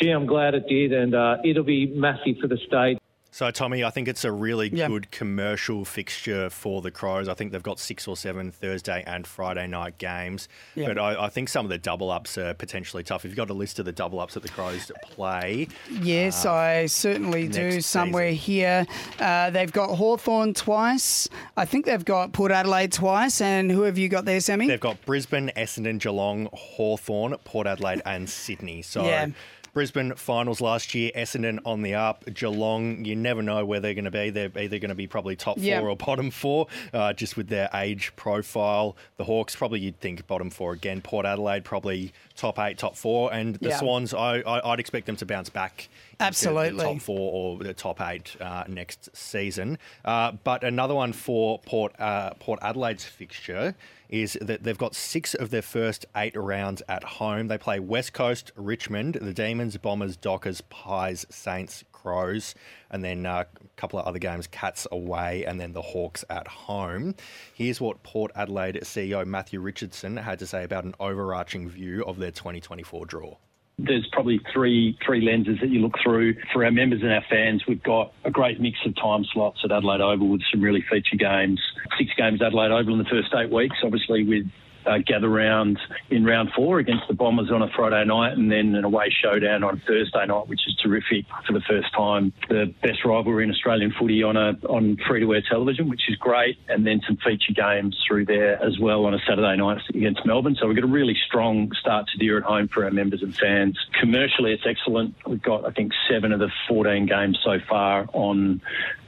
gee, 0.00 0.10
I'm 0.10 0.26
glad 0.26 0.54
it 0.54 0.68
did, 0.68 0.92
and 0.92 1.14
uh, 1.14 1.36
it'll 1.44 1.64
be 1.64 1.86
massive 1.86 2.36
for 2.40 2.48
the 2.48 2.58
state. 2.66 3.01
So, 3.34 3.50
Tommy, 3.50 3.82
I 3.82 3.88
think 3.88 4.08
it's 4.08 4.26
a 4.26 4.30
really 4.30 4.68
good 4.68 5.10
commercial 5.10 5.86
fixture 5.86 6.50
for 6.50 6.82
the 6.82 6.90
Crows. 6.90 7.28
I 7.30 7.34
think 7.34 7.50
they've 7.52 7.62
got 7.62 7.80
six 7.80 8.06
or 8.06 8.14
seven 8.14 8.50
Thursday 8.52 9.02
and 9.06 9.26
Friday 9.26 9.66
night 9.66 9.96
games. 9.96 10.48
Yeah. 10.74 10.88
But 10.88 10.98
I, 10.98 11.24
I 11.24 11.28
think 11.30 11.48
some 11.48 11.64
of 11.64 11.70
the 11.70 11.78
double 11.78 12.10
ups 12.10 12.36
are 12.36 12.52
potentially 12.52 13.02
tough. 13.02 13.24
If 13.24 13.30
you've 13.30 13.36
got 13.38 13.48
a 13.48 13.54
list 13.54 13.78
of 13.78 13.86
the 13.86 13.92
double 13.92 14.20
ups 14.20 14.34
that 14.34 14.42
the 14.42 14.50
Crows 14.50 14.92
play, 15.02 15.68
Yes, 16.02 16.44
uh, 16.44 16.52
I 16.52 16.86
certainly 16.86 17.48
do. 17.48 17.80
Somewhere 17.80 18.32
here, 18.32 18.86
uh, 19.18 19.48
they've 19.48 19.72
got 19.72 19.96
Hawthorn 19.96 20.52
twice. 20.52 21.26
I 21.56 21.64
think 21.64 21.86
they've 21.86 22.04
got 22.04 22.32
Port 22.34 22.52
Adelaide 22.52 22.92
twice. 22.92 23.40
And 23.40 23.70
who 23.70 23.80
have 23.82 23.96
you 23.96 24.10
got 24.10 24.26
there, 24.26 24.40
Sammy? 24.40 24.68
They've 24.68 24.78
got 24.78 25.00
Brisbane, 25.06 25.50
Essendon, 25.56 25.98
Geelong, 25.98 26.50
Hawthorn, 26.52 27.34
Port 27.44 27.66
Adelaide, 27.66 28.02
and 28.04 28.28
Sydney. 28.28 28.82
So 28.82 29.06
Yeah. 29.06 29.28
Brisbane 29.72 30.14
finals 30.16 30.60
last 30.60 30.94
year, 30.94 31.10
Essendon 31.16 31.58
on 31.64 31.80
the 31.80 31.94
up, 31.94 32.24
Geelong, 32.34 33.06
you 33.06 33.16
never 33.16 33.40
know 33.42 33.64
where 33.64 33.80
they're 33.80 33.94
going 33.94 34.04
to 34.04 34.10
be. 34.10 34.28
They're 34.28 34.50
either 34.54 34.78
going 34.78 34.90
to 34.90 34.94
be 34.94 35.06
probably 35.06 35.34
top 35.34 35.56
four 35.56 35.64
Yeah. 35.64 35.80
or 35.80 35.96
bottom 35.96 36.30
four, 36.30 36.66
uh, 36.92 37.14
just 37.14 37.38
with 37.38 37.48
their 37.48 37.70
age 37.72 38.12
profile. 38.14 38.98
The 39.16 39.24
Hawks, 39.24 39.56
probably 39.56 39.80
you'd 39.80 39.98
think 39.98 40.26
bottom 40.26 40.50
four 40.50 40.74
again. 40.74 41.00
Port 41.00 41.24
Adelaide, 41.24 41.64
probably 41.64 42.12
top 42.36 42.58
eight, 42.58 42.78
top 42.78 42.96
four. 42.96 43.32
And 43.32 43.56
the 43.56 43.70
Yeah. 43.70 43.78
Swans, 43.78 44.14
I, 44.14 44.38
I, 44.40 44.72
I'd 44.72 44.80
expect 44.80 45.06
them 45.06 45.16
to 45.16 45.26
bounce 45.26 45.48
back. 45.50 45.88
Absolutely. 46.20 46.84
top 46.84 47.00
four 47.00 47.32
or 47.32 47.58
the 47.64 47.74
top 47.74 48.00
eight 48.00 48.36
uh, 48.40 48.64
next 48.68 49.14
season. 49.16 49.78
Uh, 50.04 50.32
but 50.44 50.62
another 50.64 50.94
one 50.94 51.12
for 51.12 51.58
Port 51.60 51.98
uh, 51.98 52.30
Port 52.34 52.60
Adelaide's 52.62 53.04
fixture 53.04 53.74
is 54.08 54.36
that 54.42 54.62
they've 54.62 54.76
got 54.78 54.94
six 54.94 55.34
of 55.34 55.50
their 55.50 55.62
first 55.62 56.04
eight 56.14 56.36
rounds 56.36 56.82
at 56.88 57.02
home. 57.02 57.48
They 57.48 57.56
play 57.58 57.80
West 57.80 58.12
Coast, 58.12 58.52
Richmond, 58.56 59.14
the 59.14 59.32
Demons, 59.32 59.76
Bombers, 59.78 60.16
Dockers, 60.16 60.60
Pies, 60.60 61.24
Saints, 61.30 61.82
Crows, 62.02 62.54
and 62.90 63.04
then 63.04 63.24
uh, 63.26 63.44
a 63.54 63.68
couple 63.76 63.98
of 63.98 64.06
other 64.06 64.18
games, 64.18 64.46
Cats 64.46 64.86
away, 64.90 65.44
and 65.44 65.60
then 65.60 65.72
the 65.72 65.82
Hawks 65.82 66.24
at 66.28 66.48
home. 66.48 67.14
Here's 67.54 67.80
what 67.80 68.02
Port 68.02 68.32
Adelaide 68.34 68.80
CEO 68.82 69.24
Matthew 69.24 69.60
Richardson 69.60 70.16
had 70.16 70.38
to 70.40 70.46
say 70.46 70.64
about 70.64 70.84
an 70.84 70.94
overarching 70.98 71.68
view 71.68 72.04
of 72.04 72.18
their 72.18 72.32
2024 72.32 73.06
draw. 73.06 73.36
there's 73.78 74.06
probably 74.12 74.38
three 74.52 74.96
three 75.04 75.20
lenses 75.22 75.58
that 75.60 75.70
you 75.70 75.80
look 75.80 75.94
through 76.02 76.34
for 76.52 76.64
our 76.64 76.70
members 76.70 77.02
and 77.02 77.12
our 77.12 77.24
fans. 77.30 77.64
We've 77.66 77.82
got 77.82 78.12
a 78.24 78.30
great 78.30 78.60
mix 78.60 78.78
of 78.84 78.94
time 78.96 79.24
slots 79.32 79.60
at 79.64 79.72
Adelaide 79.72 80.00
Oval 80.00 80.28
with 80.28 80.42
some 80.52 80.60
really 80.60 80.84
feature 80.90 81.16
games. 81.16 81.60
Six 81.98 82.10
games 82.16 82.42
Adelaide 82.42 82.70
Oval 82.70 82.94
in 82.94 82.98
the 82.98 83.10
first 83.10 83.32
eight 83.34 83.50
weeks, 83.50 83.76
obviously 83.82 84.24
with 84.24 84.46
uh, 84.86 84.98
gather 85.06 85.28
round 85.28 85.78
in 86.10 86.24
round 86.24 86.50
four 86.54 86.78
against 86.78 87.06
the 87.08 87.14
Bombers 87.14 87.50
on 87.50 87.62
a 87.62 87.68
Friday 87.74 88.04
night, 88.04 88.32
and 88.32 88.50
then 88.50 88.74
an 88.74 88.84
away 88.84 89.10
showdown 89.10 89.64
on 89.64 89.82
Thursday 89.86 90.26
night, 90.26 90.48
which 90.48 90.60
is 90.66 90.76
terrific 90.82 91.26
for 91.46 91.52
the 91.52 91.60
first 91.68 91.92
time. 91.94 92.32
The 92.48 92.72
best 92.82 93.04
rivalry 93.04 93.44
in 93.44 93.50
Australian 93.50 93.92
footy 93.98 94.22
on 94.22 94.36
a 94.36 94.52
on 94.68 94.96
free 95.08 95.20
to 95.20 95.34
air 95.34 95.42
television, 95.48 95.88
which 95.88 96.02
is 96.08 96.16
great, 96.16 96.58
and 96.68 96.86
then 96.86 97.00
some 97.06 97.16
feature 97.16 97.52
games 97.54 97.96
through 98.06 98.26
there 98.26 98.62
as 98.62 98.78
well 98.78 99.04
on 99.04 99.14
a 99.14 99.18
Saturday 99.26 99.56
night 99.56 99.80
against 99.90 100.24
Melbourne. 100.26 100.56
So 100.60 100.66
we've 100.66 100.76
got 100.76 100.84
a 100.84 100.92
really 100.92 101.16
strong 101.26 101.72
start 101.80 102.06
to 102.08 102.18
the 102.18 102.24
year 102.24 102.38
at 102.38 102.44
home 102.44 102.68
for 102.68 102.84
our 102.84 102.90
members 102.90 103.22
and 103.22 103.34
fans. 103.36 103.78
Commercially, 104.00 104.52
it's 104.52 104.66
excellent. 104.66 105.14
We've 105.26 105.42
got 105.42 105.64
I 105.64 105.70
think 105.70 105.92
seven 106.10 106.32
of 106.32 106.40
the 106.40 106.50
14 106.68 107.06
games 107.06 107.38
so 107.44 107.58
far 107.68 108.06
on 108.12 108.60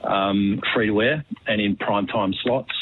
um, 0.02 0.60
free 0.74 0.86
to 0.86 1.02
air 1.02 1.24
and 1.46 1.60
in 1.60 1.76
prime 1.76 2.06
time 2.06 2.34
slots 2.42 2.72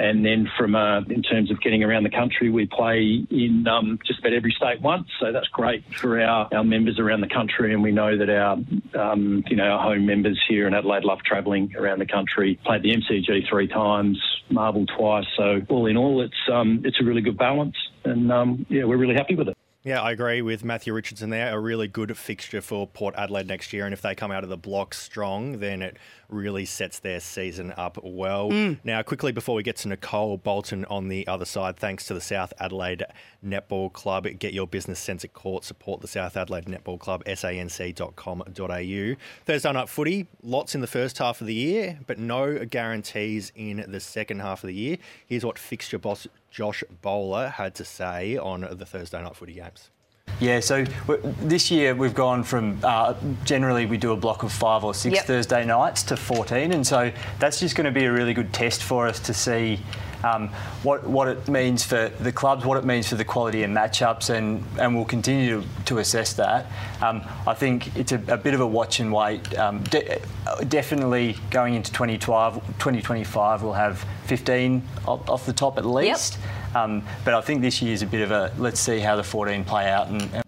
And 0.00 0.24
then 0.24 0.48
from 0.56 0.74
uh, 0.74 1.00
in 1.02 1.22
terms 1.22 1.50
of 1.50 1.60
getting 1.60 1.84
around 1.84 2.04
the 2.04 2.10
country, 2.10 2.48
we 2.48 2.64
play 2.64 3.22
in 3.30 3.66
um, 3.68 3.98
just 4.06 4.20
about 4.20 4.32
every 4.32 4.50
state 4.50 4.80
once. 4.80 5.06
So 5.20 5.30
that's 5.30 5.48
great 5.48 5.84
for 5.94 6.18
our, 6.18 6.48
our 6.54 6.64
members 6.64 6.98
around 6.98 7.20
the 7.20 7.28
country. 7.28 7.74
And 7.74 7.82
we 7.82 7.92
know 7.92 8.16
that 8.16 8.30
our 8.30 8.52
um, 8.98 9.44
you 9.48 9.56
know 9.56 9.64
our 9.64 9.82
home 9.82 10.06
members 10.06 10.42
here 10.48 10.66
in 10.66 10.72
Adelaide 10.72 11.04
love 11.04 11.18
travelling 11.26 11.76
around 11.76 11.98
the 11.98 12.06
country. 12.06 12.58
Played 12.64 12.82
the 12.82 12.96
MCG 12.96 13.46
three 13.46 13.68
times, 13.68 14.18
Marvel 14.48 14.86
twice. 14.86 15.26
So 15.36 15.60
all 15.68 15.84
in 15.84 15.98
all, 15.98 16.22
it's 16.22 16.48
um, 16.50 16.80
it's 16.82 16.98
a 16.98 17.04
really 17.04 17.20
good 17.20 17.36
balance, 17.36 17.76
and 18.02 18.32
um, 18.32 18.64
yeah, 18.70 18.84
we're 18.84 18.96
really 18.96 19.16
happy 19.16 19.34
with 19.34 19.48
it. 19.48 19.56
Yeah, 19.82 20.02
I 20.02 20.12
agree 20.12 20.42
with 20.42 20.62
Matthew 20.62 20.92
Richardson 20.92 21.30
there. 21.30 21.54
A 21.54 21.58
really 21.58 21.88
good 21.88 22.16
fixture 22.18 22.60
for 22.60 22.86
Port 22.86 23.14
Adelaide 23.16 23.46
next 23.46 23.72
year. 23.72 23.86
And 23.86 23.94
if 23.94 24.02
they 24.02 24.14
come 24.14 24.30
out 24.30 24.44
of 24.44 24.50
the 24.50 24.58
block 24.58 24.92
strong, 24.92 25.58
then 25.58 25.80
it 25.80 25.96
really 26.32 26.64
sets 26.64 26.98
their 26.98 27.20
season 27.20 27.72
up 27.76 27.98
well. 28.02 28.50
Mm. 28.50 28.78
Now, 28.84 29.02
quickly 29.02 29.32
before 29.32 29.54
we 29.54 29.62
get 29.62 29.76
to 29.76 29.88
Nicole 29.88 30.36
Bolton 30.36 30.84
on 30.86 31.08
the 31.08 31.26
other 31.26 31.44
side, 31.44 31.76
thanks 31.76 32.06
to 32.06 32.14
the 32.14 32.20
South 32.20 32.52
Adelaide 32.58 33.04
Netball 33.44 33.92
Club, 33.92 34.26
get 34.38 34.52
your 34.52 34.66
business 34.66 34.98
sense 34.98 35.24
at 35.24 35.32
court. 35.32 35.64
Support 35.64 36.00
the 36.00 36.08
South 36.08 36.36
Adelaide 36.36 36.66
Netball 36.66 36.98
Club, 36.98 37.22
sanc.com.au. 37.26 39.14
Thursday 39.44 39.72
night 39.72 39.88
footy, 39.88 40.26
lots 40.42 40.74
in 40.74 40.80
the 40.80 40.86
first 40.86 41.18
half 41.18 41.40
of 41.40 41.46
the 41.46 41.54
year, 41.54 41.98
but 42.06 42.18
no 42.18 42.64
guarantees 42.64 43.52
in 43.54 43.84
the 43.88 44.00
second 44.00 44.40
half 44.40 44.62
of 44.62 44.68
the 44.68 44.74
year. 44.74 44.98
Here's 45.26 45.44
what 45.44 45.58
fixture 45.58 45.98
boss 45.98 46.26
Josh 46.50 46.82
Bowler 47.02 47.48
had 47.48 47.74
to 47.76 47.84
say 47.84 48.36
on 48.36 48.66
the 48.70 48.86
Thursday 48.86 49.22
night 49.22 49.36
footy 49.36 49.54
games. 49.54 49.90
Yeah, 50.38 50.60
so 50.60 50.84
w- 51.06 51.34
this 51.42 51.70
year 51.70 51.94
we've 51.94 52.14
gone 52.14 52.44
from 52.44 52.78
uh, 52.82 53.14
generally 53.44 53.86
we 53.86 53.96
do 53.98 54.12
a 54.12 54.16
block 54.16 54.42
of 54.42 54.52
five 54.52 54.84
or 54.84 54.94
six 54.94 55.16
Yep. 55.16 55.24
Thursday 55.26 55.64
nights 55.66 56.02
to 56.04 56.16
14, 56.16 56.72
and 56.72 56.86
so 56.86 57.12
that's 57.38 57.60
just 57.60 57.76
going 57.76 57.84
to 57.86 57.90
be 57.90 58.04
a 58.04 58.12
really 58.12 58.32
good 58.32 58.52
test 58.52 58.82
for 58.82 59.06
us 59.06 59.20
to 59.20 59.34
see 59.34 59.80
um, 60.22 60.48
what 60.82 61.06
what 61.06 61.28
it 61.28 61.48
means 61.48 61.82
for 61.84 62.08
the 62.20 62.30
clubs, 62.32 62.64
what 62.64 62.76
it 62.76 62.84
means 62.84 63.08
for 63.08 63.14
the 63.16 63.24
quality 63.24 63.62
of 63.62 63.70
matchups, 63.70 64.30
and 64.30 64.62
and 64.78 64.94
we'll 64.94 65.04
continue 65.06 65.60
to, 65.62 65.66
to 65.86 65.98
assess 65.98 66.32
that. 66.34 66.66
Um, 67.02 67.22
I 67.46 67.54
think 67.54 67.94
it's 67.96 68.12
a, 68.12 68.22
a 68.28 68.36
bit 68.36 68.52
of 68.54 68.60
a 68.60 68.66
watch 68.66 69.00
and 69.00 69.12
wait. 69.12 69.58
Um, 69.58 69.82
de- 69.84 70.20
definitely 70.68 71.36
going 71.50 71.74
into 71.74 71.90
2012, 71.92 72.54
2025, 72.78 73.62
we'll 73.62 73.72
have 73.72 74.04
15 74.26 74.82
off, 75.06 75.28
off 75.28 75.46
the 75.46 75.52
top 75.54 75.78
at 75.78 75.86
least. 75.86 76.38
Um, 76.74 77.02
but 77.24 77.34
I 77.34 77.40
think 77.40 77.62
this 77.62 77.82
year's 77.82 78.02
a 78.02 78.06
bit 78.06 78.22
of 78.22 78.30
a 78.30 78.52
let's 78.58 78.80
see 78.80 79.00
how 79.00 79.16
the 79.16 79.24
14 79.24 79.64
play 79.64 79.88
out 79.88 80.08
and, 80.08 80.22
and 80.34 80.44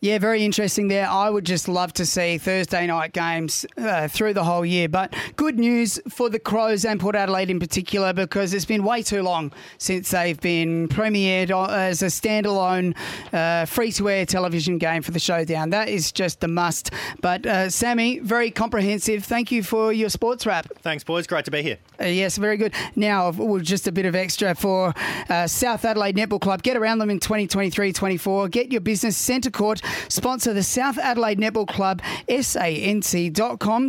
Yeah, 0.00 0.18
very 0.18 0.44
interesting 0.44 0.88
there. 0.88 1.08
I 1.08 1.30
would 1.30 1.46
just 1.46 1.68
love 1.68 1.94
to 1.94 2.04
see 2.04 2.36
Thursday 2.36 2.86
night 2.86 3.14
games 3.14 3.64
uh, 3.78 4.08
through 4.08 4.34
the 4.34 4.44
whole 4.44 4.64
year. 4.64 4.90
But 4.90 5.14
good 5.36 5.58
news 5.58 5.98
for 6.10 6.28
the 6.28 6.38
Crows 6.38 6.84
and 6.84 7.00
Port 7.00 7.16
Adelaide 7.16 7.48
in 7.48 7.58
particular 7.58 8.12
because 8.12 8.52
it's 8.52 8.66
been 8.66 8.84
way 8.84 9.02
too 9.02 9.22
long 9.22 9.52
since 9.78 10.10
they've 10.10 10.38
been 10.38 10.88
premiered 10.88 11.50
as 11.70 12.02
a 12.02 12.06
standalone 12.06 12.94
uh, 13.32 13.64
free 13.64 13.90
to 13.92 14.10
air 14.10 14.26
television 14.26 14.76
game 14.76 15.00
for 15.00 15.12
the 15.12 15.18
showdown. 15.18 15.70
That 15.70 15.88
is 15.88 16.12
just 16.12 16.44
a 16.44 16.48
must. 16.48 16.90
But 17.22 17.46
uh, 17.46 17.70
Sammy, 17.70 18.18
very 18.18 18.50
comprehensive. 18.50 19.24
Thank 19.24 19.50
you 19.50 19.62
for 19.62 19.94
your 19.94 20.10
sports 20.10 20.44
wrap. 20.44 20.66
Thanks, 20.82 21.04
boys. 21.04 21.26
Great 21.26 21.46
to 21.46 21.50
be 21.50 21.62
here. 21.62 21.78
Uh, 21.98 22.04
yes, 22.04 22.36
very 22.36 22.58
good. 22.58 22.74
Now, 22.96 23.30
well, 23.30 23.60
just 23.60 23.88
a 23.88 23.92
bit 23.92 24.04
of 24.04 24.14
extra 24.14 24.54
for 24.54 24.92
uh, 25.30 25.46
South 25.46 25.86
Adelaide 25.86 26.16
Netball 26.16 26.40
Club. 26.40 26.62
Get 26.62 26.76
around 26.76 26.98
them 26.98 27.08
in 27.08 27.18
2023 27.18 27.94
24. 27.94 28.48
Get 28.50 28.70
your 28.70 28.82
business 28.82 29.16
centre 29.16 29.50
court. 29.50 29.80
Sponsor 30.08 30.52
the 30.52 30.62
South 30.62 30.98
Adelaide 30.98 31.38
Netball 31.38 31.66
Club, 31.66 32.02
sanc.com.au. 32.28 33.86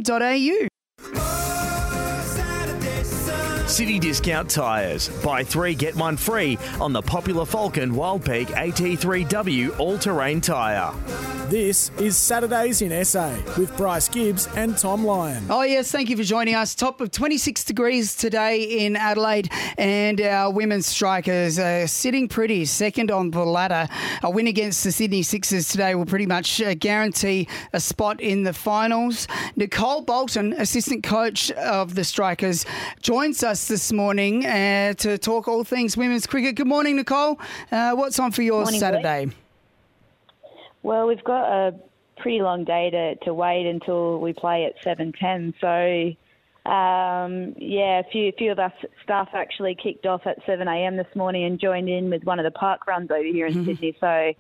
City 3.77 3.99
Discount 3.99 4.49
Tyres. 4.49 5.07
Buy 5.23 5.43
three, 5.43 5.75
get 5.75 5.95
one 5.95 6.17
free 6.17 6.57
on 6.81 6.93
the 6.93 7.01
popular 7.03 7.45
Falken 7.45 7.91
Wildpeak 7.91 8.47
AT3W 8.47 9.77
all 9.77 9.99
terrain 9.99 10.41
tyre. 10.41 10.95
This 11.49 11.91
is 11.97 12.17
Saturdays 12.17 12.81
in 12.81 13.05
SA 13.05 13.37
with 13.57 13.75
Bryce 13.77 14.09
Gibbs 14.09 14.49
and 14.57 14.77
Thom 14.77 15.05
Lion. 15.05 15.45
Oh, 15.49 15.61
yes, 15.61 15.89
thank 15.89 16.09
you 16.09 16.17
for 16.17 16.23
joining 16.23 16.55
us. 16.55 16.75
Top 16.75 16.99
of 16.99 17.09
26 17.09 17.63
degrees 17.63 18.15
today 18.15 18.85
in 18.85 18.97
Adelaide, 18.97 19.49
and 19.77 20.19
our 20.19 20.51
women's 20.51 20.87
strikers 20.87 21.57
are 21.57 21.87
sitting 21.87 22.27
pretty, 22.27 22.65
second 22.65 23.11
on 23.11 23.31
the 23.31 23.45
ladder. 23.45 23.87
A 24.23 24.29
win 24.29 24.47
against 24.47 24.83
the 24.83 24.91
Sydney 24.91 25.23
Sixers 25.23 25.69
today 25.69 25.95
will 25.95 26.05
pretty 26.05 26.25
much 26.25 26.61
uh, 26.61 26.73
guarantee 26.73 27.47
a 27.71 27.79
spot 27.79 28.19
in 28.19 28.43
the 28.43 28.51
finals. 28.51 29.25
Nicole 29.55 30.01
Bolton, 30.01 30.51
assistant 30.51 31.03
coach 31.03 31.49
of 31.51 31.95
the 31.95 32.03
strikers, 32.03 32.65
joins 33.01 33.41
us 33.41 33.66
this 33.67 33.91
morning 33.91 34.45
uh, 34.45 34.93
to 34.93 35.17
talk 35.17 35.47
all 35.47 35.63
things 35.63 35.97
women's 35.97 36.25
cricket. 36.25 36.55
Good 36.55 36.67
morning, 36.67 36.95
Nicole. 36.95 37.39
Uh, 37.71 37.91
what's 37.93 38.19
on 38.19 38.31
for 38.31 38.41
your 38.41 38.63
Morning, 38.63 38.79
Saturday? 38.79 39.31
Well, 40.83 41.07
we've 41.07 41.23
got 41.23 41.51
a 41.51 41.75
pretty 42.17 42.41
long 42.41 42.63
day 42.63 42.89
to, 42.89 43.15
to 43.25 43.33
wait 43.33 43.65
until 43.65 44.19
we 44.19 44.33
play 44.33 44.65
at 44.65 44.73
seven 44.83 45.13
ten. 45.13 45.53
So, 45.59 46.13
um, 46.69 47.53
yeah, 47.57 47.99
a 47.99 48.03
few 48.11 48.31
few 48.37 48.51
of 48.51 48.59
us 48.59 48.73
staff 49.03 49.29
actually 49.33 49.75
kicked 49.75 50.05
off 50.05 50.25
at 50.25 50.37
seven 50.45 50.67
a.m. 50.67 50.97
this 50.97 51.13
morning 51.15 51.43
and 51.45 51.59
joined 51.59 51.89
in 51.89 52.09
with 52.09 52.23
one 52.23 52.39
of 52.39 52.43
the 52.43 52.51
park 52.51 52.87
runs 52.87 53.11
over 53.11 53.23
here 53.23 53.47
in 53.47 53.65
Sydney. 53.65 53.95
So, 53.99 54.33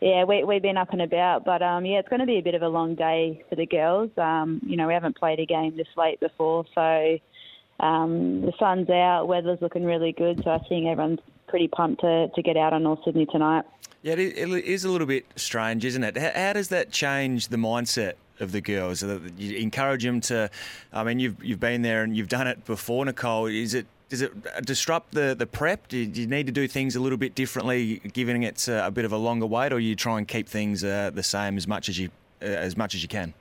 yeah, 0.00 0.24
we, 0.24 0.42
we've 0.42 0.62
been 0.62 0.76
up 0.76 0.92
and 0.92 1.02
about, 1.02 1.44
but 1.44 1.62
um, 1.62 1.84
yeah, 1.84 1.98
it's 1.98 2.08
going 2.08 2.20
to 2.20 2.26
be 2.26 2.38
a 2.38 2.42
bit 2.42 2.54
of 2.54 2.62
a 2.62 2.68
long 2.68 2.96
day 2.96 3.44
for 3.48 3.54
the 3.54 3.66
girls. 3.66 4.10
Um, 4.16 4.60
you 4.66 4.76
know, 4.76 4.88
we 4.88 4.94
haven't 4.94 5.16
played 5.16 5.38
a 5.38 5.46
game 5.46 5.76
this 5.76 5.86
late 5.96 6.18
before, 6.18 6.64
so 6.74 7.18
um, 7.80 8.42
the 8.42 8.52
sun's 8.58 8.88
out, 8.90 9.26
weather's 9.26 9.60
looking 9.60 9.84
really 9.84 10.12
good. 10.12 10.42
So 10.44 10.50
I 10.50 10.58
think 10.68 10.86
everyone's 10.86 11.20
pretty 11.48 11.68
pumped 11.68 12.00
to, 12.02 12.28
to 12.28 12.42
get 12.42 12.56
out 12.56 12.72
on 12.72 12.82
North 12.82 13.00
Sydney 13.04 13.26
tonight. 13.26 13.64
Yeah, 14.02 14.14
it 14.14 14.20
is- 14.38 14.84
a 14.84 14.90
little 14.90 15.06
bit 15.06 15.26
strange, 15.36 15.84
isn't 15.84 16.02
it? 16.02 16.16
How, 16.16 16.52
does 16.52 16.68
that 16.68 16.90
change 16.90 17.48
the 17.48 17.56
mindset 17.56 18.14
of 18.40 18.50
the 18.50 18.60
girls? 18.60 19.02
You 19.02 19.56
encourage 19.58 20.02
them 20.02 20.20
to. 20.22 20.50
I 20.92 21.04
mean, 21.04 21.20
you've 21.20 21.42
you've 21.44 21.60
been 21.60 21.82
there 21.82 22.02
and 22.02 22.16
you've 22.16 22.28
done 22.28 22.48
it 22.48 22.64
before, 22.64 23.04
Nicole. 23.04 23.46
Is 23.46 23.74
it 23.74 23.86
does 24.08 24.20
it 24.20 24.66
disrupt 24.66 25.14
the, 25.14 25.34
the 25.38 25.46
prep? 25.46 25.88
Do 25.88 25.96
you, 25.96 26.26
need 26.26 26.46
to 26.46 26.52
do 26.52 26.68
things 26.68 26.96
a 26.96 27.00
little 27.00 27.16
bit 27.16 27.34
differently, 27.34 27.98
giving 28.12 28.42
it 28.42 28.68
a 28.68 28.90
bit 28.90 29.06
of 29.06 29.12
a 29.12 29.16
longer 29.16 29.46
wait, 29.46 29.72
or 29.72 29.80
you 29.80 29.94
try 29.96 30.18
and 30.18 30.28
keep 30.28 30.48
things 30.48 30.84
uh, 30.84 31.10
the 31.14 31.22
same 31.22 31.56
as 31.56 31.66
much 31.66 31.88
as 31.88 31.98
you 31.98 32.10
uh, 32.42 32.46
as 32.46 32.76
much 32.76 32.94
as 32.94 33.02
you 33.02 33.08
can? 33.08 33.32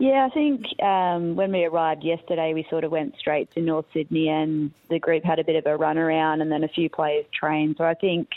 Yeah, 0.00 0.26
I 0.30 0.32
think 0.32 0.64
um, 0.82 1.36
when 1.36 1.52
we 1.52 1.66
arrived 1.66 2.04
yesterday, 2.04 2.54
we 2.54 2.66
sort 2.70 2.84
of 2.84 2.90
went 2.90 3.16
straight 3.18 3.52
to 3.52 3.60
North 3.60 3.84
Sydney, 3.92 4.30
and 4.30 4.72
the 4.88 4.98
group 4.98 5.22
had 5.22 5.38
a 5.38 5.44
bit 5.44 5.56
of 5.56 5.66
a 5.66 5.76
run 5.76 5.98
around, 5.98 6.40
and 6.40 6.50
then 6.50 6.64
a 6.64 6.68
few 6.68 6.88
players 6.88 7.26
trained. 7.38 7.74
So 7.76 7.84
I 7.84 7.92
think, 7.92 8.30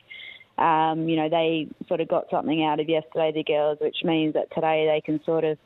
um, 0.58 1.08
you 1.08 1.16
know, 1.16 1.30
they 1.30 1.70
sort 1.88 2.02
of 2.02 2.10
got 2.10 2.30
something 2.30 2.66
out 2.66 2.82
of 2.82 2.90
yesterday, 2.90 3.32
the 3.32 3.46
girls, 3.46 3.78
which 3.80 3.96
means 4.04 4.34
that 4.34 4.54
today 4.54 4.90
they 4.92 5.00
can 5.00 5.24
sort 5.24 5.46
of 5.46 5.58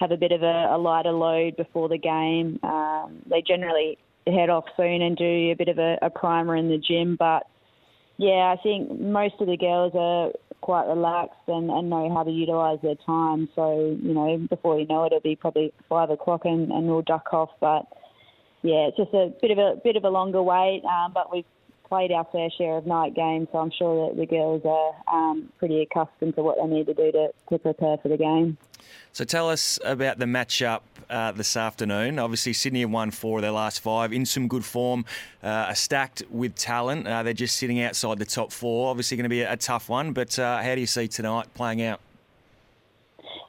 have 0.00 0.10
a 0.10 0.16
bit 0.16 0.32
of 0.32 0.42
a, 0.42 0.74
a 0.74 0.76
lighter 0.76 1.12
load 1.12 1.56
before 1.56 1.88
the 1.88 1.98
game. 1.98 2.58
Um, 2.64 3.22
they 3.24 3.40
generally 3.40 3.96
head 4.26 4.50
off 4.50 4.64
soon 4.76 5.02
and 5.02 5.16
do 5.16 5.24
a 5.24 5.54
bit 5.54 5.68
of 5.68 5.78
a, 5.78 5.98
a 6.02 6.10
primer 6.10 6.56
in 6.56 6.68
the 6.68 6.78
gym, 6.78 7.14
but 7.14 7.46
yeah, 8.16 8.54
I 8.56 8.62
think 8.62 9.00
most 9.00 9.34
of 9.40 9.46
the 9.46 9.56
girls 9.56 9.92
are 9.94 10.30
quite 10.60 10.86
relaxed 10.86 11.40
and, 11.46 11.70
and 11.70 11.90
know 11.90 12.12
how 12.14 12.22
to 12.22 12.30
utilise 12.30 12.80
their 12.82 12.94
time. 13.06 13.48
So, 13.54 13.96
you 14.00 14.14
know, 14.14 14.38
before 14.48 14.78
you 14.78 14.86
know 14.86 15.04
it, 15.04 15.08
it'll 15.08 15.20
be 15.20 15.36
probably 15.36 15.72
five 15.88 16.10
o'clock 16.10 16.42
and, 16.44 16.70
and 16.70 16.86
we'll 16.86 17.02
duck 17.02 17.28
off. 17.32 17.50
But 17.60 17.86
yeah, 18.62 18.88
it's 18.88 18.96
just 18.96 19.12
a 19.12 19.32
bit 19.42 19.50
of 19.50 19.58
a 19.58 19.80
bit 19.82 19.96
of 19.96 20.04
a 20.04 20.08
longer 20.08 20.42
wait. 20.42 20.82
Um, 20.84 21.12
but 21.12 21.32
we've 21.32 21.44
played 21.88 22.12
our 22.12 22.26
fair 22.32 22.50
share 22.50 22.76
of 22.76 22.86
night 22.86 23.14
games, 23.14 23.48
so 23.52 23.58
I'm 23.58 23.70
sure 23.70 24.08
that 24.08 24.16
the 24.16 24.26
girls 24.26 24.62
are 24.64 24.94
um, 25.12 25.52
pretty 25.58 25.82
accustomed 25.82 26.34
to 26.36 26.42
what 26.42 26.56
they 26.56 26.66
need 26.66 26.86
to 26.86 26.94
do 26.94 27.12
to, 27.12 27.28
to 27.50 27.58
prepare 27.58 27.98
for 27.98 28.08
the 28.08 28.16
game. 28.16 28.58
So 29.12 29.24
tell 29.24 29.48
us 29.48 29.78
about 29.84 30.18
the 30.18 30.24
matchup 30.24 30.80
uh, 31.08 31.32
this 31.32 31.56
afternoon. 31.56 32.18
Obviously, 32.18 32.52
Sydney 32.52 32.80
have 32.80 32.90
won 32.90 33.10
four 33.10 33.38
of 33.38 33.42
their 33.42 33.50
last 33.50 33.80
five, 33.80 34.12
in 34.12 34.26
some 34.26 34.48
good 34.48 34.64
form, 34.64 35.04
uh, 35.42 35.46
are 35.46 35.74
stacked 35.74 36.22
with 36.30 36.54
talent. 36.54 37.06
Uh, 37.06 37.22
they're 37.22 37.32
just 37.32 37.56
sitting 37.56 37.80
outside 37.80 38.18
the 38.18 38.24
top 38.24 38.52
four. 38.52 38.90
Obviously, 38.90 39.16
going 39.16 39.24
to 39.24 39.28
be 39.28 39.42
a, 39.42 39.52
a 39.52 39.56
tough 39.56 39.88
one, 39.88 40.12
but 40.12 40.38
uh, 40.38 40.62
how 40.62 40.74
do 40.74 40.80
you 40.80 40.86
see 40.86 41.08
tonight 41.08 41.52
playing 41.54 41.82
out? 41.82 42.00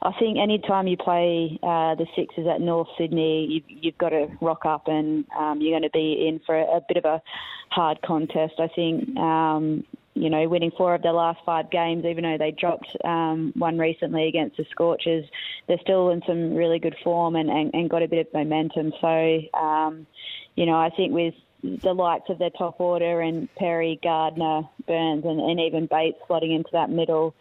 I 0.02 0.12
think 0.18 0.38
any 0.38 0.58
time 0.58 0.86
you 0.86 0.96
play 0.96 1.58
uh, 1.62 1.94
the 1.94 2.06
Sixers 2.14 2.46
at 2.46 2.60
North 2.60 2.88
Sydney, 2.98 3.46
you've, 3.46 3.84
you've 3.84 3.98
got 3.98 4.10
to 4.10 4.28
rock 4.40 4.64
up 4.64 4.88
and 4.88 5.24
um, 5.38 5.60
you're 5.60 5.72
going 5.72 5.82
to 5.82 5.90
be 5.90 6.28
in 6.28 6.40
for 6.44 6.56
a, 6.56 6.76
a 6.76 6.80
bit 6.86 6.96
of 6.96 7.04
a 7.04 7.22
hard 7.70 8.00
contest. 8.02 8.54
I 8.58 8.68
think, 8.68 9.16
um, 9.16 9.84
you 10.14 10.30
know, 10.30 10.48
winning 10.48 10.70
four 10.76 10.94
of 10.94 11.02
their 11.02 11.12
last 11.12 11.40
five 11.44 11.70
games, 11.70 12.04
even 12.04 12.24
though 12.24 12.38
they 12.38 12.50
dropped 12.50 12.88
um, 13.04 13.52
one 13.56 13.78
recently 13.78 14.28
against 14.28 14.56
the 14.56 14.64
Scorchers, 14.70 15.24
they're 15.66 15.80
still 15.82 16.10
in 16.10 16.22
some 16.26 16.54
really 16.54 16.78
good 16.78 16.96
form 17.04 17.36
and, 17.36 17.50
and, 17.50 17.74
and 17.74 17.90
got 17.90 18.02
a 18.02 18.08
bit 18.08 18.26
of 18.26 18.32
momentum. 18.32 18.92
So, 19.00 19.40
um, 19.58 20.06
you 20.54 20.66
know, 20.66 20.76
I 20.76 20.90
think 20.96 21.12
with 21.12 21.34
the 21.82 21.92
likes 21.92 22.30
of 22.30 22.38
their 22.38 22.50
top 22.50 22.80
order 22.80 23.20
and 23.20 23.52
Perry, 23.56 23.98
Gardner, 24.02 24.62
Burns, 24.86 25.24
and, 25.24 25.40
and 25.40 25.60
even 25.60 25.86
Bates 25.86 26.18
slotting 26.28 26.54
into 26.54 26.70
that 26.72 26.90
middle, 26.90 27.34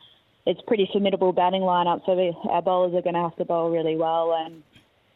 it's 0.45 0.61
pretty 0.67 0.87
formidable 0.91 1.33
batting 1.33 1.61
lineup. 1.61 2.05
So 2.05 2.11
our 2.49 2.61
bowlers 2.61 2.93
are 2.93 3.01
going 3.01 3.15
to 3.15 3.21
have 3.21 3.35
to 3.37 3.45
bowl 3.45 3.71
really 3.71 3.95
well, 3.95 4.33
and 4.33 4.63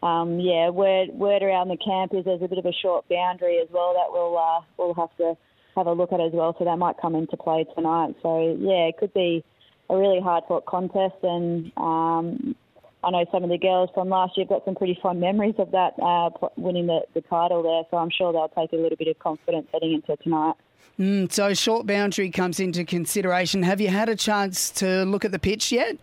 um, 0.01 0.39
yeah, 0.39 0.69
word 0.69 1.10
word 1.10 1.43
around 1.43 1.68
the 1.68 1.77
camp 1.77 2.14
is 2.14 2.26
there's 2.26 2.41
a 2.41 2.47
bit 2.47 2.57
of 2.57 2.65
a 2.65 2.73
short 2.81 3.07
boundary 3.10 3.60
as 3.61 3.68
well 3.72 3.93
that 3.93 4.11
we'll 4.11 4.38
uh, 4.38 4.61
we'll 4.77 4.93
have 4.95 5.15
to 5.18 5.38
have 5.76 5.88
a 5.88 5.93
look 5.93 6.11
at 6.11 6.19
as 6.19 6.31
well. 6.34 6.56
So 6.57 6.65
that 6.65 6.77
might 6.77 6.95
come 7.01 7.15
into 7.15 7.38
play 7.38 7.65
tonight. 7.76 8.15
So 8.22 8.57
yeah, 8.60 8.88
it 8.88 8.97
could 8.97 9.14
be 9.14 9.43
a 9.89 9.97
really 9.97 10.22
hard 10.22 10.43
fought 10.47 10.65
contest, 10.65 11.15
and 11.23 11.72
um, 11.77 12.56
I 13.03 13.11
know 13.11 13.26
some 13.31 13.43
of 13.43 13.49
the 13.49 13.57
girls 13.57 13.89
from 13.93 14.10
last 14.10 14.35
year 14.35 14.45
have 14.45 14.49
got 14.49 14.65
some 14.65 14.76
pretty 14.76 14.97
fond 15.01 15.22
memories 15.22 15.56
of 15.57 15.72
that 15.72 15.93
uh, 16.01 16.30
winning 16.57 16.88
the, 16.88 17.01
the 17.14 17.22
title 17.22 17.64
there. 17.64 17.84
So 17.91 17.97
I'm 17.97 18.10
sure 18.10 18.34
they'll 18.34 18.49
take 18.49 18.73
a 18.73 18.81
little 18.81 18.97
bit 18.97 19.07
of 19.07 19.19
confidence 19.19 19.68
heading 19.72 19.93
into 19.93 20.15
tonight. 20.22 20.56
Mm, 20.99 21.31
so 21.31 21.53
short 21.53 21.88
boundary 21.88 22.30
comes 22.30 22.60
into 22.60 22.84
consideration. 22.84 23.64
Have 23.64 23.80
you 23.80 23.88
had 23.88 24.10
a 24.10 24.15
chance 24.15 24.69
to 24.72 25.06
look 25.06 25.23
at 25.23 25.31
the 25.31 25.39
pitch 25.39 25.72
yet? 25.72 25.97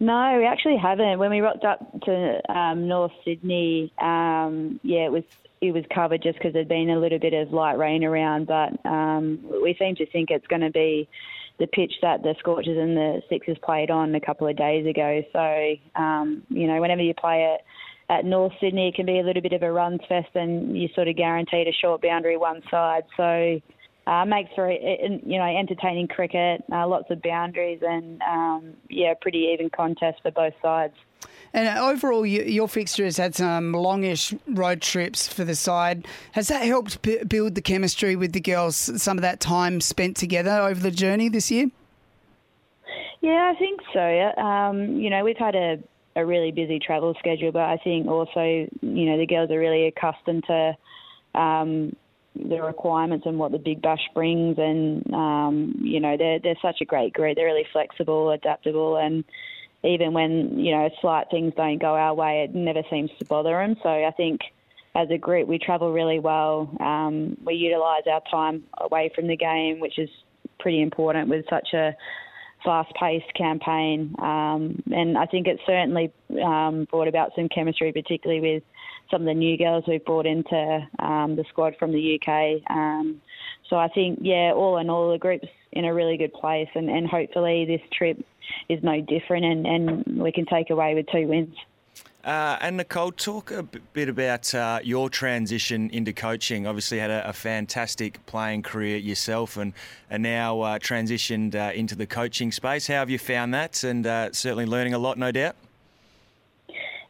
No, 0.00 0.36
we 0.38 0.46
actually 0.46 0.76
haven't. 0.76 1.18
When 1.18 1.30
we 1.30 1.40
rocked 1.40 1.64
up 1.64 2.00
to 2.02 2.52
um, 2.52 2.88
North 2.88 3.12
Sydney, 3.24 3.92
um, 3.98 4.80
yeah, 4.82 5.06
it 5.06 5.12
was 5.12 5.24
it 5.62 5.72
was 5.72 5.84
covered 5.94 6.22
just 6.22 6.38
because 6.38 6.52
there'd 6.52 6.68
been 6.68 6.90
a 6.90 6.98
little 6.98 7.18
bit 7.18 7.32
of 7.32 7.52
light 7.52 7.78
rain 7.78 8.04
around. 8.04 8.46
But 8.46 8.78
um, 8.84 9.40
we 9.62 9.74
seem 9.78 9.96
to 9.96 10.06
think 10.06 10.30
it's 10.30 10.46
going 10.46 10.60
to 10.60 10.70
be 10.70 11.08
the 11.58 11.66
pitch 11.66 11.94
that 12.02 12.22
the 12.22 12.34
Scorchers 12.38 12.76
and 12.76 12.96
the 12.96 13.22
Sixers 13.30 13.56
played 13.62 13.90
on 13.90 14.14
a 14.14 14.20
couple 14.20 14.46
of 14.46 14.56
days 14.56 14.86
ago. 14.86 15.22
So 15.32 15.76
um, 15.94 16.42
you 16.50 16.66
know, 16.66 16.80
whenever 16.80 17.02
you 17.02 17.14
play 17.14 17.54
it 17.54 17.64
at 18.08 18.24
North 18.24 18.52
Sydney, 18.60 18.88
it 18.88 18.94
can 18.94 19.06
be 19.06 19.18
a 19.18 19.22
little 19.22 19.42
bit 19.42 19.52
of 19.52 19.62
a 19.62 19.72
runs 19.72 20.00
fest, 20.08 20.28
and 20.34 20.76
you 20.76 20.88
sort 20.94 21.08
of 21.08 21.16
guaranteed 21.16 21.66
a 21.66 21.72
short 21.72 22.02
boundary 22.02 22.36
one 22.36 22.62
side. 22.70 23.04
So 23.16 23.60
uh, 24.06 24.24
makes 24.24 24.54
for 24.54 24.70
you 24.70 25.38
know 25.38 25.56
entertaining 25.58 26.08
cricket, 26.08 26.62
uh, 26.70 26.86
lots 26.86 27.10
of 27.10 27.20
boundaries, 27.22 27.80
and 27.82 28.22
um, 28.22 28.74
yeah, 28.88 29.14
pretty 29.20 29.50
even 29.52 29.70
contest 29.70 30.20
for 30.22 30.30
both 30.30 30.54
sides. 30.62 30.94
And 31.52 31.66
uh, 31.68 31.88
overall, 31.88 32.26
your 32.26 32.68
fixture 32.68 33.04
has 33.04 33.16
had 33.16 33.34
some 33.34 33.72
longish 33.72 34.34
road 34.46 34.82
trips 34.82 35.26
for 35.26 35.44
the 35.44 35.54
side. 35.54 36.06
Has 36.32 36.48
that 36.48 36.64
helped 36.64 37.02
b- 37.02 37.24
build 37.24 37.54
the 37.54 37.62
chemistry 37.62 38.14
with 38.14 38.32
the 38.32 38.40
girls? 38.40 38.76
Some 39.02 39.16
of 39.18 39.22
that 39.22 39.40
time 39.40 39.80
spent 39.80 40.16
together 40.16 40.50
over 40.50 40.80
the 40.80 40.90
journey 40.90 41.28
this 41.28 41.50
year. 41.50 41.70
Yeah, 43.22 43.52
I 43.54 43.58
think 43.58 43.80
so. 43.92 44.40
Um, 44.40 44.96
you 45.00 45.08
know, 45.08 45.24
we've 45.24 45.36
had 45.36 45.54
a, 45.54 45.78
a 46.16 46.24
really 46.24 46.50
busy 46.50 46.80
travel 46.80 47.14
schedule, 47.18 47.52
but 47.52 47.62
I 47.62 47.76
think 47.84 48.08
also, 48.08 48.40
you 48.80 49.06
know, 49.06 49.18
the 49.18 49.26
girls 49.26 49.50
are 49.50 49.58
really 49.58 49.86
accustomed 49.86 50.44
to 50.46 50.76
um, 51.34 51.94
the 52.34 52.60
requirements 52.60 53.26
and 53.26 53.38
what 53.38 53.52
the 53.52 53.58
Big 53.58 53.82
Bash 53.82 54.00
brings. 54.14 54.56
And 54.58 55.12
um, 55.12 55.74
you 55.80 56.00
know, 56.00 56.16
they're 56.16 56.40
they're 56.40 56.58
such 56.62 56.80
a 56.80 56.86
great 56.86 57.12
group. 57.12 57.36
They're 57.36 57.46
really 57.46 57.66
flexible, 57.72 58.30
adaptable, 58.30 58.96
and 58.96 59.24
even 59.84 60.14
when 60.14 60.58
you 60.58 60.72
know 60.72 60.88
slight 61.00 61.26
things 61.30 61.52
don't 61.54 61.78
go 61.78 61.94
our 61.94 62.14
way, 62.14 62.44
it 62.44 62.54
never 62.54 62.82
seems 62.90 63.10
to 63.18 63.24
bother 63.26 63.52
them. 63.52 63.76
So 63.82 63.90
I 63.90 64.12
think 64.16 64.40
as 64.94 65.08
a 65.10 65.18
group, 65.18 65.46
we 65.46 65.58
travel 65.58 65.92
really 65.92 66.18
well. 66.18 66.74
Um, 66.80 67.36
we 67.44 67.54
utilise 67.54 68.04
our 68.10 68.22
time 68.30 68.64
away 68.78 69.10
from 69.14 69.28
the 69.28 69.36
game, 69.36 69.80
which 69.80 69.98
is 69.98 70.08
pretty 70.58 70.80
important 70.80 71.28
with 71.28 71.44
such 71.50 71.74
a 71.74 71.94
fast-paced 72.64 73.32
campaign. 73.34 74.14
Um, 74.18 74.82
and 74.92 75.16
I 75.16 75.26
think 75.26 75.46
it 75.46 75.60
certainly 75.66 76.12
um, 76.42 76.86
brought 76.90 77.08
about 77.08 77.32
some 77.36 77.48
chemistry, 77.48 77.92
particularly 77.92 78.40
with 78.40 78.62
some 79.10 79.22
of 79.22 79.26
the 79.26 79.34
new 79.34 79.56
girls 79.56 79.84
we've 79.86 80.04
brought 80.04 80.26
into 80.26 80.88
um, 80.98 81.36
the 81.36 81.44
squad 81.48 81.76
from 81.78 81.92
the 81.92 82.20
UK. 82.20 82.62
Um, 82.70 83.20
so 83.68 83.76
I 83.76 83.88
think, 83.88 84.20
yeah, 84.22 84.52
all 84.54 84.78
in 84.78 84.90
all, 84.90 85.12
the 85.12 85.18
group's 85.18 85.48
in 85.72 85.84
a 85.84 85.94
really 85.94 86.16
good 86.16 86.32
place, 86.32 86.68
and, 86.74 86.88
and 86.88 87.06
hopefully 87.06 87.64
this 87.66 87.80
trip 87.92 88.24
is 88.68 88.82
no 88.82 89.00
different, 89.00 89.44
and, 89.44 89.66
and 89.66 90.22
we 90.22 90.32
can 90.32 90.46
take 90.46 90.70
away 90.70 90.94
with 90.94 91.06
two 91.12 91.28
wins. 91.28 91.54
Uh, 92.26 92.58
and 92.60 92.76
Nicole, 92.76 93.12
talk 93.12 93.52
a 93.52 93.62
bit 93.62 94.08
about 94.08 94.52
uh, 94.52 94.80
your 94.82 95.08
transition 95.08 95.88
into 95.90 96.12
coaching. 96.12 96.66
Obviously, 96.66 96.98
had 96.98 97.08
a, 97.08 97.28
a, 97.28 97.32
fantastic 97.32 98.26
playing 98.26 98.64
career 98.64 98.96
yourself, 98.96 99.56
and 99.56 99.72
and 100.10 100.24
now 100.24 100.60
uh, 100.62 100.78
transitioned 100.80 101.54
uh, 101.54 101.72
into 101.72 101.94
the 101.94 102.04
coaching 102.04 102.50
space. 102.50 102.88
How 102.88 102.94
have 102.94 103.10
you 103.10 103.18
found 103.20 103.54
that? 103.54 103.84
And 103.84 104.04
uh, 104.04 104.32
certainly 104.32 104.66
learning 104.66 104.92
a 104.92 104.98
lot, 104.98 105.18
no 105.18 105.30
doubt. 105.30 105.54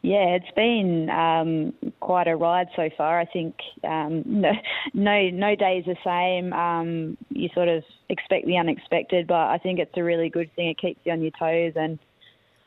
Yeah, 0.02 0.36
it's 0.36 0.50
been 0.54 1.08
um, 1.08 1.72
quite 2.00 2.28
a 2.28 2.36
ride 2.36 2.68
so 2.76 2.90
far. 2.94 3.18
I 3.18 3.24
think 3.24 3.56
um, 3.84 4.22
no, 4.26 4.52
no, 4.92 5.30
no 5.30 5.56
day 5.56 5.78
is 5.78 5.86
the 5.86 5.96
same. 6.04 6.52
Um, 6.52 7.16
you 7.30 7.48
sort 7.54 7.68
of 7.68 7.84
expect 8.10 8.44
the 8.44 8.58
unexpected, 8.58 9.26
but 9.26 9.48
I 9.48 9.56
think 9.56 9.78
it's 9.78 9.96
a 9.96 10.04
really 10.04 10.28
good 10.28 10.54
thing. 10.56 10.68
It 10.68 10.78
keeps 10.78 11.00
you 11.04 11.12
on 11.12 11.22
your 11.22 11.32
toes, 11.38 11.72
and 11.74 11.98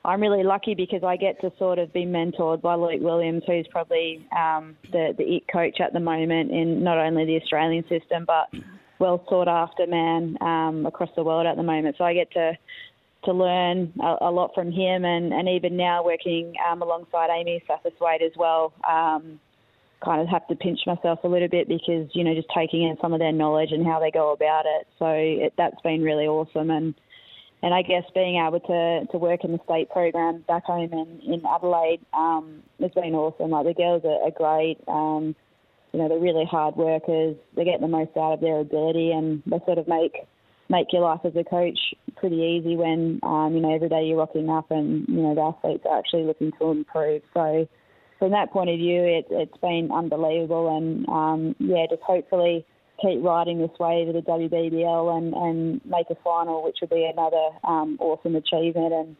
I'm 0.05 0.21
really 0.21 0.43
lucky 0.43 0.75
because 0.75 1.03
I 1.03 1.17
get 1.17 1.41
to 1.41 1.51
sort 1.59 1.77
of 1.77 1.91
be 1.91 2.05
mentored 2.05 2.61
by 2.61 2.75
Luke 2.75 3.01
Williams, 3.01 3.43
who's 3.45 3.67
probably 3.69 4.25
um, 4.35 4.77
the 4.91 5.13
the 5.17 5.23
it 5.23 5.43
coach 5.51 5.81
at 5.81 5.91
the 5.93 5.99
moment 5.99 6.51
in 6.51 6.83
not 6.83 6.97
only 6.97 7.25
the 7.25 7.35
Australian 7.41 7.83
system 7.89 8.25
but 8.25 8.47
well 8.99 9.23
sought 9.29 9.47
after 9.47 9.87
man 9.87 10.37
um, 10.41 10.85
across 10.85 11.09
the 11.15 11.23
world 11.23 11.47
at 11.47 11.57
the 11.57 11.63
moment. 11.63 11.95
So 11.97 12.05
I 12.05 12.13
get 12.13 12.31
to 12.31 12.53
to 13.25 13.33
learn 13.33 13.91
a, 14.01 14.15
a, 14.21 14.31
lot 14.31 14.51
from 14.55 14.71
him, 14.71 15.03
and, 15.03 15.33
and 15.33 15.49
even 15.49 15.75
now 15.75 16.03
working 16.05 16.53
um, 16.69 16.81
alongside 16.81 17.29
Amy 17.29 17.61
Satterthwaite 17.69 18.21
as 18.21 18.31
well. 18.37 18.71
Um, 18.89 19.41
kind 20.01 20.21
of 20.21 20.29
have 20.29 20.47
to 20.47 20.55
pinch 20.55 20.79
myself 20.87 21.19
a 21.25 21.27
little 21.27 21.49
bit 21.49 21.67
because 21.67 22.07
you 22.13 22.23
know 22.23 22.33
just 22.33 22.47
taking 22.55 22.83
in 22.83 22.95
some 23.01 23.11
of 23.11 23.19
their 23.19 23.33
knowledge 23.33 23.73
and 23.73 23.85
how 23.85 23.99
they 23.99 24.11
go 24.11 24.31
about 24.31 24.65
it. 24.65 24.87
So 24.97 25.07
it, 25.07 25.53
that's 25.57 25.79
been 25.81 26.01
really 26.01 26.27
awesome, 26.27 26.69
and 26.69 26.95
and 27.61 27.73
I 27.73 27.81
guess 27.81 28.03
being 28.13 28.41
able 28.41 28.59
to, 28.61 29.05
to 29.11 29.17
work 29.17 29.43
in 29.43 29.51
the 29.51 29.59
state 29.65 29.89
program 29.89 30.43
back 30.47 30.63
home 30.63 30.93
in, 30.93 31.33
in 31.33 31.43
Adelaide 31.45 31.99
um, 32.13 32.63
has 32.79 32.91
been 32.91 33.15
awesome. 33.15 33.51
Like 33.51 33.65
the 33.65 33.73
girls 33.73 34.03
are, 34.05 34.23
are 34.23 34.31
great. 34.31 34.77
Um, 34.87 35.35
you 35.91 35.99
know, 35.99 36.07
they're 36.07 36.19
really 36.19 36.45
hard 36.45 36.75
workers. 36.75 37.35
They 37.55 37.65
get 37.65 37.81
the 37.81 37.87
most 37.87 38.11
out 38.15 38.33
of 38.33 38.41
their 38.41 38.59
ability, 38.59 39.11
and 39.11 39.43
they 39.45 39.59
sort 39.65 39.77
of 39.77 39.87
make 39.87 40.15
make 40.69 40.93
your 40.93 41.01
life 41.01 41.21
as 41.23 41.35
a 41.35 41.43
coach 41.43 41.79
pretty 42.15 42.35
easy 42.35 42.75
when 42.75 43.19
um, 43.23 43.55
you 43.55 43.61
know 43.61 43.73
every 43.73 43.89
day 43.89 44.05
you're 44.05 44.17
rocking 44.17 44.49
up 44.49 44.69
and 44.69 45.07
you 45.07 45.21
know 45.21 45.33
the 45.33 45.41
athletes 45.41 45.83
are 45.89 45.97
actually 45.97 46.23
looking 46.23 46.51
to 46.59 46.69
improve. 46.69 47.23
So 47.33 47.67
from 48.19 48.31
that 48.31 48.51
point 48.51 48.69
of 48.69 48.77
view, 48.77 49.01
it, 49.01 49.25
it's 49.31 49.57
been 49.57 49.89
unbelievable, 49.91 50.77
and 50.77 51.09
um, 51.09 51.55
yeah, 51.59 51.87
just 51.89 52.03
hopefully 52.03 52.65
keep 53.01 53.23
riding 53.23 53.59
this 53.59 53.71
wave 53.79 54.07
of 54.07 54.13
the 54.13 54.21
WBBL 54.21 55.17
and, 55.17 55.33
and 55.33 55.85
make 55.85 56.09
a 56.09 56.15
final, 56.23 56.63
which 56.63 56.77
would 56.81 56.89
be 56.89 57.05
another 57.05 57.49
um, 57.63 57.97
awesome 57.99 58.35
achievement 58.35 58.93
and 58.93 59.15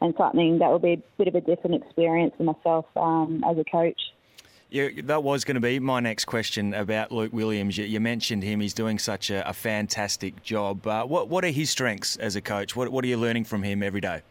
and 0.00 0.14
something 0.18 0.58
that 0.58 0.70
will 0.70 0.78
be 0.78 0.94
a 0.94 1.02
bit 1.16 1.28
of 1.28 1.34
a 1.34 1.40
different 1.40 1.82
experience 1.82 2.34
for 2.36 2.42
myself 2.42 2.84
um, 2.96 3.42
as 3.48 3.56
a 3.56 3.64
coach. 3.64 4.00
Yeah, 4.68 4.88
that 5.04 5.22
was 5.22 5.44
going 5.44 5.54
to 5.54 5.60
be 5.60 5.78
my 5.78 6.00
next 6.00 6.24
question 6.24 6.74
about 6.74 7.12
Luke 7.12 7.32
Williams. 7.32 7.78
You, 7.78 7.84
you 7.84 8.00
mentioned 8.00 8.42
him; 8.42 8.60
he's 8.60 8.74
doing 8.74 8.98
such 8.98 9.30
a, 9.30 9.48
a 9.48 9.52
fantastic 9.52 10.42
job. 10.42 10.86
Uh, 10.86 11.04
what 11.04 11.28
what 11.28 11.44
are 11.44 11.50
his 11.50 11.70
strengths 11.70 12.16
as 12.16 12.36
a 12.36 12.40
coach? 12.40 12.74
What 12.74 12.90
what 12.90 13.04
are 13.04 13.08
you 13.08 13.16
learning 13.16 13.44
from 13.44 13.62
him 13.62 13.82
every 13.82 14.00
day? 14.00 14.22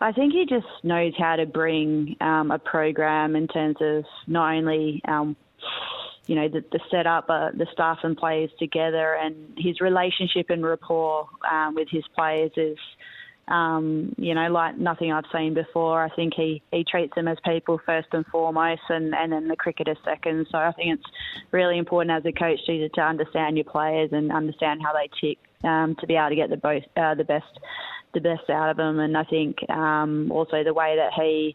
I 0.00 0.12
think 0.12 0.32
he 0.32 0.46
just 0.46 0.66
knows 0.82 1.12
how 1.18 1.36
to 1.36 1.46
bring 1.46 2.16
um, 2.20 2.50
a 2.50 2.58
program 2.58 3.34
in 3.36 3.48
terms 3.48 3.76
of 3.80 4.04
not 4.26 4.54
only 4.54 5.00
um, 5.06 5.36
you 6.28 6.36
know 6.36 6.48
the, 6.48 6.62
the 6.70 6.78
setup, 6.90 7.26
uh, 7.28 7.50
the 7.52 7.66
staff 7.72 7.98
and 8.04 8.16
players 8.16 8.50
together, 8.58 9.14
and 9.14 9.34
his 9.56 9.80
relationship 9.80 10.50
and 10.50 10.64
rapport 10.64 11.28
um, 11.50 11.74
with 11.74 11.88
his 11.90 12.04
players 12.14 12.52
is 12.56 12.78
um, 13.48 14.14
you 14.18 14.34
know, 14.34 14.48
like 14.48 14.76
nothing 14.76 15.12
I've 15.12 15.24
seen 15.32 15.54
before. 15.54 16.02
I 16.02 16.14
think 16.14 16.34
he, 16.34 16.62
he 16.70 16.84
treats 16.84 17.14
them 17.14 17.28
as 17.28 17.38
people 17.44 17.80
first 17.84 18.08
and 18.12 18.26
foremost, 18.26 18.82
and, 18.88 19.14
and 19.14 19.32
then 19.32 19.48
the 19.48 19.56
cricketers 19.56 19.96
second. 20.04 20.46
So 20.50 20.58
I 20.58 20.72
think 20.72 20.98
it's 20.98 21.10
really 21.50 21.78
important 21.78 22.10
as 22.10 22.26
a 22.26 22.32
coach 22.32 22.60
to, 22.66 22.88
to 22.88 23.00
understand 23.00 23.56
your 23.56 23.64
players 23.64 24.10
and 24.12 24.30
understand 24.30 24.80
how 24.82 24.92
they 24.92 25.08
tick 25.20 25.38
um, 25.64 25.96
to 26.00 26.06
be 26.06 26.14
able 26.16 26.28
to 26.28 26.36
get 26.36 26.50
the 26.50 26.56
both 26.56 26.82
uh, 26.96 27.14
the 27.14 27.24
best 27.24 27.58
the 28.14 28.20
best 28.20 28.48
out 28.50 28.70
of 28.70 28.76
them. 28.76 29.00
And 29.00 29.16
I 29.16 29.24
think 29.24 29.58
um, 29.70 30.30
also 30.30 30.62
the 30.62 30.74
way 30.74 30.96
that 30.96 31.12
he 31.14 31.54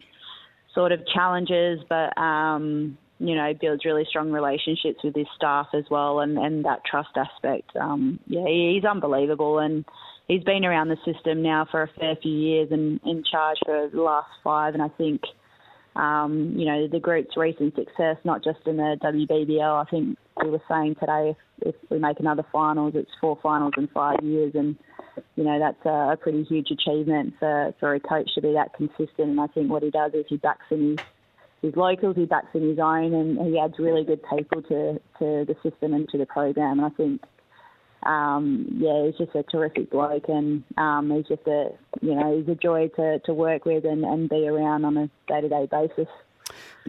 sort 0.74 0.92
of 0.92 1.06
challenges, 1.14 1.80
but 1.88 2.18
um, 2.18 2.98
you 3.24 3.36
know, 3.36 3.54
builds 3.60 3.86
really 3.86 4.06
strong 4.10 4.32
relationships 4.32 5.00
with 5.02 5.16
his 5.16 5.28
staff 5.36 5.68
as 5.74 5.86
well, 5.90 6.20
and, 6.20 6.38
and 6.38 6.66
that 6.66 6.82
trust 6.90 7.16
aspect. 7.16 7.72
Um, 7.80 8.20
yeah, 8.28 8.46
he's 8.46 8.84
unbelievable, 8.84 9.60
and 9.60 9.86
he's 10.28 10.44
been 10.44 10.66
around 10.66 10.90
the 10.90 10.98
system 11.06 11.42
now 11.42 11.66
for 11.72 11.84
a 11.84 11.88
fair 11.98 12.18
few 12.22 12.34
years 12.34 12.68
and 12.72 13.00
in 13.06 13.24
charge 13.30 13.58
for 13.66 13.90
the 13.94 14.02
last 14.02 14.30
five. 14.44 14.74
And 14.74 14.84
I 14.84 14.90
think, 14.90 15.22
um, 15.96 16.54
you 16.58 16.66
know, 16.66 16.90
the 16.90 17.00
group's 17.00 17.38
recent 17.38 17.76
success, 17.76 18.18
not 18.26 18.44
just 18.44 18.60
in 18.66 18.76
the 18.76 18.98
WBBL, 19.02 19.86
I 19.86 19.90
think 19.90 20.18
we 20.44 20.50
were 20.50 20.62
saying 20.68 20.96
today 21.00 21.30
if, 21.62 21.76
if 21.76 21.76
we 21.90 22.00
make 22.00 22.20
another 22.20 22.46
finals, 22.52 22.92
it's 22.94 23.12
four 23.22 23.40
finals 23.42 23.74
in 23.78 23.88
five 23.88 24.20
years. 24.22 24.52
And, 24.54 24.76
you 25.38 25.46
know, 25.46 25.60
that's 25.60 25.86
a, 25.86 26.14
a 26.14 26.18
pretty 26.18 26.44
huge 26.44 26.72
achievement 26.72 27.36
for, 27.40 27.74
for 27.80 27.94
a 27.94 28.02
coach 28.02 28.30
to 28.36 28.42
be 28.42 28.52
that 28.52 28.74
consistent. 28.74 29.30
And 29.30 29.40
I 29.40 29.48
think 29.48 29.72
what 29.72 29.84
he 29.84 29.92
does 29.92 30.12
is 30.14 30.26
he 30.28 30.36
backs 30.36 30.66
in 30.72 30.90
his 30.90 31.00
his 31.64 31.76
locals, 31.76 32.16
he 32.16 32.26
backs 32.26 32.54
in 32.54 32.70
his 32.70 32.78
own, 32.78 33.14
and 33.14 33.40
he 33.48 33.60
adds 33.60 33.74
really 33.80 34.04
good 34.04 34.22
people 34.30 34.62
to, 34.64 35.02
to 35.20 35.46
the 35.46 35.56
system 35.64 35.94
and 35.94 36.08
to 36.10 36.18
the 36.18 36.26
program. 36.28 36.80
And 36.80 36.86
I 36.86 36.90
think 36.90 37.22
um, 38.06 38.68
yeah, 38.78 39.06
he's 39.06 39.18
just 39.18 39.36
a 39.36 39.44
terrific 39.44 39.90
bloke, 39.90 40.28
and 40.28 40.64
um, 40.78 41.12
he's 41.16 41.28
just 41.28 41.48
a 41.48 41.70
you 42.02 42.16
know 42.16 42.38
he's 42.38 42.48
a 42.50 42.56
joy 42.56 42.90
to, 42.96 43.20
to 43.20 43.34
work 43.34 43.66
with 43.66 43.86
and, 43.86 44.04
and 44.04 44.30
be 44.30 44.48
around 44.48 44.86
on 44.86 44.98
a 44.98 45.10
day 45.28 45.42
to 45.42 45.50
day 45.50 45.68
basis. 45.72 46.08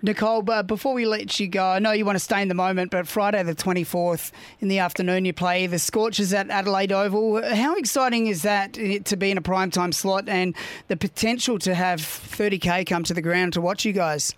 Nicole, 0.03 0.43
before 0.43 0.93
we 0.93 1.07
let 1.07 1.39
you 1.39 1.47
go, 1.47 1.65
I 1.65 1.79
know 1.79 1.93
you 1.93 2.05
want 2.05 2.17
to 2.17 2.25
stay 2.25 2.43
in 2.43 2.49
the 2.49 2.55
moment, 2.55 2.91
but 2.91 3.07
Friday 3.07 3.43
the 3.45 3.55
24th 3.55 4.33
in 4.59 4.69
the 4.69 4.81
afternoon 4.81 5.25
you 5.25 5.33
play 5.33 5.67
the 5.67 5.79
Scorchers 5.79 6.33
at 6.35 6.51
Adelaide 6.51 6.93
Oval. 6.93 7.41
How 7.55 7.77
exciting 7.77 8.27
is 8.27 8.43
that 8.43 8.75
to 8.75 9.17
be 9.17 9.31
in 9.31 9.39
a 9.39 9.43
prime 9.43 9.71
time 9.71 9.93
slot 9.93 10.29
and 10.29 10.55
the 10.89 10.97
potential 10.97 11.59
to 11.61 11.75
have 11.75 12.01
30k 12.01 12.87
come 12.87 13.05
to 13.05 13.15
the 13.15 13.23
ground 13.23 13.53
to 13.53 13.61
watch 13.61 13.85
you 13.85 13.93
guys? 13.93 14.35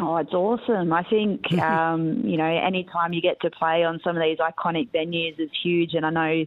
Oh, 0.00 0.16
it's 0.16 0.32
awesome. 0.32 0.92
I 0.92 1.02
think, 1.04 1.52
um, 1.60 2.22
you 2.24 2.36
know, 2.36 2.44
anytime 2.44 3.12
you 3.12 3.20
get 3.20 3.40
to 3.40 3.50
play 3.50 3.84
on 3.84 4.00
some 4.04 4.16
of 4.16 4.22
these 4.22 4.38
iconic 4.38 4.90
venues 4.92 5.38
is 5.38 5.50
huge. 5.62 5.94
And 5.94 6.06
I 6.06 6.10
know 6.10 6.46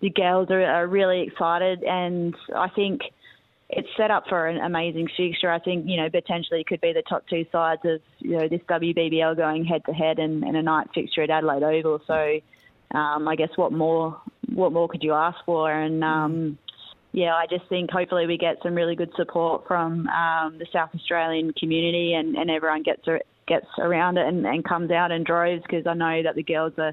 the 0.00 0.10
girls 0.10 0.50
are, 0.50 0.62
are 0.62 0.86
really 0.86 1.22
excited. 1.22 1.82
And 1.82 2.34
I 2.54 2.68
think 2.68 3.00
it's 3.70 3.88
set 3.96 4.10
up 4.10 4.24
for 4.28 4.48
an 4.48 4.58
amazing 4.58 5.08
fixture. 5.16 5.50
I 5.50 5.60
think, 5.60 5.86
you 5.86 5.96
know, 5.96 6.10
potentially 6.10 6.60
it 6.60 6.66
could 6.66 6.80
be 6.80 6.92
the 6.92 7.02
top 7.08 7.24
two 7.28 7.46
sides 7.52 7.82
of, 7.84 8.00
you 8.18 8.36
know, 8.36 8.48
this 8.48 8.60
WBBL 8.68 9.36
going 9.36 9.64
head 9.64 9.82
to 9.86 9.92
head 9.92 10.18
and 10.18 10.44
a 10.44 10.62
night 10.62 10.88
fixture 10.94 11.22
at 11.22 11.30
Adelaide 11.30 11.62
Oval. 11.62 12.00
So 12.06 12.40
um, 12.96 13.28
I 13.28 13.36
guess 13.36 13.50
what 13.56 13.72
more, 13.72 14.20
what 14.52 14.72
more 14.72 14.88
could 14.88 15.02
you 15.02 15.12
ask 15.12 15.38
for? 15.46 15.70
And, 15.70 16.02
um, 16.02 16.58
yeah, 17.12 17.34
I 17.34 17.46
just 17.50 17.68
think 17.68 17.90
hopefully 17.90 18.26
we 18.26 18.38
get 18.38 18.56
some 18.62 18.74
really 18.74 18.94
good 18.94 19.10
support 19.16 19.66
from 19.66 20.06
um, 20.08 20.58
the 20.58 20.66
South 20.72 20.90
Australian 20.94 21.52
community 21.54 22.14
and, 22.14 22.36
and 22.36 22.50
everyone 22.50 22.82
gets 22.82 23.02
gets 23.48 23.66
around 23.78 24.16
it 24.16 24.26
and, 24.26 24.46
and 24.46 24.64
comes 24.64 24.92
out 24.92 25.10
in 25.10 25.24
droves 25.24 25.62
because 25.62 25.84
I 25.86 25.94
know 25.94 26.22
that 26.22 26.36
the 26.36 26.42
girls 26.42 26.72
are 26.78 26.92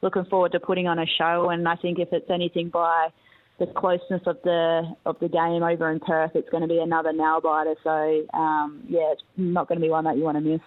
looking 0.00 0.24
forward 0.24 0.52
to 0.52 0.60
putting 0.60 0.86
on 0.86 0.98
a 0.98 1.06
show. 1.18 1.50
And 1.50 1.68
I 1.68 1.76
think 1.76 1.98
if 1.98 2.08
it's 2.12 2.30
anything 2.30 2.70
by 2.70 3.08
the 3.58 3.66
closeness 3.66 4.22
of 4.26 4.38
the 4.44 4.94
of 5.04 5.18
the 5.20 5.28
game 5.28 5.62
over 5.62 5.90
in 5.90 6.00
Perth, 6.00 6.32
it's 6.34 6.48
going 6.50 6.62
to 6.62 6.68
be 6.68 6.78
another 6.78 7.12
nail 7.12 7.40
biter. 7.40 7.74
So 7.82 8.26
um, 8.34 8.82
yeah, 8.88 9.12
it's 9.12 9.22
not 9.36 9.68
going 9.68 9.80
to 9.80 9.84
be 9.84 9.90
one 9.90 10.04
that 10.04 10.16
you 10.16 10.22
want 10.22 10.36
to 10.36 10.40
miss. 10.40 10.60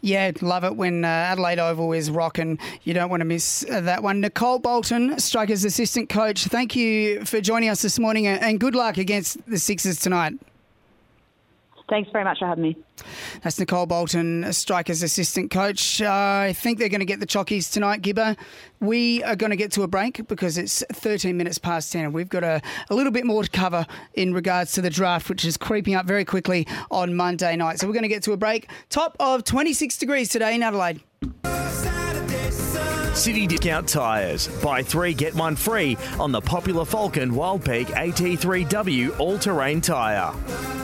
Yeah, 0.00 0.30
love 0.40 0.64
it 0.64 0.76
when 0.76 1.04
uh, 1.04 1.08
Adelaide 1.08 1.58
Oval 1.58 1.92
is 1.92 2.10
rocking. 2.10 2.58
You 2.84 2.94
don't 2.94 3.10
want 3.10 3.20
to 3.20 3.24
miss 3.24 3.64
uh, 3.70 3.80
that 3.82 4.02
one. 4.02 4.20
Nicole 4.20 4.58
Bolton, 4.58 5.18
Strikers 5.18 5.64
assistant 5.64 6.08
coach. 6.08 6.44
Thank 6.44 6.76
you 6.76 7.24
for 7.24 7.40
joining 7.40 7.68
us 7.68 7.82
this 7.82 7.98
morning, 7.98 8.26
and 8.26 8.60
good 8.60 8.74
luck 8.74 8.96
against 8.96 9.44
the 9.46 9.58
Sixers 9.58 9.98
tonight. 9.98 10.34
Thanks 11.88 12.10
very 12.12 12.24
much 12.24 12.38
for 12.38 12.46
having 12.46 12.62
me. 12.62 12.76
That's 13.42 13.58
Nicole 13.58 13.86
Bolton, 13.86 14.52
Strikers 14.52 15.02
assistant 15.02 15.50
coach. 15.50 16.02
Uh, 16.02 16.10
I 16.10 16.52
think 16.52 16.78
they're 16.78 16.90
going 16.90 17.00
to 17.00 17.06
get 17.06 17.20
the 17.20 17.26
chockies 17.26 17.72
tonight, 17.72 18.02
Gibber. 18.02 18.36
We 18.80 19.22
are 19.24 19.36
going 19.36 19.50
to 19.50 19.56
get 19.56 19.72
to 19.72 19.82
a 19.82 19.88
break 19.88 20.26
because 20.28 20.58
it's 20.58 20.84
13 20.92 21.36
minutes 21.36 21.56
past 21.56 21.90
10 21.92 22.04
and 22.04 22.14
we've 22.14 22.28
got 22.28 22.44
a, 22.44 22.60
a 22.90 22.94
little 22.94 23.12
bit 23.12 23.24
more 23.24 23.42
to 23.42 23.50
cover 23.50 23.86
in 24.14 24.34
regards 24.34 24.72
to 24.72 24.82
the 24.82 24.90
draft, 24.90 25.30
which 25.30 25.44
is 25.44 25.56
creeping 25.56 25.94
up 25.94 26.04
very 26.06 26.24
quickly 26.24 26.66
on 26.90 27.14
Monday 27.14 27.56
night. 27.56 27.78
So 27.78 27.86
we're 27.86 27.94
going 27.94 28.02
to 28.02 28.08
get 28.08 28.22
to 28.24 28.32
a 28.32 28.36
break. 28.36 28.68
Top 28.90 29.16
of 29.18 29.44
26 29.44 29.96
degrees 29.96 30.28
today 30.28 30.54
in 30.54 30.62
Adelaide. 30.62 31.00
City 33.18 33.48
Discount 33.48 33.88
Tyres. 33.88 34.46
Buy 34.62 34.80
three, 34.80 35.12
get 35.12 35.34
one 35.34 35.56
free 35.56 35.96
on 36.20 36.30
the 36.30 36.40
popular 36.40 36.84
Falken 36.84 37.32
Wildpeak 37.32 37.86
AT3W 37.86 39.18
all 39.18 39.36
terrain 39.40 39.80
tyre. 39.80 40.32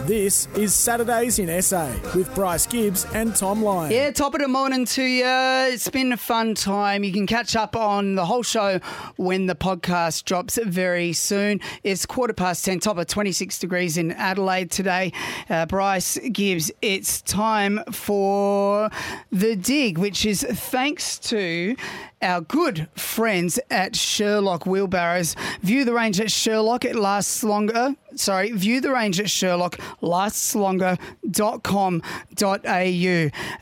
This 0.05 0.49
is 0.55 0.75
Saturdays 0.75 1.39
in 1.39 1.63
SA 1.63 1.91
with 2.15 2.35
Bryce 2.35 2.67
Gibbs 2.67 3.07
and 3.15 3.35
Thom 3.35 3.63
Lion. 3.63 3.91
Yeah, 3.91 4.11
top 4.11 4.35
of 4.35 4.41
the 4.43 4.49
morning 4.49 4.85
to 4.85 5.03
you. 5.03 5.25
It's 5.27 5.89
been 5.89 6.13
a 6.13 6.19
fun 6.19 6.55
time. 6.55 7.05
You 7.05 7.13
can 7.13 7.27
catch 7.27 7.57
up 7.57 7.75
on 7.75 8.15
the 8.15 8.27
whole 8.27 8.43
show 8.43 8.81
when 9.17 9.47
the 9.47 9.55
podcast 9.55 10.25
drops 10.25 10.59
very 10.63 11.15
soon. 11.15 11.61
It's 11.85 12.05
quarter 12.05 12.35
past 12.35 12.67
10, 12.67 12.81
top 12.81 12.99
of 12.99 13.07
26 13.07 13.59
degrees 13.61 13.97
in 13.97 14.13
Adelaide 14.13 14.71
today. 14.71 15.13
Uh, 15.49 15.65
Bryce 15.65 16.19
Gibbs, 16.19 16.71
it's 16.83 17.23
time 17.23 17.81
for 17.91 18.91
the 19.33 19.57
dig, 19.57 19.97
which 19.97 20.27
is 20.27 20.43
thanks 20.43 21.19
to 21.21 21.77
our 22.25 22.41
good 22.41 22.89
friends 22.97 23.61
at 23.71 23.95
Sherlock 23.95 24.65
Wheelbarrows. 24.67 25.37
View 25.63 25.85
the 25.85 25.93
range 25.93 26.19
at 26.21 26.31
Sherlock. 26.31 26.85
It 26.85 26.97
lasts 26.97 27.45
longer. 27.45 27.95
Sorry, 28.17 28.51
view 28.53 28.81
the 28.81 28.91
range 28.91 29.21
at 29.21 29.31
Sherlock. 29.31 29.79
Lasts 30.01 30.55
longer.com.au. 30.55 32.01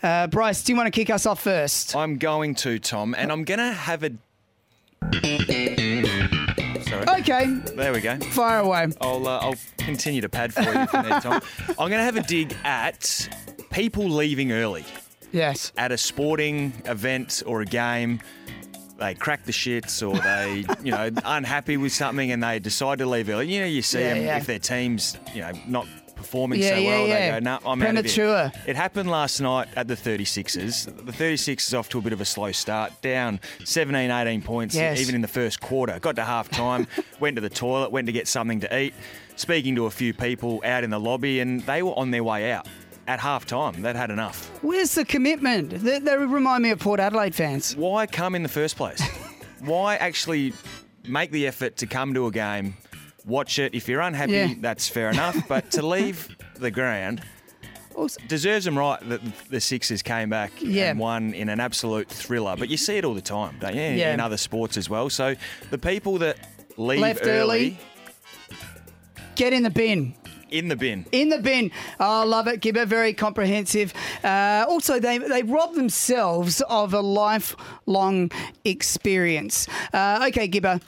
Uh, 0.03 0.27
Bryce, 0.29 0.63
do 0.63 0.73
you 0.73 0.77
want 0.77 0.87
to 0.87 0.91
kick 0.91 1.11
us 1.11 1.27
off 1.27 1.43
first? 1.43 1.97
I'm 1.97 2.17
going 2.19 2.55
to, 2.57 2.79
Thom, 2.79 3.15
and 3.17 3.33
I'm 3.33 3.45
going 3.45 3.59
to 3.59 3.73
have 3.73 4.05
a. 4.05 4.13
Sorry. 6.83 7.21
Okay. 7.21 7.47
There 7.75 7.93
we 7.93 8.01
go. 8.01 8.17
Fire 8.19 8.61
away. 8.61 8.89
I'll, 9.01 9.27
uh, 9.27 9.39
I'll 9.39 9.55
continue 9.79 10.21
to 10.21 10.29
pad 10.29 10.53
for 10.55 10.63
you 10.63 10.87
from 10.87 11.09
there, 11.09 11.21
Thom. 11.21 11.41
I'm 11.71 11.89
going 11.89 11.93
to 11.93 12.05
have 12.05 12.17
a 12.17 12.23
dig 12.23 12.55
at 12.65 13.29
people 13.71 14.09
leaving 14.09 14.53
early. 14.53 14.85
Yes. 15.33 15.73
At 15.77 15.93
a 15.93 15.99
sporting 15.99 16.73
event 16.85 17.43
or 17.47 17.61
a 17.63 17.67
game, 17.67 18.21
they 18.99 19.15
crack 19.15 19.45
the 19.45 19.53
shits 19.53 20.07
or 20.07 20.17
they, 20.21 20.65
you 20.85 20.93
know, 20.93 21.11
unhappy 21.25 21.77
with 21.77 21.93
something 21.93 22.31
and 22.31 22.43
they 22.43 22.59
decide 22.59 22.99
to 22.99 23.07
leave 23.07 23.29
early. 23.29 23.53
You 23.53 23.61
know, 23.61 23.67
you 23.67 23.83
see 23.83 24.01
Yeah, 24.01 24.15
them 24.15 24.25
yeah. 24.25 24.37
if 24.37 24.47
their 24.47 24.59
team's, 24.61 25.17
you 25.35 25.41
know, 25.41 25.53
not 25.67 25.87
performing 26.15 26.61
Yeah, 26.61 26.77
so 26.77 26.85
well, 26.85 27.07
yeah. 27.09 27.31
they 27.33 27.41
go, 27.41 27.45
no, 27.45 27.59
I'm 27.67 27.83
out 27.83 27.97
of 27.97 28.07
here. 28.07 28.53
It 28.67 28.77
happened 28.77 29.11
last 29.11 29.41
night 29.41 29.67
at 29.75 29.89
the 29.89 29.97
36ers. 29.97 30.85
The 31.05 31.11
36ers 31.13 31.77
off 31.77 31.89
to 31.89 31.99
a 31.99 32.01
bit 32.01 32.13
of 32.13 32.21
a 32.21 32.25
slow 32.25 32.53
start, 32.53 32.93
down 33.03 33.41
17, 33.65 34.09
18 34.11 34.43
points, 34.43 34.75
Yes. 34.77 35.01
even 35.01 35.17
in 35.17 35.21
the 35.21 35.27
first 35.29 35.61
quarter. 35.61 35.99
Got 35.99 36.15
to 36.17 36.25
half 36.25 36.49
time, 36.49 36.87
went 37.21 37.35
to 37.37 37.41
the 37.41 37.51
toilet, 37.51 37.91
went 37.91 38.07
to 38.07 38.13
get 38.13 38.29
something 38.29 38.61
to 38.61 38.79
eat, 38.79 38.95
speaking 39.35 39.75
to 39.77 39.87
a 39.87 39.91
few 39.91 40.15
people 40.15 40.63
out 40.65 40.85
in 40.85 40.91
the 40.91 41.01
lobby, 41.01 41.41
and 41.41 41.61
they 41.63 41.83
were 41.83 41.99
on 41.99 42.13
their 42.13 42.23
way 42.23 42.53
out. 42.53 42.69
At 43.09 43.19
half 43.21 43.47
time, 43.47 43.83
they'd 43.83 43.97
had 43.97 44.11
enough. 44.11 44.49
Where's 44.63 44.95
the 44.95 45.05
commitment? 45.05 45.71
They, 45.71 45.99
they 45.99 46.17
remind 46.17 46.63
me 46.63 46.71
of 46.71 46.79
Port 46.79 47.01
Adelaide 47.01 47.35
fans. 47.35 47.75
Why 47.75 48.07
come 48.07 48.35
in 48.37 48.43
the 48.45 48.49
first 48.49 48.77
place? 48.77 49.03
Why 49.61 49.97
actually 49.97 50.53
make 51.09 51.31
the 51.33 51.47
effort 51.49 51.77
to 51.79 51.87
come 51.87 52.15
to 52.15 52.27
a 52.27 52.31
game, 52.31 52.77
watch 53.27 53.59
it? 53.59 53.75
If 53.75 53.89
you're 53.89 54.01
unhappy, 54.01 54.33
Yeah. 54.33 54.55
that's 54.61 54.89
fair 54.89 55.11
enough. 55.11 55.37
But 55.49 55.73
to 55.73 55.85
leave 55.87 56.29
the 56.55 56.71
ground 56.71 57.23
deserves 58.29 58.65
them 58.65 58.79
right 58.79 58.99
that 59.09 59.21
the 59.51 59.61
Sixers 59.61 60.03
came 60.03 60.31
back 60.31 60.53
Yeah. 60.61 60.91
and 60.91 60.99
won 60.99 61.35
in 61.35 61.49
an 61.49 61.59
absolute 61.61 62.09
thriller. 62.09 62.55
But 62.57 62.69
you 62.71 62.77
see 62.77 62.97
it 62.99 63.05
all 63.05 63.15
the 63.15 63.21
time, 63.21 63.57
don't 63.61 63.75
you? 63.75 63.83
Yeah. 63.83 64.15
In 64.15 64.21
other 64.21 64.37
sports 64.37 64.77
as 64.77 64.89
well. 64.89 65.11
So 65.11 65.35
the 65.71 65.79
people 65.79 66.19
that 66.19 66.37
leave 66.77 67.01
Left 67.01 67.27
early. 67.27 67.79
Get 69.35 69.53
in 69.53 69.63
the 69.63 69.71
bin. 69.71 70.15
In 70.53 70.69
the 70.69 70.77
bin. 70.77 71.07
In 71.13 71.31
the 71.31 71.39
bin. 71.39 71.71
Oh, 71.99 72.23
I 72.23 72.25
love 72.25 72.47
it, 72.47 72.61
Gibber. 72.61 72.85
Very 72.85 73.15
comprehensive. 73.15 73.93
Uh, 74.23 74.65
also, 74.69 75.01
they, 75.01 75.19
they 75.19 75.43
rob 75.43 75.75
themselves 75.75 76.61
of 76.69 76.95
a 76.95 77.01
lifelong 77.01 78.31
experience. 78.65 79.67
Uh, 79.93 80.27
okay, 80.29 80.47
Gibber. 80.47 80.81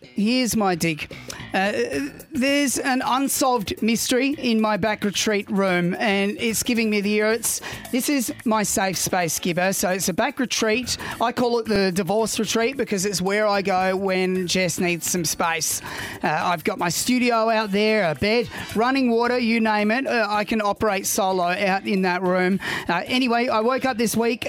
Here's 0.00 0.56
my 0.56 0.74
dig. 0.74 1.10
Uh, 1.54 2.08
there's 2.32 2.78
an 2.78 3.02
unsolved 3.04 3.80
mystery 3.82 4.30
in 4.38 4.60
my 4.60 4.76
back 4.76 5.04
retreat 5.04 5.50
room, 5.50 5.94
and 5.98 6.36
it's 6.38 6.62
giving 6.62 6.88
me 6.88 7.00
the 7.00 7.16
irrits. 7.18 7.60
This 7.90 8.08
is 8.08 8.32
my 8.44 8.62
safe 8.62 8.96
space, 8.96 9.38
Gibber. 9.38 9.72
So 9.72 9.90
it's 9.90 10.08
a 10.08 10.14
back 10.14 10.38
retreat. 10.38 10.96
I 11.20 11.32
call 11.32 11.58
it 11.58 11.66
the 11.66 11.92
divorce 11.92 12.38
retreat 12.38 12.76
because 12.76 13.04
it's 13.04 13.20
where 13.20 13.46
I 13.46 13.62
go 13.62 13.96
when 13.96 14.46
Jess 14.46 14.78
needs 14.78 15.10
some 15.10 15.24
space. 15.24 15.82
Uh, 16.22 16.28
I've 16.28 16.64
got 16.64 16.78
my 16.78 16.88
studio 16.88 17.50
out 17.50 17.70
there, 17.70 18.10
a 18.10 18.14
bed, 18.14 18.48
running 18.74 19.10
water, 19.10 19.38
you 19.38 19.60
name 19.60 19.90
it. 19.90 20.06
Uh, 20.06 20.26
I 20.28 20.44
can 20.44 20.62
operate 20.62 21.06
solo 21.06 21.44
out 21.44 21.86
in 21.86 22.02
that 22.02 22.22
room. 22.22 22.60
Uh, 22.88 23.02
anyway, 23.06 23.48
I 23.48 23.60
woke 23.60 23.84
up 23.84 23.96
this 23.96 24.16
week 24.16 24.46
uh, 24.46 24.48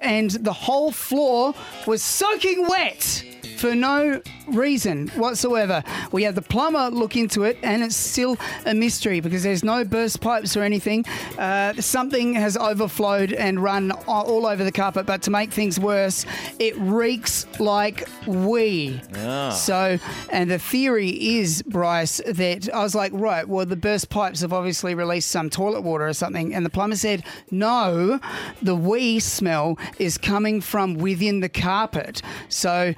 and 0.00 0.30
the 0.30 0.52
whole 0.52 0.92
floor 0.92 1.54
was 1.86 2.02
soaking 2.02 2.66
wet 2.66 3.37
for 3.58 3.74
no 3.74 4.20
reason 4.46 5.08
whatsoever. 5.08 5.82
We 6.12 6.22
had 6.22 6.34
the 6.34 6.42
plumber 6.42 6.90
look 6.90 7.16
into 7.16 7.44
it, 7.44 7.58
and 7.62 7.82
it's 7.82 7.96
still 7.96 8.36
a 8.64 8.74
mystery 8.74 9.20
because 9.20 9.42
there's 9.42 9.64
no 9.64 9.84
burst 9.84 10.20
pipes 10.20 10.56
or 10.56 10.62
anything. 10.62 11.04
Uh, 11.38 11.74
something 11.74 12.34
has 12.34 12.56
overflowed 12.56 13.32
and 13.32 13.62
run 13.62 13.90
all 14.06 14.46
over 14.46 14.64
the 14.64 14.72
carpet, 14.72 15.06
but 15.06 15.22
to 15.22 15.30
make 15.30 15.52
things 15.52 15.78
worse, 15.78 16.24
it 16.58 16.76
reeks 16.76 17.46
like 17.58 18.08
wee. 18.26 19.00
Ah. 19.16 19.50
So, 19.50 19.98
and 20.30 20.50
the 20.50 20.58
theory 20.58 21.10
is, 21.10 21.62
Bryce, 21.62 22.20
that 22.26 22.72
I 22.72 22.82
was 22.82 22.94
like, 22.94 23.12
right, 23.14 23.46
well, 23.48 23.66
the 23.66 23.76
burst 23.76 24.08
pipes 24.10 24.40
have 24.40 24.52
obviously 24.52 24.94
released 24.94 25.30
some 25.30 25.50
toilet 25.50 25.82
water 25.82 26.06
or 26.06 26.12
something. 26.12 26.54
And 26.54 26.64
the 26.64 26.70
plumber 26.70 26.96
said, 26.96 27.24
no, 27.50 28.20
the 28.62 28.76
wee 28.76 29.20
smell 29.20 29.78
is 29.98 30.16
coming 30.18 30.60
from 30.60 30.94
within 30.94 31.40
the 31.40 31.48
carpet. 31.48 32.22
So, 32.48 32.94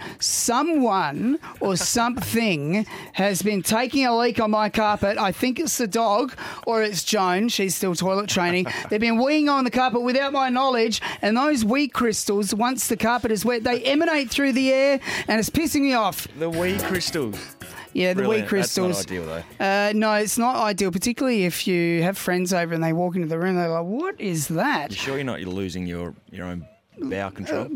someone 0.50 1.38
or 1.60 1.76
something 1.76 2.84
has 3.12 3.40
been 3.40 3.62
taking 3.62 4.04
a 4.04 4.16
leak 4.16 4.40
on 4.40 4.50
my 4.50 4.68
carpet. 4.68 5.16
I 5.16 5.30
think 5.30 5.60
it's 5.60 5.78
the 5.78 5.86
dog 5.86 6.34
or 6.66 6.82
it's 6.82 7.04
Joan. 7.04 7.48
She's 7.48 7.76
still 7.76 7.94
toilet 7.94 8.28
training. 8.28 8.66
They've 8.88 8.98
been 9.00 9.18
weeing 9.18 9.48
on 9.48 9.62
the 9.62 9.70
carpet 9.70 10.02
without 10.02 10.32
my 10.32 10.48
knowledge, 10.48 11.00
and 11.22 11.36
those 11.36 11.64
wee 11.64 11.86
crystals, 11.86 12.52
once 12.52 12.88
the 12.88 12.96
carpet 12.96 13.30
is 13.30 13.44
wet, 13.44 13.62
they 13.62 13.80
emanate 13.84 14.28
through 14.28 14.54
the 14.54 14.72
air, 14.72 14.98
and 15.28 15.38
it's 15.38 15.50
pissing 15.50 15.82
me 15.82 15.94
off. 15.94 16.26
The 16.36 16.50
wee 16.50 16.78
crystals. 16.78 17.38
Yeah, 17.92 18.14
the 18.14 18.22
Brilliant. 18.22 18.46
wee 18.46 18.48
crystals. 18.48 18.96
That's 18.96 19.08
not 19.08 19.18
ideal, 19.18 19.44
though. 19.58 19.64
Uh, 19.64 19.92
no, 19.94 20.14
it's 20.14 20.36
not 20.36 20.56
ideal, 20.56 20.90
particularly 20.90 21.44
if 21.44 21.68
you 21.68 22.02
have 22.02 22.18
friends 22.18 22.52
over 22.52 22.74
and 22.74 22.82
they 22.82 22.92
walk 22.92 23.14
into 23.14 23.28
the 23.28 23.38
room. 23.38 23.54
They're 23.54 23.68
like, 23.68 23.84
"What 23.84 24.20
is 24.20 24.48
that?" 24.48 24.90
You 24.90 24.96
sure 24.96 25.14
you're 25.14 25.22
not 25.22 25.40
you're 25.40 25.50
losing 25.50 25.86
your, 25.86 26.12
your 26.32 26.46
own 26.46 26.66
bowel 26.98 27.30
control? 27.30 27.68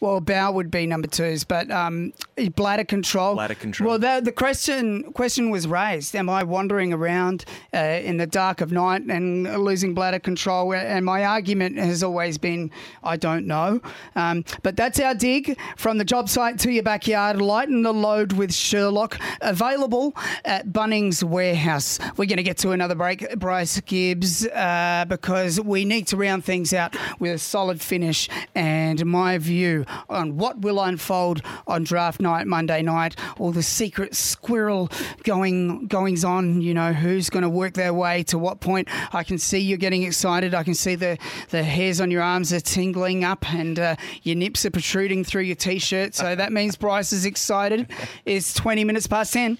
Well, 0.00 0.20
bowel 0.20 0.54
would 0.54 0.70
be 0.70 0.86
number 0.86 1.08
twos, 1.08 1.44
but 1.44 1.70
um, 1.70 2.12
bladder 2.56 2.84
control. 2.84 3.34
Bladder 3.34 3.54
control. 3.54 3.90
Well, 3.90 3.98
the, 3.98 4.20
the 4.24 4.32
question 4.32 5.12
question 5.12 5.50
was 5.50 5.66
raised: 5.66 6.14
Am 6.16 6.28
I 6.28 6.42
wandering 6.42 6.92
around 6.92 7.44
uh, 7.72 7.78
in 7.78 8.16
the 8.16 8.26
dark 8.26 8.60
of 8.60 8.72
night 8.72 9.02
and 9.02 9.44
losing 9.62 9.94
bladder 9.94 10.18
control? 10.18 10.74
And 10.74 11.04
my 11.04 11.24
argument 11.24 11.78
has 11.78 12.02
always 12.02 12.38
been, 12.38 12.70
I 13.02 13.16
don't 13.16 13.46
know. 13.46 13.80
Um, 14.16 14.44
but 14.62 14.76
that's 14.76 15.00
our 15.00 15.14
dig 15.14 15.58
from 15.76 15.98
the 15.98 16.04
job 16.04 16.28
site 16.28 16.58
to 16.60 16.72
your 16.72 16.82
backyard. 16.82 17.40
Lighten 17.40 17.82
the 17.82 17.92
load 17.92 18.32
with 18.32 18.52
Sherlock. 18.52 19.18
Available 19.40 20.14
at 20.44 20.68
Bunnings 20.68 21.22
Warehouse. 21.22 21.98
We're 22.16 22.26
going 22.26 22.36
to 22.36 22.42
get 22.42 22.58
to 22.58 22.70
another 22.70 22.94
break, 22.94 23.38
Bryce 23.38 23.80
Gibbs, 23.80 24.46
uh, 24.46 25.04
because 25.08 25.60
we 25.60 25.84
need 25.84 26.06
to 26.08 26.16
round 26.16 26.44
things 26.44 26.72
out 26.72 26.96
with 27.18 27.32
a 27.32 27.38
solid 27.38 27.80
finish 27.80 28.28
and 28.54 29.04
my 29.04 29.38
view 29.38 29.73
on 30.08 30.36
what 30.36 30.60
will 30.60 30.80
unfold 30.80 31.42
on 31.66 31.84
draft 31.84 32.20
night, 32.20 32.46
Monday 32.46 32.82
night, 32.82 33.16
all 33.38 33.50
the 33.50 33.62
secret 33.62 34.14
squirrel 34.14 34.90
going 35.22 35.86
goings 35.86 36.24
on. 36.24 36.60
You 36.60 36.74
know 36.74 36.92
who's 36.92 37.30
going 37.30 37.42
to 37.42 37.48
work 37.48 37.74
their 37.74 37.92
way 37.92 38.22
to 38.24 38.38
what 38.38 38.60
point. 38.60 38.88
I 39.12 39.24
can 39.24 39.38
see 39.38 39.58
you're 39.58 39.78
getting 39.78 40.02
excited. 40.02 40.54
I 40.54 40.62
can 40.62 40.74
see 40.74 40.94
the 40.94 41.18
the 41.50 41.62
hairs 41.62 42.00
on 42.00 42.10
your 42.10 42.22
arms 42.22 42.52
are 42.52 42.60
tingling 42.60 43.24
up, 43.24 43.50
and 43.52 43.78
uh, 43.78 43.96
your 44.22 44.36
nips 44.36 44.64
are 44.64 44.70
protruding 44.70 45.24
through 45.24 45.42
your 45.42 45.56
t-shirt. 45.56 46.14
So 46.14 46.34
that 46.34 46.52
means 46.52 46.76
Bryce 46.76 47.12
is 47.12 47.24
excited. 47.24 47.90
It's 48.24 48.54
20 48.54 48.84
minutes 48.84 49.06
past 49.06 49.32
10. 49.32 49.58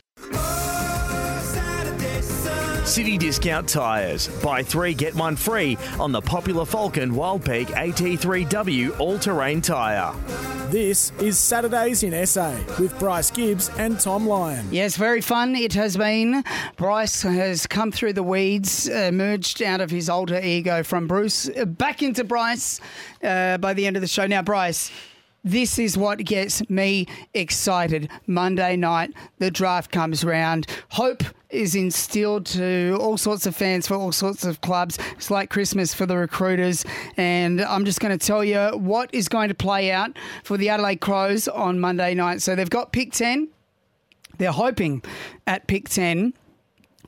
City 2.85 3.17
Discount 3.17 3.69
Tyres. 3.69 4.29
Buy 4.43 4.63
three, 4.63 4.93
get 4.93 5.15
one 5.15 5.37
free 5.37 5.79
on 5.99 6.13
the 6.13 6.21
popular 6.21 6.65
Falken 6.65 7.11
Wildpeak 7.13 7.67
AT3W 7.69 9.01
all 9.01 9.19
terrain 9.19 9.61
tyre. 9.61 10.15
This 10.71 11.13
is 11.21 11.39
Saturdays 11.39 12.03
in 12.03 12.27
SA 12.27 12.53
with 12.79 12.99
Bryce 12.99 13.31
Gibbs 13.31 13.71
and 13.79 13.99
Thom 13.99 14.27
Lion. 14.27 14.67
Yes, 14.71 14.97
very 14.97 15.21
fun 15.21 15.55
it 15.57 15.73
has 15.75 15.97
been. 15.97 16.45
Bryce 16.77 17.23
has 17.23 17.67
come 17.67 17.91
through 17.91 18.13
the 18.13 18.23
weeds, 18.23 18.89
emerged 18.89 19.63
out 19.63 19.81
of 19.81 19.91
his 19.91 20.11
alter 20.11 20.41
ego 20.41 20.83
from 20.83 21.07
Bruce, 21.07 21.49
uh, 21.49 21.65
back 21.65 22.03
into 22.03 22.25
Bryce 22.25 22.81
uh, 23.23 23.57
by 23.59 23.73
the 23.73 23.87
end 23.87 23.97
of 23.97 24.03
the 24.03 24.09
show. 24.09 24.27
Now, 24.27 24.43
Bryce, 24.43 24.91
this 25.45 25.79
is 25.79 25.97
what 25.97 26.19
gets 26.25 26.69
me 26.71 27.07
excited. 27.35 28.11
Monday 28.27 28.77
night, 28.77 29.13
the 29.39 29.51
draft 29.51 29.93
comes 29.93 30.25
round. 30.25 30.67
Hope 30.89 31.23
is 31.51 31.75
instilled 31.75 32.47
to 32.47 32.97
all 33.01 33.17
sorts 33.17 33.47
of 33.47 33.55
fans 33.55 33.87
for 33.87 33.95
all 33.95 34.11
sorts 34.11 34.45
of 34.45 34.61
clubs. 34.63 34.99
It's 35.13 35.31
like 35.31 35.51
Christmas 35.51 35.95
for 35.95 36.07
the 36.07 36.17
recruiters. 36.17 36.85
And 37.17 37.61
I'm 37.61 37.85
just 37.85 38.01
going 38.01 38.19
to 38.19 38.27
tell 38.27 38.43
you 38.43 38.71
what 38.77 39.11
is 39.13 39.29
going 39.29 39.49
to 39.51 39.55
play 39.55 39.93
out 39.93 40.19
for 40.43 40.57
the 40.57 40.71
Adelaide 40.71 41.01
Crows 41.01 41.47
on 41.47 41.79
Monday 41.79 42.15
night. 42.15 42.43
So 42.43 42.57
they've 42.57 42.69
got 42.69 42.93
pick 42.93 43.13
10. 43.13 43.49
They're 44.39 44.51
hoping 44.51 45.03
at 45.47 45.67
pick 45.69 45.89
10 45.89 46.35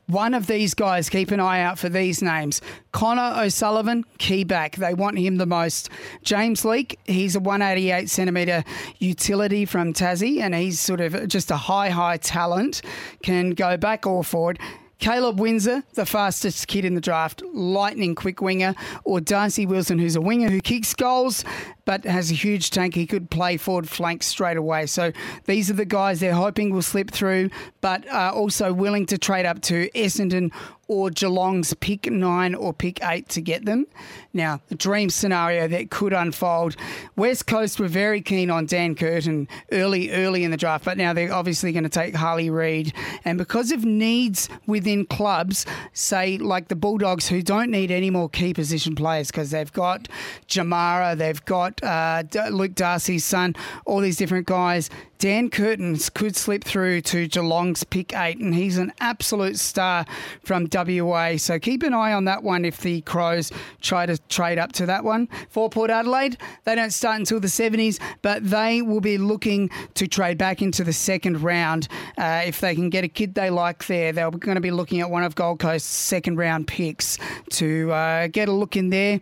one 0.07 0.35
of 0.35 0.47
these 0.47 0.75
guys, 0.75 1.09
keep 1.09 1.31
an 1.31 1.41
eye 1.41 1.61
out 1.61 1.79
for 1.79 1.89
these 1.89 2.23
names. 2.23 2.61
Connor 2.93 3.43
O'Sullivan, 3.43 4.05
key 4.19 4.45
back. 4.45 4.77
They 4.77 4.95
want 4.95 5.19
him 5.19 5.37
the 5.37 5.47
most. 5.47 5.91
James 6.23 6.65
Leake, 6.65 6.99
he's 7.05 7.35
a 7.35 7.41
188 7.41 8.09
centimetre 8.09 8.65
utility 8.99 9.65
from 9.65 9.93
Tassie, 9.93 10.41
and 10.41 10.55
he's 10.55 10.79
sort 10.79 11.01
of 11.01 11.27
just 11.29 11.51
a 11.51 11.57
high, 11.57 11.91
high 11.91 12.19
talent. 12.19 12.83
Can 13.23 13.51
go 13.51 13.77
back 13.77 14.07
or 14.07 14.23
forward. 14.23 14.59
Caleb 14.99 15.39
Windsor, 15.39 15.83
the 15.95 16.07
fastest 16.07 16.67
kid 16.69 16.85
in 16.85 16.95
the 16.95 17.01
draft, 17.01 17.43
lightning 17.53 18.15
quick 18.15 18.41
winger, 18.41 18.75
or 19.05 19.21
Darcy 19.21 19.67
Wilson, 19.67 19.99
who's 19.99 20.17
a 20.17 20.21
winger 20.21 20.49
who 20.49 20.61
kicks 20.61 20.95
goals 20.95 21.45
but 21.87 22.05
has 22.05 22.31
a 22.31 22.35
huge 22.35 22.71
tank. 22.71 22.95
He 22.95 23.07
could 23.07 23.31
play 23.31 23.57
forward 23.57 23.89
flank 23.89 24.23
straight 24.23 24.57
away. 24.59 24.87
So 24.87 25.13
these 25.45 25.71
are 25.71 25.75
the 25.75 25.85
guys 25.87 26.21
they're 26.21 26.35
hoping 26.35 26.71
will 26.71 26.83
slip 26.83 27.11
through, 27.11 27.51
but 27.81 28.07
are 28.11 28.33
also 28.33 28.73
willing 28.73 29.07
to 29.07 29.17
trade 29.17 29.47
up 29.47 29.63
to 29.63 29.89
Essendon 29.95 30.53
or 30.89 31.11
Geelong's 31.11 31.75
pick 31.75 32.11
nine 32.11 32.55
or 32.55 32.73
pick 32.73 33.03
eight 33.05 33.29
to 33.31 33.41
get 33.41 33.65
them. 33.65 33.87
Now, 34.33 34.61
the 34.69 34.75
dream 34.75 35.11
scenario 35.11 35.67
that 35.69 35.91
could 35.91 36.13
unfold. 36.13 36.77
West 37.17 37.47
Coast 37.47 37.81
were 37.81 37.89
very 37.89 38.21
keen 38.21 38.51
on 38.51 38.67
Dan 38.67 38.95
Curtin 38.95 39.49
early, 39.73 40.11
early 40.13 40.45
in 40.45 40.51
the 40.51 40.57
draft, 40.57 40.85
but 40.85 40.99
now 40.99 41.13
they're 41.13 41.33
obviously 41.33 41.73
going 41.73 41.85
to 41.85 41.91
take 41.91 42.15
Harley 42.15 42.51
Reid. 42.51 42.93
And 43.25 43.39
because 43.39 43.73
of 43.73 43.85
needs 43.85 44.49
within 44.67 45.07
clubs, 45.07 45.67
say 45.93 46.39
like 46.39 46.69
the 46.69 46.77
Bulldogs, 46.77 47.29
who 47.29 47.43
don't 47.43 47.71
need 47.71 47.91
any 47.91 48.11
more 48.11 48.29
key 48.29 48.55
position 48.55 48.95
players 48.95 49.29
because 49.29 49.51
they've 49.51 49.73
got 49.73 50.09
Jamarra, 50.49 51.17
they've 51.17 51.45
got 51.45 51.83
uh, 51.83 52.23
Luke 52.51 52.75
Darcy's 52.75 53.25
son, 53.25 53.57
all 53.87 54.01
these 54.01 54.17
different 54.17 54.47
guys. 54.47 54.91
Dan 55.19 55.49
Curtins 55.49 56.11
could 56.11 56.37
slip 56.37 56.63
through 56.63 57.01
to 57.03 57.27
Geelong's 57.27 57.85
pick 57.85 58.15
eight, 58.15 58.39
and 58.39 58.55
he's 58.55 58.77
an 58.77 58.93
absolute 59.01 59.59
star 59.59 60.05
from 60.43 60.67
WA. 60.77 61.37
So 61.37 61.59
keep 61.59 61.83
an 61.83 61.95
eye 61.95 62.13
on 62.13 62.25
that 62.27 62.43
one 62.43 62.65
if 62.65 62.81
the 62.81 63.01
Crows 63.03 63.51
try 63.81 64.07
to 64.07 64.19
trade 64.29 64.59
up 64.59 64.73
to 64.73 64.87
that 64.87 65.05
one. 65.05 65.29
For 65.49 65.71
Port 65.71 65.91
Adelaide, 65.91 66.37
they 66.65 66.75
don't 66.75 66.93
start 66.93 67.19
until 67.19 67.41
the 67.41 67.49
70s, 67.49 67.99
but 68.23 68.49
they 68.49 68.83
will 68.83 69.01
be 69.01 69.19
looking 69.19 69.71
to 69.95 70.07
trade 70.07 70.39
back 70.39 70.63
into 70.63 70.85
the 70.85 70.93
second 70.93 71.43
round. 71.43 71.89
Uh, 72.19 72.43
if 72.47 72.61
they 72.61 72.75
can 72.75 72.91
get 72.91 73.05
a 73.05 73.09
kid 73.09 73.35
they 73.35 73.51
like 73.51 73.87
there, 73.87 74.13
they're 74.13 74.31
going 74.31 74.57
to 74.57 74.61
be 74.61 74.71
looking 74.71 75.01
at 75.01 75.11
one 75.11 75.25
of 75.25 75.35
Gold 75.35 75.61
Coast's 75.61 75.89
second 75.89 76.37
round 76.37 76.67
picks 76.67 77.19
to 77.51 77.91
uh, 77.93 78.27
get 78.29 78.49
a 78.49 78.53
look 78.53 78.77
in 78.77 78.91
there. 78.91 79.21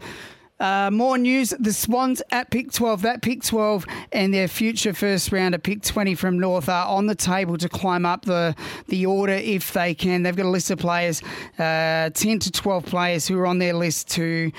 Uh, 0.65 0.91
more 0.91 1.19
news. 1.19 1.51
The 1.61 1.74
Swans 1.74 2.23
at 2.31 2.51
pick 2.51 2.73
12, 2.73 3.03
that 3.03 3.20
pick 3.20 3.43
12 3.43 3.85
and 4.12 4.32
their 4.32 4.49
future 4.49 4.95
first 4.95 5.31
round 5.31 5.55
at 5.55 5.62
pick 5.62 5.82
20 5.82 6.15
from 6.15 6.39
North 6.39 6.70
are 6.70 6.86
on 6.86 7.05
the 7.05 7.15
table 7.15 7.59
to 7.59 7.69
climb 7.69 8.07
up 8.07 8.24
the, 8.24 8.57
the 8.89 9.05
order 9.05 9.35
if 9.35 9.74
they 9.74 9.93
can. 9.93 10.23
They've 10.23 10.35
got 10.35 10.47
a 10.47 10.49
list 10.49 10.70
of 10.70 10.78
players, 10.78 11.20
uh, 11.59 12.09
10 12.09 12.39
to 12.39 12.51
12 12.51 12.86
players 12.86 13.28
who 13.28 13.39
are 13.39 13.47
on 13.47 13.59
their 13.59 13.74
list 13.74 14.09
to. 14.12 14.53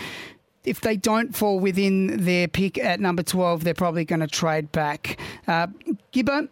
If 0.63 0.81
they 0.81 0.95
don't 0.95 1.35
fall 1.35 1.59
within 1.59 2.23
their 2.23 2.47
pick 2.47 2.77
at 2.77 2.99
number 2.99 3.23
12, 3.23 3.63
they're 3.63 3.73
probably 3.73 4.05
going 4.05 4.19
to 4.19 4.27
trade 4.27 4.71
back. 4.71 5.19
Uh, 5.47 5.67
Gibbo, 6.13 6.47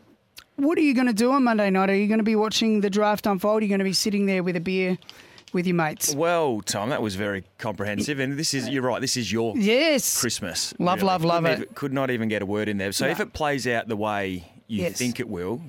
what 0.56 0.80
are 0.80 0.82
you 0.82 0.96
going 0.96 1.08
to 1.08 1.14
do 1.14 1.32
on 1.32 1.44
Monday 1.44 1.70
night? 1.70 1.92
Are 1.92 1.96
you 1.96 2.08
going 2.08 2.18
to 2.18 2.24
be 2.24 2.36
watching 2.36 2.82
the 2.82 2.90
draft 2.90 3.28
unfold? 3.28 3.62
Are 3.62 3.66
you 3.66 3.70
going 3.70 3.78
to 3.78 3.86
be 3.86 3.94
sitting 3.94 4.26
there 4.26 4.42
with 4.42 4.56
a 4.56 4.62
beer? 4.62 4.98
With 5.54 5.68
your 5.68 5.76
mates. 5.76 6.16
Well, 6.16 6.62
Thom, 6.66 6.90
that 6.90 7.02
was 7.02 7.16
very 7.16 7.44
comprehensive, 7.60 8.20
and 8.20 8.38
this 8.38 8.54
is—you're 8.56 8.82
right. 8.82 9.00
This 9.00 9.16
is 9.16 9.32
your 9.32 9.56
yes 9.56 10.20
Christmas. 10.20 10.74
Love, 10.80 10.98
really. 10.98 11.08
love, 11.08 11.24
love 11.24 11.44
Couldn't 11.44 11.52
it. 11.60 11.62
even- 11.64 11.74
could 11.76 11.94
not 11.94 12.10
even 12.12 12.28
get 12.28 12.42
a 12.42 12.46
word 12.46 12.68
in 12.70 12.78
there. 12.78 12.92
So 12.92 13.06
No. 13.06 13.12
if 13.12 13.20
it 13.20 13.34
plays 13.34 13.68
out 13.68 13.88
the 13.88 13.96
way 13.96 14.52
you 14.68 14.82
Yes. 14.84 14.98
think 14.98 15.20
it 15.20 15.30
will, 15.30 15.62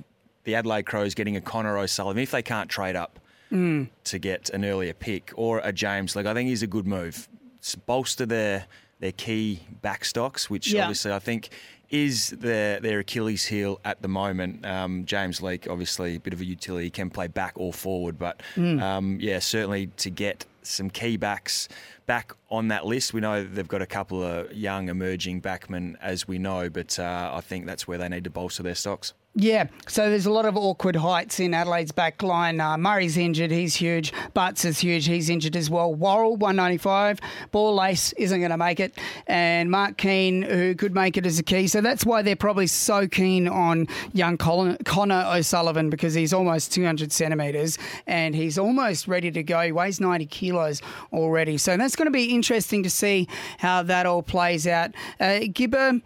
the 0.45 0.55
Adelaide 0.55 0.85
Crows 0.87 1.15
getting 1.15 1.37
a 1.37 1.41
Connor 1.41 1.77
O'Sullivan, 1.79 2.23
if 2.23 2.31
they 2.31 2.43
can't 2.43 2.71
trade 2.71 2.97
up 2.97 3.21
Mm. 3.53 3.89
to 4.05 4.19
get 4.19 4.49
an 4.51 4.65
earlier 4.65 4.95
pick 4.95 5.33
or 5.37 5.59
a 5.63 5.71
James 5.73 6.17
Leake, 6.17 6.27
I 6.27 6.33
think 6.35 6.51
is 6.51 6.63
a 6.63 6.67
good 6.67 6.87
move. 6.87 7.29
S- 7.63 7.75
bolster 7.75 8.25
their 8.27 8.67
their 9.01 9.13
key 9.13 9.61
backstocks, 9.83 10.45
which 10.49 10.73
Yeah. 10.73 10.83
obviously 10.85 11.13
I 11.13 11.19
think 11.19 11.51
is 11.95 12.31
their 12.31 12.81
their 12.81 12.99
Achilles 12.99 13.45
heel 13.47 13.81
at 13.85 14.03
the 14.03 14.09
moment. 14.09 14.67
Um, 14.67 15.05
James 15.05 15.41
Leake, 15.41 15.69
obviously 15.71 16.17
a 16.17 16.21
bit 16.21 16.33
of 16.33 16.41
a 16.41 16.45
utility, 16.45 16.91
can 16.91 17.09
play 17.09 17.29
back 17.29 17.53
or 17.57 17.73
forward, 17.73 18.19
but 18.19 18.43
Mm. 18.57 18.83
um, 18.83 19.19
yeah, 19.21 19.39
certainly 19.39 19.87
to 19.99 20.11
get 20.11 20.45
some 20.63 20.91
key 20.91 21.17
backs 21.17 21.69
back 22.07 22.33
on 22.51 22.69
that 22.69 22.85
list. 22.87 23.13
We 23.15 23.21
know 23.21 23.45
they've 23.45 23.69
got 23.69 23.83
a 23.83 23.87
couple 23.87 24.23
of 24.23 24.53
young 24.53 24.89
emerging 24.89 25.43
backmen, 25.43 25.97
as 26.01 26.27
we 26.27 26.39
know, 26.39 26.69
but 26.69 26.99
uh, 26.99 27.31
I 27.33 27.41
think 27.43 27.67
that's 27.67 27.87
where 27.87 27.99
they 27.99 28.09
need 28.09 28.25
to 28.25 28.31
bolster 28.31 28.63
their 28.63 28.75
stocks. 28.75 29.13
Yeah, 29.37 29.67
so 29.89 30.11
there's 30.11 30.27
a 30.27 30.31
lot 30.31 30.47
of 30.47 30.57
awkward 30.57 30.95
heights 30.95 31.41
in 31.41 31.55
Adelaide's 31.55 31.91
back 31.91 32.23
line. 32.23 32.61
Uh, 32.61 32.79
Murray's 32.79 33.17
injured, 33.17 33.51
he's 33.51 33.75
huge. 33.75 34.13
Butts 34.33 34.65
is 34.65 34.79
huge, 34.79 35.07
he's 35.07 35.29
injured 35.29 35.57
as 35.57 35.69
well. 35.69 35.93
Worrell, 35.93 36.37
195. 36.37 37.19
Ball 37.51 37.75
Lace 37.75 38.13
isn't 38.13 38.39
going 38.39 38.53
to 38.53 38.57
make 38.57 38.79
it. 38.79 38.97
And 39.27 39.73
Mark 39.73 39.97
Keane, 39.97 40.43
who 40.43 40.77
could 40.77 40.95
make 40.95 41.17
it 41.17 41.27
as 41.27 41.41
a 41.41 41.43
key. 41.43 41.67
So 41.67 41.81
that's 41.81 42.07
why 42.07 42.23
they're 42.23 42.37
probably 42.37 42.69
so 42.69 43.09
keen 43.09 43.49
on 43.49 43.89
young 44.13 44.39
Colin, 44.39 44.77
Connor 44.85 45.25
O'Sullivan 45.27 45.91
because 45.91 46.15
he's 46.15 46.33
almost 46.33 46.73
200 46.73 47.11
centimetres 47.11 47.77
and 48.07 48.37
he's 48.37 48.57
almost 48.57 49.09
ready 49.09 49.33
to 49.33 49.43
go. 49.43 49.61
He 49.63 49.73
weighs 49.73 50.01
90 50.01 50.27
kilos 50.27 50.81
already. 51.13 51.59
So 51.59 51.77
that's 51.77 51.97
going 51.97 52.07
to 52.07 52.13
be 52.13 52.27
interesting 52.27 52.85
to 52.85 52.91
see 52.91 53.27
how 53.59 53.83
that 53.83 54.07
all 54.07 54.23
plays 54.23 54.65
out. 54.69 54.93
Uh, 55.19 55.41
Gibber. 55.53 56.03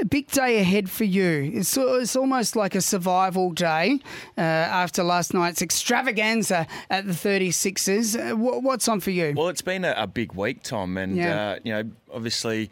A 0.00 0.04
big 0.04 0.30
day 0.30 0.58
ahead 0.60 0.90
for 0.90 1.04
you. 1.04 1.50
It's, 1.54 1.74
it's 1.76 2.16
almost 2.16 2.54
like 2.54 2.74
a 2.74 2.82
survival 2.82 3.50
day 3.52 3.98
uh, 4.36 4.40
after 4.42 5.02
last 5.02 5.32
night's 5.32 5.62
extravaganza 5.62 6.66
at 6.90 7.06
the 7.06 7.12
36ers. 7.14 8.14
Uh, 8.18 8.34
wh- 8.36 8.62
what's 8.62 8.88
on 8.88 9.00
for 9.00 9.10
you? 9.10 9.32
Well, 9.36 9.48
it's 9.48 9.62
been 9.62 9.84
a, 9.86 9.94
a 9.96 10.06
big 10.06 10.34
week, 10.34 10.62
Thom, 10.62 10.98
and 10.98 11.16
Yeah. 11.16 11.50
uh, 11.52 11.58
you 11.64 11.72
know, 11.72 11.90
obviously. 12.12 12.70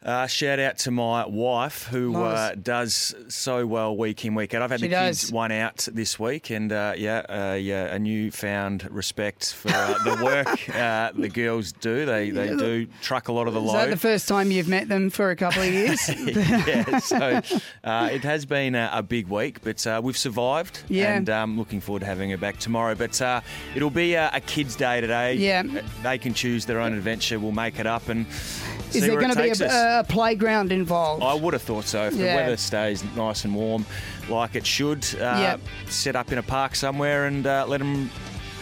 Uh, 0.00 0.28
shout 0.28 0.60
out 0.60 0.78
to 0.78 0.92
my 0.92 1.26
wife 1.26 1.88
who 1.88 2.14
uh, 2.14 2.54
does 2.54 3.16
so 3.26 3.66
well 3.66 3.96
week 3.96 4.24
in 4.24 4.32
week 4.36 4.54
out. 4.54 4.62
I've 4.62 4.70
had 4.70 4.78
She 4.78 4.86
the 4.86 4.94
kids 4.94 5.22
does. 5.22 5.32
one 5.32 5.50
out 5.50 5.88
this 5.92 6.20
week, 6.20 6.50
and 6.50 6.70
uh, 6.70 6.94
yeah, 6.96 7.18
uh, 7.28 7.54
yeah, 7.54 7.86
a 7.86 7.98
newfound 7.98 8.88
respect 8.92 9.52
for 9.54 9.70
uh, 9.70 9.98
the 10.04 10.24
work 10.24 10.68
uh, 10.76 11.10
the 11.16 11.28
girls 11.28 11.72
do. 11.72 12.06
They 12.06 12.30
they 12.30 12.54
do 12.54 12.86
truck 13.02 13.26
a 13.26 13.32
lot 13.32 13.48
of 13.48 13.54
the 13.54 13.60
load. 13.60 13.74
Is 13.74 13.84
that 13.86 13.90
the 13.90 13.96
first 13.96 14.28
time 14.28 14.52
you've 14.52 14.68
met 14.68 14.88
them 14.88 15.10
for 15.10 15.30
a 15.30 15.36
couple 15.36 15.62
of 15.62 15.72
years? 15.72 16.08
yeah, 16.26 16.98
so 17.00 17.40
uh, 17.82 18.08
it 18.12 18.22
has 18.22 18.46
been 18.46 18.76
a, 18.76 18.90
a 18.92 19.02
big 19.02 19.26
week, 19.26 19.62
but 19.62 19.84
uh, 19.84 20.00
we've 20.02 20.16
survived. 20.16 20.80
Yeah. 20.88 21.16
And 21.16 21.28
um, 21.28 21.58
looking 21.58 21.80
forward 21.80 22.00
to 22.00 22.06
having 22.06 22.30
her 22.30 22.36
back 22.36 22.58
tomorrow. 22.58 22.94
But 22.94 23.20
uh, 23.20 23.40
it'll 23.74 23.90
be 23.90 24.14
a, 24.14 24.30
a 24.32 24.40
kids' 24.40 24.76
day 24.76 25.00
today. 25.00 25.34
Yeah. 25.34 25.64
They 26.04 26.18
can 26.18 26.34
choose 26.34 26.66
their 26.66 26.78
own 26.78 26.92
adventure. 26.94 27.40
We'll 27.40 27.50
make 27.50 27.80
it 27.80 27.86
up 27.86 28.08
and 28.08 28.26
see 28.90 28.98
Is 28.98 29.04
there 29.04 29.10
where 29.12 29.20
going 29.20 29.32
it 29.32 29.34
to 29.34 29.42
be 29.42 29.48
takes 29.48 29.60
a, 29.60 29.66
us. 29.66 29.72
A 29.88 30.04
playground 30.04 30.70
involved? 30.72 31.22
I 31.22 31.34
would 31.34 31.52
have 31.54 31.62
thought 31.62 31.84
so. 31.84 32.06
If 32.06 32.14
Yeah. 32.14 32.30
the 32.36 32.36
weather 32.42 32.56
stays 32.56 33.02
nice 33.16 33.44
and 33.44 33.54
warm, 33.54 33.86
like 34.28 34.54
it 34.54 34.66
should, 34.66 35.04
uh, 35.20 35.38
Yep. 35.40 35.60
set 35.88 36.16
up 36.16 36.30
in 36.32 36.38
a 36.38 36.42
park 36.42 36.74
somewhere 36.76 37.26
and 37.26 37.46
uh, 37.46 37.64
let 37.66 37.78
them 37.78 38.10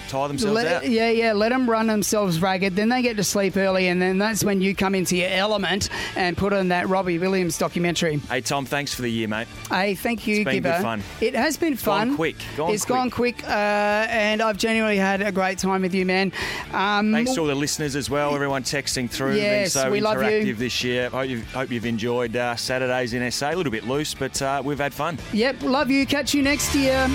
tire 0.08 0.28
themselves 0.28 0.64
out. 0.64 0.88
Yeah, 0.88 1.10
yeah. 1.10 1.32
Let 1.32 1.50
them 1.50 1.68
run 1.68 1.86
themselves 1.86 2.40
ragged. 2.40 2.76
Then 2.76 2.88
they 2.88 3.02
get 3.02 3.16
to 3.16 3.24
sleep 3.24 3.56
early, 3.56 3.88
and 3.88 4.00
then 4.00 4.18
that's 4.18 4.44
when 4.44 4.60
you 4.60 4.74
come 4.74 4.94
into 4.94 5.16
your 5.16 5.28
element 5.30 5.88
and 6.16 6.36
put 6.36 6.52
on 6.52 6.68
that 6.68 6.88
Robbie 6.88 7.18
Williams 7.18 7.58
documentary. 7.58 8.16
Hey 8.28 8.40
Thom, 8.40 8.64
thanks 8.64 8.94
for 8.94 9.02
the 9.02 9.08
year, 9.10 9.28
mate. 9.28 9.48
Hey, 9.70 9.94
thank 9.94 10.26
you, 10.26 10.36
It's 10.36 10.44
been 10.44 10.54
Gibber. 10.62 10.72
good 10.76 10.82
fun. 10.82 11.02
It 11.20 11.34
has 11.34 11.56
been 11.56 11.74
Gone 11.74 11.78
fun. 12.08 12.16
quick. 12.16 12.36
Gone 12.56 12.70
it's 12.72 12.84
quick. 12.84 12.96
gone 12.96 13.10
quick, 13.10 13.44
uh, 13.44 14.06
and 14.08 14.40
I've 14.42 14.56
genuinely 14.58 14.96
had 14.98 15.22
a 15.22 15.32
great 15.32 15.58
time 15.58 15.82
with 15.82 15.94
you, 15.94 16.06
man. 16.06 16.32
Um, 16.72 17.12
Thanks 17.12 17.34
to 17.34 17.40
all 17.40 17.46
the 17.46 17.54
listeners 17.54 17.96
as 17.96 18.08
well. 18.10 18.34
Everyone 18.34 18.62
texting 18.62 19.10
through, 19.10 19.36
Yes, 19.36 19.72
so 19.72 19.90
we 19.90 20.00
love 20.00 20.16
you. 20.16 20.22
interactive 20.28 20.58
this 20.58 20.82
year. 20.84 21.08
Hope 21.10 21.28
you've, 21.28 21.52
hope 21.52 21.70
you've 21.70 21.86
enjoyed 21.86 22.36
uh, 22.36 22.56
Saturdays 22.56 23.12
in 23.14 23.28
SA. 23.30 23.50
A 23.52 23.54
little 23.56 23.72
bit 23.72 23.86
loose, 23.86 24.14
but 24.14 24.40
uh, 24.42 24.62
we've 24.64 24.78
had 24.78 24.94
fun. 24.94 25.18
Yep, 25.32 25.62
love 25.62 25.90
you. 25.90 26.06
Catch 26.06 26.34
you 26.34 26.42
next 26.42 26.74
year. 26.74 27.06